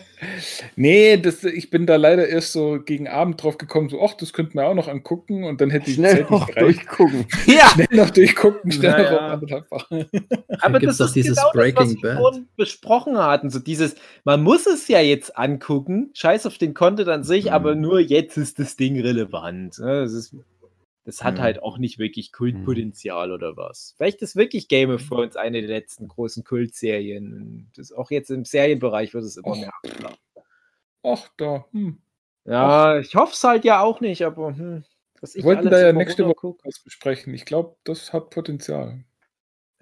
nee, 0.76 1.18
das, 1.18 1.44
ich 1.44 1.70
bin 1.70 1.86
da 1.86 1.96
leider 1.96 2.28
erst 2.28 2.52
so 2.54 2.80
gegen 2.84 3.08
Abend 3.08 3.42
drauf 3.44 3.58
gekommen, 3.58 3.90
so, 3.90 4.02
ach, 4.02 4.14
das 4.16 4.34
könnten 4.34 4.56
wir 4.56 4.66
auch 4.66 4.74
noch 4.74 4.88
angucken 4.88 5.44
und 5.44 5.62
dann 5.62 5.70
hätte 5.70 5.90
ich 5.90 5.96
die 5.98 6.02
Schnell 6.02 6.18
Zeit 6.18 6.32
noch 6.32 6.50
durchgucken. 6.50 7.26
ja! 7.46 7.68
Schnell 7.70 7.88
noch 7.92 8.10
durchgucken, 8.10 8.72
schnell 8.72 8.92
Naja. 8.92 9.38
noch. 9.38 9.92
Aber 10.62 10.80
das 10.80 10.98
doch 10.98 11.06
ist 11.08 11.16
dieses 11.16 11.38
genau 11.38 11.52
das, 11.54 11.76
was 11.76 11.76
Breaking 11.76 12.04
wir 12.04 12.16
vorhin 12.18 12.48
besprochen 12.56 13.18
hatten. 13.18 13.50
So 13.50 13.60
dieses, 13.60 13.96
man 14.24 14.42
muss 14.42 14.66
es 14.66 14.88
ja 14.88 15.00
jetzt 15.02 15.38
angucken, 15.38 16.10
scheiß 16.14 16.46
auf 16.48 16.58
den 16.58 16.74
Content 16.74 17.10
an 17.10 17.24
sich, 17.24 17.46
Mhm. 17.46 17.52
aber 17.52 17.76
nur 17.76 18.00
jetzt 18.00 18.38
ist 18.38 18.60
das 18.60 18.76
Ding 18.76 19.00
relevant. 19.00 19.78
ne? 19.80 20.02
Das, 20.02 20.14
ist, 20.14 20.36
das 21.08 21.24
hat 21.24 21.36
Mhm. 21.36 21.42
halt 21.42 21.64
auch 21.64 21.78
nicht 21.78 22.00
wirklich 22.00 22.34
Kultpotenzial 22.34 23.32
oder 23.32 23.56
was. 23.56 23.94
Vielleicht 23.96 24.22
ist 24.22 24.36
wirklich 24.36 24.68
Game 24.68 24.90
of 24.92 25.08
Thrones 25.08 25.38
eine 25.38 25.62
der 25.62 25.70
letzten 25.70 26.10
großen 26.10 26.44
Kultserien. 26.44 27.72
Das 27.78 27.94
auch 27.94 28.12
jetzt 28.12 28.30
im 28.30 28.44
Serienbereich 28.44 29.14
wird 29.14 29.24
es 29.24 29.38
immer 29.38 29.52
Och. 29.52 29.56
mehr. 29.58 29.72
abflachen. 29.84 30.18
Ach, 31.04 31.30
da, 31.38 31.66
hm. 31.72 32.00
Ja, 32.44 33.00
ich 33.00 33.16
hoffe 33.16 33.32
es 33.34 33.44
halt 33.44 33.64
ja 33.64 33.82
auch 33.82 34.02
nicht, 34.02 34.24
aber 34.26 34.50
hm, 34.50 34.84
was 35.22 35.36
ich 35.36 35.44
Wir 35.44 35.56
wollten 35.56 35.70
da 35.70 35.80
ja 35.80 35.94
nächste 35.94 36.26
Woche 36.28 36.56
was 36.66 36.80
besprechen. 36.80 37.34
Ich 37.34 37.46
glaube, 37.46 37.78
das 37.86 38.12
hat 38.12 38.30
Potenzial. 38.30 39.06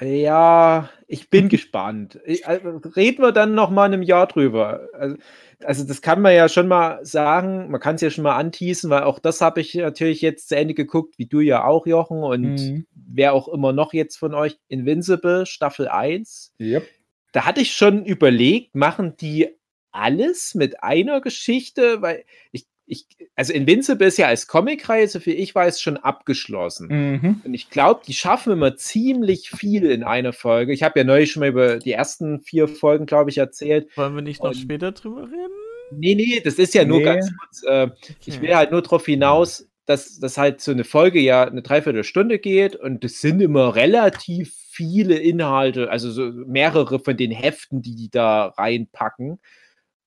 Ja, 0.01 0.89
ich 1.07 1.29
bin 1.29 1.47
gespannt. 1.47 2.19
Ich, 2.25 2.45
also, 2.45 2.79
reden 2.95 3.21
wir 3.21 3.31
dann 3.31 3.55
noch 3.55 3.69
mal 3.69 3.85
in 3.85 3.93
einem 3.93 4.01
Jahr 4.03 4.27
drüber. 4.27 4.89
Also, 4.93 5.15
also 5.63 5.87
das 5.87 6.01
kann 6.01 6.21
man 6.21 6.35
ja 6.35 6.49
schon 6.49 6.67
mal 6.67 7.05
sagen, 7.05 7.71
man 7.71 7.79
kann 7.79 7.95
es 7.95 8.01
ja 8.01 8.09
schon 8.09 8.25
mal 8.25 8.35
anteasen, 8.35 8.89
weil 8.89 9.03
auch 9.03 9.19
das 9.19 9.39
habe 9.39 9.61
ich 9.61 9.73
natürlich 9.75 10.21
jetzt 10.21 10.49
zu 10.49 10.57
Ende 10.57 10.73
geguckt, 10.73 11.17
wie 11.17 11.27
du 11.27 11.39
ja 11.39 11.63
auch, 11.63 11.87
Jochen, 11.87 12.23
und 12.23 12.41
Mhm. 12.41 12.85
wer 12.93 13.31
auch 13.33 13.47
immer 13.47 13.71
noch 13.71 13.93
jetzt 13.93 14.17
von 14.17 14.33
euch, 14.33 14.57
Invincible, 14.67 15.45
Staffel 15.45 15.87
1. 15.87 16.51
Yep. 16.59 16.85
Da 17.31 17.45
hatte 17.45 17.61
ich 17.61 17.71
schon 17.73 18.05
überlegt, 18.05 18.75
machen 18.75 19.15
die 19.15 19.47
alles 19.91 20.55
mit 20.55 20.83
einer 20.83 21.21
Geschichte? 21.21 22.01
Weil 22.01 22.25
ich, 22.51 22.65
ich, 22.87 23.05
also 23.35 23.51
Invincible 23.53 24.07
ist 24.07 24.17
ja 24.17 24.27
als 24.27 24.47
Comicreihe, 24.47 25.07
so 25.07 25.19
viel 25.19 25.33
ich 25.39 25.55
weiß, 25.55 25.81
schon 25.81 25.97
abgeschlossen. 25.97 26.87
Mhm. 26.89 27.41
Und 27.43 27.53
ich 27.53 27.69
glaube, 27.69 28.01
die 28.07 28.13
schaffen 28.13 28.53
immer 28.53 28.75
ziemlich 28.75 29.49
viel 29.49 29.85
in 29.85 30.03
einer 30.03 30.33
Folge. 30.33 30.71
Ich 30.73 30.83
habe 30.83 30.99
ja 30.99 31.03
neulich 31.03 31.31
schon 31.31 31.39
mal 31.41 31.49
über 31.49 31.77
die 31.79 31.91
ersten 31.93 32.41
vier 32.41 32.67
Folgen, 32.67 33.05
glaube 33.05 33.29
ich, 33.31 33.37
erzählt. 33.39 33.87
Wollen 33.97 34.15
wir 34.15 34.21
nicht 34.21 34.41
noch 34.43 34.49
Und- 34.51 34.57
später 34.57 34.91
drüber 34.91 35.23
reden? 35.23 35.53
Nee, 35.91 36.15
nee, 36.15 36.41
das 36.43 36.55
ist 36.55 36.73
ja 36.73 36.83
nur 36.85 36.99
Nee. 36.99 37.05
ganz 37.05 37.31
kurz. 37.39 37.63
Äh, 37.63 37.89
ich 38.25 38.41
will 38.41 38.55
halt 38.55 38.71
nur 38.71 38.81
darauf 38.81 39.05
hinaus, 39.05 39.67
dass, 39.85 40.19
dass 40.19 40.37
halt 40.37 40.61
so 40.61 40.71
eine 40.71 40.83
Folge 40.83 41.19
ja 41.19 41.43
eine 41.47 41.61
Dreiviertelstunde 41.61 42.39
geht 42.39 42.75
und 42.75 43.05
es 43.05 43.21
sind 43.21 43.39
immer 43.39 43.75
relativ 43.75 44.53
viele 44.71 45.15
Inhalte, 45.15 45.89
also 45.91 46.09
so 46.11 46.31
mehrere 46.31 46.99
von 46.99 47.15
den 47.15 47.31
Heften, 47.31 47.81
die 47.83 47.95
die 47.95 48.09
da 48.09 48.47
reinpacken. 48.47 49.39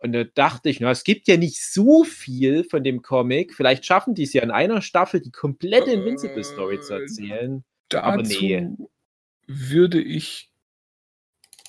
Und 0.00 0.12
da 0.12 0.24
dachte 0.24 0.68
ich, 0.68 0.80
na, 0.80 0.90
es 0.90 1.02
gibt 1.04 1.26
ja 1.28 1.36
nicht 1.36 1.60
so 1.62 2.04
viel 2.04 2.64
von 2.64 2.84
dem 2.84 3.02
Comic. 3.02 3.54
Vielleicht 3.54 3.84
schaffen 3.84 4.14
die 4.14 4.22
es 4.22 4.32
ja 4.32 4.42
in 4.42 4.50
einer 4.52 4.80
Staffel, 4.80 5.20
die 5.20 5.32
komplette 5.32 5.90
Invincible-Story 5.90 6.80
zu 6.80 6.94
Äh, 6.94 7.00
erzählen. 7.02 7.64
Aber 7.94 8.18
Dazu 8.22 8.40
nee. 8.40 8.68
würde 9.46 10.00
ich 10.00 10.50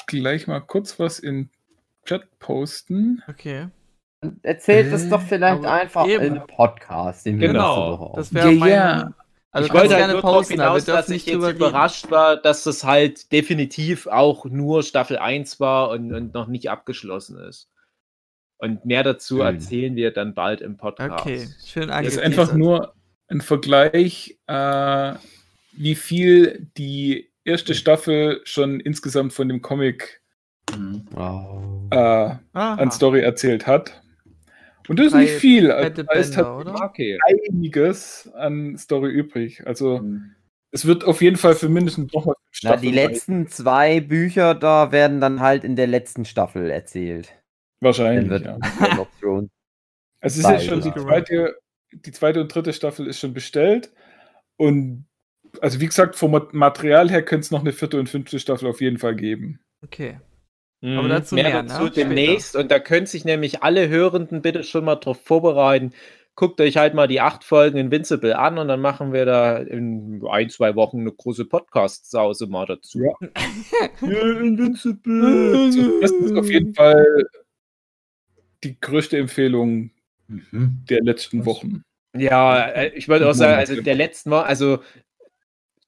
gleich 0.05 0.47
mal 0.47 0.59
kurz 0.59 0.99
was 0.99 1.19
in 1.19 1.49
Chat 2.05 2.39
posten. 2.39 3.23
Okay. 3.27 3.67
Erzählt 4.43 4.91
es 4.91 5.07
doch 5.09 5.21
vielleicht 5.21 5.63
einfach 5.65 6.05
eben. 6.07 6.23
in 6.23 6.33
einem 6.37 6.47
Podcast, 6.47 7.25
den 7.25 7.39
wir 7.39 7.47
Genau, 7.47 7.89
nächste 7.89 7.99
Woche 8.03 8.15
Das 8.17 8.33
wäre 8.33 8.51
Ja, 8.51 8.59
meine. 8.59 8.71
ja. 8.73 9.13
Also 9.51 9.67
ich 9.67 9.73
wollte 9.73 9.89
halt 9.95 10.01
gerne 10.01 10.13
nur 10.13 10.21
darauf 10.21 10.37
posten, 10.37 10.57
wir 10.57 10.63
hinaus, 10.65 10.85
dass 10.85 11.09
ich 11.09 11.25
jetzt 11.25 11.33
drüber 11.35 11.47
reden. 11.47 11.57
überrascht 11.57 12.11
war, 12.11 12.37
dass 12.37 12.63
das 12.63 12.83
halt 12.83 13.31
definitiv 13.31 14.05
auch 14.05 14.45
nur 14.45 14.83
Staffel 14.83 15.17
1 15.17 15.59
war 15.59 15.89
und, 15.89 16.13
und 16.13 16.33
noch 16.35 16.47
nicht 16.47 16.69
abgeschlossen 16.69 17.39
ist. 17.39 17.67
Und 18.59 18.85
mehr 18.85 19.03
dazu 19.03 19.37
Schön. 19.37 19.45
erzählen 19.45 19.95
wir 19.95 20.11
dann 20.11 20.33
bald 20.33 20.61
im 20.61 20.77
Podcast. 20.77 21.25
Okay, 21.25 21.47
schön 21.65 21.87
Das 21.87 22.05
ist 22.07 22.19
einfach 22.19 22.53
nur 22.53 22.93
ein 23.29 23.41
Vergleich, 23.41 24.37
äh, 24.47 25.13
wie 25.71 25.95
viel 25.95 26.67
die 26.77 27.31
erste 27.45 27.73
Staffel 27.73 28.41
schon 28.43 28.79
insgesamt 28.79 29.33
von 29.33 29.47
dem 29.47 29.61
Comic 29.61 30.21
Mhm. 30.77 31.07
Äh, 31.91 32.35
an 32.53 32.91
Story 32.91 33.21
erzählt 33.21 33.65
hat. 33.65 34.01
Und 34.87 34.99
das 34.99 35.07
ist 35.07 35.13
Drei 35.13 35.21
nicht 35.21 35.33
viel. 35.33 35.71
Also, 35.71 36.03
da 36.03 36.13
ist 36.13 36.33
tatsächlich 36.33 37.19
einiges 37.47 38.29
an 38.33 38.77
Story 38.77 39.09
übrig. 39.11 39.65
Also 39.65 39.99
Mhm. 39.99 40.35
es 40.71 40.85
wird 40.85 41.03
auf 41.05 41.21
jeden 41.21 41.37
Fall 41.37 41.55
für 41.55 41.69
mindestens 41.69 42.13
nochmal 42.13 42.35
Na, 42.63 42.75
die 42.75 42.91
letzten 42.91 43.47
zwei 43.47 43.99
Bücher 43.99 44.53
da 44.53 44.91
werden 44.91 45.21
dann 45.21 45.39
halt 45.39 45.63
in 45.63 45.75
der 45.75 45.87
letzten 45.87 46.25
Staffel 46.25 46.69
erzählt. 46.69 47.33
Wahrscheinlich, 47.81 48.29
wird 48.29 48.45
ja. 48.45 48.57
Es 50.21 50.37
ist 50.37 50.43
ja 50.43 50.59
schon 50.59 50.81
die 50.81 50.93
zweite, 50.93 51.55
die 51.93 52.11
zweite 52.11 52.41
und 52.41 52.53
dritte 52.53 52.73
Staffel 52.73 53.07
ist 53.07 53.19
schon 53.19 53.33
bestellt. 53.33 53.91
Und 54.57 55.05
also 55.61 55.79
wie 55.79 55.85
gesagt, 55.85 56.15
vom 56.15 56.31
Ma- 56.31 56.47
Material 56.51 57.09
her 57.09 57.23
könnte 57.23 57.45
es 57.45 57.51
noch 57.51 57.61
eine 57.61 57.71
vierte 57.71 57.99
und 57.99 58.09
fünfte 58.09 58.39
Staffel 58.39 58.67
auf 58.69 58.81
jeden 58.81 58.97
Fall 58.97 59.15
geben. 59.15 59.59
Okay. 59.83 60.19
Mhm. 60.81 60.97
Aber 60.97 61.07
dazu 61.07 61.35
mehr, 61.35 61.45
mehr, 61.45 61.63
dazu 61.63 61.85
ne? 61.85 61.91
demnächst. 61.91 62.55
Und 62.55 62.69
da 62.69 62.79
können 62.79 63.05
sich 63.05 63.25
nämlich 63.25 63.63
alle 63.63 63.87
Hörenden 63.89 64.41
bitte 64.41 64.63
schon 64.63 64.85
mal 64.85 64.95
drauf 64.95 65.21
vorbereiten. 65.23 65.93
Guckt 66.35 66.61
euch 66.61 66.77
halt 66.77 66.93
mal 66.93 67.07
die 67.07 67.19
acht 67.19 67.43
Folgen 67.43 67.77
Invincible 67.77 68.37
an 68.37 68.59
und 68.59 68.69
dann 68.69 68.79
machen 68.79 69.11
wir 69.11 69.25
da 69.25 69.57
in 69.57 70.21
ein, 70.29 70.49
zwei 70.49 70.75
Wochen 70.75 71.01
eine 71.01 71.11
große 71.11 71.45
Podcast-Sause 71.45 72.47
mal 72.47 72.65
dazu. 72.65 72.99
Ja. 72.99 73.13
Ja, 74.01 74.39
Invincible. 74.39 75.65
Also, 75.65 75.99
das 75.99 76.11
ist 76.11 76.37
auf 76.37 76.49
jeden 76.49 76.73
Fall 76.73 77.25
die 78.63 78.79
größte 78.79 79.17
Empfehlung 79.17 79.91
Mhm. 80.29 80.85
der 80.89 81.01
letzten 81.01 81.45
Wochen. 81.45 81.81
Ja, 82.15 82.67
äh, 82.67 82.89
ich 82.95 83.07
würde 83.07 83.27
auch 83.27 83.33
sagen, 83.33 83.53
also 83.57 83.81
der 83.81 83.95
letzten 83.95 84.29
Mal, 84.29 84.43
also 84.43 84.79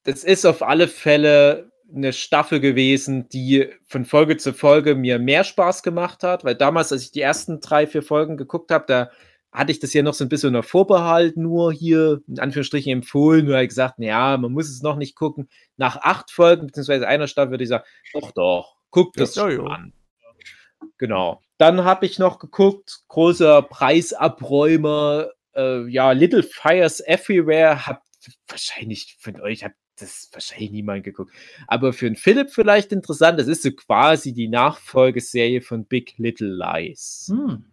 das 0.04 0.24
ist 0.24 0.44
auf 0.44 0.62
alle 0.62 0.88
Fälle 0.88 1.70
eine 1.94 2.12
Staffel 2.12 2.58
gewesen, 2.60 3.28
die 3.28 3.68
von 3.86 4.04
Folge 4.04 4.36
zu 4.36 4.52
Folge 4.52 4.94
mir 4.94 5.18
mehr 5.18 5.44
Spaß 5.44 5.82
gemacht 5.82 6.22
hat, 6.22 6.44
weil 6.44 6.54
damals, 6.54 6.90
als 6.90 7.02
ich 7.02 7.12
die 7.12 7.20
ersten 7.20 7.60
drei, 7.60 7.86
vier 7.86 8.02
Folgen 8.02 8.36
geguckt 8.36 8.70
habe, 8.70 8.84
da 8.88 9.10
hatte 9.52 9.70
ich 9.70 9.78
das 9.78 9.92
ja 9.92 10.02
noch 10.02 10.14
so 10.14 10.24
ein 10.24 10.30
bisschen 10.30 10.48
unter 10.48 10.62
Vorbehalt 10.62 11.36
nur 11.36 11.72
hier, 11.72 12.22
in 12.26 12.40
Anführungsstrichen 12.40 12.90
empfohlen, 12.90 13.44
nur 13.44 13.56
halt 13.56 13.68
gesagt, 13.68 13.96
ja, 13.98 14.36
man 14.38 14.50
muss 14.52 14.70
es 14.70 14.82
noch 14.82 14.96
nicht 14.96 15.14
gucken. 15.14 15.48
Nach 15.76 15.98
acht 15.98 16.30
Folgen, 16.30 16.66
beziehungsweise 16.66 17.06
einer 17.06 17.26
Staffel, 17.26 17.50
würde 17.50 17.64
ich 17.64 17.70
sagen, 17.70 17.84
doch, 18.14 18.30
doch, 18.32 18.76
guckt 18.90 19.20
das 19.20 19.34
Ja, 19.34 19.50
schon 19.50 19.66
ja. 19.66 19.72
an. 19.72 19.92
Genau. 20.96 21.40
Dann 21.62 21.84
habe 21.84 22.06
ich 22.06 22.18
noch 22.18 22.40
geguckt, 22.40 23.02
großer 23.06 23.62
Preisabräumer, 23.62 25.28
äh, 25.54 25.86
ja, 25.86 26.10
Little 26.10 26.42
Fires 26.42 26.98
Everywhere, 27.06 27.86
habt 27.86 28.02
wahrscheinlich 28.48 29.16
von 29.20 29.40
euch, 29.40 29.62
habt 29.62 29.76
das 30.00 30.28
wahrscheinlich 30.32 30.72
niemand 30.72 31.04
geguckt. 31.04 31.32
Aber 31.68 31.92
für 31.92 32.06
den 32.06 32.16
Philipp 32.16 32.50
vielleicht 32.50 32.90
interessant, 32.90 33.38
das 33.38 33.46
ist 33.46 33.62
so 33.62 33.70
quasi 33.70 34.32
die 34.32 34.48
Nachfolgeserie 34.48 35.60
von 35.60 35.84
Big 35.84 36.18
Little 36.18 36.52
Lies. 36.52 37.30
Hm. 37.30 37.64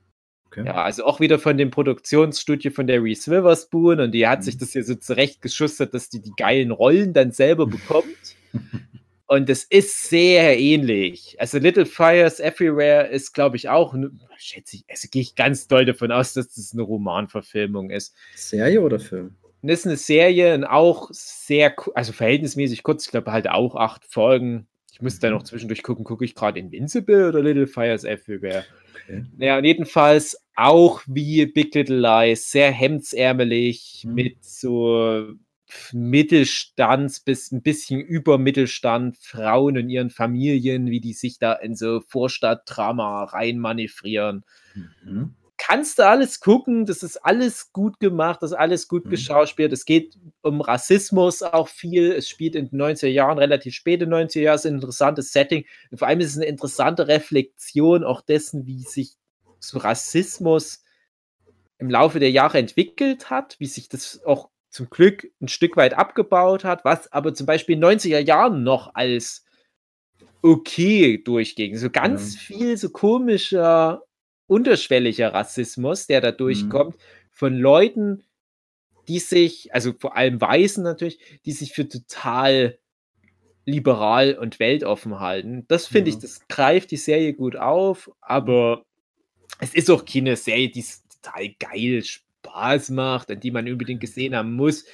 Okay. 0.45 0.67
Ja, 0.67 0.83
also 0.83 1.03
auch 1.05 1.19
wieder 1.19 1.39
von 1.39 1.57
dem 1.57 1.71
Produktionsstudio 1.71 2.69
von 2.69 2.85
der 2.85 3.01
Reese 3.01 3.31
Witherspoon 3.31 4.01
und 4.01 4.11
die 4.11 4.27
hat 4.27 4.43
sich 4.43 4.53
Mhm. 4.53 4.59
das 4.59 4.71
hier 4.73 4.83
so 4.83 4.93
zurechtgeschustert, 4.93 5.95
dass 5.95 6.09
die 6.09 6.21
die 6.21 6.33
geilen 6.37 6.69
Rollen 6.69 7.13
dann 7.13 7.31
selber 7.31 7.65
bekommt. 7.65 8.05
Und 9.29 9.47
es 9.47 9.63
ist 9.63 10.09
sehr 10.09 10.59
ähnlich. 10.59 11.35
Also 11.39 11.59
Little 11.59 11.85
Fires 11.85 12.39
Everywhere 12.39 13.09
ist, 13.09 13.31
glaube 13.33 13.57
ich, 13.57 13.69
auch, 13.69 13.93
schätze 14.37 14.77
ich, 14.77 14.85
also 14.89 15.07
gehe 15.11 15.21
ich 15.21 15.35
ganz 15.35 15.67
doll 15.67 15.85
davon 15.85 16.11
aus, 16.11 16.33
dass 16.33 16.55
das 16.55 16.73
eine 16.73 16.81
Romanverfilmung 16.81 17.91
ist. 17.91 18.15
Serie 18.35 18.81
oder 18.81 18.99
Film? 18.99 19.35
Das 19.61 19.81
ist 19.81 19.85
eine 19.85 19.97
Serie 19.97 20.55
und 20.55 20.63
auch 20.63 21.09
sehr, 21.11 21.75
also 21.93 22.11
verhältnismäßig 22.11 22.81
kurz, 22.81 23.05
ich 23.05 23.11
glaube 23.11 23.31
halt 23.31 23.47
auch 23.47 23.75
acht 23.75 24.03
Folgen. 24.03 24.67
Ich 24.91 24.99
muss 24.99 25.19
da 25.19 25.29
noch 25.29 25.43
zwischendurch 25.43 25.83
gucken, 25.83 26.05
gucke 26.05 26.25
ich 26.25 26.33
gerade 26.33 26.57
Invincible 26.59 27.27
oder 27.27 27.43
Little 27.43 27.67
Fires 27.67 28.05
Everywhere. 28.05 28.65
Okay. 28.95 29.25
Ja, 29.37 29.59
und 29.59 29.63
jedenfalls 29.65 30.41
auch 30.55 31.01
wie 31.05 31.45
Big 31.45 31.75
Little 31.75 31.99
Lies, 31.99 32.49
sehr 32.49 32.71
hemdsärmelig, 32.71 34.05
Mhm. 34.07 34.13
mit 34.15 34.43
so 34.43 35.33
Mittelstands 35.93 37.19
bis 37.19 37.51
ein 37.51 37.61
bisschen 37.61 38.01
über 38.01 38.37
Mittelstand, 38.37 39.17
Frauen 39.17 39.77
und 39.77 39.89
ihren 39.89 40.09
Familien, 40.09 40.87
wie 40.87 40.99
die 41.01 41.13
sich 41.13 41.39
da 41.39 41.53
in 41.53 41.75
so 41.75 42.01
Vorstadtdrama 42.01 43.25
reinmanövrieren. 43.25 44.43
Mhm. 44.75 45.35
Kannst 45.61 45.99
du 45.99 46.07
alles 46.07 46.39
gucken, 46.39 46.85
das 46.85 47.03
ist 47.03 47.17
alles 47.17 47.73
gut 47.73 47.99
gemacht, 47.99 48.41
das 48.41 48.51
ist 48.51 48.57
alles 48.57 48.87
gut 48.87 49.05
Mhm. 49.05 49.09
geschauspielt. 49.09 49.73
Es 49.73 49.83
geht 49.85 50.15
um 50.41 50.61
Rassismus 50.61 51.43
auch 51.43 51.67
viel. 51.67 52.13
Es 52.13 52.29
spielt 52.29 52.55
in 52.55 52.69
den 52.69 52.79
90er 52.79 53.09
Jahren, 53.09 53.37
relativ 53.37 53.75
späte 53.75 54.07
90er 54.07 54.41
Jahre, 54.43 54.55
ist 54.55 54.65
ein 54.65 54.75
interessantes 54.75 55.33
Setting. 55.33 55.65
Und 55.91 55.97
vor 55.97 56.07
allem 56.07 56.21
ist 56.21 56.31
es 56.31 56.37
eine 56.37 56.45
interessante 56.45 57.07
Reflexion 57.09 58.05
auch 58.05 58.21
dessen, 58.21 58.65
wie 58.67 58.79
sich 58.83 59.15
so 59.59 59.79
Rassismus 59.79 60.83
im 61.77 61.89
Laufe 61.89 62.19
der 62.19 62.31
Jahre 62.31 62.57
entwickelt 62.57 63.29
hat, 63.29 63.57
wie 63.59 63.65
sich 63.67 63.89
das 63.89 64.23
auch 64.25 64.49
zum 64.69 64.89
Glück 64.89 65.27
ein 65.41 65.47
Stück 65.47 65.77
weit 65.77 65.93
abgebaut 65.95 66.63
hat, 66.63 66.85
was 66.85 67.11
aber 67.11 67.33
zum 67.33 67.45
Beispiel 67.45 67.75
in 67.75 67.81
den 67.81 67.89
90er 67.99 68.19
Jahren 68.19 68.63
noch 68.63 68.93
als 68.95 69.45
okay 70.41 71.21
durchging. 71.23 71.75
So 71.77 71.89
ganz 71.89 72.35
Ja. 72.35 72.39
viel 72.39 72.77
so 72.77 72.89
komischer, 72.89 74.03
unterschwelliger 74.47 75.33
Rassismus, 75.33 76.07
der 76.07 76.21
da 76.21 76.31
durchkommt, 76.31 76.95
von 77.31 77.55
Leuten, 77.55 78.23
die 79.07 79.19
sich, 79.19 79.73
also 79.73 79.93
vor 79.97 80.15
allem 80.15 80.39
Weißen 80.39 80.83
natürlich, 80.83 81.19
die 81.45 81.51
sich 81.51 81.73
für 81.73 81.87
total 81.87 82.77
liberal 83.65 84.35
und 84.37 84.59
weltoffen 84.59 85.19
halten. 85.19 85.65
Das 85.67 85.87
finde 85.87 86.09
Ja. 86.11 86.15
ich, 86.15 86.21
das 86.21 86.47
greift 86.47 86.91
die 86.91 86.97
Serie 86.97 87.33
gut 87.33 87.55
auf, 87.55 88.11
aber 88.21 88.85
es 89.59 89.73
ist 89.75 89.89
auch 89.91 90.05
keine 90.05 90.35
Serie, 90.35 90.69
die 90.69 90.79
s- 90.79 91.03
total 91.21 91.49
geil 91.59 92.03
Spaß 92.49 92.89
macht, 92.91 93.31
an 93.31 93.39
die 93.39 93.51
man 93.51 93.67
unbedingt 93.69 94.01
gesehen 94.01 94.35
haben 94.35 94.53
muss. 94.53 94.85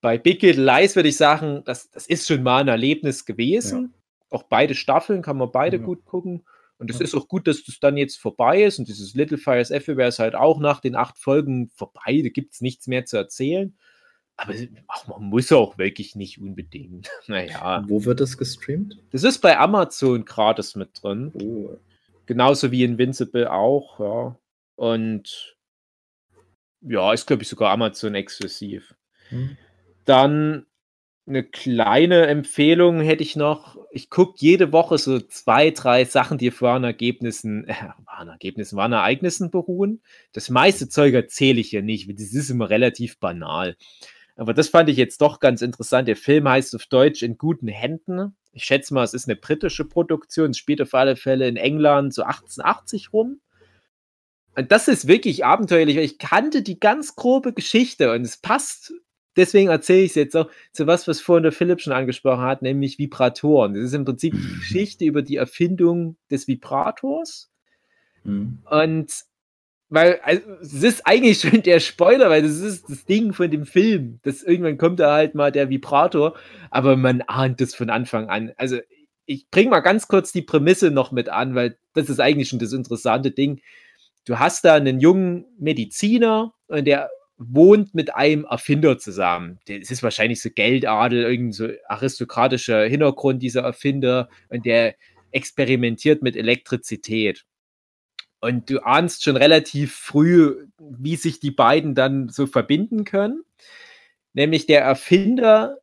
Bei 0.00 0.16
Big 0.18 0.42
Little 0.42 0.64
Lies 0.64 0.96
würde 0.96 1.08
ich 1.10 1.16
sagen, 1.16 1.62
das, 1.64 1.90
das 1.90 2.06
ist 2.06 2.26
schon 2.26 2.42
mal 2.42 2.58
ein 2.60 2.68
Erlebnis 2.68 3.24
gewesen. 3.26 3.94
Auch 4.30 4.44
beide 4.44 4.74
Staffeln 4.74 5.22
kann 5.22 5.36
man 5.36 5.50
beide 5.52 5.76
Ja. 5.78 5.82
gut 5.82 6.04
gucken. 6.04 6.44
Und 6.78 6.90
es 6.90 6.98
Ja. 6.98 7.04
ist 7.04 7.14
auch 7.14 7.28
gut, 7.28 7.46
dass 7.46 7.62
das 7.64 7.78
dann 7.80 7.96
jetzt 7.98 8.16
vorbei 8.18 8.62
ist. 8.64 8.78
Und 8.78 8.88
dieses 8.88 9.14
Little 9.14 9.36
Fires 9.36 9.70
Everywhere 9.70 10.08
ist 10.08 10.18
halt 10.18 10.34
auch 10.34 10.58
nach 10.60 10.80
den 10.80 10.96
acht 10.96 11.18
Folgen 11.18 11.68
vorbei. 11.74 12.20
Da 12.22 12.30
gibt 12.30 12.54
es 12.54 12.60
nichts 12.62 12.86
mehr 12.86 13.04
zu 13.04 13.18
erzählen. 13.18 13.76
Aber 14.38 14.54
ach, 14.88 15.06
man 15.08 15.24
muss 15.24 15.52
auch 15.52 15.76
wirklich 15.76 16.16
nicht 16.16 16.40
unbedingt. 16.40 17.10
Naja, 17.26 17.84
Wo 17.86 18.04
wird 18.06 18.20
das 18.20 18.38
gestreamt? 18.38 18.96
das 19.10 19.22
ist 19.24 19.40
bei 19.40 19.58
Amazon 19.58 20.24
gratis 20.24 20.74
mit 20.76 20.90
drin. 21.02 21.30
Oh. 21.34 21.76
Genauso 22.24 22.70
wie 22.70 22.84
Invincible 22.84 23.52
auch, 23.52 24.00
ja. 24.00 24.38
Und 24.76 25.58
ja, 26.82 27.12
ist, 27.12 27.26
glaube 27.26 27.42
ich, 27.42 27.48
sogar 27.48 27.70
Amazon 27.70 28.14
exklusiv. 28.14 28.94
Hm. 29.28 29.56
Dann 30.04 30.66
eine 31.26 31.44
kleine 31.44 32.26
Empfehlung 32.26 33.00
hätte 33.00 33.22
ich 33.22 33.36
noch. 33.36 33.78
Ich 33.92 34.10
gucke 34.10 34.34
jede 34.38 34.72
Woche 34.72 34.98
so 34.98 35.20
zwei, 35.20 35.70
drei 35.70 36.04
Sachen, 36.04 36.38
die 36.38 36.50
auf 36.50 36.60
wahren 36.60 36.84
Ergebnissen, 36.84 37.68
äh, 37.68 37.74
wahren 38.04 38.28
Ergebnissen, 38.28 38.76
wahren 38.76 38.92
Ereignissen 38.92 39.50
beruhen. 39.50 40.02
Das 40.32 40.50
meiste 40.50 40.88
Zeug 40.88 41.14
erzähle 41.14 41.60
ich 41.60 41.72
ja 41.72 41.82
nicht, 41.82 42.10
das 42.10 42.34
ist 42.34 42.50
immer 42.50 42.68
relativ 42.68 43.18
banal. 43.20 43.76
Aber 44.36 44.54
das 44.54 44.68
fand 44.68 44.88
ich 44.88 44.96
jetzt 44.96 45.20
doch 45.20 45.38
ganz 45.38 45.62
interessant. 45.62 46.08
Der 46.08 46.16
Film 46.16 46.48
heißt 46.48 46.74
auf 46.74 46.86
Deutsch 46.86 47.22
In 47.22 47.36
guten 47.36 47.68
Händen. 47.68 48.34
Ich 48.52 48.64
schätze 48.64 48.94
mal, 48.94 49.04
es 49.04 49.14
ist 49.14 49.28
eine 49.28 49.36
britische 49.36 49.84
Produktion. 49.84 50.50
Es 50.50 50.58
spielt 50.58 50.80
auf 50.80 50.94
alle 50.94 51.14
Fälle 51.14 51.46
in 51.46 51.56
England 51.56 52.14
so 52.14 52.22
1880 52.22 53.12
rum. 53.12 53.40
Und 54.60 54.70
das 54.70 54.88
ist 54.88 55.08
wirklich 55.08 55.46
abenteuerlich, 55.46 55.96
weil 55.96 56.04
ich 56.04 56.18
kannte 56.18 56.60
die 56.60 56.78
ganz 56.78 57.16
grobe 57.16 57.54
Geschichte 57.54 58.12
und 58.12 58.20
es 58.22 58.36
passt. 58.36 58.92
Deswegen 59.34 59.70
erzähle 59.70 60.02
ich 60.02 60.10
es 60.10 60.16
jetzt 60.16 60.36
auch 60.36 60.50
zu 60.72 60.86
was, 60.86 61.08
was 61.08 61.22
vorhin 61.22 61.44
der 61.44 61.52
Philipp 61.52 61.80
schon 61.80 61.94
angesprochen 61.94 62.42
hat, 62.42 62.60
nämlich 62.60 62.98
Vibratoren. 62.98 63.72
Das 63.72 63.84
ist 63.84 63.94
im 63.94 64.04
Prinzip 64.04 64.34
die 64.34 64.58
Geschichte 64.58 65.06
über 65.06 65.22
die 65.22 65.36
Erfindung 65.36 66.16
des 66.30 66.46
Vibrators. 66.46 67.50
Mhm. 68.22 68.58
Und 68.70 69.10
weil 69.88 70.20
also, 70.22 70.42
es 70.60 70.82
ist 70.82 71.06
eigentlich 71.06 71.40
schon 71.40 71.62
der 71.62 71.80
Spoiler, 71.80 72.28
weil 72.28 72.42
das 72.42 72.60
ist 72.60 72.90
das 72.90 73.06
Ding 73.06 73.32
von 73.32 73.50
dem 73.50 73.64
Film. 73.64 74.20
Das 74.24 74.42
irgendwann 74.42 74.76
kommt 74.76 75.00
da 75.00 75.14
halt 75.14 75.34
mal 75.34 75.50
der 75.50 75.70
Vibrator, 75.70 76.36
aber 76.70 76.98
man 76.98 77.22
ahnt 77.22 77.62
das 77.62 77.74
von 77.74 77.88
Anfang 77.88 78.28
an. 78.28 78.52
Also 78.58 78.78
ich 79.24 79.48
bringe 79.48 79.70
mal 79.70 79.80
ganz 79.80 80.06
kurz 80.06 80.32
die 80.32 80.42
Prämisse 80.42 80.90
noch 80.90 81.12
mit 81.12 81.30
an, 81.30 81.54
weil 81.54 81.78
das 81.94 82.10
ist 82.10 82.20
eigentlich 82.20 82.50
schon 82.50 82.58
das 82.58 82.74
interessante 82.74 83.30
Ding. 83.30 83.62
Du 84.30 84.38
hast 84.38 84.64
da 84.64 84.74
einen 84.76 85.00
jungen 85.00 85.44
Mediziner 85.58 86.54
und 86.68 86.84
der 86.84 87.10
wohnt 87.36 87.96
mit 87.96 88.14
einem 88.14 88.44
Erfinder 88.44 88.96
zusammen. 88.96 89.58
Es 89.68 89.90
ist 89.90 90.04
wahrscheinlich 90.04 90.40
so 90.40 90.50
Geldadel, 90.50 91.24
irgendein 91.24 91.52
so 91.52 91.68
aristokratischer 91.88 92.84
Hintergrund 92.84 93.42
dieser 93.42 93.62
Erfinder 93.62 94.28
und 94.48 94.66
der 94.66 94.94
experimentiert 95.32 96.22
mit 96.22 96.36
Elektrizität. 96.36 97.44
Und 98.38 98.70
du 98.70 98.78
ahnst 98.84 99.24
schon 99.24 99.36
relativ 99.36 99.96
früh, 99.96 100.68
wie 100.78 101.16
sich 101.16 101.40
die 101.40 101.50
beiden 101.50 101.96
dann 101.96 102.28
so 102.28 102.46
verbinden 102.46 103.02
können. 103.02 103.42
Nämlich 104.32 104.66
der 104.66 104.82
Erfinder, 104.82 105.78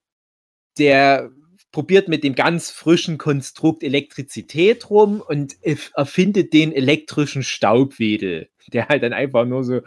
der 0.77 1.31
probiert 1.77 2.07
mit 2.07 2.23
dem 2.23 2.33
ganz 2.33 2.71
frischen 2.71 3.19
Konstrukt 3.19 3.83
Elektrizität 3.83 4.89
rum 4.89 5.21
und 5.21 5.57
erfindet 5.61 6.51
den 6.51 6.71
elektrischen 6.71 7.43
Staubwedel, 7.43 8.49
der 8.73 8.87
halt 8.87 9.03
dann 9.03 9.13
einfach 9.13 9.45
nur 9.45 9.63
so 9.63 9.73
ein 9.73 9.81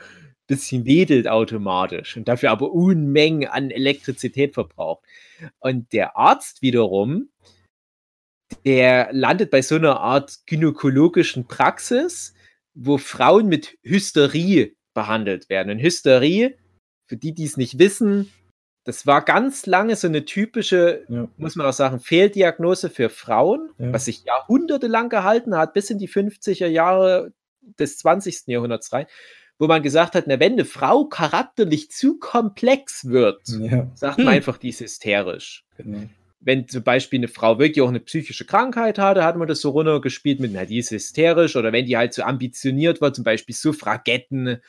bisschen 0.46 0.86
wedelt 0.86 1.26
automatisch 1.26 2.16
und 2.16 2.28
dafür 2.28 2.52
aber 2.52 2.70
Unmengen 2.70 3.48
an 3.48 3.72
Elektrizität 3.72 4.54
verbraucht. 4.54 5.04
Und 5.58 5.92
der 5.92 6.16
Arzt 6.16 6.62
wiederum, 6.62 7.28
der 8.64 9.08
landet 9.10 9.50
bei 9.50 9.60
so 9.60 9.74
einer 9.74 9.98
Art 9.98 10.46
gynäkologischen 10.46 11.48
Praxis, 11.48 12.34
wo 12.72 12.98
Frauen 12.98 13.48
mit 13.48 13.78
Hysterie 13.82 14.76
behandelt 14.94 15.48
werden. 15.48 15.70
Und 15.72 15.82
Hysterie, 15.82 16.56
für 17.08 17.16
die, 17.16 17.34
die 17.34 17.46
es 17.46 17.56
nicht 17.56 17.80
wissen, 17.80 18.30
das 18.90 19.06
war 19.06 19.24
ganz 19.24 19.66
lange 19.66 19.94
so 19.96 20.08
eine 20.08 20.24
typische, 20.24 21.04
Ja. 21.08 21.28
muss 21.36 21.54
man 21.56 21.66
auch 21.66 21.72
sagen, 21.72 22.00
Fehldiagnose 22.00 22.90
für 22.90 23.08
Frauen, 23.08 23.70
Ja. 23.78 23.92
was 23.92 24.06
sich 24.06 24.24
jahrhundertelang 24.24 25.08
gehalten 25.08 25.56
hat, 25.56 25.74
bis 25.74 25.90
in 25.90 25.98
die 25.98 26.08
50er 26.08 26.66
Jahre 26.66 27.32
des 27.78 27.98
20. 27.98 28.48
Jahrhunderts 28.52 28.92
rein, 28.92 29.06
wo 29.58 29.66
man 29.68 29.82
gesagt 29.82 30.14
hat, 30.14 30.24
na, 30.26 30.40
wenn 30.40 30.54
eine 30.54 30.64
Frau 30.64 31.04
charakterlich 31.04 31.90
zu 31.90 32.18
komplex 32.18 33.04
wird, 33.08 33.42
Ja, 33.48 33.86
sagt 33.94 34.18
Hm. 34.18 34.24
man 34.24 34.34
einfach, 34.34 34.58
die 34.58 34.70
ist 34.70 34.80
hysterisch 34.80 35.64
genau. 35.76 36.00
wenn 36.40 36.66
zum 36.66 36.82
Beispiel 36.82 37.20
eine 37.20 37.28
Frau 37.28 37.58
wirklich 37.58 37.82
auch 37.82 37.88
eine 37.90 38.00
psychische 38.00 38.46
Krankheit 38.46 38.98
hatte, 38.98 39.22
hat 39.24 39.36
man 39.36 39.46
das 39.46 39.60
so 39.60 39.70
runtergespielt 39.70 40.40
mit, 40.40 40.52
na, 40.54 40.64
die 40.64 40.78
ist 40.78 40.90
hysterisch 40.90 41.54
oder 41.54 41.72
wenn 41.72 41.84
die 41.86 41.96
halt 41.98 42.14
so 42.14 42.22
ambitioniert 42.22 43.00
war, 43.02 43.12
zum 43.12 43.24
Beispiel 43.24 43.54
Suffragetten 43.54 44.60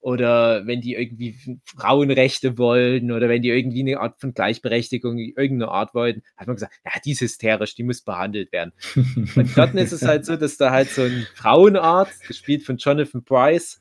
oder 0.00 0.66
wenn 0.66 0.80
die 0.80 0.94
irgendwie 0.94 1.36
Frauenrechte 1.64 2.56
wollten 2.56 3.12
oder 3.12 3.28
wenn 3.28 3.42
die 3.42 3.50
irgendwie 3.50 3.80
eine 3.80 4.00
Art 4.00 4.18
von 4.20 4.32
Gleichberechtigung 4.32 5.18
irgendeine 5.18 5.70
Art 5.70 5.94
wollten, 5.94 6.22
hat 6.36 6.46
man 6.46 6.56
gesagt, 6.56 6.74
ja, 6.84 6.92
die 7.04 7.12
ist 7.12 7.20
hysterisch, 7.20 7.74
die 7.74 7.82
muss 7.82 8.02
behandelt 8.02 8.50
werden. 8.52 8.72
Und 8.96 9.50
dort 9.56 9.74
ist 9.74 9.92
es 9.92 10.02
halt 10.02 10.24
so, 10.24 10.36
dass 10.36 10.56
da 10.56 10.70
halt 10.70 10.88
so 10.88 11.02
ein 11.02 11.26
Frauenarzt, 11.34 12.26
gespielt 12.26 12.62
von 12.62 12.78
Jonathan 12.78 13.24
Price, 13.24 13.80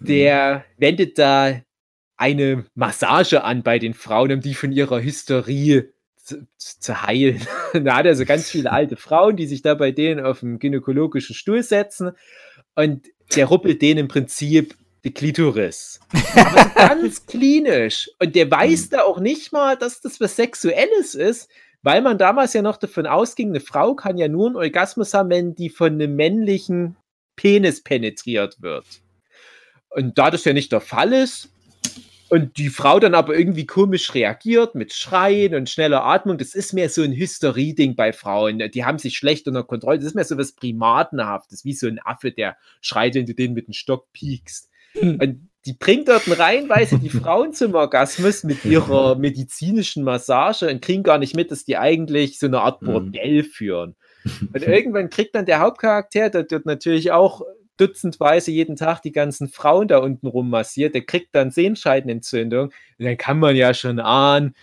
der 0.00 0.64
wendet 0.76 1.18
da 1.18 1.60
eine 2.16 2.66
Massage 2.74 3.42
an 3.42 3.62
bei 3.62 3.78
den 3.78 3.94
Frauen, 3.94 4.32
um 4.32 4.40
die 4.40 4.54
von 4.54 4.70
ihrer 4.70 5.02
Hysterie 5.02 5.92
zu, 6.16 6.46
zu 6.56 7.02
heilen. 7.02 7.40
da 7.72 7.96
hat 7.96 8.06
er 8.06 8.16
so 8.16 8.24
ganz 8.24 8.50
viele 8.50 8.70
alte 8.70 8.96
Frauen, 8.96 9.36
die 9.36 9.46
sich 9.46 9.62
da 9.62 9.74
bei 9.74 9.92
denen 9.92 10.24
auf 10.24 10.40
dem 10.40 10.58
gynäkologischen 10.58 11.34
Stuhl 11.34 11.62
setzen 11.62 12.12
und 12.74 13.06
der 13.34 13.46
ruppelt 13.46 13.82
denen 13.82 14.00
im 14.00 14.08
Prinzip 14.08 14.76
die 15.04 15.12
Klitoris. 15.12 16.00
Aber 16.34 16.64
ganz 16.74 17.26
klinisch. 17.26 18.10
Und 18.18 18.34
der 18.34 18.50
weiß 18.50 18.90
da 18.90 19.02
auch 19.02 19.20
nicht 19.20 19.52
mal, 19.52 19.76
dass 19.76 20.00
das 20.00 20.20
was 20.20 20.36
Sexuelles 20.36 21.14
ist, 21.14 21.50
weil 21.82 22.00
man 22.00 22.16
damals 22.16 22.54
ja 22.54 22.62
noch 22.62 22.78
davon 22.78 23.06
ausging, 23.06 23.50
eine 23.50 23.60
Frau 23.60 23.94
kann 23.94 24.16
ja 24.16 24.28
nur 24.28 24.46
einen 24.46 24.56
Orgasmus 24.56 25.12
haben, 25.12 25.30
wenn 25.30 25.54
die 25.54 25.68
von 25.68 25.92
einem 25.92 26.16
männlichen 26.16 26.96
Penis 27.36 27.82
penetriert 27.82 28.62
wird. 28.62 28.86
Und 29.90 30.18
da 30.18 30.30
das 30.30 30.44
ja 30.44 30.52
nicht 30.52 30.72
der 30.72 30.80
Fall 30.80 31.12
ist, 31.12 31.50
und 32.34 32.58
die 32.58 32.68
Frau 32.68 32.98
dann 32.98 33.14
aber 33.14 33.38
irgendwie 33.38 33.64
komisch 33.64 34.12
reagiert 34.12 34.74
mit 34.74 34.92
Schreien 34.92 35.54
und 35.54 35.70
schneller 35.70 36.04
Atmung, 36.04 36.36
das 36.36 36.56
ist 36.56 36.72
mehr 36.72 36.88
so 36.88 37.02
ein 37.02 37.12
Hysterie-Ding 37.12 37.94
bei 37.94 38.12
Frauen. 38.12 38.58
Die 38.72 38.84
haben 38.84 38.98
sich 38.98 39.16
schlecht 39.16 39.46
unter 39.46 39.62
Kontrolle. 39.62 39.98
Das 39.98 40.08
ist 40.08 40.16
mehr 40.16 40.24
so 40.24 40.36
was 40.36 40.50
Primatenhaftes, 40.50 41.64
wie 41.64 41.74
so 41.74 41.86
ein 41.86 42.00
Affe, 42.04 42.32
der 42.32 42.56
schreit, 42.80 43.14
wenn 43.14 43.26
du 43.26 43.34
den 43.34 43.52
mit 43.54 43.68
dem 43.68 43.72
Stock 43.72 44.12
piekst. 44.12 44.68
Und 45.00 45.48
die 45.64 45.74
bringt 45.74 46.08
dort 46.08 46.24
reihenweise 46.36 46.98
die 46.98 47.08
Frauen 47.08 47.52
zum 47.52 47.76
Orgasmus 47.76 48.42
mit 48.42 48.64
ihrer 48.64 49.14
medizinischen 49.18 50.02
Massage 50.02 50.68
und 50.68 50.82
kriegen 50.82 51.04
gar 51.04 51.18
nicht 51.18 51.36
mit, 51.36 51.52
dass 51.52 51.64
die 51.64 51.76
eigentlich 51.76 52.40
so 52.40 52.46
eine 52.46 52.62
Art 52.62 52.82
Mhm. 52.82 52.86
Bordell 52.86 53.44
führen. 53.44 53.94
Und 54.52 54.60
irgendwann 54.60 55.08
kriegt 55.08 55.36
dann 55.36 55.46
der 55.46 55.60
Hauptcharakter, 55.60 56.30
der 56.30 56.42
dort 56.42 56.66
natürlich 56.66 57.12
auch 57.12 57.42
dutzendweise 57.76 58.50
jeden 58.50 58.76
Tag 58.76 59.00
die 59.02 59.12
ganzen 59.12 59.48
Frauen 59.48 59.88
da 59.88 59.98
unten 59.98 60.26
rum 60.26 60.50
massiert, 60.50 60.94
der 60.94 61.04
kriegt 61.04 61.34
dann 61.34 61.50
Sehenscheidenentzündung. 61.50 62.66
Und 62.98 63.04
dann 63.04 63.16
kann 63.16 63.38
man 63.38 63.56
ja 63.56 63.74
schon 63.74 64.00
ahnen, 64.00 64.54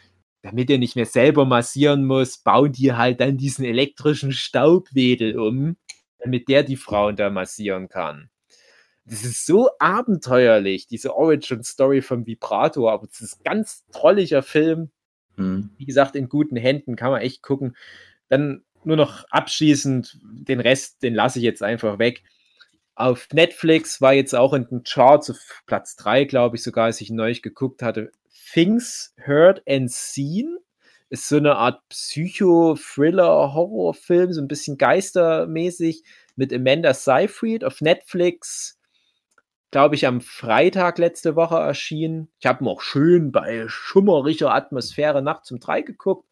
damit 0.42 0.70
er 0.70 0.78
nicht 0.78 0.96
mehr 0.96 1.06
selber 1.06 1.46
massieren 1.46 2.06
muss, 2.06 2.38
bauen 2.38 2.72
die 2.72 2.94
halt 2.94 3.20
dann 3.20 3.38
diesen 3.38 3.66
elektrischen 3.66 4.32
Staubwedel 4.32 5.40
um, 5.40 5.78
damit 6.20 6.48
der 6.50 6.64
die 6.64 6.78
Frauen 6.78 7.16
da 7.16 7.30
massieren 7.30 7.90
kann. 7.90 8.30
Das 9.06 9.24
ist 9.24 9.46
so 9.46 9.70
abenteuerlich, 9.80 10.88
diese 10.88 11.16
Origin-Story 11.16 12.02
vom 12.02 12.26
Vibrator, 12.26 12.92
aber 12.92 13.08
es 13.12 13.22
ist 13.22 13.40
ein 13.40 13.44
ganz 13.44 13.86
trolliger 13.92 14.44
Film 14.44 14.92
Mhm. 15.38 15.72
wie 15.78 15.86
gesagt, 15.86 16.16
in 16.16 16.30
guten 16.30 16.56
Händen, 16.56 16.96
kann 16.96 17.12
man 17.12 17.22
echt 17.22 17.42
gucken. 17.42 17.76
Dann 18.30 18.64
nur 18.84 18.98
noch 18.98 19.26
abschließend, 19.30 20.20
den 20.24 20.60
Rest, 20.60 21.04
den 21.04 21.14
lasse 21.14 21.40
ich 21.40 21.46
jetzt 21.46 21.64
einfach 21.64 22.00
weg. 22.00 22.24
Auf 23.02 23.28
Netflix 23.34 24.00
war 24.02 24.14
jetzt 24.14 24.36
auch 24.36 24.54
in 24.54 24.68
den 24.68 24.84
Charts 24.84 25.32
auf 25.32 25.64
Platz 25.66 25.96
3, 25.96 26.26
glaube 26.26 26.56
ich, 26.56 26.64
sogar, 26.64 26.86
als 26.86 27.02
ich 27.02 27.10
neulich 27.10 27.42
geguckt 27.42 27.82
hatte. 27.82 28.12
Things 28.54 29.16
Heard 29.18 29.64
and 29.68 29.92
Seen 29.92 30.60
ist 31.10 31.28
so 31.28 31.38
eine 31.38 31.56
Art 31.56 31.82
Psycho-Thriller-Horrorfilm, 31.90 34.34
so 34.34 34.42
ein 34.42 34.48
bisschen 34.48 34.78
geistermäßig 34.78 36.04
mit 36.36 36.54
Amanda 36.54 36.94
Seyfried 36.94 37.64
auf 37.64 37.82
Netflix 37.82 38.78
glaube 39.72 39.96
ich, 39.96 40.06
am 40.06 40.22
Freitag 40.22 40.98
letzte 40.98 41.36
Woche 41.36 41.56
erschienen. 41.56 42.30
Ich 42.40 42.46
habe 42.46 42.64
ihn 42.64 42.68
auch 42.68 42.82
schön 42.82 43.32
bei 43.32 43.66
schummeriger 43.68 44.54
Atmosphäre 44.54 45.22
nachts 45.22 45.52
um 45.52 45.60
drei 45.60 45.82
geguckt, 45.82 46.28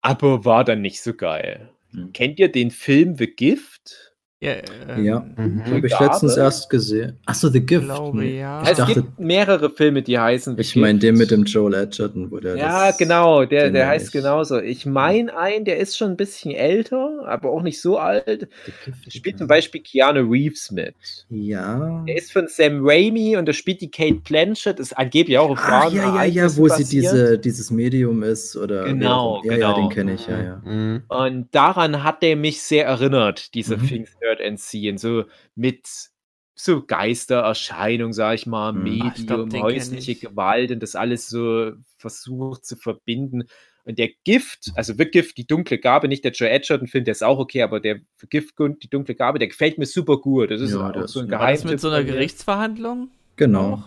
aber 0.00 0.44
war 0.44 0.64
dann 0.64 0.80
nicht 0.80 1.02
so 1.02 1.14
geil. 1.14 1.70
Mhm. 1.92 2.12
Kennt 2.12 2.38
ihr 2.38 2.50
den 2.50 2.70
Film 2.70 3.16
The 3.16 3.26
Gift? 3.26 4.09
Ja, 4.42 4.54
ähm, 4.88 5.04
Ja. 5.04 5.26
Mhm. 5.36 5.66
Habe 5.66 5.86
ich 5.86 6.00
letztens 6.00 6.34
erst 6.38 6.70
gesehen. 6.70 7.18
Achso, 7.26 7.48
The 7.50 7.60
Gift. 7.60 7.84
glaube, 7.84 8.24
ja. 8.24 8.62
Ich 8.62 8.70
es 8.70 8.78
dachte, 8.78 8.94
gibt 9.02 9.20
mehrere 9.20 9.68
Filme, 9.68 10.00
die 10.00 10.18
heißen 10.18 10.54
The 10.56 10.62
ich 10.62 10.76
meine 10.76 10.98
den 10.98 11.16
mit 11.18 11.30
dem 11.30 11.44
Joel 11.44 11.74
Edgerton, 11.74 12.30
wo 12.30 12.38
der 12.38 12.56
Ja, 12.56 12.86
das- 12.86 12.96
genau, 12.96 13.44
der, 13.44 13.64
den 13.64 13.74
der 13.74 13.88
heißt 13.88 14.06
ich. 14.06 14.12
genauso. 14.12 14.58
Ich 14.58 14.86
meine 14.86 15.36
einen, 15.36 15.66
der 15.66 15.76
ist 15.76 15.98
schon 15.98 16.12
ein 16.12 16.16
bisschen 16.16 16.52
älter, 16.52 17.22
aber 17.26 17.50
auch 17.50 17.60
nicht 17.60 17.82
so 17.82 17.98
alt. 17.98 18.48
Gift. 18.86 19.12
Spielt 19.12 19.36
zum 19.36 19.46
Beispiel 19.46 19.82
Keanu 19.82 20.20
Reeves 20.30 20.70
mit. 20.70 20.94
Ja. 21.28 22.02
Der 22.08 22.16
ist 22.16 22.32
von 22.32 22.48
Sam 22.48 22.80
Raimi 22.82 23.36
und 23.36 23.46
da 23.46 23.52
spielt 23.52 23.82
die 23.82 23.90
Kate 23.90 24.20
Blanchett, 24.26 24.80
ist 24.80 24.96
angeblich 24.96 25.36
auch 25.36 25.50
auf 25.50 25.58
Ah, 25.62 25.82
wahren 25.82 25.94
ja, 25.94 26.16
ja, 26.16 26.24
ja, 26.24 26.56
wo 26.56 26.66
sie 26.66 26.82
basiert. 26.82 26.90
diese, 27.12 27.38
dieses 27.38 27.70
Medium 27.70 28.22
ist 28.22 28.56
oder. 28.56 28.84
Genau, 28.84 29.36
auch 29.36 29.44
immer. 29.44 29.52
Ja, 29.52 29.58
ja, 29.60 29.72
genau. 29.74 29.86
den 29.88 29.94
kenne 29.94 30.14
ich, 30.14 30.26
ja, 30.26 30.42
ja. 30.42 30.62
Mhm. 30.64 31.02
Und 31.08 31.48
daran 31.54 32.02
hat 32.02 32.22
der 32.22 32.36
mich 32.36 32.62
sehr 32.62 32.86
erinnert, 32.86 33.52
dieser 33.54 33.76
Mhm. 33.76 33.86
Things 33.86 34.10
Heard 34.30 34.40
and 34.40 34.60
Seen. 34.60 34.98
So 34.98 35.24
mit 35.54 35.86
so 36.54 36.82
Geistererscheinung, 36.84 38.12
sag 38.12 38.34
ich 38.34 38.46
mal. 38.46 38.72
Medium, 38.72 39.08
Ah, 39.08 39.14
ich 39.16 39.26
glaub, 39.26 39.40
den 39.40 39.50
kenn 39.50 39.62
häusliche 39.62 40.12
ich. 40.12 40.20
Gewalt 40.20 40.70
und 40.70 40.82
das 40.82 40.94
alles 40.94 41.28
so 41.28 41.72
versucht 41.96 42.64
zu 42.64 42.76
verbinden. 42.76 43.44
Und 43.84 43.98
der 43.98 44.10
Gift, 44.24 44.70
also 44.74 44.92
The 44.92 45.06
Gift, 45.06 45.38
die 45.38 45.46
dunkle 45.46 45.78
Gabe, 45.78 46.06
nicht 46.06 46.22
der 46.22 46.32
Joe 46.32 46.50
Edgerton-Film, 46.50 47.04
der 47.04 47.12
ist 47.12 47.24
auch 47.24 47.38
okay, 47.38 47.62
aber 47.62 47.80
der 47.80 48.00
Gift, 48.28 48.54
die 48.58 48.90
dunkle 48.90 49.14
Gabe, 49.14 49.38
der 49.38 49.48
gefällt 49.48 49.78
mir 49.78 49.86
super 49.86 50.18
gut. 50.18 50.50
Das 50.50 50.60
ist 50.60 50.72
Ja, 50.72 50.86
auch 50.88 50.92
der 50.92 51.08
so 51.08 51.20
ein 51.20 51.30
War 51.30 51.38
das 51.38 51.40
Geheimtipp. 51.62 51.70
mit 51.70 51.80
so 51.80 51.88
einer. 51.88 52.04
Gerichtsverhandlung? 52.04 53.08
Genau. 53.36 53.82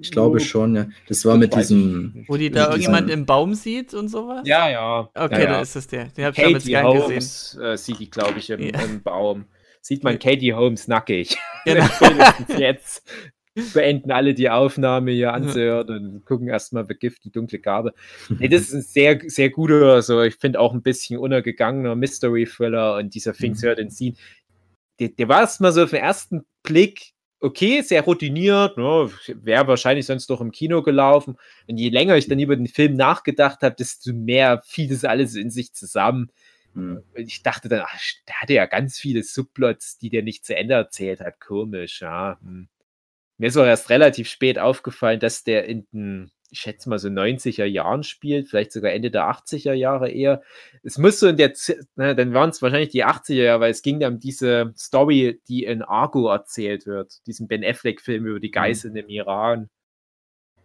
Ich 0.00 0.10
glaube 0.10 0.40
schon, 0.40 0.76
ja. 0.76 0.86
Das 1.08 1.24
war 1.24 1.36
mit 1.36 1.54
diesem. 1.54 2.24
Wo 2.28 2.36
die 2.36 2.50
da 2.50 2.66
irgendjemand 2.66 3.10
im 3.10 3.26
Baum 3.26 3.54
sieht 3.54 3.94
und 3.94 4.08
sowas? 4.08 4.42
Ja, 4.44 4.70
ja. 4.70 5.10
Okay, 5.14 5.20
ja, 5.20 5.28
dann 5.28 5.40
ja. 5.40 5.60
ist 5.60 5.76
das 5.76 5.86
der. 5.86 6.06
Den 6.06 6.24
hab 6.24 6.36
ich 6.36 6.42
damals 6.44 6.64
gern 6.64 6.86
gesehen. 6.86 7.02
Holmes 7.02 7.58
äh, 7.62 7.76
sieht 7.76 7.98
die, 8.00 8.10
glaube 8.10 8.38
ich, 8.38 8.50
im, 8.50 8.60
Ja. 8.60 8.80
im 8.80 9.02
Baum. 9.02 9.44
Sieht 9.82 10.04
man 10.04 10.18
Katie 10.18 10.54
Holmes 10.54 10.88
nackig. 10.88 11.36
Genau. 11.64 11.86
Jetzt 12.58 13.02
beenden 13.74 14.12
alle 14.12 14.32
die 14.32 14.48
Aufnahme 14.48 15.10
hier 15.10 15.34
anzuhören 15.34 15.88
und 16.14 16.24
gucken 16.24 16.48
erstmal 16.48 16.84
Begift, 16.84 17.24
die 17.24 17.32
dunkle 17.32 17.58
Gabe. 17.58 17.92
Nee, 18.38 18.48
das 18.48 18.62
ist 18.62 18.72
ein 18.72 18.82
sehr, 18.82 19.20
sehr 19.26 19.50
guter, 19.50 19.92
also 19.92 20.22
ich 20.22 20.36
finde 20.36 20.60
auch 20.60 20.72
ein 20.72 20.82
bisschen 20.82 21.18
untergegangener 21.18 21.96
Mystery-Thriller 21.96 22.96
und 22.96 23.14
dieser 23.14 23.32
Things 23.34 23.60
Mhm. 23.60 23.66
Heard 23.66 23.80
and 23.80 23.92
Seen. 23.92 24.16
Der, 25.00 25.08
der 25.08 25.28
war 25.28 25.40
erstmal 25.40 25.72
so 25.72 25.82
auf 25.82 25.90
den 25.90 26.00
ersten 26.00 26.44
Blick 26.62 27.12
okay, 27.40 27.80
sehr 27.82 28.02
routiniert, 28.02 28.76
ne, 28.76 29.10
wäre 29.42 29.66
wahrscheinlich 29.66 30.06
sonst 30.06 30.28
doch 30.28 30.40
im 30.40 30.52
Kino 30.52 30.82
gelaufen. 30.82 31.36
Und 31.66 31.78
je 31.78 31.88
länger 31.88 32.16
ich 32.16 32.28
dann 32.28 32.38
über 32.38 32.56
den 32.56 32.66
Film 32.66 32.94
nachgedacht 32.94 33.62
habe, 33.62 33.74
desto 33.74 34.12
mehr 34.12 34.62
fiel 34.64 34.88
das 34.88 35.04
alles 35.04 35.34
in 35.34 35.50
sich 35.50 35.72
zusammen. 35.72 36.30
Hm. 36.74 37.02
Und 37.16 37.26
ich 37.26 37.42
dachte 37.42 37.68
dann, 37.68 37.82
ach, 37.84 37.98
der 38.28 38.40
hatte 38.40 38.52
ja 38.52 38.66
ganz 38.66 38.98
viele 38.98 39.22
Subplots, 39.22 39.98
die 39.98 40.10
der 40.10 40.22
nicht 40.22 40.44
zu 40.44 40.54
Ende 40.54 40.74
erzählt 40.74 41.20
hat. 41.20 41.40
Komisch, 41.40 42.02
ja. 42.02 42.38
Hm. 42.42 42.68
Mir 43.38 43.46
ist 43.46 43.56
auch 43.56 43.64
erst 43.64 43.88
relativ 43.88 44.28
spät 44.28 44.58
aufgefallen, 44.58 45.18
dass 45.18 45.42
der 45.42 45.64
in 45.64 45.86
den, 45.92 46.30
ich 46.52 46.58
schätze 46.60 46.88
mal 46.88 46.98
so 46.98 47.08
90er 47.08 47.64
Jahren 47.64 48.02
spielt, 48.02 48.48
vielleicht 48.48 48.72
sogar 48.72 48.92
Ende 48.92 49.10
der 49.10 49.24
80er 49.30 49.72
Jahre 49.72 50.10
eher. 50.10 50.42
Es 50.82 50.98
muss 50.98 51.20
so 51.20 51.28
in 51.28 51.36
der, 51.36 51.54
Z- 51.54 51.86
na, 51.96 52.14
dann 52.14 52.34
waren 52.34 52.50
es 52.50 52.60
wahrscheinlich 52.62 52.90
die 52.90 53.04
80er 53.04 53.34
Jahre, 53.42 53.60
weil 53.60 53.70
es 53.70 53.82
ging 53.82 54.00
da 54.00 54.08
um 54.08 54.18
diese 54.18 54.72
Story, 54.76 55.40
die 55.48 55.64
in 55.64 55.82
Argo 55.82 56.28
erzählt 56.28 56.86
wird, 56.86 57.26
diesen 57.26 57.48
Ben 57.48 57.64
Affleck-Film 57.64 58.26
über 58.26 58.40
die 58.40 58.50
Geiseln 58.50 58.96
im 58.96 59.08
Iran. 59.08 59.68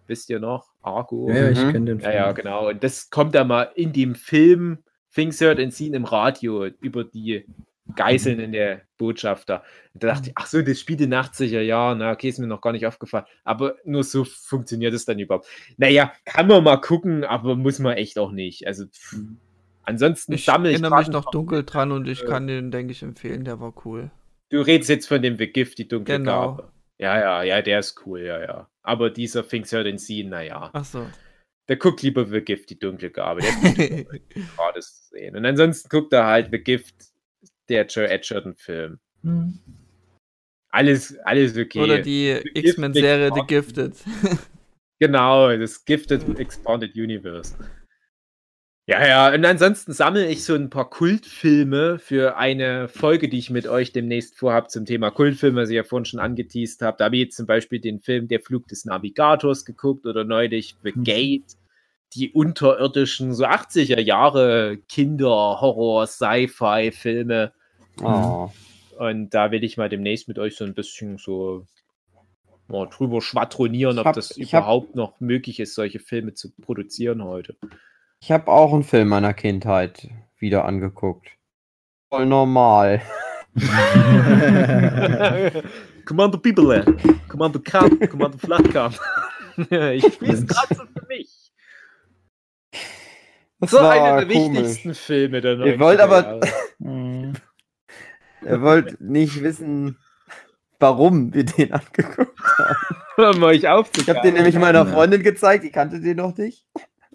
Wisst 0.07 0.30
ihr 0.30 0.40
noch? 0.40 0.68
Argo. 0.82 1.30
Ja, 1.32 1.49
ich 1.49 1.64
Mhm. 1.64 1.72
kenne 1.72 1.86
den 1.86 1.99
Ja, 1.99 2.14
ja, 2.14 2.32
genau. 2.32 2.70
Und 2.70 2.84
das 2.84 3.10
kommt 3.10 3.34
da 3.34 3.44
mal 3.44 3.72
in 3.76 3.91
dem 3.91 4.14
Film 4.16 4.80
Things 5.14 5.40
Heard 5.41 5.60
and 5.60 5.74
Seen 5.74 5.94
im 5.94 6.03
Radio 6.06 6.66
über 6.82 7.03
die 7.03 7.45
Geiseln 7.95 8.40
in 8.40 8.52
der 8.52 8.82
Botschafter. 8.98 9.64
Und 9.94 10.03
da 10.03 10.07
dachte 10.07 10.30
ich, 10.30 10.34
ach 10.36 10.48
so, 10.48 10.62
das 10.62 10.80
spielt 10.80 11.02
in 11.02 11.12
den 11.12 11.20
80er 11.20 11.62
Jahren. 11.62 11.99
Na, 11.99 12.12
okay, 12.12 12.30
ist 12.30 12.40
mir 12.40 12.48
noch 12.48 12.62
gar 12.62 12.72
nicht 12.72 12.86
aufgefallen. 12.88 13.26
Aber 13.44 13.76
nur 13.86 14.03
so 14.03 14.24
funktioniert 14.24 14.94
es 14.94 15.06
dann 15.06 15.20
überhaupt. 15.20 15.48
Naja, 15.78 16.12
kann 16.26 16.48
man 16.48 16.64
mal 16.64 16.78
gucken, 16.78 17.24
aber 17.24 17.56
muss 17.56 17.78
man 17.80 17.95
echt 17.98 18.18
auch 18.18 18.32
nicht. 18.32 18.66
Also, 18.66 18.86
pff. 18.88 19.18
ansonsten 19.84 20.34
Ich 20.34 20.45
sammle 20.45 20.70
ich. 20.72 20.82
erinnere 20.82 20.98
mich 20.99 21.10
noch 21.10 21.30
dunkel 21.30 21.64
dran 21.64 21.91
und 21.91 22.07
ich 22.07 22.24
äh, 22.24 22.26
kann 22.26 22.48
den, 22.48 22.72
denke 22.72 22.91
ich, 22.91 23.03
empfehlen. 23.03 23.44
Der 23.45 23.60
war 23.60 23.74
cool. 23.86 24.10
Du 24.49 24.62
redest 24.62 24.90
jetzt 24.90 25.07
von 25.07 25.22
dem 25.22 25.38
Begift, 25.38 25.78
die 25.78 25.88
dunkle 25.88 26.18
Genau. 26.18 26.56
Gabe. 26.56 26.72
Ja, 26.98 27.20
ja, 27.20 27.44
ja, 27.44 27.62
der 27.62 27.80
ist 27.80 28.02
cool, 28.06 28.22
ja, 28.22 28.40
ja. 28.41 28.70
Aber 28.82 29.10
dieser 29.10 29.48
Things 29.48 29.72
Heard 29.72 29.86
and 29.88 29.99
Seen, 29.99 30.30
naja. 30.30 30.70
Ach 30.74 30.86
so. 30.86 31.06
Der 31.68 31.76
guckt 31.78 32.02
lieber 32.03 32.26
The 32.26 32.41
Gift, 32.41 32.70
die 32.70 32.80
dunkle 32.80 33.10
Gabe. 33.12 33.41
Der 33.41 34.03
gerade 34.56 34.82
sehen. 34.82 35.36
Und 35.36 35.45
ansonsten 35.45 35.90
guckt 35.90 36.14
er 36.14 36.26
halt 36.26 36.49
The 36.52 36.60
Gift, 36.60 36.94
der 37.69 37.85
Joe 37.85 38.07
Edgerton-Film. 38.07 38.99
Hm. 39.23 39.59
Alles, 40.69 41.17
alles 41.19 41.57
okay. 41.57 41.79
Oder 41.79 41.99
die 41.99 42.37
X-Men-Serie 42.53 43.31
The 43.33 43.41
Gifted. 43.47 43.93
Genau, 44.97 45.55
das 45.57 45.83
Gifted 45.83 46.39
Expanded 46.39 46.95
Universe. 46.95 47.53
Ja, 48.87 49.05
ja, 49.05 49.33
und 49.33 49.43
ansonsten 49.43 49.93
sammle 49.93 50.27
ich 50.27 50.43
so 50.43 50.53
ein 50.53 50.69
paar 50.69 50.89
Kultfilme 50.89 51.97
für 51.97 52.37
eine 52.37 52.87
Folge, 52.87 53.27
die 53.27 53.39
ich 53.39 53.49
mit 53.49 53.67
euch 53.67 53.91
demnächst 53.91 54.37
vorhabe 54.37 54.67
zum 54.67 54.85
Thema 54.85 55.09
Kultfilme, 55.09 55.63
was 55.63 55.69
ich 55.69 55.75
ja 55.75 55.83
vorhin 55.83 56.05
schon 56.05 56.19
angeteased 56.19 56.81
habe. 56.81 56.97
Da 56.97 57.05
habe 57.05 57.17
ich 57.17 57.23
jetzt 57.23 57.35
zum 57.35 57.47
Beispiel 57.47 57.79
den 57.79 57.99
Film 57.99 58.27
Der 58.27 58.39
Flug 58.39 58.67
des 58.67 58.85
Navigators 58.85 59.65
geguckt 59.65 60.05
oder 60.05 60.23
neulich 60.23 60.75
The 60.83 60.93
Mhm. 60.95 61.03
Gate, 61.03 61.57
die 62.15 62.31
unterirdischen, 62.31 63.33
so 63.33 63.45
80er 63.45 63.99
Jahre 63.99 64.77
Kinder, 64.89 65.59
Horror, 65.61 66.07
Sci-Fi-Filme. 66.07 67.51
Oh. 68.01 68.49
Und 68.97 69.29
da 69.33 69.51
will 69.51 69.63
ich 69.63 69.77
mal 69.77 69.89
demnächst 69.89 70.27
mit 70.27 70.39
euch 70.39 70.55
so 70.55 70.63
ein 70.65 70.73
bisschen 70.73 71.17
so 71.17 71.65
mal 72.67 72.87
drüber 72.87 73.21
schwadronieren, 73.21 73.95
Ich 73.97 73.99
ob 73.99 74.05
hab- 74.07 74.15
das 74.15 74.37
ich 74.37 74.53
hab- 74.55 74.63
überhaupt 74.63 74.95
noch 74.95 75.19
möglich 75.19 75.59
ist, 75.59 75.75
solche 75.75 75.99
Filme 75.99 76.33
zu 76.33 76.51
produzieren 76.61 77.23
heute. 77.23 77.55
Ich 78.21 78.31
habe 78.31 78.51
auch 78.51 78.73
einen 78.73 78.83
Film 78.83 79.09
meiner 79.09 79.33
Kindheit 79.33 80.07
wieder 80.39 80.65
angeguckt. 80.65 81.27
Voll 82.09 82.25
normal. 82.25 83.01
Commander 86.05 86.37
Bibele, 86.37 86.85
Commander 87.27 87.59
Kam, 87.59 87.99
Commander 87.99 88.37
Flatkam. 88.37 88.93
ich 89.57 90.03
spiele 90.13 90.33
es 90.33 90.45
gerade 90.47 90.75
so. 90.75 90.83
Das 93.60 93.72
So 93.72 93.77
war 93.77 93.91
einer 93.91 94.26
der 94.26 94.36
komisch. 94.38 94.57
wichtigsten 94.60 94.94
Filme 94.94 95.41
der 95.41 95.57
Ihr 95.60 95.80
wollt 95.80 95.99
90er 95.99 96.03
aber-. 96.03 96.40
Ihr 98.45 98.61
wollt 98.61 99.02
nicht 99.02 99.41
wissen, 99.41 99.98
warum 100.80 101.34
wir 101.34 101.45
den 101.45 101.72
angeguckt 101.73 102.40
haben. 103.18 103.36
um 103.38 103.44
euch 103.44 103.57
Ich 103.60 103.65
habe 103.65 103.80
aufzuklären. 103.80 104.22
den 104.23 104.34
nämlich 104.36 104.56
meiner. 104.56 104.86
Freundin 104.86 105.23
gezeigt, 105.23 105.64
die 105.64 105.72
kannte 105.72 105.99
den 105.99 106.18
noch 106.18 106.38
nicht. 106.38 106.65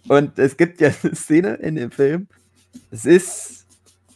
Und 0.09 0.39
es 0.39 0.57
gibt 0.57 0.81
ja 0.81 0.91
eine 1.03 1.15
Szene 1.15 1.55
in 1.57 1.77
dem 1.77 1.91
Film. 1.91 2.27
Es 2.91 3.05
ist, 3.05 3.67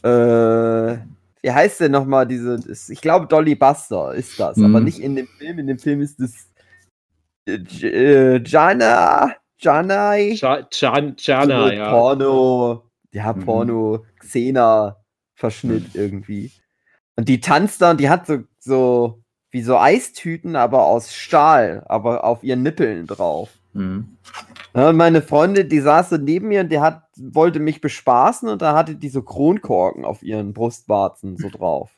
äh, 0.03 0.07
wie 0.09 1.51
heißt 1.51 1.79
denn 1.81 1.91
nochmal 1.91 2.25
diese, 2.27 2.59
ich 2.89 3.01
glaube 3.01 3.27
Dolly 3.27 3.55
Buster 3.55 4.13
ist 4.15 4.39
das, 4.39 4.57
Mhm. 4.57 4.65
aber 4.65 4.79
nicht 4.83 4.99
in 4.99 5.15
dem 5.15 5.27
Film. 5.27 5.59
In 5.59 5.67
dem 5.67 5.77
Film 5.79 6.01
ist 6.01 6.19
es 6.19 6.49
äh, 7.47 7.53
äh, 7.87 8.43
Jana, 8.43 9.35
Janai, 9.57 10.33
Ja- 10.33 10.67
Jan- 10.71 11.15
Jana, 11.17 11.73
ja. 11.73 11.89
Porno, 11.91 12.83
ja, 13.11 13.33
Mhm. 13.33 13.45
Porno, 13.45 14.05
Xena-Verschnitt 14.19 15.95
irgendwie. 15.95 16.51
Und 17.15 17.29
die 17.29 17.39
tanzt 17.39 17.81
da 17.81 17.91
und 17.91 17.99
die 17.99 18.09
hat 18.09 18.27
so, 18.27 18.39
so, 18.59 19.21
wie 19.51 19.61
so 19.61 19.77
Eistüten, 19.77 20.55
aber 20.55 20.85
aus 20.85 21.13
Stahl, 21.13 21.83
aber 21.87 22.23
auf 22.25 22.43
ihren 22.43 22.63
Nippeln 22.63 23.07
drauf. 23.07 23.49
Hm. 23.73 24.17
Ja, 24.73 24.89
und 24.89 24.97
meine 24.97 25.21
Freundin, 25.21 25.69
die 25.69 25.79
saß 25.79 26.09
so 26.09 26.17
neben 26.17 26.49
mir 26.49 26.61
und 26.61 26.69
die 26.71 26.79
hat, 26.79 27.03
wollte 27.17 27.59
mich 27.59 27.79
bespaßen 27.79 28.49
und 28.49 28.61
da 28.61 28.75
hatte 28.75 28.95
die 28.95 29.09
so 29.09 29.21
Kronkorken 29.21 30.03
auf 30.03 30.23
ihren 30.23 30.53
Brustwarzen 30.53 31.37
so 31.37 31.49
drauf. 31.49 31.91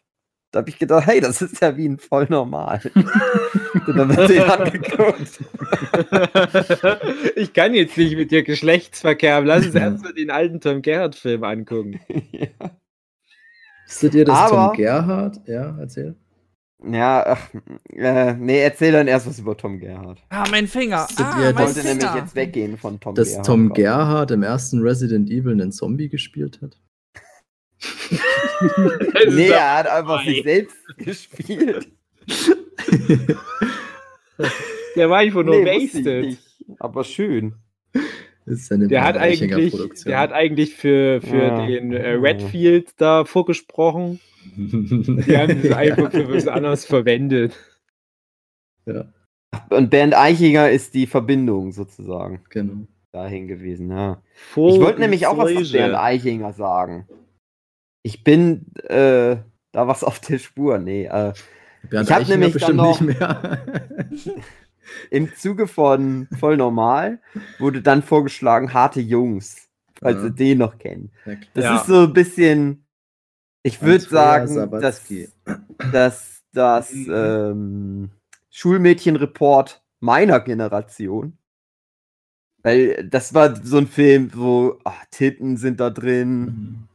Da 0.57 0.61
habe 0.61 0.71
ich 0.71 0.79
gedacht, 0.79 1.05
hey, 1.05 1.21
das 1.21 1.39
ist 1.43 1.61
ja 1.61 1.77
wie 1.77 1.87
ein 1.87 1.99
voll 1.99 2.25
normal. 2.31 2.81
und 2.95 3.95
dann 3.95 4.17
wird 4.17 4.27
sie 4.29 4.39
angeguckt. 4.39 5.39
ich 7.35 7.53
kann 7.53 7.75
jetzt 7.75 7.95
nicht 7.95 8.15
mit 8.17 8.31
dir 8.31 8.41
Geschlechtsverkehr 8.41 9.35
haben. 9.35 9.45
Lass 9.45 9.67
uns 9.67 9.75
erst 9.75 10.03
mal 10.03 10.15
den 10.15 10.31
alten 10.31 10.59
Tom 10.59 10.81
Gerhardt-Film 10.81 11.43
angucken. 11.43 11.99
Wisst 13.85 14.15
ihr 14.15 14.25
das 14.25 14.35
Aber- 14.35 14.69
Tom 14.69 14.77
Gerhardt? 14.77 15.41
Ja, 15.47 15.77
erzähl. 15.79 16.15
Ja, 16.91 17.23
ach, 17.27 17.49
äh, 17.93 18.33
nee, 18.33 18.59
erzähl 18.59 18.93
dann 18.93 19.07
erst 19.07 19.27
was 19.27 19.37
über 19.37 19.55
Tom 19.55 19.77
Gerhardt. 19.79 20.23
Ah, 20.29 20.45
mein 20.49 20.65
Finger. 20.67 21.05
Ah, 21.17 21.39
ihr 21.39 21.49
Ich 21.49 21.55
mein 21.55 21.65
wollte 21.67 21.83
nämlich 21.83 22.03
Finger. 22.07 22.17
jetzt 22.17 22.35
weggehen 22.35 22.77
von 22.79 22.99
Tom 22.99 23.13
Dass 23.13 23.29
Gerhardt. 23.29 23.45
Tom 23.45 23.73
Gerhardt 23.73 24.31
im 24.31 24.41
ersten 24.41 24.81
Resident 24.81 25.29
Evil 25.29 25.51
einen 25.53 25.71
Zombie 25.71 26.09
gespielt 26.09 26.59
hat? 26.63 26.79
Nee, 29.29 29.49
er 29.49 29.77
hat 29.77 29.87
einfach 29.87 30.21
Ei. 30.21 30.25
sich 30.25 30.43
selbst 30.43 30.77
gespielt. 30.97 31.87
Der 34.95 35.09
war 35.09 35.17
einfach 35.19 35.43
nur 35.43 35.55
Nee, 35.63 35.65
wasted. 35.65 36.37
Aber 36.79 37.03
schön. 37.03 37.53
Das 38.45 38.59
ist 38.59 38.71
eine 38.71 38.87
Der 38.87 39.03
hat 39.03 39.17
eigentlich, 39.17 39.71
Produktion. 39.71 40.09
der 40.11 40.19
hat 40.19 40.31
eigentlich 40.31 40.75
für, 40.75 41.21
für 41.21 41.37
Ja. 41.37 41.65
den 41.65 41.93
äh, 41.93 42.11
Redfield 42.13 42.93
da 42.97 43.25
vorgesprochen. 43.25 44.19
Die 44.55 45.37
haben 45.37 45.59
es 45.63 45.71
einfach 45.71 46.11
für 46.11 46.33
was 46.33 46.47
anderes 46.47 46.85
verwendet. 46.85 47.55
Und 49.69 49.89
Bernd 49.89 50.15
Eichinger 50.15 50.69
ist 50.71 50.93
die 50.93 51.07
Verbindung 51.07 51.71
sozusagen 51.73 52.41
genau. 52.49 52.87
dahin 53.11 53.47
gewesen. 53.47 53.91
Ja. 53.91 54.21
Vor 54.33 54.73
Ich 54.73 54.79
wollte 54.81 55.01
nämlich 55.01 55.27
auch 55.27 55.37
was 55.37 55.51
von 55.51 55.65
Slage. 55.65 55.91
Bernd 55.91 56.03
Eichinger 56.03 56.53
sagen. 56.53 57.07
Ich 58.07 58.23
bin 58.23 58.73
äh, 58.85 59.35
da 59.73 59.87
was 59.87 60.01
auf 60.05 60.19
der 60.21 60.37
Spur. 60.39 60.77
Nee, 60.77 61.07
äh, 61.07 61.33
Bernd 61.89 62.07
Ich 62.07 62.13
hab 62.15 62.21
Eichinger 62.21 62.37
nämlich 62.37 62.53
bestimmt 62.53 62.79
dann 62.79 62.85
noch- 62.85 63.01
nicht 63.01 63.19
mehr. 63.19 63.65
im 65.11 65.35
Zuge 65.35 65.67
von 65.67 66.29
Voll 66.39 66.55
Normal 66.55 67.19
wurde 67.59 67.81
dann 67.81 68.01
vorgeschlagen 68.03 68.73
Harte 68.73 69.01
Jungs, 69.01 69.67
falls 69.99 70.19
Ja. 70.19 70.23
ihr 70.25 70.29
den 70.29 70.57
noch 70.59 70.77
kennt. 70.77 71.11
Das 71.53 71.65
Ja. 71.65 71.75
ist 71.75 71.87
so 71.87 72.03
ein 72.03 72.13
bisschen, 72.13 72.85
ich 73.61 73.81
würde 73.81 74.05
sagen, 74.05 74.71
dass, 74.79 75.03
dass 75.91 76.43
das 76.53 76.93
ähm, 76.93 78.11
Schulmädchenreport 78.49 79.83
meiner 79.99 80.39
Generation. 80.39 81.37
Weil 82.63 83.05
das 83.09 83.33
war 83.33 83.53
so 83.63 83.77
ein 83.79 83.87
Film, 83.87 84.31
wo 84.33 84.79
ach, 84.85 85.03
Titten 85.11 85.57
sind 85.57 85.81
da 85.81 85.89
drin 85.89 86.39
Mhm. 86.39 86.86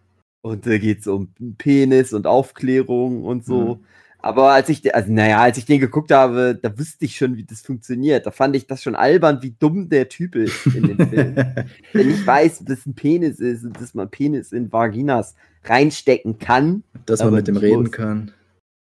Und 0.42 0.66
da 0.66 0.76
geht 0.76 1.00
es 1.00 1.06
um 1.06 1.32
Penis 1.56 2.12
und 2.12 2.26
Aufklärung 2.26 3.24
und 3.24 3.44
so. 3.44 3.76
Mhm. 3.76 3.84
Aber 4.18 4.52
als 4.52 4.68
ich, 4.68 4.94
also 4.94 5.12
naja, 5.12 5.40
als 5.40 5.58
ich 5.58 5.64
den 5.64 5.80
geguckt 5.80 6.12
habe, 6.12 6.58
da 6.60 6.78
wusste 6.78 7.04
ich 7.04 7.16
schon, 7.16 7.36
wie 7.36 7.44
das 7.44 7.60
funktioniert. 7.62 8.24
Da 8.24 8.30
fand 8.30 8.54
ich 8.54 8.68
das 8.68 8.80
schon 8.82 8.94
albern, 8.94 9.42
wie 9.42 9.56
dumm 9.58 9.88
der 9.88 10.08
Typ 10.08 10.36
ist 10.36 10.64
in 10.66 10.96
dem 10.96 11.08
Film. 11.08 11.34
Wenn 11.92 12.10
ich 12.10 12.24
weiß, 12.24 12.64
dass 12.64 12.86
ein 12.86 12.94
Penis 12.94 13.40
ist 13.40 13.64
und 13.64 13.80
dass 13.80 13.94
man 13.94 14.08
Penis 14.10 14.52
in 14.52 14.72
Vaginas 14.72 15.34
reinstecken 15.64 16.38
kann. 16.38 16.84
Dass 17.04 17.22
man 17.24 17.34
mit 17.34 17.48
dem 17.48 17.56
reden 17.56 17.82
muss. 17.82 17.92
kann. 17.92 18.30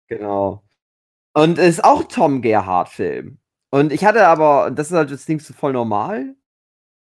Genau. 0.07 0.61
Und 1.33 1.57
es 1.57 1.75
ist 1.75 1.83
auch 1.85 2.03
Tom 2.03 2.41
Gerhardt-Film. 2.41 3.37
Und 3.71 3.93
ich 3.93 4.03
hatte 4.03 4.27
aber, 4.27 4.65
und 4.65 4.77
das 4.77 4.87
ist 4.87 4.97
halt 4.97 5.11
das 5.11 5.25
Ding 5.25 5.39
so 5.39 5.53
voll 5.53 5.71
normal. 5.71 6.35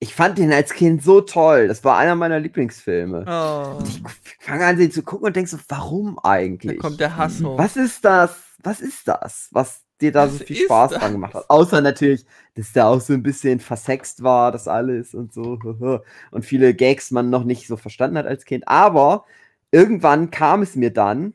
Ich 0.04 0.14
fand 0.14 0.38
den 0.38 0.52
als 0.52 0.74
Kind 0.74 1.02
so 1.02 1.22
toll. 1.22 1.70
Das 1.70 1.82
war 1.86 1.98
einer 1.98 2.16
meiner 2.16 2.38
Lieblingsfilme. 2.38 3.24
Oh, 3.26 3.82
Ich 3.86 4.46
fange 4.46 4.66
an, 4.66 4.78
den 4.78 4.92
zu 4.92 5.02
gucken 5.02 5.28
und 5.28 5.36
denk 5.38 5.48
so, 5.48 5.58
warum 5.70 6.16
da 6.22 6.30
eigentlich? 6.30 6.78
kommt 6.78 7.00
der 7.00 7.16
Hass 7.16 7.42
hoch. 7.42 7.58
Was 7.58 7.78
ist 7.78 8.04
das? 8.04 8.36
Was 8.62 8.82
ist 8.82 9.08
das, 9.08 9.48
was 9.52 9.82
dir 10.02 10.12
da 10.12 10.28
so 10.28 10.40
Was 10.42 10.46
viel 10.46 10.58
ist 10.58 10.64
Spaß 10.66 10.92
das? 10.92 11.00
dran 11.00 11.14
gemacht 11.14 11.34
hat? 11.34 11.50
Außer 11.50 11.80
natürlich, 11.80 12.26
dass 12.56 12.74
der 12.74 12.88
auch 12.88 13.00
so 13.00 13.14
ein 13.14 13.24
bisschen 13.24 13.62
versext 13.62 14.24
war, 14.24 14.52
das 14.52 14.68
alles 14.68 15.14
und 15.14 15.34
so. 15.34 15.58
Und 16.32 16.46
viele 16.46 16.74
Gags 16.74 17.12
man 17.12 17.30
noch 17.30 17.46
nicht 17.46 17.66
so 17.68 17.78
verstanden 17.78 18.18
hat 18.18 18.26
als 18.26 18.44
Kind. 18.44 18.68
Aber 18.68 19.24
irgendwann 19.72 20.32
kam 20.32 20.64
es 20.64 20.76
mir 20.76 20.92
dann, 20.92 21.34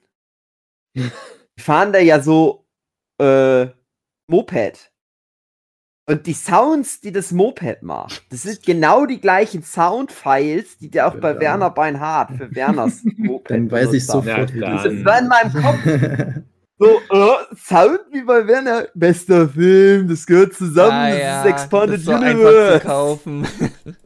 fahren 1.59 1.93
da 1.95 2.01
ja 2.01 2.21
so 2.21 2.67
äh, 3.19 3.69
Moped. 4.27 4.93
Und 6.09 6.27
die 6.27 6.33
Sounds, 6.33 7.01
die 7.01 7.13
das 7.13 7.33
Moped 7.33 7.83
macht, 7.83 8.25
das 8.33 8.43
sind 8.43 8.63
genau 8.65 9.05
die 9.05 9.21
gleichen 9.21 9.63
Soundfiles, 9.63 10.79
die 10.79 10.89
der 10.91 11.07
auch 11.09 11.17
bei 11.17 11.33
Ja. 11.35 11.41
Werner 11.41 11.71
Beinhardt 11.71 12.31
für 12.37 12.55
Werners 12.55 13.03
Moped 13.17 13.51
Dann 13.51 13.71
weiß 13.71 13.93
ich 13.93 14.07
sofort, 14.07 14.55
wie 14.55 14.61
das. 14.61 14.85
Das 14.85 15.05
war 15.05 15.19
in 15.21 15.29
meinem 15.29 15.53
Kopf 15.53 16.43
so, 16.79 16.87
äh, 17.11 17.55
Sound 17.57 18.01
wie 18.13 18.23
bei 18.23 18.47
Werner. 18.47 18.87
Bester 18.95 19.51
Film, 19.51 20.09
das 20.09 20.25
gehört 20.27 20.55
zusammen, 20.55 20.93
Ah, 20.93 21.11
das 21.11 21.19
ja, 21.21 21.43
ist 21.43 21.51
Expanded 21.51 21.95
das 21.95 22.01
ist 22.01 22.07
so 22.07 22.13
einfach 22.13 22.25
zu 22.27 22.47
Universe. 22.49 22.81
kaufen. 22.87 23.47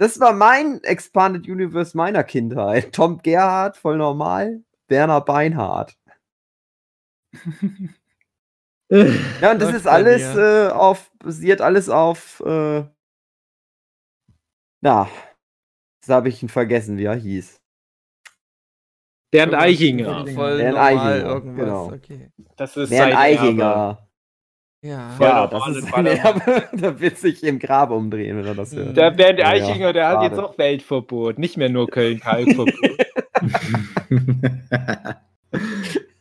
Das 0.00 0.20
war 0.20 0.32
mein 0.32 0.80
Expanded 0.84 1.48
Universe 1.48 1.96
meiner 1.96 2.22
Kindheit. 2.22 2.92
Tom 2.92 3.18
Gerhardt, 3.20 3.76
voll 3.76 3.96
normal. 3.96 4.62
Werner 4.86 5.20
Beinhardt. 5.20 5.96
Ja, 8.90 9.50
und 9.52 9.60
das 9.60 9.74
ist 9.74 9.86
alles 9.86 10.34
äh, 10.34 10.68
auf, 10.72 11.10
basiert 11.18 11.60
alles 11.60 11.90
auf, 11.90 12.40
äh, 12.46 12.84
na, 14.80 15.08
das 16.00 16.08
habe 16.14 16.28
ich 16.28 16.42
ihn 16.42 16.48
vergessen, 16.48 16.96
wie 16.96 17.04
er 17.04 17.14
hieß. 17.14 17.60
Bernd 19.30 19.54
Eichinger. 19.54 20.26
Voll 20.28 20.58
Bernd 20.58 20.76
normal, 20.76 20.96
Eichinger, 20.96 21.28
irgendwas. 21.28 21.64
genau. 21.64 21.86
Okay. 21.92 22.30
Das 22.56 22.76
ist 22.76 22.90
Bernd. 22.90 23.14
Eichinger. 23.14 24.08
Ja. 24.82 25.10
Voll 25.10 25.26
Ja, 25.26 25.46
das 25.48 25.68
ist. 25.76 25.92
Erbe. 25.92 26.68
da 26.72 27.00
wird 27.00 27.18
sich 27.18 27.42
im 27.42 27.58
Grab 27.58 27.90
umdrehen, 27.90 28.38
wenn 28.38 28.46
er 28.46 28.54
das 28.54 28.74
hört. 28.74 28.96
Der 28.96 29.10
Bernd 29.10 29.40
Ja, 29.40 29.52
ja. 29.54 29.66
Eichinger, 29.66 29.92
der 29.92 30.08
hat 30.08 30.14
Schade. 30.22 30.36
jetzt 30.36 30.38
auch 30.38 30.56
Weltverbot, 30.56 31.38
nicht 31.38 31.56
mehr 31.58 31.68
nur 31.68 31.88
Köln-Kalk-Verbot. 31.88 32.72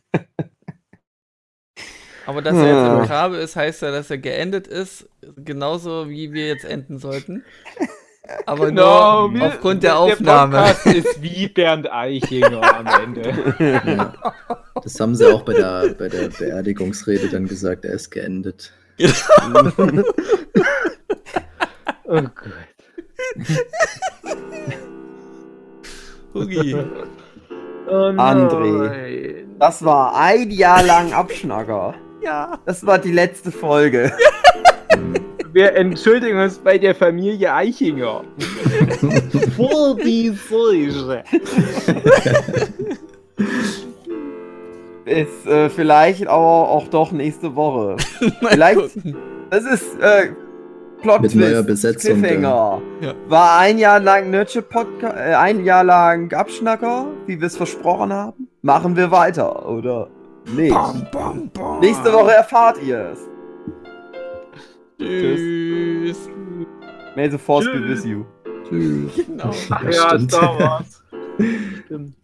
Aber 2.28 2.42
dass 2.42 2.56
er 2.56 2.68
jetzt 2.68 3.02
im 3.02 3.08
Grabe 3.08 3.38
ist, 3.38 3.56
heißt 3.56 3.82
ja, 3.82 3.92
dass 3.92 4.10
er 4.12 4.18
geendet 4.18 4.68
ist, 4.68 5.08
genauso 5.38 6.10
wie 6.10 6.34
wir 6.34 6.48
jetzt 6.48 6.66
enden 6.66 7.00
sollten. 7.00 7.44
Aber 8.46 8.66
Genau, 8.68 9.30
nur 9.30 9.40
wir- 9.40 9.48
aufgrund 9.48 9.84
der 9.84 9.98
Aufnahme. 9.98 10.52
Der 10.58 10.62
Podcast 10.74 10.86
ist 10.88 11.22
wie 11.22 11.48
Bernd 11.48 11.90
Eichinger 11.92 12.62
am 12.80 12.86
Ende. 13.04 13.56
ja. 13.88 14.14
Das 14.84 15.00
haben 15.00 15.16
sie 15.16 15.26
auch 15.34 15.44
bei 15.44 15.54
der, 15.54 15.96
bei 15.98 16.10
der 16.10 16.28
Beerdigungsrede 16.28 17.30
dann 17.30 17.48
gesagt, 17.48 17.86
er 17.86 17.94
ist 17.94 18.12
geendet. 18.12 18.74
Oh 22.10 22.22
Gott. 22.22 22.54
Hugi. 26.34 26.76
Oh 27.90 27.92
André. 27.92 29.46
Das 29.60 29.84
war 29.84 30.16
ein 30.16 30.50
Jahr 30.52 30.84
lang 30.84 31.12
Abschnacker. 31.14 31.96
Ja. 32.22 32.60
Das 32.66 32.86
war 32.86 33.00
die 33.00 33.12
letzte 33.12 33.52
Folge. 33.52 34.12
Wir 35.54 35.76
entschuldigen 35.76 36.40
uns 36.40 36.58
bei 36.60 36.78
der 36.78 36.94
Familie 36.94 37.54
Eichinger. 37.54 38.24
Vor 39.56 39.96
die 39.96 40.30
Seuche. 40.30 41.24
Ist 45.06 45.48
äh, 45.48 45.70
vielleicht 45.70 46.28
aber 46.28 46.70
auch 46.70 46.88
doch 46.90 47.12
nächste 47.12 47.56
Woche. 47.56 47.96
Vielleicht-. 48.50 49.00
Das 49.50 49.64
ist 49.64 50.00
äh, 50.02 50.34
Plot 51.02 51.22
Mit 51.22 51.36
neuer 51.36 51.64
Besetzung 51.64 52.22
Cliffhanger. 52.22 52.82
Ja. 53.02 53.14
War 53.28 53.60
ein 53.60 53.78
Jahr 53.78 54.00
lang 54.00 54.30
Nurture 54.30 54.64
Podcast, 54.64 55.16
äh, 55.16 55.34
ein 55.34 55.64
Jahr 55.64 55.84
lang 55.84 56.34
Abschnacker, 56.34 57.08
wie 57.26 57.40
wir 57.40 57.48
es 57.48 57.56
versprochen 57.56 58.12
haben. 58.12 58.48
Machen 58.62 58.98
wir 58.98 59.10
weiter, 59.12 59.70
oder 59.70 60.10
nicht? 60.50 60.74
Bam, 60.74 61.08
bam, 61.12 61.50
bam. 61.50 61.80
Nächste 61.80 62.12
Woche 62.14 62.32
erfahrt 62.34 62.82
ihr 62.84 63.12
es. 63.12 63.20
Tschüss. 65.00 66.30
May 67.16 67.30
the 67.30 67.38
force 67.38 67.66
be 67.66 67.72
Tschüss. 67.74 68.04
with 68.04 68.06
you. 68.06 68.26
Tschüss. 68.68 69.26
Genau. 69.26 69.52
Ach 69.70 69.84
ja, 69.84 70.10
stimmt. 70.10 70.32
Star 70.32 70.60
Wars. 70.60 71.04
Stimmt. 71.86 72.16